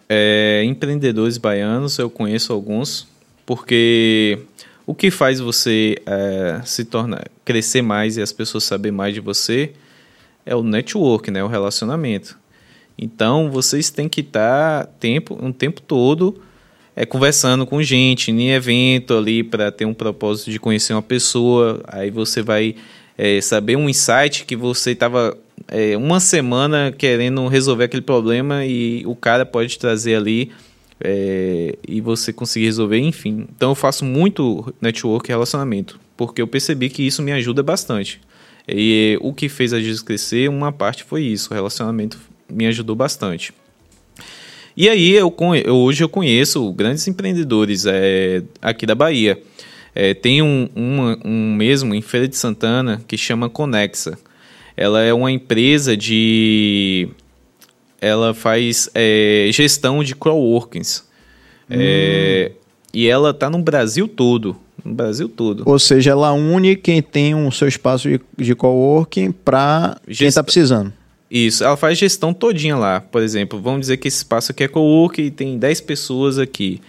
É, 0.08 0.62
empreendedores 0.64 1.36
baianos, 1.36 1.98
eu 1.98 2.08
conheço 2.08 2.52
alguns, 2.52 3.06
porque 3.44 4.38
o 4.86 4.94
que 4.94 5.10
faz 5.10 5.38
você 5.40 5.96
é, 6.06 6.60
se 6.64 6.84
tornar 6.84 7.26
crescer 7.44 7.82
mais 7.82 8.16
e 8.16 8.22
as 8.22 8.32
pessoas 8.32 8.64
saber 8.64 8.90
mais 8.90 9.12
de 9.14 9.20
você 9.20 9.72
é 10.46 10.54
o 10.54 10.62
network, 10.62 11.30
né, 11.30 11.44
o 11.44 11.48
relacionamento. 11.48 12.38
Então 12.96 13.50
vocês 13.50 13.90
têm 13.90 14.08
que 14.08 14.22
estar 14.22 14.86
tempo, 14.98 15.38
um 15.40 15.52
tempo 15.52 15.80
todo 15.82 16.40
é, 16.96 17.06
conversando 17.06 17.64
com 17.64 17.82
gente, 17.82 18.32
em 18.32 18.50
evento 18.50 19.16
ali 19.16 19.44
para 19.44 19.70
ter 19.70 19.84
um 19.84 19.94
propósito 19.94 20.50
de 20.50 20.58
conhecer 20.58 20.94
uma 20.94 21.02
pessoa. 21.02 21.80
Aí 21.86 22.10
você 22.10 22.42
vai 22.42 22.74
é, 23.18 23.40
saber 23.40 23.76
um 23.76 23.88
insight 23.88 24.44
que 24.46 24.54
você 24.56 24.92
estava 24.92 25.36
é, 25.66 25.96
uma 25.96 26.20
semana 26.20 26.94
querendo 26.96 27.46
resolver 27.48 27.84
aquele 27.84 28.02
problema 28.02 28.64
e 28.64 29.02
o 29.04 29.16
cara 29.16 29.44
pode 29.44 29.76
trazer 29.78 30.14
ali 30.14 30.52
é, 31.00 31.76
e 31.86 32.00
você 32.00 32.32
conseguir 32.32 32.66
resolver, 32.66 32.98
enfim. 32.98 33.46
Então 33.54 33.70
eu 33.70 33.74
faço 33.74 34.04
muito 34.04 34.72
network 34.80 35.28
e 35.28 35.32
relacionamento, 35.32 35.98
porque 36.16 36.40
eu 36.40 36.46
percebi 36.46 36.88
que 36.88 37.02
isso 37.06 37.20
me 37.22 37.32
ajuda 37.32 37.62
bastante. 37.62 38.20
E 38.68 39.18
o 39.20 39.32
que 39.32 39.48
fez 39.48 39.72
a 39.72 39.80
Giz 39.80 40.00
crescer, 40.02 40.48
uma 40.48 40.70
parte 40.70 41.02
foi 41.02 41.22
isso, 41.22 41.50
o 41.50 41.54
relacionamento 41.54 42.18
me 42.48 42.66
ajudou 42.66 42.94
bastante. 42.94 43.52
E 44.76 44.88
aí 44.88 45.12
eu, 45.12 45.34
eu- 45.64 45.74
hoje 45.76 46.04
eu 46.04 46.08
conheço 46.08 46.70
grandes 46.72 47.06
empreendedores 47.08 47.84
é, 47.86 48.42
aqui 48.62 48.86
da 48.86 48.94
Bahia. 48.94 49.40
É, 50.00 50.14
tem 50.14 50.40
um, 50.40 50.68
uma- 50.76 51.18
um 51.24 51.54
mesmo 51.56 51.92
em 51.92 52.00
Feira 52.00 52.28
de 52.28 52.36
Santana 52.36 53.02
que 53.08 53.16
chama 53.18 53.50
Conexa. 53.50 54.16
Ela 54.76 55.02
é 55.02 55.12
uma 55.12 55.32
empresa 55.32 55.96
de. 55.96 57.08
Ela 58.00 58.32
faz 58.32 58.88
é, 58.94 59.48
gestão 59.52 60.04
de 60.04 60.14
coworkings. 60.14 61.02
É, 61.68 62.52
e 62.94 63.08
ela 63.08 63.34
tá 63.34 63.50
no 63.50 63.58
Brasil 63.58 64.06
todo. 64.06 64.56
No 64.84 64.94
Brasil 64.94 65.28
todo. 65.28 65.64
Ou 65.66 65.78
seja, 65.80 66.12
ela 66.12 66.32
une 66.32 66.76
quem 66.76 67.02
tem 67.02 67.34
o 67.34 67.50
seu 67.50 67.66
espaço 67.66 68.08
de, 68.08 68.20
de 68.38 68.54
coworking 68.54 69.32
para 69.32 69.96
quem 70.06 70.12
está 70.12 70.24
Gesta- 70.24 70.44
precisando. 70.44 70.92
Isso, 71.30 71.62
ela 71.64 71.76
faz 71.76 71.98
gestão 71.98 72.32
todinha 72.32 72.76
lá. 72.76 73.00
Por 73.00 73.20
exemplo, 73.20 73.60
vamos 73.60 73.80
dizer 73.80 73.96
que 73.96 74.06
esse 74.08 74.18
espaço 74.18 74.52
aqui 74.52 74.62
é 74.64 74.68
co-work 74.68 75.20
e 75.20 75.30
tem 75.30 75.58
10 75.58 75.80
pessoas 75.82 76.38
aqui. 76.38 76.80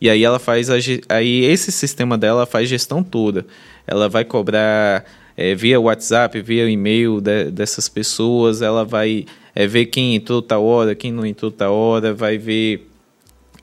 E 0.00 0.10
aí 0.10 0.22
ela 0.24 0.38
faz 0.38 0.68
a, 0.70 0.74
aí 1.08 1.44
esse 1.44 1.72
sistema 1.72 2.18
dela 2.18 2.44
faz 2.46 2.68
gestão 2.68 3.02
toda. 3.02 3.46
Ela 3.86 4.08
vai 4.08 4.24
cobrar 4.24 5.04
é, 5.36 5.54
via 5.54 5.80
WhatsApp, 5.80 6.40
via 6.42 6.68
e-mail 6.68 7.20
de- 7.20 7.50
dessas 7.50 7.88
pessoas, 7.88 8.60
ela 8.62 8.84
vai 8.84 9.24
é, 9.54 9.66
ver 9.66 9.86
quem 9.86 10.14
entrou 10.14 10.42
tal 10.42 10.64
hora, 10.64 10.94
quem 10.94 11.12
não 11.12 11.24
entrou 11.24 11.50
tal 11.50 11.74
hora, 11.74 12.12
vai 12.12 12.36
ver 12.38 12.86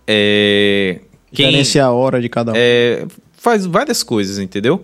é, 0.08 1.00
quem 1.34 1.52
Gerenciar 1.52 1.88
a 1.88 1.92
hora 1.92 2.22
de 2.22 2.30
cada 2.30 2.52
um. 2.52 2.56
é, 2.58 3.06
faz 3.34 3.66
várias 3.66 4.04
coisas, 4.04 4.38
entendeu? 4.40 4.84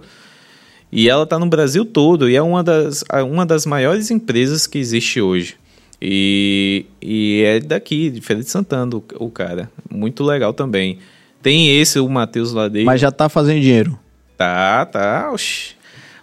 E 0.92 1.10
ela 1.10 1.24
está 1.24 1.38
no 1.38 1.48
Brasil 1.48 1.84
todo 1.84 2.30
e 2.30 2.36
é 2.36 2.42
uma 2.42 2.64
das, 2.64 3.04
uma 3.30 3.46
das 3.46 3.66
maiores 3.66 4.10
empresas 4.10 4.66
que 4.66 4.78
existe 4.78 5.20
hoje. 5.20 5.56
E, 6.02 6.86
e 7.02 7.42
é 7.46 7.60
daqui, 7.60 8.10
de 8.10 8.22
Feira 8.22 8.42
de 8.42 8.50
Santana, 8.50 8.96
o, 8.96 9.04
o 9.20 9.30
cara. 9.30 9.70
Muito 9.90 10.24
legal 10.24 10.54
também. 10.54 11.00
Tem 11.42 11.80
esse, 11.80 12.00
o 12.00 12.10
Matheus 12.10 12.52
Ladeira. 12.52 12.86
Mas 12.86 13.02
já 13.02 13.10
está 13.10 13.30
fazendo 13.30 13.62
dinheiro. 13.62 13.98
Tá, 14.38 14.86
tá. 14.86 15.32
oxi, 15.32 15.76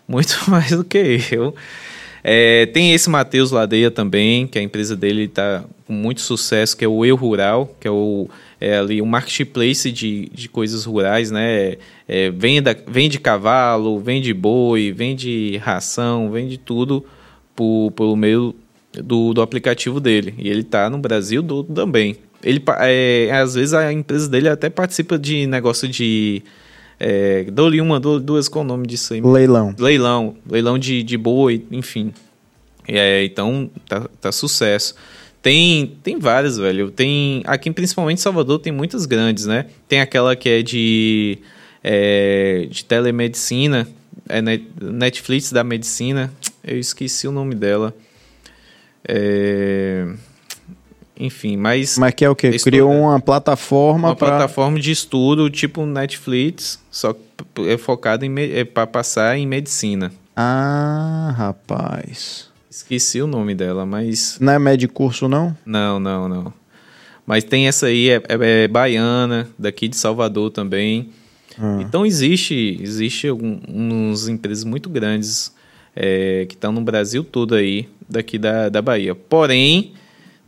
muito 0.07 0.39
mais 0.49 0.71
do 0.71 0.85
que 0.85 1.21
eu. 1.31 1.55
É, 2.27 2.65
tem 2.67 2.95
esse 2.95 3.11
Matheus 3.11 3.51
Ladeia 3.51 3.91
também, 3.91 4.47
que 4.47 4.59
a 4.59 4.63
empresa 4.63 4.97
dele 4.97 5.25
está 5.25 5.63
com 5.87 5.93
muito 5.93 6.23
sucesso, 6.23 6.75
que 6.75 6.83
é 6.83 6.89
o 6.89 7.05
Eu 7.05 7.17
Rural, 7.17 7.77
que 7.79 7.87
é 7.87 7.91
o 7.91 8.29
é 8.59 8.79
ali 8.79 9.03
um 9.03 9.07
marketplace 9.07 9.93
de, 9.93 10.31
de 10.33 10.49
coisas 10.49 10.87
rurais, 10.87 11.31
né? 11.31 11.77
É, 12.09 12.31
venda, 12.31 12.75
vende 12.87 13.21
cavalo, 13.21 14.01
vende 14.01 14.33
boi, 14.33 14.91
vende 14.91 15.59
ração, 15.59 16.31
vende 16.31 16.57
tudo 16.57 17.05
por, 17.55 17.91
pelo 17.93 18.17
meio 18.17 18.55
do, 18.93 19.35
do 19.35 19.43
aplicativo 19.43 20.01
dele. 20.01 20.35
E 20.39 20.49
ele 20.49 20.61
está 20.61 20.89
no 20.89 20.97
Brasil 20.97 21.43
todo 21.43 21.75
também. 21.75 22.17
Ele, 22.45 22.63
é, 22.81 23.31
às 23.33 23.55
vezes 23.55 23.73
a 23.73 23.91
empresa 23.91 24.29
dele 24.29 24.49
até 24.49 24.69
participa 24.69 25.19
de 25.19 25.47
negócio 25.47 25.89
de. 25.89 26.43
É, 27.01 27.45
dou-lhe 27.45 27.81
uma, 27.81 27.99
duas, 27.99 28.49
qual 28.49 28.65
o 28.65 28.69
nome 28.69 28.87
disso 28.87 29.15
aí? 29.15 29.21
Leilão. 29.21 29.75
Leilão. 29.79 30.37
Leilão 30.49 30.79
de, 30.79 31.03
de 31.03 31.17
boi, 31.17 31.65
enfim. 31.73 32.13
É, 32.87 33.25
então, 33.25 33.71
tá, 33.89 34.09
tá 34.21 34.31
sucesso. 34.31 34.95
Tem, 35.41 35.97
tem 36.03 36.19
várias, 36.19 36.59
velho. 36.59 36.91
Tem. 36.91 37.43
Aqui, 37.47 37.71
principalmente 37.71 38.19
em 38.19 38.23
Salvador, 38.23 38.59
tem 38.59 38.73
muitas 38.73 39.07
grandes, 39.07 39.47
né? 39.47 39.67
Tem 39.89 40.01
aquela 40.01 40.37
que 40.37 40.49
é 40.49 40.63
de. 40.63 41.39
É, 41.83 42.67
de 42.71 42.85
telemedicina. 42.85 43.89
É 44.29 44.41
Netflix 44.41 45.51
da 45.51 45.65
medicina. 45.65 46.33
Eu 46.63 46.79
esqueci 46.79 47.27
o 47.27 47.33
nome 47.33 47.55
dela. 47.55 47.95
É, 49.07 50.07
enfim, 51.19 51.57
mas. 51.57 51.97
Mas 51.97 52.15
que 52.15 52.25
é 52.25 52.31
o 52.31 52.35
quê? 52.35 52.51
Criou 52.59 52.93
uma 52.93 53.21
plataforma 53.21 54.09
Uma 54.09 54.17
pra... 54.17 54.29
plataforma 54.29 54.79
de 54.81 54.91
estudo 54.91 55.49
tipo 55.49 55.87
Netflix, 55.87 56.81
só 56.91 57.15
é 57.67 57.77
focada 57.77 58.27
em 58.27 58.33
é 58.39 58.65
para 58.65 58.87
passar 58.87 59.39
em 59.39 59.47
medicina. 59.47 60.13
Ah, 60.37 61.33
rapaz. 61.37 62.49
Esqueci 62.69 63.23
o 63.23 63.27
nome 63.27 63.55
dela, 63.55 63.87
mas. 63.87 64.37
Não 64.41 64.53
é 64.53 64.59
Medicurso, 64.59 65.29
não? 65.29 65.57
Não, 65.65 66.01
não, 66.01 66.29
não. 66.29 66.53
Mas 67.25 67.45
tem 67.45 67.69
essa 67.69 67.87
aí, 67.87 68.11
é, 68.11 68.17
é, 68.17 68.65
é 68.65 68.69
baiana, 68.69 69.49
daqui 69.59 69.87
de 69.87 69.97
Salvador 69.97 70.51
também. 70.51 71.11
Ah. 71.59 71.79
Então 71.81 72.05
existe, 72.05 72.79
existe 72.83 73.29
algumas 73.29 74.29
empresas 74.29 74.65
muito 74.65 74.91
grandes 74.91 75.55
é, 75.95 76.45
que 76.49 76.55
estão 76.55 76.73
no 76.73 76.81
Brasil 76.81 77.23
todo 77.23 77.55
aí, 77.55 77.89
daqui 78.09 78.39
da, 78.39 78.69
da 78.69 78.83
Bahia. 78.83 79.15
Porém, 79.15 79.95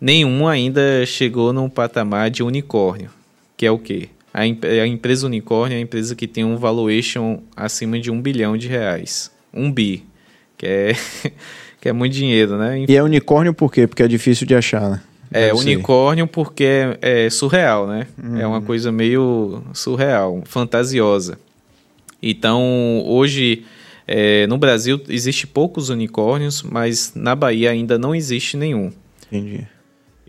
nenhum 0.00 0.46
ainda 0.46 1.04
chegou 1.06 1.52
num 1.52 1.68
patamar 1.68 2.30
de 2.30 2.42
unicórnio, 2.42 3.10
que 3.56 3.66
é 3.66 3.70
o 3.70 3.78
quê? 3.78 4.08
A, 4.32 4.40
a 4.42 4.86
empresa 4.86 5.26
unicórnio 5.26 5.76
é 5.76 5.78
a 5.78 5.82
empresa 5.82 6.14
que 6.14 6.26
tem 6.26 6.44
um 6.44 6.56
valuation 6.56 7.40
acima 7.56 7.98
de 7.98 8.10
um 8.10 8.20
bilhão 8.20 8.56
de 8.56 8.68
reais. 8.68 9.30
Um 9.52 9.72
bi, 9.72 10.04
que 10.58 10.66
é... 10.66 10.92
que 11.86 11.90
é 11.90 11.92
muito 11.92 12.14
dinheiro, 12.14 12.58
né? 12.58 12.84
E 12.88 12.96
é 12.96 13.00
unicórnio 13.00 13.54
por 13.54 13.72
quê? 13.72 13.86
Porque 13.86 14.02
é 14.02 14.08
difícil 14.08 14.44
de 14.44 14.56
achar, 14.56 14.90
né? 14.90 15.00
É, 15.30 15.46
Deve 15.48 15.60
unicórnio 15.60 16.24
ser. 16.24 16.32
porque 16.32 16.64
é, 16.64 17.26
é, 17.26 17.30
surreal, 17.30 17.86
né? 17.86 18.08
Hum. 18.22 18.40
É 18.40 18.44
uma 18.44 18.60
coisa 18.60 18.90
meio 18.90 19.62
surreal, 19.72 20.42
fantasiosa. 20.44 21.38
Então, 22.20 23.04
hoje, 23.06 23.64
é, 24.06 24.48
no 24.48 24.58
Brasil, 24.58 25.00
existe 25.08 25.46
poucos 25.46 25.88
unicórnios, 25.88 26.60
mas 26.60 27.12
na 27.14 27.36
Bahia 27.36 27.70
ainda 27.70 27.96
não 27.96 28.12
existe 28.12 28.56
nenhum. 28.56 28.90
Entendi. 29.30 29.66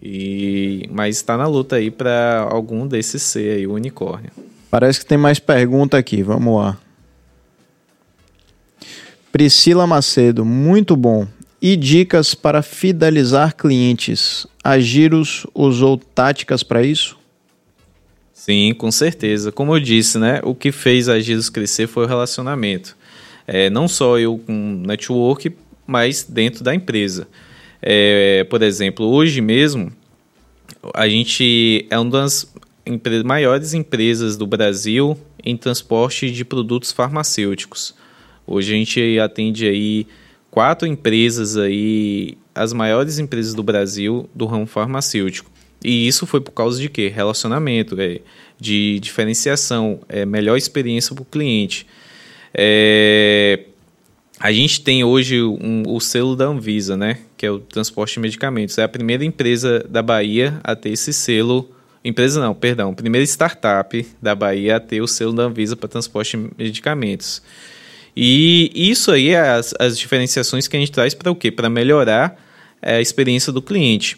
E, 0.02 0.88
mas 0.92 1.16
está 1.16 1.38
na 1.38 1.48
luta 1.48 1.78
aí 1.78 1.90
para 1.90 2.48
algum 2.50 2.88
desses 2.88 3.22
ser 3.22 3.58
aí, 3.58 3.68
o 3.68 3.74
unicórnio. 3.74 4.32
Parece 4.70 5.00
que 5.00 5.06
tem 5.06 5.18
mais 5.18 5.40
pergunta 5.40 5.98
aqui, 5.98 6.22
vamos 6.22 6.56
lá. 6.60 6.78
Priscila 9.32 9.86
Macedo, 9.86 10.44
muito 10.46 10.96
bom 10.96 11.28
e 11.62 11.76
dicas 11.76 12.36
para 12.36 12.62
fidelizar 12.62 13.56
clientes. 13.56 14.46
A 14.64 14.80
Giros 14.80 15.46
usou 15.54 15.98
táticas 15.98 16.64
para 16.64 16.84
isso? 16.84 17.18
Sim, 18.34 18.74
com 18.74 18.92
certeza. 18.92 19.52
Como 19.52 19.76
eu 19.76 19.80
disse, 19.80 20.18
né, 20.18 20.40
o 20.44 20.54
que 20.54 20.72
fez 20.72 21.10
a 21.10 21.20
Giros 21.20 21.50
crescer 21.50 21.88
foi 21.88 22.06
o 22.06 22.08
relacionamento. 22.08 22.96
É, 23.46 23.70
não 23.70 23.88
só 23.88 24.18
eu 24.18 24.38
com 24.38 24.84
network, 24.86 25.52
mas 25.86 26.24
dentro 26.24 26.64
da 26.64 26.74
empresa. 26.74 27.28
É, 27.82 28.44
por 28.46 28.62
exemplo, 28.62 29.06
hoje 29.06 29.42
mesmo, 29.42 29.92
a 30.94 31.08
gente 31.08 31.86
é 31.90 31.98
uma 31.98 32.12
das 32.12 32.54
empre 32.86 33.24
maiores 33.24 33.74
empresas 33.74 34.38
do 34.38 34.48
Brasil 34.48 35.18
em 35.44 35.56
transporte 35.56 36.32
de 36.32 36.44
produtos 36.44 36.92
farmacêuticos. 36.92 37.94
Hoje 38.46 38.74
a 38.74 38.78
gente 38.78 39.20
atende 39.20 39.68
aí 39.68 40.08
quatro 40.50 40.88
empresas 40.88 41.58
aí, 41.58 42.38
as 42.56 42.74
maiores 42.74 43.20
empresas 43.20 43.54
do 43.54 43.62
Brasil 43.62 44.30
do 44.34 44.46
ramo 44.46 44.66
farmacêutico. 44.66 45.52
E 45.84 46.08
isso 46.08 46.26
foi 46.26 46.42
por 46.42 46.52
causa 46.52 46.82
de 46.82 46.90
quê? 46.90 47.08
Relacionamento, 47.08 48.00
é, 48.00 48.22
de 48.60 49.00
diferenciação, 49.00 50.00
é, 50.10 50.26
melhor 50.26 50.58
experiência 50.58 51.14
para 51.14 51.22
o 51.22 51.26
cliente. 51.26 51.86
É, 52.54 53.66
a 54.40 54.52
gente 54.52 54.82
tem 54.82 55.04
hoje 55.04 55.42
um, 55.44 55.84
o 55.88 56.00
selo 56.00 56.36
da 56.36 56.46
Anvisa, 56.46 56.98
né? 56.98 57.20
Que 57.38 57.46
é 57.46 57.52
o 57.52 57.60
transporte 57.60 58.16
de 58.16 58.20
medicamentos. 58.20 58.78
É 58.78 58.84
a 58.84 58.90
primeira 58.90 59.24
empresa 59.24 59.86
da 59.88 60.02
Bahia 60.02 60.60
a 60.64 60.76
ter 60.76 60.90
esse 60.90 61.14
selo. 61.14 61.70
Empresa 62.04 62.42
não, 62.42 62.54
perdão. 62.54 62.94
Primeira 62.94 63.24
startup 63.26 64.06
da 64.22 64.34
Bahia 64.34 64.78
a 64.78 64.80
ter 64.80 65.02
o 65.02 65.08
selo 65.08 65.34
da 65.34 65.44
Anvisa 65.44 65.76
para 65.76 65.88
transporte 65.88 66.36
de 66.36 66.50
medicamentos. 66.58 67.42
E 68.16 68.72
isso 68.74 69.12
aí 69.12 69.30
é 69.30 69.40
as, 69.40 69.76
as 69.80 69.98
diferenciações 69.98 70.68
que 70.68 70.76
a 70.76 70.80
gente 70.80 70.92
traz 70.92 71.14
para 71.14 71.32
o 71.32 71.36
quê? 71.36 71.52
Para 71.52 71.70
melhorar 71.70 72.36
é, 72.82 72.96
a 72.96 73.02
experiência 73.02 73.54
do 73.54 73.62
cliente. 73.62 74.18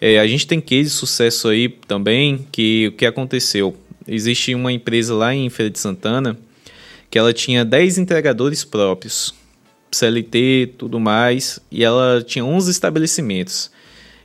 É, 0.00 0.18
a 0.18 0.26
gente 0.26 0.46
tem 0.46 0.60
case 0.60 0.84
de 0.84 0.96
sucesso 0.96 1.48
aí 1.48 1.68
também, 1.68 2.46
que 2.50 2.88
o 2.88 2.92
que 2.92 3.04
aconteceu? 3.04 3.76
Existe 4.08 4.54
uma 4.54 4.72
empresa 4.72 5.14
lá 5.14 5.34
em 5.34 5.48
Feira 5.50 5.70
de 5.70 5.78
Santana 5.78 6.38
que 7.10 7.18
ela 7.18 7.32
tinha 7.32 7.64
10 7.64 7.98
entregadores 7.98 8.64
próprios, 8.64 9.32
CLT, 9.94 10.74
tudo 10.78 11.00
mais, 11.00 11.60
e 11.70 11.84
ela 11.84 12.22
tinha 12.22 12.44
11 12.44 12.70
estabelecimentos. 12.70 13.70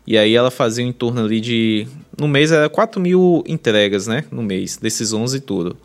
E 0.05 0.17
aí 0.17 0.35
ela 0.35 0.49
fazia 0.49 0.83
em 0.83 0.91
torno 0.91 1.23
ali 1.23 1.39
de... 1.39 1.87
No 2.17 2.27
mês 2.27 2.51
era 2.51 2.67
4 2.67 2.99
mil 2.99 3.43
entregas, 3.45 4.07
né? 4.07 4.25
No 4.31 4.41
mês, 4.41 4.77
desses 4.77 5.13
11 5.13 5.37
e 5.37 5.39
tudo. 5.39 5.77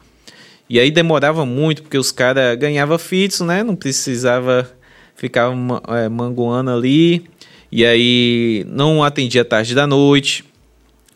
E 0.68 0.80
aí 0.80 0.90
demorava 0.90 1.44
muito, 1.44 1.82
porque 1.82 1.98
os 1.98 2.10
caras 2.10 2.58
ganhavam 2.58 2.98
fixo, 2.98 3.44
né? 3.44 3.62
Não 3.62 3.76
precisava 3.76 4.70
ficar 5.14 5.52
é, 5.88 6.08
mangoando 6.08 6.70
ali. 6.70 7.26
E 7.70 7.84
aí 7.84 8.64
não 8.68 9.04
atendia 9.04 9.44
tarde 9.44 9.74
da 9.74 9.86
noite. 9.86 10.44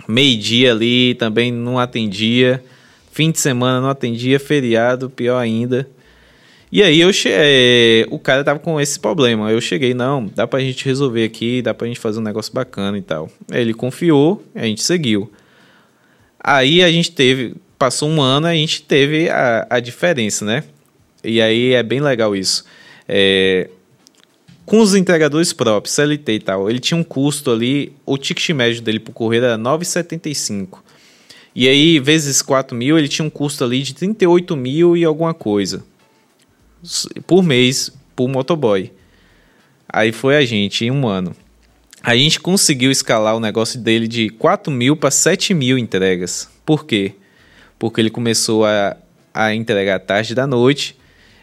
Meio-dia 0.07 0.73
ali 0.73 1.15
também 1.15 1.51
não 1.51 1.79
atendia. 1.79 2.63
Fim 3.11 3.31
de 3.31 3.39
semana 3.39 3.81
não 3.81 3.89
atendia. 3.89 4.39
Feriado, 4.39 5.09
pior 5.09 5.39
ainda. 5.39 5.89
E 6.71 6.83
aí 6.83 7.01
eu 7.01 7.13
che... 7.13 7.29
É, 7.33 8.07
o 8.11 8.19
cara 8.19 8.45
tava 8.45 8.59
com 8.59 8.81
esse 8.81 9.01
problema. 9.01 9.51
Eu 9.51 9.61
cheguei, 9.61 9.95
não, 9.95 10.27
dá 10.27 10.47
pra 10.47 10.61
gente 10.61 10.85
resolver 10.85 11.25
aqui, 11.25 11.63
dá 11.63 11.73
pra 11.73 11.87
gente 11.87 11.99
fazer 11.99 12.19
um 12.19 12.23
negócio 12.23 12.53
bacana 12.53 12.99
e 12.99 13.03
tal. 13.03 13.31
Ele 13.51 13.73
confiou, 13.73 14.45
a 14.55 14.65
gente 14.65 14.83
seguiu. 14.83 15.33
Aí 16.39 16.83
a 16.83 16.91
gente 16.91 17.11
teve, 17.11 17.55
passou 17.79 18.09
um 18.09 18.21
ano, 18.21 18.47
a 18.47 18.55
gente 18.55 18.83
teve 18.83 19.29
a, 19.31 19.67
a 19.71 19.81
diferença, 19.81 20.45
né? 20.45 20.65
E 21.25 21.41
aí 21.41 21.73
é 21.73 21.83
bem 21.83 22.01
legal 22.01 22.37
isso. 22.37 22.65
É, 23.09 23.71
com 24.67 24.81
os 24.81 24.95
entregadores 24.95 25.53
próprios, 25.55 25.95
CLT 25.95 26.33
e 26.33 26.41
tal, 26.41 26.69
ele 26.69 26.79
tinha 26.79 26.99
um 26.99 27.03
custo 27.03 27.51
ali, 27.51 27.95
o 28.05 28.19
ticket 28.19 28.51
médio 28.51 28.83
dele 28.83 29.01
por 29.01 29.13
correr 29.13 29.39
era 29.39 29.57
9,75. 29.57 30.81
E 31.55 31.67
aí, 31.67 31.99
vezes 31.99 32.43
4 32.43 32.77
mil, 32.77 32.99
ele 32.99 33.09
tinha 33.09 33.25
um 33.27 33.31
custo 33.31 33.65
ali 33.65 33.83
de 33.83 33.95
38 33.95 34.55
mil 34.55 34.97
e 34.97 35.05
alguma 35.05 35.33
coisa 35.33 35.83
por 37.27 37.43
mês 37.43 37.91
por 38.15 38.29
motoboy. 38.29 38.93
Aí 39.89 40.13
foi 40.13 40.37
a 40.37 40.45
gente, 40.45 40.85
em 40.85 40.91
um 40.91 41.07
ano. 41.07 41.35
A 42.03 42.17
gente 42.17 42.41
conseguiu 42.41 42.91
escalar 42.91 43.37
o 43.37 43.41
negócio 43.41 43.81
dele 43.81 44.07
de 44.07 44.29
4 44.31 44.73
mil 44.73 44.97
para 44.97 45.11
7 45.11 45.55
mil 45.55 45.79
entregas. 45.79 46.49
Por 46.65 46.85
quê? 46.85 47.15
porque 47.79 48.01
ele 48.01 48.11
começou 48.11 48.67
a, 48.67 48.97
a 49.33 49.55
entregar 49.55 50.01
tarde 50.01 50.35
da 50.35 50.47
noite, 50.47 50.97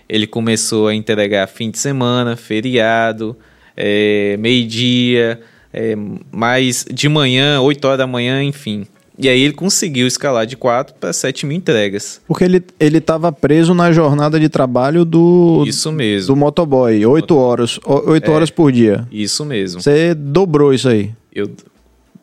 ele 0.07 0.27
começou 0.27 0.87
a 0.87 0.93
entregar 0.93 1.47
fim 1.47 1.71
de 1.71 1.79
semana, 1.79 2.35
feriado, 2.35 3.35
é, 3.75 4.35
meio-dia, 4.37 5.39
é, 5.73 5.95
mais 6.31 6.85
de 6.91 7.07
manhã, 7.07 7.61
8 7.61 7.85
horas 7.85 7.97
da 7.97 8.07
manhã, 8.07 8.43
enfim. 8.43 8.85
E 9.17 9.29
aí 9.29 9.41
ele 9.41 9.53
conseguiu 9.53 10.05
escalar 10.05 10.45
de 10.45 10.57
4 10.57 10.95
para 10.99 11.13
7 11.13 11.45
mil 11.45 11.55
entregas. 11.55 12.21
Porque 12.27 12.43
ele 12.43 12.61
ele 12.79 12.97
estava 12.97 13.31
preso 13.31 13.73
na 13.73 13.91
jornada 13.91 14.39
de 14.39 14.49
trabalho 14.49 15.05
do 15.05 15.63
Isso 15.65 15.91
mesmo. 15.91 16.33
do 16.33 16.35
motoboy, 16.35 17.05
8 17.05 17.35
horas, 17.35 17.79
8 17.85 18.29
é, 18.29 18.33
horas 18.33 18.49
por 18.49 18.71
dia. 18.71 19.07
Isso 19.11 19.45
mesmo. 19.45 19.81
Você 19.81 20.13
dobrou 20.13 20.73
isso 20.73 20.89
aí. 20.89 21.11
Eu 21.33 21.49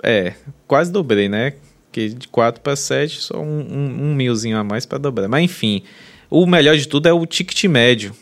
é, 0.02 0.34
quase 0.66 0.92
dobrei, 0.92 1.28
né? 1.28 1.54
Porque 1.86 2.08
de 2.08 2.26
4 2.28 2.60
para 2.60 2.74
7, 2.74 3.20
só 3.20 3.40
um, 3.40 3.60
um, 3.60 4.04
um 4.04 4.12
milzinho 4.14 4.58
a 4.58 4.64
mais 4.64 4.84
para 4.84 4.98
dobrar. 4.98 5.28
Mas 5.28 5.44
enfim, 5.44 5.84
o 6.28 6.44
melhor 6.46 6.76
de 6.76 6.88
tudo 6.88 7.08
é 7.08 7.12
o 7.12 7.24
ticket 7.26 7.62
médio. 7.64 8.12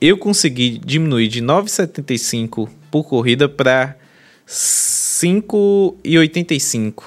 Eu 0.00 0.18
consegui 0.18 0.80
diminuir 0.84 1.28
de 1.28 1.40
9,75 1.40 2.68
por 2.90 3.04
corrida 3.04 3.48
para 3.48 3.96
5,85. 4.48 7.04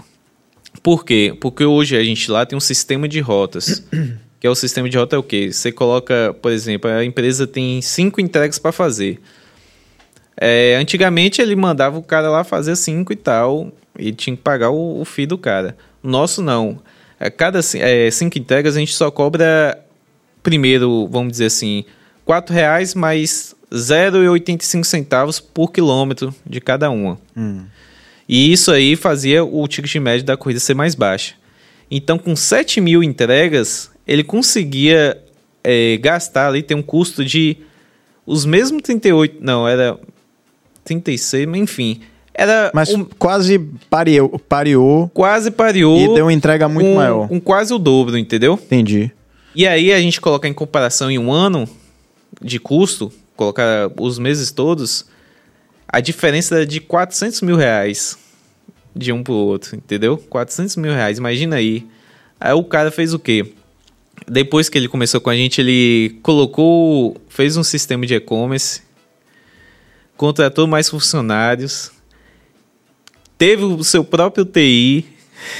Por 0.86 1.03
quê? 1.03 1.36
Porque 1.41 1.66
hoje 1.66 1.98
a 1.98 2.03
gente 2.03 2.30
lá 2.30 2.45
tem 2.45 2.56
um 2.56 2.60
sistema 2.60 3.07
de 3.07 3.20
rotas. 3.20 3.84
que 4.40 4.45
é 4.45 4.49
o 4.52 4.53
sistema 4.53 4.88
de 4.88 4.95
rota 4.95 5.16
é 5.16 5.20
o 5.20 5.24
quê? 5.24 5.52
Você 5.52 5.72
coloca, 5.72 6.36
por 6.40 6.52
exemplo, 6.52 6.91
a 6.91 7.03
empresa 7.03 7.48
tem 7.48 7.82
cinco 7.82 8.22
entregas 8.22 8.60
para 8.60 8.72
fazer. 8.72 9.20
É, 10.38 10.76
antigamente 10.80 11.41
ele 11.41 11.56
mandava 11.56 11.98
o 11.98 12.03
cara 12.03 12.30
lá 12.30 12.44
fazer 12.44 12.76
cinco 12.76 13.12
e 13.12 13.16
tal, 13.16 13.72
e 13.98 14.12
tinha 14.12 14.36
que 14.36 14.44
pagar 14.44 14.70
o, 14.70 15.02
o 15.02 15.06
FII 15.06 15.26
do 15.26 15.40
cara. 15.40 15.76
Nosso 16.03 16.40
não. 16.44 16.80
A 17.20 17.32
cada 17.32 17.64
ci- 17.64 17.82
é, 17.82 18.12
cinco 18.12 18.38
entregas 18.38 18.76
a 18.76 18.80
gente 18.80 18.94
só 18.94 19.10
cobra 19.10 19.84
primeiro, 20.44 21.07
vamos 21.07 21.32
dizer 21.32 21.45
assim, 21.45 21.84
R$ 22.28 22.36
reais 22.53 22.94
mais 22.94 23.56
0,85 23.72 24.84
centavos 24.84 25.40
por 25.40 25.72
quilômetro 25.72 26.32
de 26.45 26.62
cada 26.62 26.91
uma. 26.91 27.18
E 28.27 28.52
isso 28.52 28.72
aí 28.72 28.95
fazia 28.95 29.43
o 29.43 29.68
ticket 29.68 29.95
médio 29.95 30.26
da 30.26 30.35
corrida 30.35 30.60
ser 30.60 30.73
mais 30.73 30.95
baixa. 30.95 31.35
Então, 31.89 32.18
com 32.18 32.35
7 32.35 32.81
mil 32.81 33.03
entregas, 33.03 33.91
ele 34.07 34.23
conseguia 34.23 35.22
é, 35.64 35.97
gastar 35.97 36.47
ali, 36.47 36.64
ter 36.64 36.76
um 36.76 36.81
custo 36.81 37.23
de 37.23 37.57
os 38.26 38.43
mesmos 38.45 38.81
38, 38.81 39.38
não, 39.39 39.68
era 39.68 39.97
36, 40.84 41.45
mas 41.47 41.61
enfim. 41.61 41.99
Era 42.34 42.69
Mas 42.73 42.89
um- 42.93 43.06
quase 43.18 43.57
pareou, 43.89 44.38
pareou 44.38 45.07
quase 45.14 45.49
pareou 45.49 45.97
e 45.97 46.14
deu 46.15 46.26
uma 46.26 46.34
entrega 46.34 46.68
muito 46.68 46.88
com, 46.88 46.95
maior. 46.95 47.27
com 47.30 47.39
quase 47.39 47.73
o 47.73 47.80
dobro, 47.80 48.18
entendeu? 48.18 48.56
Entendi. 48.61 49.10
E 49.56 49.65
aí 49.65 49.93
a 49.93 49.99
gente 50.02 50.19
colocar 50.19 50.49
em 50.49 50.53
comparação 50.53 51.10
em 51.10 51.18
um 51.18 51.31
ano 51.31 51.65
de 52.41 52.60
custo, 52.60 53.10
colocar 53.38 53.89
os 53.97 54.19
meses 54.19 54.52
todos, 54.52 55.06
a 55.88 55.99
diferença 55.99 56.62
é 56.62 56.66
de 56.66 56.80
400 56.80 57.41
mil 57.41 57.56
reais 57.56 58.18
de 58.95 59.12
um 59.12 59.22
pro 59.22 59.34
outro, 59.34 59.76
entendeu? 59.76 60.18
400 60.18 60.76
mil 60.78 60.94
reais, 60.94 61.18
imagina 61.18 61.57
aí. 61.57 61.86
Aí 62.40 62.53
o 62.53 62.64
cara 62.64 62.91
fez 62.91 63.14
o 63.14 63.20
quê? 63.20 63.53
Depois 64.28 64.70
que 64.70 64.78
ele 64.78 64.88
começou 64.88 65.20
com 65.20 65.30
a 65.30 65.36
gente, 65.36 65.60
ele 65.60 66.18
colocou, 66.24 67.18
fez 67.28 67.57
um 67.57 67.64
sistema 67.64 68.06
de 68.06 68.16
e-commerce, 68.16 68.82
contratou 70.16 70.66
mais 70.66 70.90
funcionários, 70.90 71.91
teve 73.38 73.64
o 73.64 73.84
seu 73.84 74.03
próprio 74.03 74.45
TI, 74.45 75.06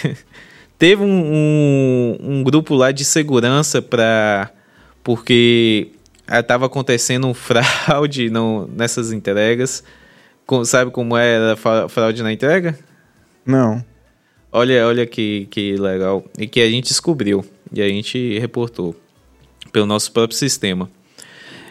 teve 0.80 1.04
um, 1.04 1.08
um, 1.08 2.18
um 2.22 2.44
grupo 2.44 2.74
lá 2.74 2.92
de 2.92 3.04
segurança 3.04 3.82
para 3.82 4.52
porque 5.04 5.92
estava 6.28 6.66
acontecendo 6.66 7.28
um 7.28 7.34
fraude 7.36 8.30
no, 8.30 8.68
nessas 8.68 9.12
entregas. 9.12 9.84
Sabe 10.66 10.92
como 10.92 11.18
era 11.18 11.56
fa- 11.56 11.88
fraude 11.90 12.22
na 12.22 12.32
entrega? 12.32 12.78
Não. 13.46 13.84
Olha, 14.52 14.86
olha 14.88 15.06
que, 15.06 15.48
que 15.50 15.76
legal. 15.76 16.24
E 16.38 16.48
que 16.48 16.62
a 16.62 16.70
gente 16.70 16.88
descobriu. 16.88 17.44
E 17.74 17.82
a 17.82 17.88
gente 17.90 18.38
reportou 18.40 18.96
pelo 19.72 19.86
nosso 19.86 20.12
próprio 20.12 20.38
sistema. 20.38 20.90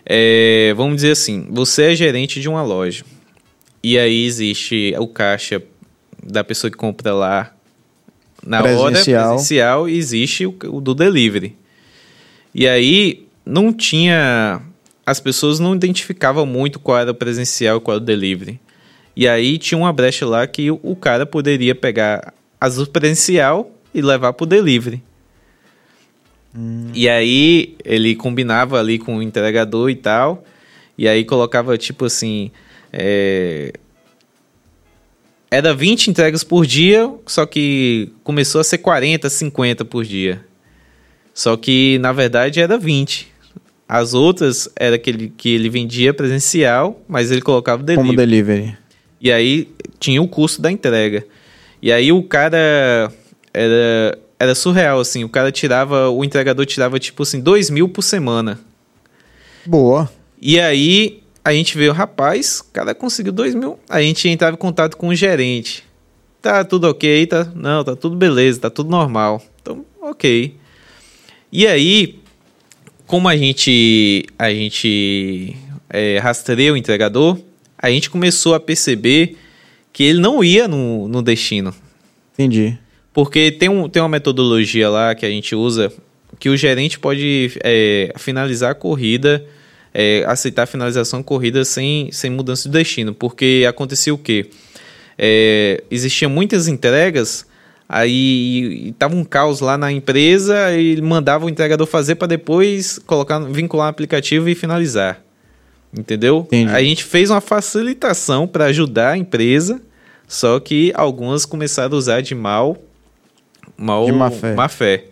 É, 0.05 0.75
vamos 0.77 0.97
dizer 0.97 1.13
assim, 1.13 1.47
você 1.51 1.93
é 1.93 1.95
gerente 1.95 2.41
de 2.41 2.49
uma 2.49 2.63
loja. 2.63 3.05
E 3.83 3.99
aí 3.99 4.25
existe 4.25 4.95
o 4.99 5.07
caixa 5.07 5.63
da 6.23 6.43
pessoa 6.45 6.71
que 6.71 6.77
compra 6.77 7.13
lá 7.15 7.55
na 8.45 8.59
hora 8.63 8.75
Presencial. 8.91 9.29
presencial 9.31 9.89
e 9.89 9.97
existe 9.97 10.47
o, 10.47 10.55
o 10.67 10.81
do 10.81 10.95
delivery. 10.95 11.57
E 12.55 12.69
aí 12.69 13.27
não 13.47 13.73
tinha. 13.73 14.61
As 15.07 15.21
pessoas 15.21 15.59
não 15.59 15.75
identificavam 15.75 16.45
muito 16.47 16.79
qual 16.79 16.99
era 16.99 17.11
o 17.11 17.15
presencial 17.15 17.79
e 17.79 17.81
qual 17.81 17.97
era 17.97 18.03
o 18.03 18.07
delivery. 18.07 18.61
E 19.17 19.29
aí 19.29 19.59
tinha 19.59 19.79
uma 19.79 19.93
brecha 19.93 20.27
lá 20.27 20.47
que 20.47 20.71
o, 20.71 20.97
cara 20.97 21.25
poderia 21.25 21.75
pegar 21.75 22.35
as 22.61 22.87
presencial 22.89 23.71
e 23.93 24.03
levar 24.03 24.33
pro 24.33 24.47
delivery. 24.47 25.03
E 26.93 27.09
aí 27.09 27.77
ele 27.85 28.15
combinava 28.15 28.79
ali 28.79 28.99
com 28.99 29.17
o 29.17 29.23
entregador 29.23 29.91
e 29.91 29.97
tal. 29.97 30.45
E 30.97 31.09
aí 31.09 31.25
colocava 31.25 31.77
tipo 31.77 32.05
assim. 32.05 32.51
é, 32.93 33.73
Era 35.51 35.75
20 35.75 36.11
entregas 36.11 36.45
por 36.45 36.65
dia, 36.65 37.13
só 37.27 37.45
que 37.45 38.13
começou 38.23 38.61
a 38.61 38.65
ser 38.65 38.79
40, 38.79 39.29
50 39.29 39.85
por 39.85 40.05
dia. 40.05 40.45
Só 41.33 41.57
que 41.57 41.99
na 41.99 42.13
verdade 42.13 42.61
era 42.61 42.79
20. 42.79 43.33
As 43.89 44.15
outras 44.15 44.69
era 44.77 44.99
que 44.99 45.11
ele, 45.11 45.33
que 45.37 45.51
ele 45.51 45.69
vendia 45.69 46.15
presencial, 46.15 47.03
mas 47.09 47.31
ele 47.31 47.43
colocava 47.43 47.83
delivery. 47.83 48.07
Como 48.09 48.17
delivery. 48.17 48.84
E 49.25 49.33
aí 49.33 49.69
tinha 49.99 50.21
o 50.21 50.29
custo 50.29 50.61
da 50.61 50.71
entrega. 50.71 51.27
E 51.81 51.91
aí 51.91 52.13
o 52.13 52.23
cara 52.23 53.11
era, 53.55 54.19
era 54.39 54.55
surreal, 54.55 55.01
assim. 55.01 55.25
O 55.25 55.31
cara 55.31 55.51
tirava, 55.51 56.11
o 56.11 56.23
entregador 56.23 56.67
tirava 56.67 56.99
tipo 56.99 57.23
assim, 57.23 57.41
dois 57.41 57.71
mil 57.71 57.89
por 57.89 58.03
semana. 58.03 58.61
Boa. 59.65 60.11
E 60.39 60.61
aí 60.61 61.23
a 61.43 61.55
gente 61.55 61.79
veio, 61.79 61.95
rapaz, 61.95 62.61
o 62.61 62.71
cara 62.71 62.95
conseguiu 62.95 63.33
dois 63.33 63.55
mil. 63.55 63.79
A 63.89 64.03
gente 64.03 64.29
entrava 64.29 64.53
em 64.55 64.59
contato 64.59 64.95
com 64.99 65.09
o 65.09 65.15
gerente. 65.15 65.85
Tá 66.43 66.63
tudo 66.63 66.87
ok, 66.87 67.27
tá? 67.27 67.51
Não, 67.55 67.83
tá 67.83 67.97
tudo 67.97 68.17
beleza, 68.17 68.61
tá 68.61 68.69
tudo 68.69 68.91
normal. 68.91 69.43
Então, 69.63 69.87
ok. 70.03 70.55
E 71.51 71.67
aí, 71.67 72.19
como 73.07 73.27
a 73.27 73.35
gente, 73.39 74.27
a 74.39 74.51
gente 74.51 75.57
é, 75.89 76.19
rastreia 76.19 76.75
o 76.75 76.77
entregador, 76.77 77.39
a 77.79 77.91
gente 77.91 78.11
começou 78.11 78.55
a 78.55 78.61
perceber 78.61 79.37
que 79.93 80.03
ele 80.03 80.21
não 80.21 80.43
ia 80.43 80.67
no, 80.67 81.09
no 81.09 81.23
destino. 81.23 81.75
Entendi. 82.33 82.79
Porque 83.13 83.53
tem, 83.53 83.69
um, 83.69 83.89
tem 83.89 84.03
uma 84.03 84.09
metodologia 84.09 84.91
lá 84.91 85.15
que 85.15 85.25
a 85.25 85.31
gente 85.31 85.55
usa 85.55 85.93
que 86.39 86.49
o 86.49 86.57
gerente 86.57 86.99
pode 86.99 87.53
é, 87.63 88.13
finalizar 88.17 88.73
a 88.73 88.75
corrida, 88.75 89.45
é, 89.93 90.25
aceitar 90.27 90.65
a 90.65 90.67
finalização 90.67 91.21
da 91.21 91.25
corrida 91.25 91.65
sem, 91.65 92.11
sem 92.11 92.31
mudança 92.31 92.69
de 92.69 92.77
destino. 92.77 93.15
Porque 93.15 93.65
acontecia 93.69 94.13
o 94.13 94.19
quê? 94.19 94.51
É, 95.17 95.83
existiam 95.91 96.29
muitas 96.29 96.67
entregas, 96.67 97.47
aí 97.89 98.89
estava 98.89 99.15
um 99.15 99.25
caos 99.25 99.61
lá 99.61 99.79
na 99.79 99.93
empresa 99.93 100.77
e 100.77 101.01
mandava 101.01 101.47
o 101.47 101.49
entregador 101.49 101.87
fazer 101.87 102.17
para 102.17 102.27
depois 102.27 102.99
colocar, 103.07 103.39
vincular 103.39 103.87
no 103.87 103.91
aplicativo 103.91 104.49
e 104.49 104.57
finalizar. 104.57 105.24
Entendeu? 105.97 106.41
Entendi. 106.47 106.73
A 106.73 106.83
gente 106.83 107.05
fez 107.05 107.31
uma 107.31 107.41
facilitação 107.41 108.47
para 108.49 108.67
ajudar 108.67 109.13
a 109.13 109.19
empresa, 109.19 109.81
só 110.27 110.59
que 110.59 110.93
algumas 110.95 111.47
começaram 111.47 111.95
a 111.95 111.99
usar 111.99 112.21
de 112.21 112.35
mal, 112.35 112.77
mal 113.77 114.07
De 114.07 114.13
má 114.13 114.31
fé. 114.31 114.55
má 114.55 114.69
fé. 114.69 115.05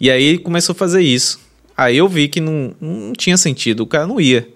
E 0.00 0.10
aí 0.10 0.22
ele 0.22 0.38
começou 0.38 0.72
a 0.72 0.76
fazer 0.76 1.02
isso. 1.02 1.40
Aí 1.76 1.96
eu 1.96 2.08
vi 2.08 2.28
que 2.28 2.40
não, 2.40 2.74
não 2.80 3.12
tinha 3.12 3.36
sentido, 3.36 3.80
o 3.80 3.86
cara 3.86 4.06
não 4.06 4.20
ia. 4.20 4.48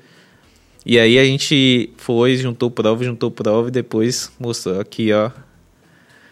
E 0.86 0.98
aí 0.98 1.18
a 1.18 1.24
gente 1.24 1.90
foi, 1.96 2.36
juntou 2.36 2.70
prova, 2.70 3.02
juntou 3.02 3.30
prova 3.30 3.68
e 3.68 3.70
depois 3.70 4.30
mostrou 4.38 4.78
aqui, 4.78 5.12
ó. 5.12 5.30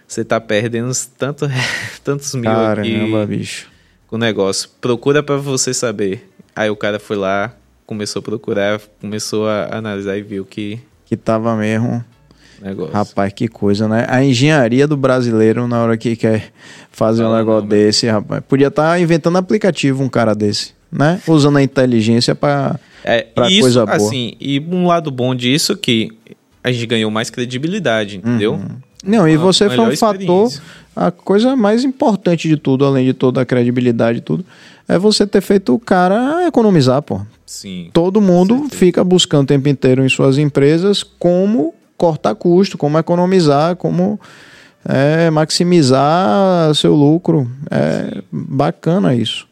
Você 0.07 0.25
tá 0.25 0.39
perdendo 0.39 0.93
tanto, 1.19 1.47
tantos 2.05 2.35
mil 2.35 2.45
Caramba, 2.45 3.23
aqui 3.25 3.37
bicho. 3.37 3.69
com 4.07 4.17
o 4.17 4.19
negócio. 4.19 4.69
Procura 4.81 5.23
pra 5.23 5.37
você 5.39 5.73
saber. 5.73 6.29
Aí 6.55 6.69
o 6.69 6.77
cara 6.77 7.01
foi 7.01 7.17
lá, 7.17 7.57
começou 7.87 8.21
a 8.21 8.23
procurar, 8.23 8.81
começou 9.01 9.49
a 9.49 9.77
analisar 9.77 10.17
e 10.17 10.23
viu 10.23 10.45
que 10.45 10.81
Que 11.07 11.17
tava 11.17 11.55
mesmo. 11.57 12.05
negócio. 12.61 12.93
Rapaz, 12.93 13.33
que 13.33 13.49
coisa, 13.49 13.89
né? 13.89 14.07
A 14.09 14.23
engenharia 14.25 14.87
do 14.87 14.97
brasileiro, 14.97 15.67
na 15.67 15.83
hora 15.83 15.97
que 15.97 16.17
quer 16.17 16.53
fazer 16.91 17.25
um 17.25 17.35
negócio 17.35 17.63
não, 17.63 17.69
desse, 17.69 18.07
rapaz. 18.07 18.43
Podia 18.49 18.69
estar 18.69 19.01
inventando 19.01 19.37
aplicativo 19.37 20.03
um 20.03 20.09
cara 20.09 20.35
desse, 20.35 20.73
né? 20.91 21.21
Usando 21.27 21.59
a 21.59 21.63
inteligência 21.63 22.35
pra. 22.35 22.79
É, 23.05 23.23
pra 23.23 23.51
isso, 23.51 23.63
coisa 23.63 23.85
boa. 23.85 23.97
assim, 23.97 24.35
e 24.41 24.61
um 24.61 24.87
lado 24.87 25.11
bom 25.11 25.35
disso 25.35 25.77
que 25.77 26.13
a 26.63 26.71
gente 26.71 26.87
ganhou 26.87 27.11
mais 27.11 27.31
credibilidade, 27.31 28.19
entendeu? 28.19 28.61
Não, 29.05 29.29
e 29.29 29.37
você 29.37 29.69
foi 29.69 29.81
um 29.81 29.97
fator. 29.97 30.53
A 30.95 31.11
coisa 31.11 31.57
mais 31.57 31.85
importante 31.85 32.49
de 32.49 32.57
tudo, 32.57 32.85
além 32.85 33.07
de 33.07 33.15
toda 33.15 33.41
a 33.41 33.47
credibilidade 33.47 34.19
e 34.19 34.21
tudo, 34.21 34.45
é 34.87 34.99
você 34.99 35.27
ter 35.27 35.41
feito 35.41 35.75
o 35.75 35.79
cara 35.79 36.47
economizar, 36.47 37.03
pô. 37.03 37.21
Sim. 37.53 37.91
Todo 37.93 38.19
mundo 38.19 38.67
fica 38.71 39.05
buscando 39.05 39.43
o 39.43 39.47
tempo 39.47 39.69
inteiro 39.69 40.03
em 40.03 40.09
suas 40.09 40.39
empresas 40.39 41.03
como 41.03 41.75
cortar 41.99 42.35
custo, 42.35 42.79
como 42.79 42.99
economizar, 42.99 43.77
como 43.77 44.19
é, 44.89 45.29
maximizar 45.29 46.75
seu 46.75 46.95
lucro. 46.95 47.47
É 47.71 48.23
bacana 48.33 49.15
isso. 49.15 49.47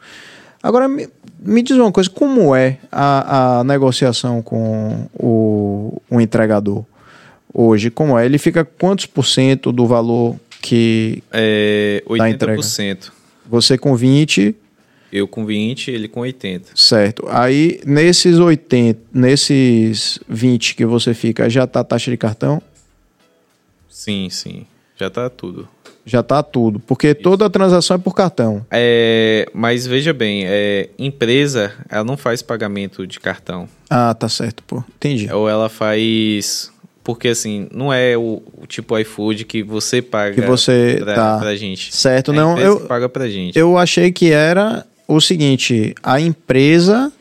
Agora, 0.63 0.89
me, 0.89 1.11
me 1.39 1.61
diz 1.63 1.77
uma 1.77 1.93
coisa, 1.93 2.09
como 2.09 2.57
é 2.57 2.79
a, 2.91 3.59
a 3.59 3.65
negociação 3.65 4.41
com 4.41 5.07
o, 5.13 6.01
o 6.11 6.21
entregador 6.23 6.83
hoje? 7.53 7.91
Como 7.91 8.19
é? 8.19 8.25
Ele 8.25 8.39
fica 8.39 8.65
quantos 8.65 9.05
por 9.05 9.27
cento 9.27 9.71
do 9.71 9.87
valor 9.87 10.37
que 10.63 11.23
É, 11.31 12.03
Da 12.17 12.31
entrega. 12.31 12.63
80%. 12.63 13.11
você 13.47 13.77
com 13.77 13.95
20, 13.95 14.57
Eu 15.13 15.27
com 15.27 15.45
20, 15.45 15.91
ele 15.91 16.07
com 16.09 16.21
80. 16.21 16.71
certo. 16.75 17.25
Aí, 17.29 17.81
nesses 17.85 18.39
80, 18.39 19.01
nesses 19.13 20.19
20 20.29 20.75
que 20.77 20.87
você 20.87 21.13
fica, 21.15 21.49
já 21.51 21.67
tá 21.67 21.81
a 21.81 21.85
taxa 21.85 22.11
de 22.11 22.17
cartão? 22.17 22.63
Sim, 23.89 24.29
sim. 24.31 24.67
Já 24.97 25.11
tá 25.11 25.29
tudo. 25.29 25.69
Já 26.05 26.23
tá 26.23 26.43
tudo. 26.43 26.79
Porque 26.81 27.15
toda 27.15 27.47
a 27.47 27.51
transação 27.51 27.95
é 27.97 27.99
por 27.99 28.15
cartão. 28.15 28.65
É, 28.71 29.47
mas 29.53 29.87
veja 29.87 30.13
bem, 30.13 30.45
é, 30.47 30.89
empresa, 30.99 31.73
ela 31.89 32.05
não 32.05 32.17
faz 32.17 32.43
pagamento 32.43 33.07
de 33.07 33.19
cartão. 33.21 33.69
Ah, 33.89 34.15
tá 34.15 34.29
certo, 34.29 34.63
pô. 34.67 34.83
Entendi. 34.97 35.31
Ou 35.33 35.49
ela 35.49 35.69
faz 35.69 36.71
porque 37.03 37.29
assim, 37.29 37.67
não 37.73 37.93
é 37.93 38.17
o, 38.17 38.43
o 38.61 38.67
tipo 38.67 38.97
iFood 38.99 39.45
que 39.45 39.63
você 39.63 40.01
paga 40.03 40.35
Que 40.35 40.43
você 40.43 40.99
pra, 41.03 41.15
tá. 41.15 41.39
pra 41.39 41.57
gente. 41.57 41.95
Certo, 41.95 42.31
A 42.31 42.35
não, 42.35 42.59
eu- 42.59 42.81
paga 42.81 43.09
pra 43.09 43.29
gente. 43.29 43.59
Eu 43.59 43.77
achei 43.77 44.13
que 44.13 44.31
era 44.31 44.87
o 45.17 45.21
seguinte: 45.21 45.95
a 46.03 46.21
empresa 46.21 47.13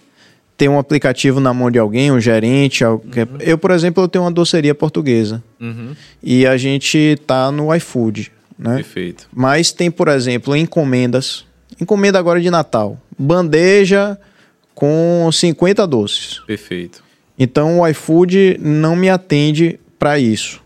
tem 0.58 0.68
um 0.68 0.78
aplicativo 0.78 1.40
na 1.40 1.54
mão 1.54 1.72
de 1.72 1.80
alguém, 1.80 2.12
um 2.12 2.20
gerente. 2.20 2.84
alguém- 2.84 3.26
Eu, 3.40 3.58
por 3.58 3.72
exemplo, 3.72 4.04
eu 4.04 4.08
tenho 4.08 4.24
uma 4.26 4.32
doceria 4.32 4.76
portuguesa 4.76 5.42
Uhum, 5.60 5.96
e 6.22 6.46
a 6.46 6.58
gente 6.58 7.18
tá 7.26 7.50
no 7.52 7.74
iFood, 7.76 8.32
né? 8.58 8.76
perfeito. 8.76 9.28
Mas 9.34 9.72
tem, 9.72 9.90
por 9.90 10.08
exemplo, 10.10 10.56
encomendas. 10.56 11.46
Encomenda 11.80 12.20
agora 12.20 12.42
de 12.42 12.50
Natal. 12.50 13.00
Bandeja 13.18 14.18
com 14.76 15.30
50 15.32 15.86
doces. 15.88 16.40
Perfeito. 16.46 17.02
Então 17.38 17.80
o 17.80 17.88
iFood 17.88 18.58
não 18.62 18.96
me 18.98 19.10
atende 19.10 19.80
para 19.98 20.20
isso. 20.20 20.62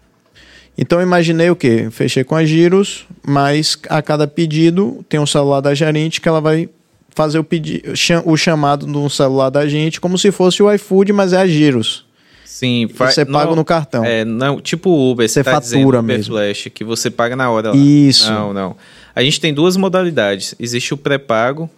Então 0.75 0.99
imaginei 1.01 1.51
o 1.51 1.55
quê? 1.55 1.87
Fechei 1.91 2.23
com 2.23 2.35
a 2.35 2.43
Giros, 2.43 3.05
mas 3.23 3.77
a 3.89 4.01
cada 4.01 4.27
pedido 4.27 5.05
tem 5.07 5.19
um 5.19 5.25
celular 5.27 5.61
da 5.61 5.75
gerente 5.75 6.19
que 6.19 6.27
ela 6.27 6.41
vai 6.41 6.67
fazer 7.15 7.39
o, 7.39 7.43
pedi 7.43 7.81
o 8.25 8.35
chamado 8.37 8.85
no 8.87 9.09
celular 9.09 9.49
da 9.49 9.67
gente 9.67 9.99
como 10.01 10.17
se 10.17 10.31
fosse 10.31 10.61
o 10.63 10.71
iFood, 10.73 11.13
mas 11.13 11.33
é 11.33 11.37
a 11.37 11.47
Giros. 11.47 12.05
Sim, 12.45 12.87
você 12.87 13.25
paga 13.25 13.55
no 13.55 13.65
cartão. 13.65 14.05
É, 14.05 14.23
não, 14.23 14.61
tipo 14.61 14.89
Uber, 15.11 15.27
Você 15.27 15.35
você 15.35 15.43
tá 15.43 15.51
fatura 15.59 16.01
mesmo. 16.01 16.35
Flash, 16.35 16.67
que 16.73 16.83
você 16.83 17.09
paga 17.09 17.35
na 17.35 17.49
hora 17.49 17.69
lá. 17.71 17.75
Isso. 17.75 18.31
Não, 18.31 18.53
não. 18.53 18.75
A 19.15 19.23
gente 19.23 19.41
tem 19.41 19.53
duas 19.53 19.75
modalidades. 19.75 20.53
Existe 20.59 20.93
o 20.93 20.97
pré-pago, 20.97 21.69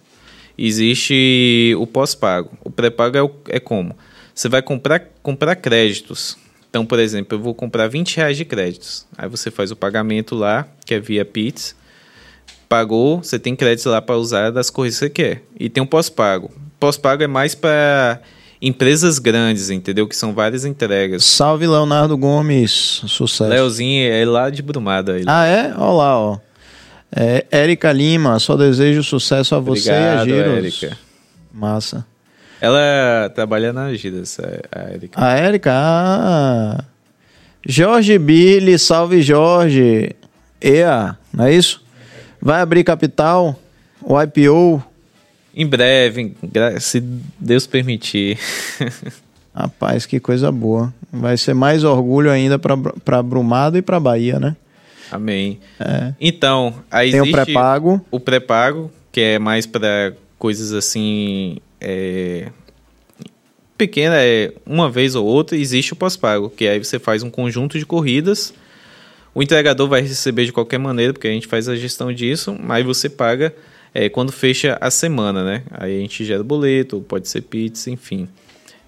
existe 0.56 1.74
o 1.78 1.86
pós-pago. 1.86 2.50
O 2.64 2.70
pré-pago 2.70 3.16
é, 3.16 3.22
o- 3.22 3.30
é 3.48 3.60
como? 3.60 3.96
Você 4.34 4.48
vai 4.48 4.62
comprar, 4.62 5.00
comprar 5.22 5.56
créditos. 5.56 6.36
Então, 6.68 6.84
por 6.84 6.98
exemplo, 6.98 7.38
eu 7.38 7.42
vou 7.42 7.54
comprar 7.54 7.88
20 7.88 8.16
reais 8.16 8.36
de 8.36 8.44
créditos. 8.44 9.06
Aí 9.16 9.28
você 9.28 9.50
faz 9.50 9.70
o 9.70 9.76
pagamento 9.76 10.34
lá, 10.34 10.66
que 10.84 10.94
é 10.94 11.00
via 11.00 11.24
Pix. 11.24 11.74
Pagou, 12.68 13.22
você 13.22 13.38
tem 13.38 13.54
créditos 13.54 13.86
lá 13.86 14.02
para 14.02 14.16
usar 14.16 14.50
das 14.50 14.70
coisas 14.70 14.98
que 14.98 15.06
você 15.06 15.10
quer. 15.10 15.42
E 15.58 15.68
tem 15.68 15.82
o 15.82 15.86
pós-pago. 15.86 16.50
Pós-pago 16.80 17.22
é 17.22 17.26
mais 17.26 17.54
para 17.54 18.20
empresas 18.60 19.18
grandes, 19.18 19.70
entendeu? 19.70 20.08
Que 20.08 20.16
são 20.16 20.32
várias 20.32 20.64
entregas. 20.64 21.24
Salve 21.24 21.66
Leonardo 21.66 22.16
Gomes, 22.16 23.02
sucesso. 23.06 23.50
Leozinho 23.50 24.12
é 24.12 24.24
lá 24.24 24.50
de 24.50 24.62
Brumada. 24.62 25.16
Ele. 25.16 25.24
Ah, 25.28 25.46
é? 25.46 25.72
Olha 25.76 25.92
lá, 25.92 26.18
ó. 26.18 26.38
É, 27.14 27.46
Érica 27.50 27.92
Lima, 27.92 28.38
só 28.38 28.56
desejo 28.56 29.02
sucesso 29.02 29.54
a 29.54 29.60
você 29.60 29.90
Obrigado, 29.90 30.28
e 30.28 30.32
a 30.32 30.34
Giros. 30.34 30.82
Érica. 30.82 30.98
Massa. 31.52 32.06
Ela 32.60 33.30
trabalha 33.34 33.72
na 33.72 33.94
Giras, 33.94 34.38
a 34.72 34.80
Érica. 34.80 35.24
A 35.24 35.36
Érica, 35.36 35.72
ah. 35.74 36.84
Jorge 37.66 38.18
Billy, 38.18 38.78
salve 38.78 39.22
Jorge. 39.22 40.10
EA, 40.60 41.16
não 41.32 41.44
é 41.44 41.54
isso? 41.54 41.85
Vai 42.46 42.60
abrir 42.60 42.84
capital? 42.84 43.58
O 44.00 44.14
IPO? 44.22 44.80
Em 45.52 45.66
breve, 45.66 46.36
se 46.78 47.00
Deus 47.40 47.66
permitir. 47.66 48.38
Rapaz, 49.52 50.06
que 50.06 50.20
coisa 50.20 50.52
boa. 50.52 50.94
Vai 51.12 51.36
ser 51.36 51.54
mais 51.54 51.82
orgulho 51.82 52.30
ainda 52.30 52.56
para 52.56 53.20
Brumado 53.20 53.76
e 53.76 53.82
para 53.82 53.98
Bahia, 53.98 54.38
né? 54.38 54.54
Amém. 55.10 55.58
É. 55.80 56.14
Então, 56.20 56.72
aí 56.88 57.10
Tem 57.10 57.20
o 57.20 57.32
pré-pago. 57.32 58.00
o 58.12 58.20
pré-pago, 58.20 58.92
que 59.10 59.20
é 59.20 59.38
mais 59.40 59.66
para 59.66 60.12
coisas 60.38 60.72
assim. 60.72 61.58
É, 61.80 62.46
pequena, 63.76 64.18
é 64.20 64.52
uma 64.64 64.88
vez 64.88 65.16
ou 65.16 65.26
outra. 65.26 65.56
Existe 65.56 65.94
o 65.94 65.96
pós-pago, 65.96 66.48
que 66.48 66.68
aí 66.68 66.78
você 66.78 67.00
faz 67.00 67.24
um 67.24 67.30
conjunto 67.30 67.76
de 67.76 67.84
corridas. 67.84 68.54
O 69.36 69.42
entregador 69.42 69.86
vai 69.86 70.00
receber 70.00 70.46
de 70.46 70.52
qualquer 70.52 70.78
maneira, 70.78 71.12
porque 71.12 71.28
a 71.28 71.30
gente 71.30 71.46
faz 71.46 71.68
a 71.68 71.76
gestão 71.76 72.10
disso, 72.10 72.56
mas 72.58 72.86
você 72.86 73.06
paga 73.06 73.54
é, 73.92 74.08
quando 74.08 74.32
fecha 74.32 74.78
a 74.80 74.90
semana, 74.90 75.44
né? 75.44 75.62
Aí 75.72 75.98
a 75.98 76.00
gente 76.00 76.24
gera 76.24 76.42
boleto, 76.42 77.04
pode 77.06 77.28
ser 77.28 77.42
pizza, 77.42 77.90
enfim. 77.90 78.26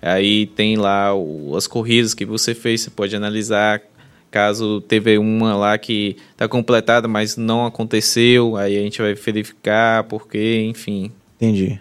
Aí 0.01 0.47
tem 0.47 0.77
lá 0.79 1.15
o- 1.15 1.55
as 1.55 1.66
corridas 1.66 2.15
que 2.15 2.25
você 2.25 2.55
fez, 2.55 2.81
você 2.81 2.89
pode 2.89 3.15
analisar. 3.15 3.83
Caso 4.31 4.81
teve 4.81 5.19
uma 5.19 5.55
lá 5.55 5.77
que 5.77 6.16
está 6.33 6.49
completada, 6.49 7.07
mas 7.07 7.37
não 7.37 7.66
aconteceu, 7.66 8.57
aí 8.57 8.75
a 8.79 8.81
gente 8.81 9.03
vai 9.03 9.12
verificar 9.12 10.05
porque, 10.05 10.62
enfim. 10.66 11.12
Entendi. 11.37 11.79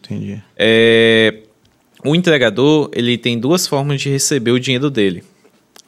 Entendi. 0.00 0.40
É, 0.56 1.38
o 2.04 2.14
entregador 2.14 2.90
ele 2.92 3.18
tem 3.18 3.36
duas 3.40 3.66
formas 3.66 4.00
de 4.00 4.08
receber 4.08 4.52
o 4.52 4.60
dinheiro 4.60 4.88
dele: 4.88 5.24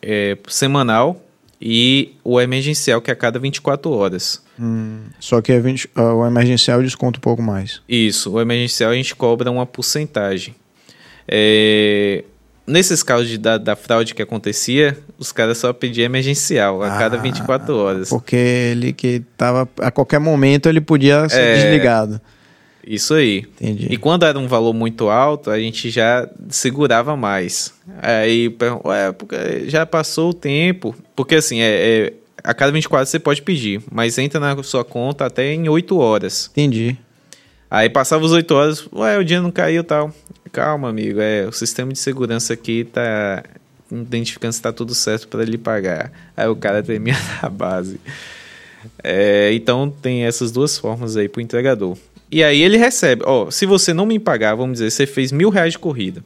é, 0.02 0.36
semanal 0.48 1.22
e 1.60 2.14
o 2.22 2.40
emergencial, 2.40 3.00
que 3.00 3.10
é 3.10 3.12
a 3.12 3.16
cada 3.16 3.38
24 3.38 3.90
horas. 3.90 4.42
Hum, 4.58 5.00
só 5.20 5.40
que 5.40 5.52
é 5.52 5.60
20, 5.60 5.88
ah, 5.94 6.14
o 6.14 6.26
emergencial 6.26 6.82
desconta 6.82 7.18
um 7.18 7.20
pouco 7.20 7.42
mais. 7.42 7.80
Isso, 7.88 8.32
o 8.32 8.40
emergencial 8.40 8.90
a 8.90 8.94
gente 8.94 9.14
cobra 9.14 9.50
uma 9.50 9.66
porcentagem. 9.66 10.54
É, 11.28 12.24
nesses 12.66 13.02
casos 13.02 13.28
de, 13.28 13.38
da, 13.38 13.58
da 13.58 13.74
fraude 13.76 14.14
que 14.14 14.22
acontecia, 14.22 14.96
os 15.18 15.32
caras 15.32 15.58
só 15.58 15.72
pediam 15.72 16.04
emergencial 16.06 16.82
a 16.82 16.90
cada 16.90 17.16
Ah, 17.16 17.20
24 17.20 17.76
horas. 17.76 18.08
Porque 18.08 18.36
ele 18.36 18.92
que 18.92 19.22
tava. 19.36 19.68
A 19.80 19.90
qualquer 19.90 20.20
momento 20.20 20.68
ele 20.68 20.80
podia 20.80 21.28
ser 21.28 21.40
É. 21.40 21.54
desligado. 21.56 22.20
Isso 22.86 23.14
aí. 23.14 23.38
Entendi. 23.60 23.88
E 23.90 23.96
quando 23.96 24.24
era 24.24 24.38
um 24.38 24.46
valor 24.46 24.72
muito 24.72 25.08
alto, 25.08 25.50
a 25.50 25.58
gente 25.58 25.90
já 25.90 26.28
segurava 26.48 27.16
mais. 27.16 27.74
Aí, 28.00 28.54
ué, 28.84 29.14
já 29.66 29.84
passou 29.84 30.30
o 30.30 30.34
tempo. 30.34 30.94
Porque 31.16 31.34
assim, 31.34 31.60
é, 31.60 31.66
é- 32.06 32.12
a 32.44 32.54
cada 32.54 32.70
24 32.70 33.06
você 33.10 33.18
pode 33.18 33.42
pedir, 33.42 33.82
mas 33.90 34.16
entra 34.18 34.38
na 34.38 34.62
sua 34.62 34.84
conta 34.84 35.26
até 35.26 35.52
em 35.52 35.68
8 35.68 35.98
horas. 35.98 36.48
Entendi. 36.52 36.96
Aí 37.68 37.90
passava 37.90 38.24
os 38.24 38.30
8 38.30 38.54
horas, 38.54 38.88
ué, 38.92 39.18
o 39.18 39.24
dia 39.24 39.42
não 39.42 39.50
caiu 39.50 39.80
e 39.80 39.84
tal. 39.84 40.14
Calma, 40.52 40.88
amigo, 40.88 41.18
é, 41.20 41.44
o 41.44 41.52
sistema 41.52 41.92
de 41.92 41.98
segurança 41.98 42.52
aqui 42.52 42.84
tá 42.84 43.42
identificando 43.90 44.52
se 44.52 44.62
tá 44.62 44.72
tudo 44.72 44.94
certo 44.94 45.26
para 45.26 45.42
ele 45.42 45.58
pagar. 45.58 46.12
Aí 46.36 46.46
o 46.46 46.54
cara 46.54 46.82
tremia 46.84 47.16
na 47.42 47.48
base. 47.48 48.00
É, 49.02 49.50
então 49.52 49.90
tem 49.90 50.22
essas 50.24 50.52
duas 50.52 50.78
formas 50.78 51.16
aí 51.16 51.28
pro 51.28 51.40
entregador. 51.40 51.98
E 52.30 52.42
aí 52.42 52.60
ele 52.60 52.76
recebe, 52.76 53.22
ó, 53.24 53.50
se 53.50 53.66
você 53.66 53.92
não 53.94 54.04
me 54.06 54.18
pagar, 54.18 54.54
vamos 54.54 54.74
dizer, 54.74 54.90
você 54.90 55.06
fez 55.06 55.30
mil 55.30 55.48
reais 55.48 55.72
de 55.72 55.78
corrida, 55.78 56.24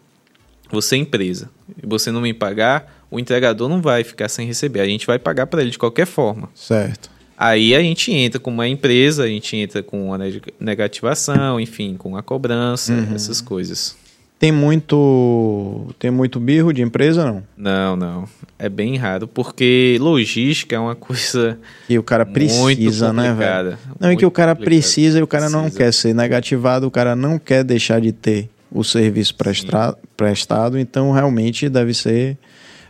você 0.70 0.94
é 0.97 0.98
empresa, 0.98 1.51
e 1.82 1.86
você 1.86 2.10
não 2.10 2.20
me 2.20 2.32
pagar, 2.32 3.05
o 3.10 3.18
entregador 3.18 3.68
não 3.68 3.82
vai 3.82 4.02
ficar 4.05 4.28
sem 4.28 4.47
receber, 4.47 4.81
a 4.81 4.86
gente 4.86 5.06
vai 5.06 5.18
pagar 5.18 5.47
para 5.47 5.60
ele 5.62 5.70
de 5.70 5.78
qualquer 5.78 6.06
forma. 6.06 6.48
Certo. 6.55 7.10
Aí 7.36 7.74
a 7.74 7.81
gente 7.81 8.12
entra 8.12 8.39
com 8.39 8.51
uma 8.51 8.68
empresa, 8.68 9.24
a 9.24 9.27
gente 9.28 9.56
entra 9.56 9.82
com 9.82 10.12
a 10.12 10.18
neg- 10.18 10.52
negativação, 10.59 11.59
enfim, 11.60 11.97
com 11.97 12.16
a 12.16 12.22
cobrança, 12.22 12.93
essas 13.14 13.40
coisas. 13.40 13.97
Tem 14.40 14.50
muito. 14.50 15.88
Tem 15.98 16.10
muito 16.10 16.40
birro 16.40 16.72
de 16.72 16.80
empresa, 16.80 17.26
não? 17.26 17.42
Não, 17.54 17.94
não. 17.94 18.24
É 18.58 18.70
bem 18.70 18.96
raro, 18.96 19.28
porque 19.28 19.98
logística 20.00 20.74
é 20.74 20.78
uma 20.78 20.94
coisa 20.94 21.58
Que 21.86 21.98
o 21.98 22.02
cara 22.02 22.24
precisa, 22.24 23.12
né, 23.12 23.34
velho? 23.34 23.76
Não, 24.00 24.08
é 24.08 24.16
que 24.16 24.24
o 24.24 24.30
cara 24.30 24.56
precisa 24.56 25.18
e 25.18 25.22
o 25.22 25.26
cara 25.26 25.50
não 25.50 25.64
Precisa. 25.64 25.78
quer 25.84 25.92
ser 25.92 26.14
negativado, 26.14 26.86
o 26.86 26.90
cara 26.90 27.14
não 27.14 27.38
quer 27.38 27.62
deixar 27.62 28.00
de 28.00 28.12
ter 28.12 28.48
o 28.72 28.82
serviço 28.82 29.34
prestra- 29.34 29.94
prestado, 30.16 30.78
então 30.78 31.12
realmente 31.12 31.68
deve 31.68 31.92
ser 31.92 32.38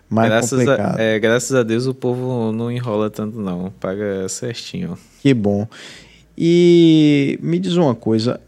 mais 0.08 0.28
graças 0.28 0.50
complicado. 0.56 0.98
A, 0.98 1.02
é, 1.02 1.18
graças 1.18 1.52
a 1.52 1.64
Deus 1.64 1.84
o 1.86 1.94
povo 1.94 2.52
não 2.52 2.70
enrola 2.70 3.10
tanto, 3.10 3.40
não. 3.40 3.72
Paga 3.80 4.28
certinho. 4.28 4.96
Que 5.20 5.34
bom. 5.34 5.66
E 6.38 7.38
me 7.42 7.58
diz 7.58 7.74
uma 7.74 7.94
coisa, 7.94 8.40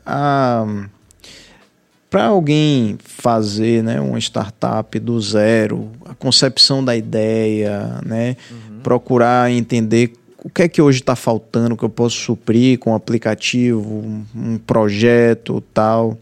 para 2.12 2.26
alguém 2.26 2.98
fazer 3.02 3.82
né, 3.82 3.98
uma 3.98 4.18
startup 4.18 4.98
do 4.98 5.18
zero, 5.18 5.90
a 6.04 6.14
concepção 6.14 6.84
da 6.84 6.94
ideia, 6.94 8.02
né, 8.04 8.36
procurar 8.82 9.50
entender 9.50 10.12
o 10.44 10.50
que 10.50 10.60
é 10.60 10.68
que 10.68 10.82
hoje 10.82 11.00
está 11.00 11.16
faltando, 11.16 11.74
que 11.74 11.82
eu 11.82 11.88
posso 11.88 12.16
suprir 12.18 12.78
com 12.78 12.90
um 12.90 12.94
aplicativo, 12.94 13.90
um, 13.90 14.24
um 14.36 14.58
projeto 14.58 15.62
tal, 15.72 16.18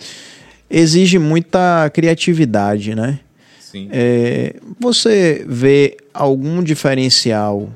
exige 0.70 1.18
muita 1.18 1.90
criatividade, 1.92 2.94
né? 2.94 3.18
Sim. 3.58 3.88
É, 3.90 4.54
você 4.78 5.44
vê 5.48 5.96
algum 6.14 6.62
diferencial 6.62 7.68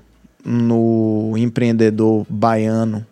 no 0.44 1.34
empreendedor 1.36 2.24
baiano 2.30 3.04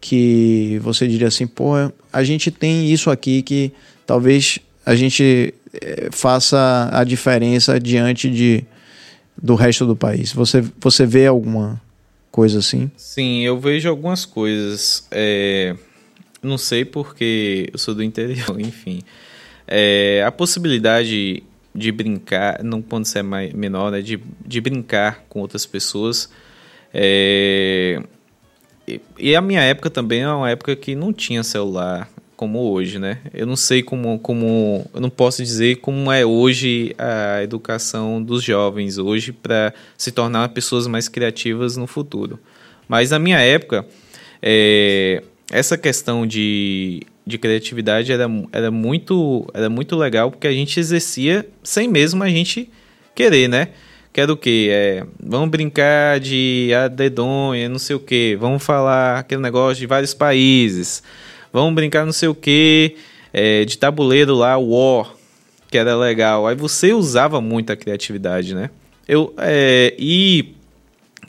que 0.00 0.78
você 0.84 1.08
diria 1.08 1.26
assim, 1.26 1.48
pô, 1.48 1.72
a 2.12 2.22
gente 2.22 2.52
tem 2.52 2.92
isso 2.92 3.10
aqui 3.10 3.42
que 3.42 3.72
talvez 4.06 4.58
a 4.84 4.94
gente 4.94 5.52
eh, 5.74 6.08
faça 6.12 6.88
a 6.92 7.02
diferença 7.02 7.78
diante 7.80 8.30
de, 8.30 8.64
do 9.40 9.54
resto 9.56 9.84
do 9.84 9.96
país. 9.96 10.32
Você, 10.32 10.64
você 10.78 11.04
vê 11.04 11.26
alguma 11.26 11.80
coisa 12.30 12.60
assim? 12.60 12.90
Sim, 12.96 13.42
eu 13.42 13.58
vejo 13.58 13.88
algumas 13.88 14.24
coisas. 14.24 15.06
é, 15.10 15.74
não 16.42 16.56
sei 16.56 16.84
porque 16.84 17.68
eu 17.72 17.78
sou 17.78 17.94
do 17.94 18.02
interior, 18.02 18.58
enfim. 18.60 19.00
É, 19.66 20.22
a 20.24 20.30
possibilidade 20.30 21.42
de 21.74 21.92
brincar, 21.92 22.62
não 22.62 22.80
quando 22.80 23.04
você 23.04 23.18
é 23.18 23.22
mais, 23.22 23.52
menor, 23.52 23.90
né? 23.90 24.00
De, 24.00 24.20
de 24.46 24.60
brincar 24.60 25.24
com 25.28 25.40
outras 25.40 25.66
pessoas. 25.66 26.30
É, 26.94 28.00
e, 28.86 29.00
e 29.18 29.36
a 29.36 29.40
minha 29.40 29.60
época 29.62 29.90
também 29.90 30.22
é 30.22 30.28
uma 30.28 30.48
época 30.48 30.76
que 30.76 30.94
não 30.94 31.12
tinha 31.12 31.42
celular 31.42 32.08
como 32.36 32.70
hoje, 32.70 32.98
né? 32.98 33.18
Eu 33.32 33.46
não 33.46 33.56
sei 33.56 33.82
como, 33.82 34.18
como 34.18 34.84
eu 34.92 35.00
não 35.00 35.08
posso 35.08 35.42
dizer 35.42 35.76
como 35.76 36.12
é 36.12 36.24
hoje 36.24 36.94
a 36.98 37.42
educação 37.42 38.22
dos 38.22 38.44
jovens 38.44 38.98
hoje 38.98 39.32
para 39.32 39.72
se 39.96 40.12
tornar 40.12 40.50
pessoas 40.50 40.86
mais 40.86 41.08
criativas 41.08 41.76
no 41.76 41.86
futuro. 41.86 42.38
Mas 42.86 43.10
na 43.10 43.18
minha 43.18 43.38
época, 43.38 43.86
é, 44.42 45.22
essa 45.50 45.78
questão 45.78 46.26
de, 46.26 47.02
de 47.26 47.38
criatividade 47.38 48.12
era, 48.12 48.26
era, 48.52 48.70
muito, 48.70 49.48
era 49.54 49.70
muito 49.70 49.96
legal 49.96 50.30
porque 50.30 50.46
a 50.46 50.52
gente 50.52 50.78
exercia 50.78 51.48
sem 51.62 51.88
mesmo 51.88 52.22
a 52.22 52.28
gente 52.28 52.70
querer, 53.14 53.48
né? 53.48 53.68
Que 54.12 54.20
era 54.20 54.32
o 54.32 54.36
quê? 54.36 54.68
É, 54.70 55.06
vamos 55.22 55.50
brincar 55.50 56.20
de 56.20 56.70
a 56.74 56.88
dedonha, 56.88 57.68
não 57.68 57.78
sei 57.78 57.96
o 57.96 58.00
quê. 58.00 58.36
Vamos 58.38 58.62
falar 58.62 59.18
aquele 59.18 59.42
negócio 59.42 59.76
de 59.78 59.86
vários 59.86 60.14
países 60.14 61.02
vamos 61.56 61.74
brincar 61.74 62.04
não 62.04 62.12
sei 62.12 62.28
o 62.28 62.34
que, 62.34 62.96
é, 63.32 63.64
de 63.64 63.78
tabuleiro 63.78 64.34
lá, 64.34 64.58
War, 64.58 65.14
que 65.70 65.78
era 65.78 65.96
legal. 65.96 66.46
Aí 66.46 66.54
você 66.54 66.92
usava 66.92 67.40
muito 67.40 67.72
a 67.72 67.76
criatividade, 67.76 68.54
né? 68.54 68.68
Eu, 69.08 69.32
é, 69.38 69.94
e, 69.98 70.54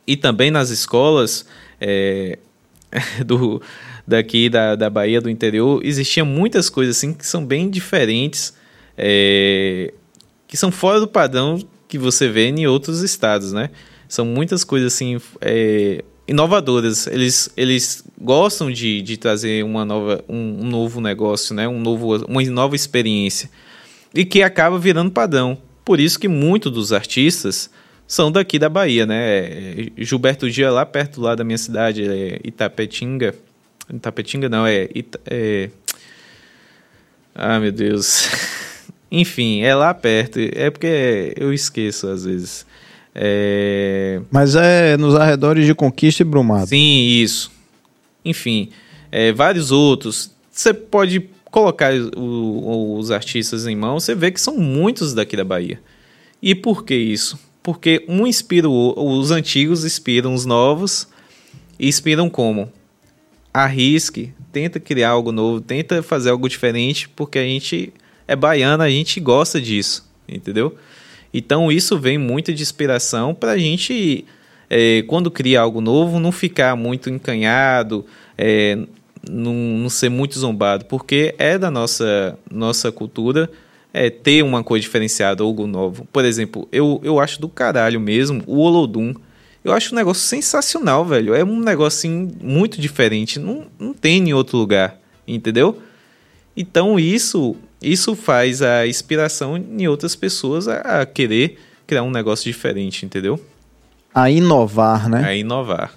e 0.06 0.18
também 0.18 0.52
nas 0.52 0.70
escolas 0.70 1.46
é, 1.80 2.38
do, 3.26 3.62
daqui 4.06 4.50
da, 4.50 4.76
da 4.76 4.90
Bahia, 4.90 5.22
do 5.22 5.30
interior, 5.30 5.80
existiam 5.82 6.26
muitas 6.26 6.70
coisas 6.70 6.98
assim 6.98 7.14
que 7.14 7.26
são 7.26 7.46
bem 7.46 7.70
diferentes, 7.70 8.54
é, 8.98 9.94
que 10.46 10.58
são 10.58 10.74
fora 10.74 11.00
do 11.00 11.08
padrão 11.08 11.58
que 11.88 11.98
você 11.98 12.28
vê 12.28 12.48
em 12.50 12.68
outros 12.68 13.02
estados, 13.02 13.54
né? 13.54 13.70
São 14.10 14.26
muitas 14.26 14.66
coisas 14.66 14.94
assim 14.94 15.22
é, 15.40 16.04
inovadoras. 16.28 17.08
Eles, 17.08 17.50
eles 17.56 18.04
gostam 18.20 18.72
de, 18.72 19.02
de 19.02 19.18
trazer 19.18 19.64
uma 19.64 19.86
nova, 19.86 20.24
um, 20.28 20.62
um, 20.62 20.70
novo 20.70 21.00
negócio, 21.00 21.56
né? 21.56 21.68
um 21.68 21.80
novo, 21.80 22.18
uma 22.26 22.44
nova 22.44 22.76
experiência. 22.76 23.50
E 24.14 24.26
que 24.26 24.44
acaba 24.44 24.78
virando 24.78 25.12
padrão. 25.12 25.58
Por 25.86 26.00
isso 26.00 26.20
que 26.20 26.28
muitos 26.28 26.72
dos 26.72 26.92
artistas 26.92 27.70
são 28.06 28.32
daqui 28.32 28.60
da 28.60 28.70
Bahia, 28.70 29.06
né? 29.06 29.40
É, 29.40 29.92
Gilberto 29.98 30.50
Dia, 30.50 30.70
lá 30.72 30.86
perto 30.86 31.22
lá 31.22 31.34
da 31.34 31.44
minha 31.44 31.58
cidade, 31.58 32.08
é 32.08 32.40
Itapetinga. 32.44 33.34
Itapetinga 33.94 34.50
não, 34.50 34.66
é, 34.66 34.90
Ita, 34.94 35.20
é... 35.26 35.70
Ah, 37.34 37.60
meu 37.60 37.72
Deus. 37.72 38.30
Enfim, 39.12 39.62
é 39.62 39.74
lá 39.74 39.94
perto. 39.94 40.40
É 40.40 40.70
porque 40.70 41.34
eu 41.38 41.54
esqueço 41.54 42.08
às 42.08 42.26
vezes. 42.26 42.66
É... 43.20 44.22
Mas 44.30 44.56
é 44.56 44.96
nos 44.96 45.16
arredores 45.16 45.66
de 45.66 45.74
Conquista 45.74 46.22
e 46.22 46.26
Brumado. 46.26 46.68
Sim, 46.68 47.08
isso. 47.20 47.52
Enfim, 48.24 48.70
é, 49.12 49.34
vários 49.34 49.72
outros. 49.72 50.32
Você 50.52 50.72
pode 50.72 51.28
colocar 51.50 51.92
o, 52.16 52.98
os 53.00 53.10
artistas 53.10 53.66
em 53.66 53.76
mão, 53.76 54.00
você 54.00 54.14
vê 54.14 54.30
que 54.32 54.40
são 54.40 54.58
muitos 54.58 55.16
daqui 55.16 55.36
da 55.36 55.44
Bahia. 55.44 55.82
E 56.42 56.54
por 56.54 56.86
que 56.86 56.94
isso? 56.94 57.40
Porque 57.64 58.06
um 58.08 58.28
inspira 58.28 58.70
o, 58.70 59.18
os 59.18 59.32
antigos 59.32 59.84
inspiram 59.84 60.36
os 60.36 60.46
novos 60.46 61.08
e 61.80 61.88
inspiram 61.88 62.30
como? 62.30 62.72
Arrisque, 63.52 64.32
tenta 64.52 64.80
criar 64.80 65.10
algo 65.10 65.32
novo, 65.32 65.60
tenta 65.60 66.04
fazer 66.04 66.30
algo 66.30 66.48
diferente, 66.48 67.10
porque 67.10 67.40
a 67.40 67.44
gente 67.44 67.92
é 68.28 68.36
baiana, 68.36 68.84
a 68.84 68.90
gente 68.90 69.20
gosta 69.20 69.60
disso, 69.60 70.08
entendeu? 70.28 70.78
Então 71.38 71.72
isso 71.72 72.00
vem 72.00 72.18
muito 72.18 72.52
de 72.52 72.64
inspiração 72.64 73.32
para 73.32 73.52
a 73.52 73.58
gente, 73.60 74.26
é, 74.68 75.04
quando 75.04 75.30
cria 75.30 75.62
algo 75.62 75.80
novo, 75.80 76.20
não 76.20 76.32
ficar 76.32 76.76
muito 76.76 77.12
encanhado, 77.12 78.04
é, 78.36 78.76
não, 79.30 79.88
ser 79.88 80.10
muito 80.10 80.40
zombado, 80.40 80.86
porque 80.86 81.36
é 81.38 81.56
da 81.56 81.70
nossa, 81.70 82.40
nossa 82.52 82.92
cultura 82.92 83.48
é, 83.94 84.10
ter 84.10 84.44
uma 84.44 84.64
coisa 84.64 84.82
diferenciada, 84.82 85.44
algo 85.44 85.68
novo. 85.68 86.08
Por 86.12 86.26
exemplo, 86.26 86.68
eu, 86.72 87.00
eu 87.04 87.20
acho 87.20 87.40
do 87.40 87.48
caralho 87.48 88.00
mesmo 88.00 88.42
o 88.48 88.58
Olodum. 88.58 89.14
Eu 89.64 89.74
acho 89.74 89.94
um 89.94 89.96
negócio 89.96 90.24
sensacional, 90.24 91.06
velho. 91.06 91.36
É 91.36 91.44
um 91.44 91.60
negócio 91.60 92.00
assim, 92.00 92.32
muito 92.42 92.82
diferente. 92.82 93.38
Não, 93.38 93.68
não 93.78 93.94
tem 93.94 94.28
em 94.28 94.34
outro 94.34 94.58
lugar, 94.58 95.00
entendeu? 95.28 95.78
Então 96.56 97.00
isso 97.00 97.56
isso 97.82 98.16
faz 98.16 98.62
a 98.62 98.88
inspiração 98.88 99.58
em 99.58 99.88
outras 99.88 100.16
pessoas 100.16 100.68
a, 100.68 101.02
a 101.02 101.06
querer 101.06 101.58
criar 101.86 102.04
um 102.04 102.12
negócio 102.12 102.52
diferente, 102.52 103.06
entendeu? 103.06 103.40
A 104.14 104.30
inovar, 104.30 105.10
né? 105.10 105.24
A 105.24 105.36
inovar. 105.36 105.94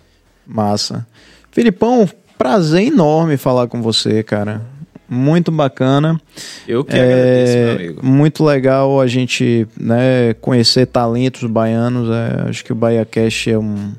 Massa. 0.47 1.07
Filipão, 1.51 2.09
prazer 2.37 2.87
enorme 2.87 3.37
falar 3.37 3.67
com 3.67 3.81
você, 3.83 4.23
cara. 4.23 4.63
Muito 5.09 5.51
bacana. 5.51 6.21
Eu 6.69 6.85
que 6.85 6.95
agradeço, 6.95 7.57
meu 7.57 7.73
amigo. 7.73 8.07
Muito 8.07 8.45
legal 8.45 9.01
a 9.01 9.09
gente 9.09 9.67
né, 9.77 10.35
conhecer 10.41 10.87
talentos 10.87 11.43
baianos. 11.51 12.09
É, 12.09 12.49
acho 12.49 12.65
que 12.65 12.73
o 12.73 12.77
Bahia 12.77 13.05
Cash 13.05 13.49
é 13.49 13.59
um, 13.59 13.93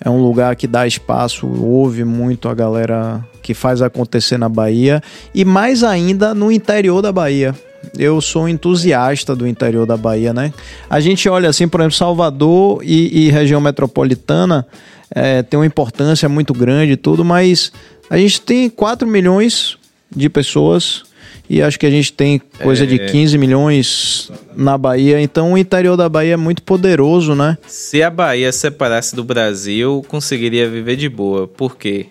é 0.00 0.08
um 0.08 0.22
lugar 0.22 0.54
que 0.56 0.66
dá 0.66 0.86
espaço, 0.86 1.46
ouve 1.46 2.04
muito 2.04 2.48
a 2.48 2.54
galera 2.54 3.24
que 3.42 3.54
faz 3.54 3.82
acontecer 3.82 4.38
na 4.38 4.48
Bahia 4.48 5.02
e 5.34 5.44
mais 5.44 5.82
ainda 5.82 6.34
no 6.34 6.52
interior 6.52 7.02
da 7.02 7.10
Bahia. 7.10 7.54
Eu 7.96 8.20
sou 8.20 8.48
entusiasta 8.48 9.34
do 9.34 9.46
interior 9.46 9.86
da 9.86 9.96
Bahia, 9.96 10.32
né? 10.34 10.52
A 10.90 11.00
gente 11.00 11.28
olha 11.28 11.48
assim, 11.48 11.68
por 11.68 11.80
exemplo, 11.80 11.96
Salvador 11.96 12.80
e, 12.84 13.26
e 13.26 13.30
região 13.30 13.60
metropolitana 13.60 14.66
é, 15.10 15.42
tem 15.42 15.58
uma 15.58 15.66
importância 15.66 16.28
muito 16.28 16.52
grande 16.52 16.92
e 16.92 16.96
tudo, 16.96 17.24
mas 17.24 17.72
a 18.10 18.18
gente 18.18 18.40
tem 18.40 18.68
4 18.68 19.06
milhões 19.06 19.78
de 20.14 20.28
pessoas 20.28 21.04
e 21.48 21.62
acho 21.62 21.78
que 21.78 21.86
a 21.86 21.90
gente 21.90 22.12
tem 22.12 22.38
coisa 22.38 22.84
é... 22.84 22.86
de 22.86 22.98
15 22.98 23.38
milhões 23.38 24.30
na 24.54 24.76
Bahia, 24.76 25.20
então 25.20 25.54
o 25.54 25.58
interior 25.58 25.96
da 25.96 26.08
Bahia 26.08 26.34
é 26.34 26.36
muito 26.36 26.62
poderoso, 26.62 27.34
né? 27.34 27.56
Se 27.66 28.02
a 28.02 28.10
Bahia 28.10 28.52
separasse 28.52 29.16
do 29.16 29.24
Brasil, 29.24 30.04
conseguiria 30.08 30.68
viver 30.68 30.96
de 30.96 31.08
boa. 31.08 31.48
Por 31.48 31.76
quê? 31.76 32.06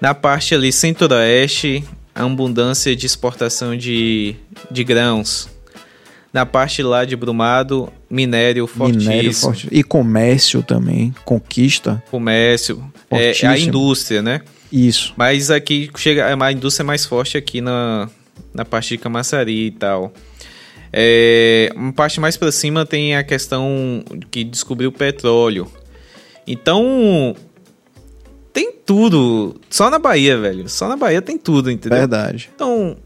Na 0.00 0.14
parte 0.14 0.54
ali 0.54 0.72
centro-oeste, 0.72 1.84
a 2.14 2.24
abundância 2.24 2.96
de 2.96 3.06
exportação 3.06 3.76
de, 3.76 4.34
de 4.70 4.82
grãos. 4.82 5.48
Na 6.32 6.46
parte 6.46 6.82
lá 6.82 7.04
de 7.04 7.16
Brumado, 7.16 7.92
minério 8.08 8.66
fortíssimo. 8.66 9.10
Minério 9.10 9.34
fortíssimo. 9.34 9.72
E 9.72 9.82
comércio 9.82 10.62
também, 10.62 11.14
conquista. 11.24 12.02
Comércio, 12.10 12.82
é, 13.10 13.32
a 13.46 13.58
indústria, 13.58 14.22
né? 14.22 14.40
Isso. 14.72 15.12
Mas 15.16 15.50
aqui 15.50 15.90
chega 15.96 16.32
a 16.32 16.52
indústria 16.52 16.84
é 16.84 16.86
mais 16.86 17.04
forte 17.04 17.36
aqui 17.36 17.60
na, 17.60 18.08
na 18.54 18.64
parte 18.64 18.90
de 18.90 18.98
Camaçari 18.98 19.66
e 19.66 19.70
tal. 19.70 20.12
É, 20.92 21.70
uma 21.76 21.92
parte 21.92 22.20
mais 22.20 22.36
para 22.36 22.50
cima 22.50 22.84
tem 22.84 23.16
a 23.16 23.22
questão 23.22 24.04
que 24.30 24.42
descobriu 24.42 24.90
o 24.90 24.92
petróleo. 24.92 25.70
Então, 26.46 27.34
tem 28.52 28.72
tudo. 28.72 29.54
Só 29.68 29.88
na 29.88 29.98
Bahia, 29.98 30.38
velho. 30.38 30.68
Só 30.68 30.88
na 30.88 30.96
Bahia 30.96 31.22
tem 31.22 31.38
tudo, 31.38 31.70
entendeu? 31.70 31.98
Verdade. 31.98 32.50
Então, 32.54 32.96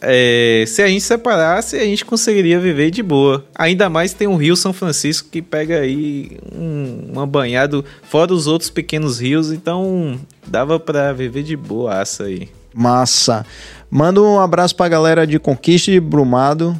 é, 0.00 0.62
se 0.66 0.80
a 0.80 0.86
gente 0.86 1.00
separasse, 1.00 1.76
a 1.76 1.84
gente 1.84 2.04
conseguiria 2.04 2.60
viver 2.60 2.90
de 2.90 3.02
boa. 3.02 3.44
Ainda 3.54 3.88
mais 3.88 4.12
tem 4.12 4.28
o 4.28 4.36
Rio 4.36 4.54
São 4.56 4.72
Francisco 4.72 5.28
que 5.30 5.42
pega 5.42 5.80
aí 5.80 6.38
um, 6.54 7.10
uma 7.12 7.26
banhada 7.26 7.82
fora 8.04 8.32
os 8.32 8.46
outros 8.46 8.70
pequenos 8.70 9.20
rios, 9.20 9.50
então 9.50 10.18
dava 10.46 10.78
para 10.78 11.12
viver 11.12 11.42
de 11.42 11.56
boaça 11.56 12.24
aí. 12.24 12.48
Massa. 12.72 13.44
Manda 13.90 14.20
um 14.20 14.38
abraço 14.38 14.74
pra 14.76 14.88
galera 14.88 15.26
de 15.26 15.38
Conquista 15.38 15.90
de 15.90 16.00
Brumado. 16.00 16.78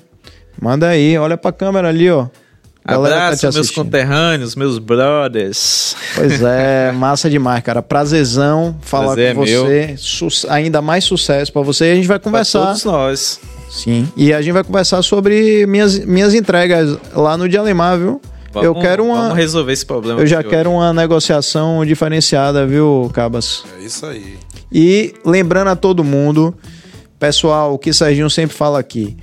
Manda 0.60 0.89
aí, 0.89 1.16
olha 1.16 1.36
pra 1.36 1.52
câmera 1.52 1.89
ali, 1.89 2.10
ó. 2.10 2.26
Galera 2.85 3.16
tá 3.16 3.24
Abraço, 3.26 3.47
tá 3.47 3.52
meus 3.52 3.70
conterrâneos, 3.70 4.56
meus 4.56 4.78
brothers. 4.78 5.94
Pois 6.14 6.43
é, 6.43 6.90
massa 6.97 7.28
demais, 7.28 7.62
cara. 7.62 7.82
Prazerzão 7.82 8.76
falar 8.80 9.14
Prazer 9.14 9.35
com 9.35 9.44
é 9.44 9.94
você. 9.97 10.47
ainda 10.48 10.80
mais 10.80 11.05
sucesso 11.05 11.52
para 11.52 11.62
você. 11.62 11.89
E 11.89 11.93
a 11.93 11.94
gente 11.97 12.09
vai 12.09 12.18
conversar. 12.18 12.60
Pra 12.60 12.68
todos 12.68 12.85
nós. 12.85 13.40
Sim. 13.70 14.09
E 14.16 14.32
a 14.32 14.40
gente 14.40 14.52
vai 14.52 14.64
conversar 14.64 15.02
sobre 15.02 15.66
minhas, 15.66 15.98
minhas 15.98 16.32
entregas 16.32 16.98
lá 17.14 17.36
no 17.36 17.47
Dialemar, 17.47 17.98
viu? 17.98 18.20
Vamos, 18.52 18.66
eu 18.66 18.74
quero 18.74 19.05
uma. 19.05 19.22
Vamos 19.22 19.36
resolver 19.36 19.72
esse 19.72 19.85
problema. 19.85 20.20
Eu 20.20 20.26
já 20.26 20.43
quero 20.43 20.70
hoje. 20.70 20.78
uma 20.78 20.93
negociação 20.93 21.85
diferenciada, 21.85 22.66
viu, 22.66 23.10
Cabas? 23.12 23.64
É 23.78 23.85
isso 23.85 24.06
aí. 24.06 24.39
E 24.72 25.14
lembrando 25.24 25.68
a 25.68 25.76
todo 25.76 26.02
mundo, 26.02 26.55
pessoal, 27.19 27.74
o 27.74 27.78
que 27.78 27.93
Serginho 27.93 28.31
sempre 28.31 28.57
fala 28.57 28.78
aqui 28.78 29.16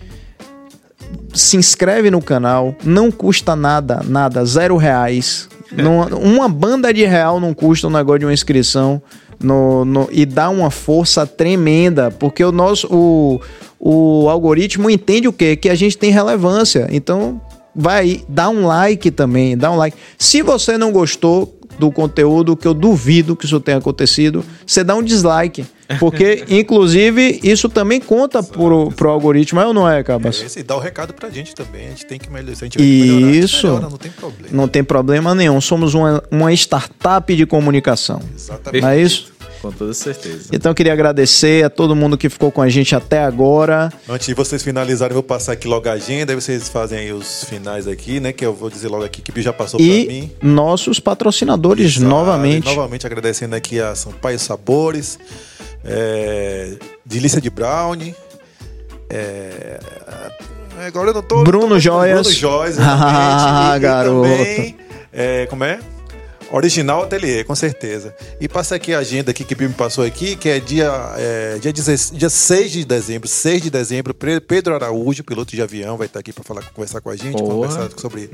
se 1.33 1.57
inscreve 1.57 2.09
no 2.09 2.21
canal, 2.21 2.73
não 2.83 3.11
custa 3.11 3.55
nada, 3.55 4.01
nada, 4.07 4.45
zero 4.45 4.77
reais. 4.77 5.49
uma 6.21 6.47
banda 6.47 6.93
de 6.93 7.05
real 7.05 7.39
não 7.39 7.53
custa 7.53 7.87
um 7.87 7.91
negócio 7.91 8.19
de 8.19 8.25
uma 8.25 8.33
inscrição 8.33 9.01
no, 9.39 9.83
no, 9.83 10.07
e 10.11 10.25
dá 10.25 10.49
uma 10.49 10.71
força 10.71 11.27
tremenda, 11.27 12.09
porque 12.09 12.43
o 12.43 12.51
nosso 12.51 12.87
o, 12.89 13.41
o 13.79 14.29
algoritmo 14.29 14.89
entende 14.89 15.27
o 15.27 15.33
quê? 15.33 15.55
Que 15.55 15.69
a 15.69 15.75
gente 15.75 15.97
tem 15.97 16.11
relevância. 16.11 16.87
Então, 16.89 17.41
vai 17.75 18.23
dá 18.29 18.49
um 18.49 18.65
like 18.65 19.11
também, 19.11 19.57
dá 19.57 19.71
um 19.71 19.75
like. 19.75 19.97
Se 20.17 20.41
você 20.41 20.77
não 20.77 20.91
gostou 20.91 21.59
do 21.77 21.91
conteúdo, 21.91 22.55
que 22.55 22.67
eu 22.67 22.73
duvido 22.73 23.35
que 23.35 23.45
isso 23.45 23.59
tenha 23.59 23.77
acontecido, 23.77 24.45
você 24.65 24.83
dá 24.83 24.95
um 24.95 25.03
dislike. 25.03 25.65
Porque, 25.99 26.45
inclusive, 26.49 27.39
isso 27.43 27.69
também 27.69 27.99
conta 27.99 28.41
pro, 28.41 28.91
pro 28.91 29.09
algoritmo, 29.09 29.59
é 29.59 29.65
ou 29.65 29.73
não 29.73 29.89
é, 29.89 30.03
Cabas? 30.03 30.55
É, 30.55 30.59
e 30.59 30.63
dá 30.63 30.75
o 30.75 30.79
recado 30.79 31.13
pra 31.13 31.29
gente 31.29 31.53
também. 31.53 31.87
A 31.87 31.89
gente 31.89 32.05
tem 32.05 32.19
que 32.19 32.29
melhorar. 32.29 32.55
Se 32.55 32.63
a 32.63 32.67
gente 32.67 32.79
melhorar, 32.79 33.35
isso. 33.35 33.67
Melhora, 33.67 33.89
não 33.89 33.97
tem 33.97 34.11
problema. 34.11 34.49
Não 34.51 34.67
tem 34.67 34.83
problema 34.83 35.35
nenhum. 35.35 35.61
Somos 35.61 35.93
uma, 35.93 36.23
uma 36.31 36.53
startup 36.53 37.35
de 37.35 37.45
comunicação. 37.45 38.21
Exatamente. 38.33 38.81
Não 38.81 38.89
é 38.89 39.01
isso? 39.01 39.35
Com 39.65 39.71
toda 39.71 39.93
certeza. 39.95 40.49
Então 40.53 40.71
eu 40.71 40.75
queria 40.75 40.93
agradecer 40.93 41.65
a 41.65 41.69
todo 41.71 41.95
mundo 41.95 42.17
que 42.17 42.29
ficou 42.29 42.51
com 42.51 42.61
a 42.61 42.69
gente 42.69 42.95
até 42.95 43.23
agora. 43.23 43.91
Antes 44.07 44.27
de 44.27 44.35
vocês 44.35 44.61
finalizarem, 44.61 45.11
eu 45.11 45.15
vou 45.15 45.23
passar 45.23 45.53
aqui 45.53 45.67
logo 45.67 45.89
a 45.89 45.93
agenda, 45.93 46.31
aí 46.31 46.35
vocês 46.39 46.69
fazem 46.69 46.99
aí 46.99 47.11
os 47.11 47.45
finais 47.45 47.87
aqui, 47.87 48.19
né? 48.19 48.31
Que 48.31 48.45
eu 48.45 48.53
vou 48.53 48.69
dizer 48.69 48.89
logo 48.89 49.03
aqui 49.03 49.23
que 49.23 49.41
já 49.41 49.51
passou 49.51 49.79
para 49.79 49.87
mim. 49.87 50.29
Nossos 50.41 50.99
patrocinadores 50.99 51.95
Exato. 51.95 52.07
novamente. 52.07 52.65
Novamente 52.65 53.07
agradecendo 53.07 53.55
aqui 53.55 53.79
a 53.79 53.95
Sampaio 53.95 54.37
Sabores, 54.37 55.17
é, 55.85 56.73
Delícia 57.05 57.39
de 57.39 57.49
Brownie. 57.49 58.15
É, 59.09 59.79
agora 60.87 61.09
eu 61.09 61.13
não 61.13 61.21
tô. 61.21 61.43
Bruno 61.43 61.69
tô, 61.69 61.79
Joias. 61.79 62.21
Bruno 62.21 62.35
Joias, 62.35 62.77
ah, 62.81 63.73
e, 63.75 63.79
garoto. 63.79 64.27
E 64.27 64.31
também, 64.31 64.77
é, 65.13 65.45
como 65.45 65.63
é? 65.63 65.79
Original 66.51 67.03
Ateliê, 67.03 67.43
com 67.43 67.55
certeza. 67.55 68.15
E 68.39 68.47
passa 68.47 68.75
aqui 68.75 68.93
a 68.93 68.99
agenda 68.99 69.31
aqui 69.31 69.43
que 69.43 69.53
o 69.53 69.57
me 69.57 69.73
passou 69.73 70.03
aqui, 70.05 70.35
que 70.35 70.47
é 70.47 70.59
dia, 70.59 70.91
é, 71.17 71.57
dia, 71.59 71.73
16, 71.73 72.11
dia 72.17 72.29
6 72.29 72.71
de 72.71 72.85
dezembro. 72.85 73.27
6 73.27 73.63
de 73.63 73.69
dezembro, 73.69 74.13
Pedro 74.13 74.75
Araújo, 74.75 75.23
piloto 75.23 75.55
de 75.55 75.61
avião, 75.61 75.97
vai 75.97 76.07
estar 76.07 76.19
aqui 76.19 76.31
para 76.31 76.43
falar, 76.43 76.61
conversar 76.71 77.01
com 77.01 77.09
a 77.09 77.15
gente, 77.15 77.37
Porra. 77.37 77.67
conversar 77.67 77.89
sobre 77.97 78.29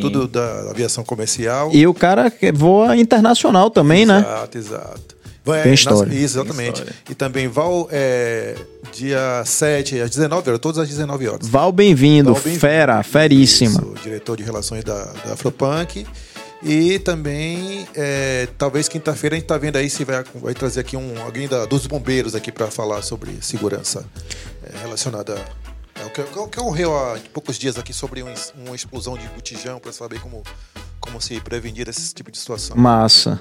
tudo 0.00 0.26
da 0.26 0.70
aviação 0.70 1.04
comercial. 1.04 1.70
E 1.72 1.86
o 1.86 1.94
cara 1.94 2.32
voa 2.54 2.96
internacional 2.96 3.70
também, 3.70 4.02
exato, 4.02 4.20
né? 4.20 4.34
Exato, 4.34 4.58
exato. 4.58 5.19
É, 5.46 5.62
Tem 5.62 5.74
história. 5.74 6.12
Isso, 6.12 6.38
exatamente. 6.38 6.80
História. 6.80 6.94
E 7.08 7.14
também 7.14 7.48
Val, 7.48 7.88
é, 7.90 8.54
dia 8.92 9.42
7, 9.44 10.00
às 10.00 10.10
19 10.10 10.48
horas, 10.48 10.60
todas 10.60 10.78
às 10.78 10.88
19 10.88 11.28
horas. 11.28 11.48
Val, 11.48 11.72
bem-vindo, 11.72 12.34
bem 12.44 12.58
fera, 12.58 13.02
feríssima. 13.02 13.80
Isso, 13.80 13.94
diretor 14.02 14.36
de 14.36 14.42
relações 14.42 14.84
da, 14.84 15.04
da 15.04 15.32
Afropunk. 15.32 16.06
E 16.62 16.98
também, 16.98 17.86
é, 17.94 18.46
talvez 18.58 18.86
quinta-feira 18.86 19.34
a 19.34 19.38
gente 19.38 19.44
está 19.44 19.56
vendo 19.56 19.76
aí 19.76 19.88
se 19.88 20.04
vai, 20.04 20.22
vai 20.34 20.52
trazer 20.52 20.80
aqui 20.80 20.94
um, 20.94 21.14
alguém 21.22 21.48
da, 21.48 21.64
dos 21.64 21.86
bombeiros 21.86 22.34
aqui 22.34 22.52
para 22.52 22.66
falar 22.70 23.00
sobre 23.00 23.38
segurança 23.40 24.04
é, 24.62 24.78
relacionada 24.82 25.42
é, 26.00 26.06
o 26.06 26.10
que, 26.10 26.20
o 26.20 26.48
que 26.48 26.60
ocorreu 26.60 26.96
há 26.96 27.18
poucos 27.32 27.58
dias 27.58 27.78
aqui 27.78 27.92
sobre 27.92 28.22
um, 28.22 28.32
uma 28.66 28.74
explosão 28.74 29.16
de 29.18 29.26
botijão 29.28 29.78
para 29.78 29.92
saber 29.92 30.18
como, 30.20 30.42
como 30.98 31.20
se 31.20 31.38
prevenir 31.40 31.88
esse 31.88 32.14
tipo 32.14 32.30
de 32.30 32.38
situação. 32.38 32.76
Massa. 32.76 33.40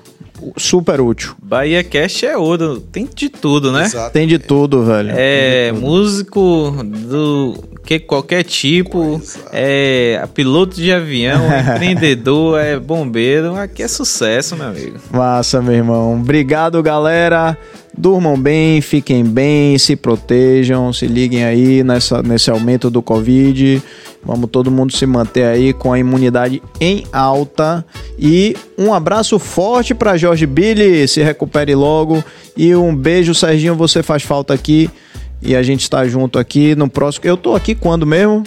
Super 0.58 1.00
útil. 1.00 1.36
Bahia 1.42 1.84
Cast 1.84 2.26
é 2.26 2.38
ouro. 2.38 2.82
Tem 2.82 3.06
de 3.06 3.30
tudo, 3.30 3.72
né? 3.72 3.86
Exato. 3.86 4.12
Tem 4.12 4.28
de 4.28 4.38
tudo, 4.38 4.84
velho. 4.84 5.12
É, 5.16 5.72
músico 5.72 6.72
do 6.84 7.70
que 7.86 8.00
qualquer 8.00 8.44
tipo, 8.44 9.22
é 9.52 10.28
piloto 10.34 10.76
de 10.76 10.92
avião, 10.92 11.42
empreendedor, 11.76 12.60
é 12.60 12.78
bombeiro, 12.78 13.56
aqui 13.56 13.82
é 13.82 13.88
sucesso, 13.88 14.56
meu 14.56 14.68
amigo. 14.68 15.00
Massa, 15.12 15.62
meu 15.62 15.74
irmão. 15.74 16.20
Obrigado, 16.20 16.82
galera. 16.84 17.58
Durmam 18.00 18.40
bem, 18.40 18.80
fiquem 18.80 19.26
bem, 19.26 19.78
se 19.78 19.94
protejam, 19.94 20.94
se 20.94 21.06
liguem 21.06 21.44
aí 21.44 21.84
nessa, 21.84 22.24
nesse 22.24 22.50
aumento 22.50 22.90
do 22.90 23.02
Covid. 23.02 23.84
Vamos 24.24 24.50
todo 24.50 24.72
mundo 24.72 24.94
se 24.94 25.06
manter 25.06 25.44
aí 25.44 25.74
com 25.74 25.92
a 25.92 26.00
imunidade 26.00 26.64
em 26.80 27.04
alta. 27.12 27.86
E 28.18 28.56
um 28.78 28.94
abraço 28.94 29.38
forte 29.38 29.94
para 29.94 30.16
Jorge 30.16 30.46
Billy, 30.46 31.10
se 31.10 31.22
recupere 31.22 31.76
logo. 31.76 32.24
E 32.56 32.74
um 32.74 32.96
beijo, 32.96 33.36
Serginho, 33.36 33.76
você 33.76 34.02
faz 34.02 34.24
falta 34.24 34.54
aqui. 34.54 34.90
E 35.42 35.54
a 35.54 35.62
gente 35.62 35.82
está 35.82 36.08
junto 36.08 36.40
aqui 36.40 36.76
no 36.76 36.90
próximo. 36.90 37.26
Eu 37.26 37.36
tô 37.36 37.54
aqui 37.54 37.76
quando 37.76 38.06
mesmo? 38.08 38.46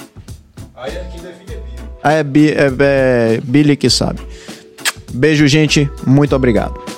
Aí 0.75 0.97
aqui 0.97 1.21
define 1.21 1.61
é 2.03 2.23
Billy. 2.25 2.55
Ah, 2.57 2.65
é, 2.65 3.35
é, 3.35 3.37
é 3.37 3.41
Billy 3.45 3.77
que 3.77 3.91
sabe. 3.91 4.21
Beijo, 5.13 5.47
gente. 5.47 5.91
Muito 6.07 6.35
obrigado. 6.35 6.92